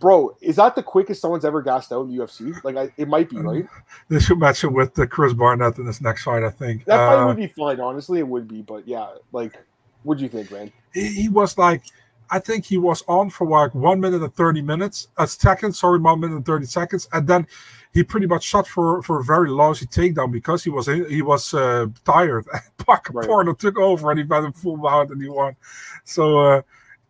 Bro, 0.00 0.36
is 0.40 0.56
that 0.56 0.74
the 0.74 0.82
quickest 0.82 1.20
someone's 1.20 1.44
ever 1.44 1.62
gassed 1.62 1.92
out 1.92 2.02
in 2.06 2.16
the 2.16 2.24
UFC? 2.24 2.52
Like, 2.64 2.76
I, 2.76 2.92
it 2.96 3.06
might 3.06 3.30
be, 3.30 3.36
right? 3.36 3.64
They 4.08 4.18
should 4.18 4.40
match 4.40 4.64
him 4.64 4.72
with 4.72 4.94
the 4.94 5.06
Chris 5.06 5.32
Barnett 5.32 5.78
in 5.78 5.86
this 5.86 6.00
next 6.00 6.24
fight, 6.24 6.42
I 6.42 6.50
think. 6.50 6.84
That 6.86 6.96
fight 6.96 7.22
Uh, 7.22 7.26
would 7.28 7.36
be 7.36 7.46
fine. 7.46 7.78
Honestly, 7.78 8.18
it 8.18 8.26
would 8.26 8.48
be. 8.48 8.62
But 8.62 8.88
yeah, 8.88 9.10
like, 9.30 9.56
what 10.02 10.18
do 10.18 10.24
you 10.24 10.28
think, 10.28 10.50
man? 10.50 10.72
he, 10.92 11.06
he 11.06 11.28
was 11.28 11.56
like, 11.56 11.84
I 12.30 12.40
think 12.40 12.64
he 12.64 12.78
was 12.78 13.04
on 13.06 13.30
for 13.30 13.46
like 13.46 13.76
one 13.76 14.00
minute 14.00 14.22
and 14.22 14.34
30 14.34 14.62
minutes, 14.62 15.06
a 15.18 15.26
second, 15.28 15.74
sorry, 15.74 16.00
one 16.00 16.18
minute 16.18 16.34
and 16.34 16.46
30 16.46 16.66
seconds. 16.66 17.08
And 17.12 17.28
then 17.28 17.46
he 17.92 18.02
pretty 18.02 18.26
much 18.26 18.44
shot 18.44 18.66
for, 18.66 19.02
for 19.02 19.20
a 19.20 19.24
very 19.24 19.50
lousy 19.50 19.86
takedown 19.86 20.32
because 20.32 20.64
he 20.64 20.70
was 20.70 20.86
he 20.86 21.22
was 21.22 21.52
uh, 21.52 21.86
tired. 22.04 22.46
Parker 22.78 23.12
Right. 23.12 23.26
Porter 23.26 23.54
took 23.54 23.78
over 23.78 24.10
and 24.10 24.18
he 24.18 24.26
had 24.26 24.44
him 24.44 24.52
full 24.52 24.76
mount 24.76 25.10
and 25.10 25.22
he 25.22 25.28
won. 25.28 25.56
So, 26.04 26.38
uh, 26.38 26.62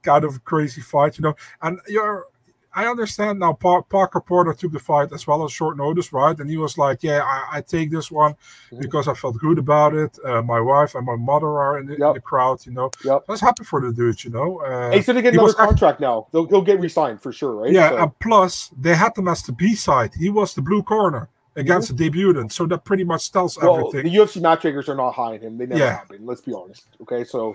kind 0.03 0.25
of 0.25 0.37
a 0.37 0.41
crazy 0.41 0.81
fight, 0.81 1.19
you 1.19 1.23
know. 1.23 1.37
And 1.63 1.79
you're, 1.89 2.27
I 2.75 2.87
understand 2.87 3.39
now. 3.41 3.53
Par- 3.53 3.83
Parker 3.83 4.21
Porter 4.21 4.55
took 4.55 4.73
the 4.73 4.79
fight 4.79 5.13
as 5.13 5.27
well 5.27 5.45
as 5.45 5.53
short 5.53 5.77
notice, 5.77 6.13
right? 6.13 6.39
And 6.39 6.49
he 6.49 6.57
was 6.57 6.79
like, 6.79 7.03
"Yeah, 7.03 7.23
I, 7.23 7.59
I 7.59 7.61
take 7.61 7.91
this 7.91 8.11
one 8.11 8.35
Mhm. 8.73 8.81
because 8.81 9.09
I 9.09 9.15
felt 9.15 9.37
good 9.39 9.59
about 9.59 9.95
it. 9.95 10.19
Uh, 10.25 10.41
my 10.43 10.61
wife 10.61 10.95
and 10.95 11.05
my 11.07 11.17
mother 11.17 11.49
are 11.49 11.79
in 11.79 11.87
the, 11.87 11.95
in 11.95 12.13
the 12.15 12.21
crowd, 12.21 12.65
you 12.67 12.73
know. 12.73 12.91
Yep. 13.05 13.25
I 13.29 13.33
was 13.33 13.41
happy 13.41 13.65
for 13.65 13.81
the 13.81 13.93
dude, 13.93 14.25
you 14.25 14.31
know. 14.31 14.61
Uh, 14.61 14.91
He's 14.93 15.07
gonna 15.07 15.23
get 15.23 15.35
he 15.35 15.39
another 15.39 15.53
contract 15.55 16.01
now. 16.01 16.27
They'll, 16.33 16.47
he'll 16.47 16.63
get 16.63 16.81
re-signed 16.81 17.21
for 17.21 17.33
sure, 17.33 17.55
right? 17.55 17.73
yeah, 17.73 17.91
So- 17.91 17.97
and 17.99 18.19
plus 18.21 18.71
they 18.81 18.95
had 18.95 19.17
him 19.19 19.29
as 19.29 19.43
the 19.43 19.53
B 19.53 19.75
side. 19.75 20.13
He 20.19 20.31
was 20.31 20.55
the 20.55 20.63
blue 20.63 20.83
corner 20.83 21.29
against 21.57 21.89
the 21.89 21.95
debutant, 21.95 22.51
so 22.51 22.65
that 22.67 22.83
pretty 22.85 23.05
much 23.05 23.31
tells 23.31 23.57
Mm-hmm. 23.57 23.67
well, 23.67 23.89
everything. 23.89 24.11
the 24.11 24.19
UFC 24.19 24.41
matchmakers 24.41 24.89
are 24.89 24.95
not 24.95 25.13
high 25.13 25.35
on 25.35 25.41
him. 25.41 25.59
They 25.59 25.67
never 25.67 25.79
Yeah. 25.79 25.99
have 25.99 26.09
been. 26.09 26.25
Let's 26.25 26.41
be 26.41 26.55
honest. 26.55 26.87
Okay, 27.03 27.25
so, 27.25 27.55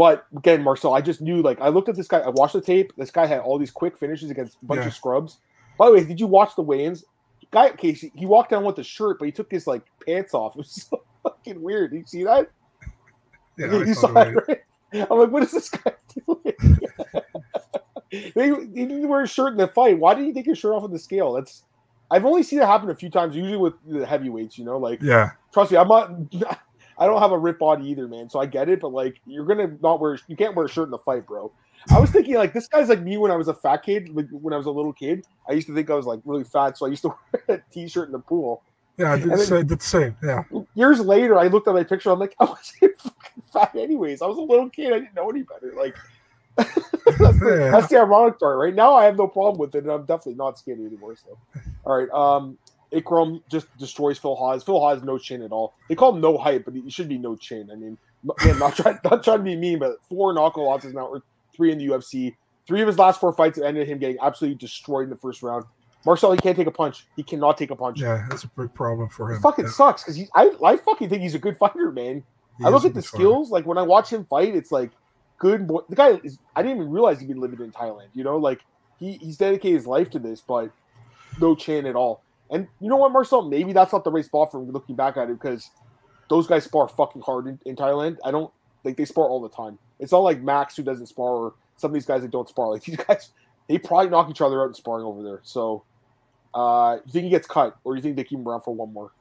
but 0.00 0.24
again, 0.34 0.62
Marcel, 0.62 0.94
I 0.94 1.02
just 1.02 1.20
knew. 1.20 1.42
Like, 1.42 1.60
I 1.60 1.68
looked 1.68 1.90
at 1.90 1.94
this 1.94 2.08
guy. 2.08 2.20
I 2.20 2.30
watched 2.30 2.54
the 2.54 2.62
tape. 2.62 2.90
This 2.96 3.10
guy 3.10 3.26
had 3.26 3.40
all 3.40 3.58
these 3.58 3.70
quick 3.70 3.98
finishes 3.98 4.30
against 4.30 4.56
a 4.62 4.64
bunch 4.64 4.80
Yeah. 4.80 4.86
of 4.86 4.94
scrubs. 4.94 5.40
By 5.76 5.88
the 5.88 5.92
way, 5.96 6.04
did 6.04 6.18
you 6.18 6.26
watch 6.26 6.56
the 6.56 6.62
weigh-ins? 6.62 7.04
Guy, 7.50 7.68
Casey, 7.72 8.10
he 8.14 8.24
walked 8.24 8.48
down 8.48 8.64
with 8.64 8.76
the 8.76 8.82
shirt, 8.82 9.18
but 9.18 9.26
he 9.26 9.32
took 9.32 9.50
his 9.50 9.66
like 9.66 9.82
pants 10.06 10.32
off. 10.32 10.52
It 10.56 10.58
was 10.60 10.88
so 10.90 11.02
fucking 11.22 11.60
weird. 11.60 11.90
Did 11.90 11.98
you 11.98 12.06
see 12.06 12.24
that? 12.24 12.48
yeah, 13.58 13.66
you 13.66 13.92
thought 13.94 14.14
saw 14.14 14.20
it 14.22 14.48
right? 14.48 14.60
I'm 15.10 15.18
like, 15.18 15.30
what 15.30 15.42
is 15.42 15.52
this 15.52 15.68
guy 15.68 15.92
doing? 16.26 16.78
they, 18.34 18.48
he 18.48 18.86
didn't 18.86 19.06
wear 19.06 19.20
a 19.24 19.28
shirt 19.28 19.52
in 19.52 19.58
the 19.58 19.68
fight. 19.68 19.98
Why 19.98 20.14
did 20.14 20.24
he 20.24 20.32
take 20.32 20.46
his 20.46 20.56
shirt 20.56 20.72
off 20.72 20.82
on 20.82 20.92
the 20.92 20.98
scale? 20.98 21.34
That's 21.34 21.64
I've 22.10 22.24
only 22.24 22.42
seen 22.42 22.60
it 22.60 22.66
happen 22.66 22.88
a 22.88 22.94
few 22.94 23.10
times, 23.10 23.36
usually 23.36 23.58
with 23.58 23.74
the 23.86 24.06
heavyweights. 24.06 24.56
You 24.56 24.64
know, 24.64 24.78
like 24.78 25.02
yeah, 25.02 25.32
trust 25.52 25.72
me, 25.72 25.76
I'm 25.76 25.88
not. 25.88 26.10
I 27.00 27.06
don't 27.06 27.20
have 27.20 27.32
a 27.32 27.38
rip 27.38 27.58
body 27.58 27.88
either, 27.88 28.06
man. 28.06 28.28
So 28.28 28.38
I 28.38 28.46
get 28.46 28.68
it, 28.68 28.80
but 28.80 28.92
like, 28.92 29.20
you're 29.26 29.46
gonna 29.46 29.76
not 29.80 30.00
wear. 30.00 30.18
You 30.28 30.36
can't 30.36 30.54
wear 30.54 30.66
a 30.66 30.68
shirt 30.68 30.84
in 30.84 30.90
the 30.90 30.98
fight, 30.98 31.26
bro. 31.26 31.50
I 31.90 31.98
was 31.98 32.10
thinking 32.10 32.34
like 32.34 32.52
this 32.52 32.68
guy's 32.68 32.90
like 32.90 33.00
me 33.00 33.16
when 33.16 33.30
I 33.30 33.36
was 33.36 33.48
a 33.48 33.54
fat 33.54 33.78
kid. 33.78 34.10
Like 34.14 34.28
when 34.30 34.52
I 34.52 34.58
was 34.58 34.66
a 34.66 34.70
little 34.70 34.92
kid, 34.92 35.26
I 35.48 35.52
used 35.52 35.66
to 35.68 35.74
think 35.74 35.88
I 35.88 35.94
was 35.94 36.04
like 36.04 36.20
really 36.24 36.44
fat, 36.44 36.76
so 36.76 36.84
I 36.84 36.90
used 36.90 37.02
to 37.02 37.08
wear 37.32 37.56
a 37.56 37.72
t-shirt 37.72 38.06
in 38.06 38.12
the 38.12 38.18
pool. 38.18 38.62
Yeah, 38.98 39.12
I 39.12 39.18
did, 39.18 39.30
the, 39.30 39.38
same, 39.38 39.66
did 39.66 39.78
the 39.78 39.84
same. 39.84 40.16
Yeah. 40.22 40.42
Years 40.74 41.00
later, 41.00 41.38
I 41.38 41.46
looked 41.46 41.66
at 41.68 41.72
my 41.72 41.84
picture. 41.84 42.10
I'm 42.10 42.18
like, 42.18 42.34
I 42.40 42.44
wasn't 42.44 42.98
fucking 42.98 43.42
fat 43.50 43.74
anyways. 43.74 44.20
I 44.20 44.26
was 44.26 44.36
a 44.36 44.42
little 44.42 44.68
kid. 44.68 44.92
I 44.92 44.98
didn't 44.98 45.14
know 45.14 45.30
any 45.30 45.42
better. 45.42 45.72
Like 45.74 45.96
that's, 46.56 47.40
the, 47.40 47.56
yeah. 47.58 47.70
that's 47.70 47.88
the 47.88 47.96
ironic 47.98 48.38
part. 48.38 48.58
Right 48.58 48.74
now, 48.74 48.94
I 48.94 49.04
have 49.04 49.16
no 49.16 49.26
problem 49.26 49.58
with 49.58 49.74
it, 49.74 49.84
and 49.84 49.92
I'm 49.92 50.04
definitely 50.04 50.34
not 50.34 50.58
skinny 50.58 50.84
anymore. 50.84 51.16
So, 51.16 51.38
all 51.84 51.98
right. 51.98 52.10
Um, 52.10 52.58
Ikram 52.92 53.42
just 53.48 53.66
destroys 53.78 54.18
Phil 54.18 54.34
Hawes. 54.34 54.64
Phil 54.64 54.78
Hawes 54.78 55.02
no 55.02 55.18
chin 55.18 55.42
at 55.42 55.52
all. 55.52 55.74
They 55.88 55.94
call 55.94 56.14
him 56.14 56.20
No 56.20 56.36
Hype, 56.36 56.64
but 56.64 56.74
he 56.74 56.90
should 56.90 57.08
be 57.08 57.18
no 57.18 57.36
chin. 57.36 57.68
I 57.70 57.76
mean, 57.76 57.96
man, 58.44 58.58
not 58.58 58.76
trying 58.76 58.98
not 59.04 59.22
trying 59.22 59.38
to 59.38 59.44
be 59.44 59.56
mean, 59.56 59.78
but 59.78 59.96
four 60.08 60.32
knockout 60.32 60.64
losses 60.64 60.94
now, 60.94 61.06
or 61.06 61.22
three 61.54 61.72
in 61.72 61.78
the 61.78 61.86
UFC. 61.86 62.34
Three 62.66 62.80
of 62.80 62.86
his 62.86 62.98
last 62.98 63.20
four 63.20 63.32
fights 63.32 63.58
ended 63.58 63.88
him 63.88 63.98
getting 63.98 64.18
absolutely 64.20 64.56
destroyed 64.56 65.04
in 65.04 65.10
the 65.10 65.16
first 65.16 65.42
round. 65.42 65.64
Marcel, 66.06 66.32
he 66.32 66.38
can't 66.38 66.56
take 66.56 66.66
a 66.66 66.72
punch. 66.72 67.06
He 67.16 67.22
cannot 67.22 67.58
take 67.58 67.70
a 67.70 67.76
punch. 67.76 68.00
Yeah, 68.00 68.26
that's 68.28 68.44
a 68.44 68.48
big 68.48 68.72
problem 68.74 69.08
for 69.08 69.30
him. 69.30 69.36
It 69.36 69.40
fucking 69.40 69.66
yeah. 69.66 69.70
sucks 69.70 70.04
because 70.04 70.28
I 70.34 70.50
I 70.64 70.76
fucking 70.76 71.08
think 71.08 71.22
he's 71.22 71.34
a 71.34 71.38
good 71.38 71.58
fighter, 71.58 71.92
man. 71.92 72.22
He 72.58 72.64
I 72.64 72.68
look 72.68 72.84
at 72.84 72.94
the 72.94 73.02
skills. 73.02 73.48
Fighter. 73.48 73.54
Like 73.54 73.66
when 73.66 73.78
I 73.78 73.82
watch 73.82 74.10
him 74.10 74.24
fight, 74.24 74.54
it's 74.54 74.72
like 74.72 74.90
good. 75.38 75.66
Boy. 75.66 75.80
The 75.88 75.96
guy 75.96 76.20
is. 76.24 76.38
I 76.56 76.62
didn't 76.62 76.78
even 76.78 76.90
realize 76.90 77.20
he'd 77.20 77.28
been 77.28 77.40
living 77.40 77.60
in 77.60 77.70
Thailand. 77.70 78.08
You 78.14 78.24
know, 78.24 78.38
like 78.38 78.60
he 78.98 79.12
he's 79.14 79.36
dedicated 79.36 79.76
his 79.76 79.86
life 79.86 80.10
to 80.10 80.18
this, 80.18 80.40
but 80.40 80.70
no 81.40 81.54
chin 81.54 81.86
at 81.86 81.96
all. 81.96 82.22
And 82.50 82.66
you 82.80 82.88
know 82.88 82.96
what, 82.96 83.12
Marcel? 83.12 83.42
Maybe 83.42 83.72
that's 83.72 83.92
not 83.92 84.04
the 84.04 84.10
right 84.10 84.24
spot 84.24 84.50
for 84.50 84.60
looking 84.60 84.96
back 84.96 85.16
at 85.16 85.30
it 85.30 85.40
because 85.40 85.70
those 86.28 86.46
guys 86.46 86.64
spar 86.64 86.88
fucking 86.88 87.22
hard 87.22 87.46
in, 87.46 87.58
in 87.64 87.76
Thailand. 87.76 88.16
I 88.24 88.30
don't 88.30 88.52
like 88.84 88.96
they 88.96 89.04
spar 89.04 89.26
all 89.26 89.40
the 89.40 89.48
time. 89.48 89.78
It's 89.98 90.12
not 90.12 90.18
like 90.18 90.42
Max 90.42 90.76
who 90.76 90.82
doesn't 90.82 91.06
spar 91.06 91.28
or 91.28 91.54
some 91.76 91.90
of 91.90 91.94
these 91.94 92.06
guys 92.06 92.22
that 92.22 92.30
don't 92.30 92.48
spar. 92.48 92.70
Like 92.70 92.82
these 92.84 92.96
guys, 92.96 93.30
they 93.68 93.78
probably 93.78 94.10
knock 94.10 94.30
each 94.30 94.40
other 94.40 94.62
out 94.62 94.68
in 94.68 94.74
sparring 94.74 95.04
over 95.04 95.22
there. 95.22 95.40
So, 95.42 95.84
uh, 96.54 96.98
you 97.06 97.12
think 97.12 97.24
he 97.24 97.30
gets 97.30 97.46
cut, 97.46 97.76
or 97.84 97.94
you 97.94 98.02
think 98.02 98.16
they 98.16 98.24
keep 98.24 98.38
him 98.38 98.48
around 98.48 98.62
for 98.62 98.74
one 98.74 98.92
more? 98.92 99.12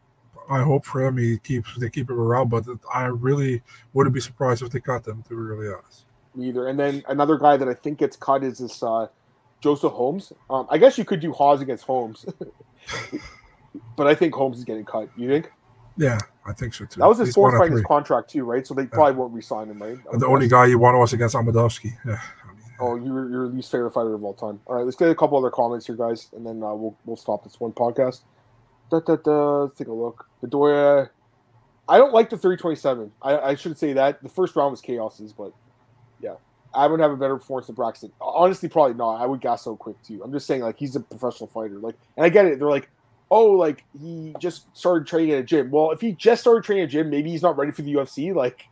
I 0.50 0.64
hope 0.64 0.86
for 0.86 1.06
him 1.06 1.18
he 1.18 1.38
keeps 1.38 1.76
they 1.78 1.90
keep 1.90 2.10
him 2.10 2.20
around, 2.20 2.50
but 2.50 2.66
I 2.92 3.06
really 3.06 3.62
wouldn't 3.94 4.16
be 4.16 4.22
surprised 4.22 4.64
if 4.64 4.72
they 4.72 4.80
cut 4.80 5.04
them. 5.04 5.22
To 5.24 5.30
be 5.30 5.36
really 5.36 5.68
honest, 5.68 6.06
me 6.36 6.50
either. 6.50 6.68
And 6.68 6.80
then 6.80 7.04
another 7.08 7.38
guy 7.38 7.58
that 7.58 7.68
I 7.68 7.74
think 7.74 8.00
gets 8.00 8.18
cut 8.18 8.44
is 8.44 8.58
this 8.58 8.82
uh, 8.82 9.08
Joseph 9.62 9.94
Holmes. 9.94 10.34
Um, 10.50 10.68
I 10.70 10.78
guess 10.78 10.98
you 10.98 11.06
could 11.06 11.20
do 11.20 11.32
Hawes 11.32 11.62
against 11.62 11.84
Holmes, 11.84 12.26
but 13.96 14.08
I 14.08 14.16
think 14.16 14.34
Holmes 14.34 14.58
is 14.58 14.64
getting 14.64 14.86
cut. 14.86 15.10
You 15.18 15.28
think? 15.28 15.52
Yeah, 15.98 16.18
I 16.46 16.54
think 16.54 16.74
so 16.74 16.86
too. 16.86 17.00
That 17.00 17.08
was 17.08 17.18
his 17.18 17.34
fourth 17.34 17.58
fight 17.58 17.68
in 17.68 17.74
his 17.74 17.86
contract 17.86 18.30
too, 18.30 18.44
right? 18.44 18.66
So 18.66 18.74
they 18.74 18.86
probably 18.86 19.14
yeah. 19.14 19.20
won't 19.20 19.34
resign 19.34 19.70
him, 19.70 19.82
right? 19.82 19.98
the 20.14 20.26
only 20.28 20.48
guy 20.48 20.66
you 20.66 20.80
want 20.80 20.98
was 20.98 21.14
against 21.14 21.36
Amedovski. 21.36 21.92
Yeah. 22.06 22.22
Oh, 22.80 22.96
you're 22.96 23.30
your 23.30 23.48
least 23.48 23.70
favorite 23.72 23.92
fighter 23.92 24.14
of 24.14 24.24
all 24.24 24.34
time. 24.34 24.62
All 24.66 24.76
right, 24.76 24.86
let's 24.86 24.96
get 24.96 25.10
a 25.10 25.16
couple 25.16 25.38
other 25.38 25.50
comments 25.50 25.86
here, 25.86 25.98
guys, 25.98 26.30
and 26.34 26.46
then 26.46 26.64
uh, 26.64 26.74
we'll 26.74 26.96
we'll 27.06 27.18
stop 27.18 27.44
this 27.44 27.60
one 27.60 27.74
podcast. 27.74 28.22
Da, 28.90 29.02
da, 29.02 29.18
da, 29.18 29.64
let's 29.64 29.76
take 29.76 29.88
a 29.88 29.94
look. 29.94 30.28
Bedoya, 30.42 31.10
I 31.90 31.98
don't 31.98 32.14
like 32.14 32.30
the 32.30 32.38
327. 32.38 33.12
I, 33.22 33.38
I 33.38 33.56
should 33.56 33.78
say 33.78 33.94
that 33.94 34.24
the 34.24 34.30
first 34.30 34.56
round 34.56 34.72
was 34.72 34.82
Khaos's, 34.82 35.34
but 35.34 35.52
yeah, 36.22 36.36
I 36.74 36.88
would 36.88 37.00
have 37.00 37.12
a 37.12 37.18
better 37.18 37.38
performance 37.38 37.68
than 37.68 37.76
Braxton. 37.76 38.12
Honestly, 38.22 38.70
probably 38.70 38.94
not. 38.94 39.16
I 39.22 39.26
would 39.26 39.42
gas 39.42 39.64
so 39.64 39.76
quick 39.76 40.02
too. 40.04 40.22
I'm 40.24 40.32
just 40.32 40.46
saying, 40.46 40.62
like 40.62 40.78
he's 40.78 40.96
a 40.96 41.00
professional 41.00 41.48
fighter. 41.48 41.80
Like, 41.80 41.96
and 42.16 42.26
I 42.26 42.30
get 42.30 42.46
it. 42.46 42.60
They're 42.60 42.70
like, 42.70 42.90
oh, 43.32 43.52
like 43.52 43.84
he 44.00 44.36
just 44.40 44.76
started 44.78 45.08
training 45.08 45.32
at 45.32 45.40
a 45.40 45.44
gym. 45.44 45.72
Well, 45.72 45.92
if 45.92 46.02
he 46.02 46.12
just 46.14 46.42
started 46.42 46.64
training 46.64 46.84
at 46.84 46.90
a 46.90 46.92
gym, 46.92 47.10
maybe 47.10 47.32
he's 47.32 47.42
not 47.42 47.58
ready 47.58 47.72
for 47.72 47.82
the 47.82 47.94
UFC. 47.94 48.34
Like, 48.40 48.68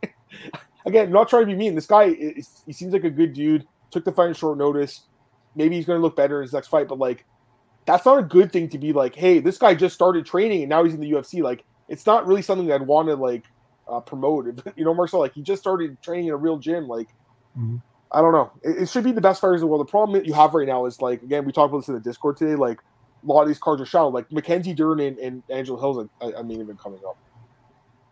again, 0.86 1.10
not 1.10 1.28
trying 1.28 1.42
to 1.42 1.46
be 1.46 1.54
mean. 1.54 1.74
This 1.74 1.86
guy, 1.86 2.04
is, 2.04 2.62
he 2.66 2.72
seems 2.72 2.92
like 2.92 3.04
a 3.04 3.10
good 3.10 3.32
dude. 3.32 3.66
Took 3.90 4.04
the 4.04 4.12
fight 4.12 4.28
in 4.28 4.34
short 4.34 4.58
notice. 4.58 5.02
Maybe 5.56 5.76
he's 5.76 5.86
going 5.86 5.98
to 5.98 6.02
look 6.02 6.16
better 6.16 6.40
in 6.40 6.42
his 6.42 6.52
next 6.52 6.68
fight, 6.68 6.88
but 6.88 6.98
like, 6.98 7.24
that's 7.86 8.04
not 8.04 8.18
a 8.18 8.22
good 8.22 8.52
thing 8.52 8.68
to 8.68 8.78
be 8.78 8.92
like, 8.92 9.14
hey, 9.14 9.38
this 9.38 9.58
guy 9.58 9.74
just 9.74 9.94
started 9.94 10.26
training 10.26 10.62
and 10.62 10.68
now 10.68 10.84
he's 10.84 10.94
in 10.94 11.00
the 11.00 11.10
UFC. 11.10 11.42
Like, 11.42 11.64
it's 11.88 12.04
not 12.04 12.26
really 12.26 12.42
something 12.42 12.66
that 12.68 12.82
I'd 12.82 12.86
want 12.86 13.08
to 13.08 13.14
like 13.14 13.44
uh, 13.88 14.00
promote. 14.00 14.46
you 14.76 14.84
know, 14.84 14.94
Marcel, 14.94 15.20
like 15.20 15.32
he 15.32 15.42
just 15.42 15.62
started 15.62 16.00
training 16.02 16.26
in 16.26 16.32
a 16.32 16.36
real 16.36 16.58
gym. 16.58 16.86
Like, 16.86 17.08
mm-hmm. 17.58 17.76
I 18.12 18.20
don't 18.20 18.32
know. 18.32 18.50
It, 18.62 18.82
it, 18.82 18.88
should 18.88 19.04
be 19.04 19.12
the 19.12 19.20
best 19.20 19.40
fighters 19.40 19.60
in 19.60 19.60
the 19.62 19.66
world. 19.66 19.86
The 19.86 19.90
problem 19.90 20.18
that 20.18 20.26
you 20.26 20.32
have 20.32 20.54
right 20.54 20.66
now 20.66 20.86
is 20.86 21.00
like, 21.02 21.22
again, 21.22 21.44
we 21.44 21.52
talked 21.52 21.70
about 21.70 21.80
this 21.80 21.88
in 21.88 21.94
the 21.94 22.00
Discord 22.00 22.36
today. 22.36 22.54
Like, 22.54 22.80
a 23.22 23.26
lot 23.26 23.42
of 23.42 23.48
these 23.48 23.58
cards 23.58 23.82
are 23.82 23.86
shallow. 23.86 24.10
Like 24.10 24.30
Mackenzie 24.32 24.74
Dern 24.74 25.00
and, 25.00 25.18
and 25.18 25.42
Angela 25.50 25.78
Hill's, 25.78 26.08
I, 26.20 26.32
I 26.38 26.42
mean, 26.42 26.60
even 26.60 26.76
coming 26.76 27.00
up. 27.06 27.18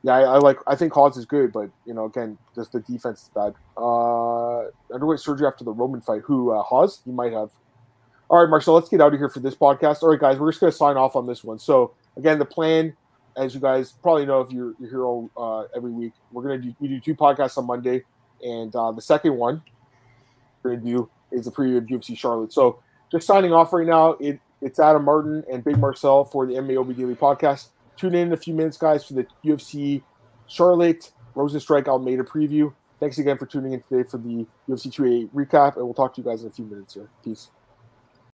Yeah, 0.03 0.13
I, 0.13 0.21
I, 0.21 0.39
like. 0.39 0.59
I 0.67 0.77
think 0.77 0.93
Hawes 0.93 1.17
is 1.17 1.25
good, 1.25 1.53
but 1.53 1.71
you 1.85 1.95
know, 1.95 2.05
again, 2.05 2.39
just 2.55 2.73
the 2.73 2.81
defense 2.81 3.23
is 3.23 3.31
bad. 3.35 3.55
Uh, 3.77 4.67
underwent 4.93 5.21
surgery 5.21 5.47
after 5.47 5.65
the 5.65 5.73
Roman 5.73 6.01
fight. 6.01 6.23
Who 6.25 6.53
uh, 6.53 6.63
Hawes? 6.63 7.01
You 7.07 7.13
might 7.13 7.33
have. 7.33 7.51
All 8.29 8.41
right, 8.41 8.49
Marcel, 8.49 8.75
let's 8.75 8.89
get 8.89 9.01
out 9.01 9.13
of 9.13 9.19
here 9.19 9.29
for 9.29 9.41
this 9.41 9.55
podcast. 9.55 10.03
All 10.03 10.11
right, 10.11 10.21
guys, 10.21 10.39
we're 10.39 10.51
just 10.51 10.61
going 10.61 10.71
to 10.71 10.77
sign 10.77 10.97
off 10.97 11.17
on 11.17 11.27
this 11.27 11.43
one. 11.43 11.59
So 11.59 11.95
again, 12.17 12.39
the 12.39 12.45
plan, 12.45 12.97
as 13.37 13.55
you 13.55 13.61
guys 13.61 13.93
probably 14.03 14.27
know, 14.27 14.41
if 14.41 14.51
you're, 14.51 14.75
you're 14.81 14.91
here 14.91 15.29
uh, 15.37 15.63
every 15.75 15.91
week, 15.91 16.13
we're 16.31 16.43
going 16.43 16.61
to 16.61 16.69
do 16.69 16.75
we 16.79 16.89
do 16.89 17.01
two 17.01 17.15
podcasts 17.15 17.57
on 17.57 17.67
Monday, 17.67 18.05
and 18.45 18.75
uh, 18.77 18.93
the 18.93 19.03
second 19.03 19.37
one 19.37 19.63
do 20.75 21.09
is 21.31 21.45
the 21.45 21.53
preview 21.53 21.77
of 21.79 21.85
UFC 21.85 22.17
Charlotte. 22.19 22.53
So 22.53 22.81
just 23.13 23.27
signing 23.27 23.53
off 23.53 23.73
right 23.73 23.87
now. 23.87 24.13
It 24.13 24.41
it's 24.63 24.79
Adam 24.79 25.05
Martin 25.05 25.45
and 25.53 25.63
Big 25.63 25.79
Marcel 25.79 26.25
for 26.25 26.47
the 26.47 26.55
MMAOB 26.55 26.97
Daily 26.97 27.15
Podcast. 27.15 27.69
Tune 27.97 28.15
in 28.15 28.29
in 28.29 28.33
a 28.33 28.37
few 28.37 28.55
minutes, 28.55 28.79
guys, 28.79 29.05
for 29.05 29.15
the 29.15 29.27
UFC 29.45 30.03
Charlotte 30.47 31.13
Rozenstruik 31.35 31.87
Almeida 31.89 32.25
preview. 32.25 32.73
Thanks 32.99 33.19
again 33.19 33.37
for 33.37 33.47
tuning 33.47 33.75
in 33.75 33.83
today 33.83 34.09
for 34.09 34.17
the 34.17 34.47
UFC 34.69 34.91
288 34.91 35.35
recap, 35.35 35.77
and 35.77 35.85
we'll 35.85 35.95
talk 35.95 36.15
to 36.15 36.23
you 36.23 36.27
guys 36.27 36.43
in 36.43 36.49
a 36.49 36.51
few 36.51 36.65
minutes 36.65 36.95
here. 36.95 37.09
Peace. 37.23 37.51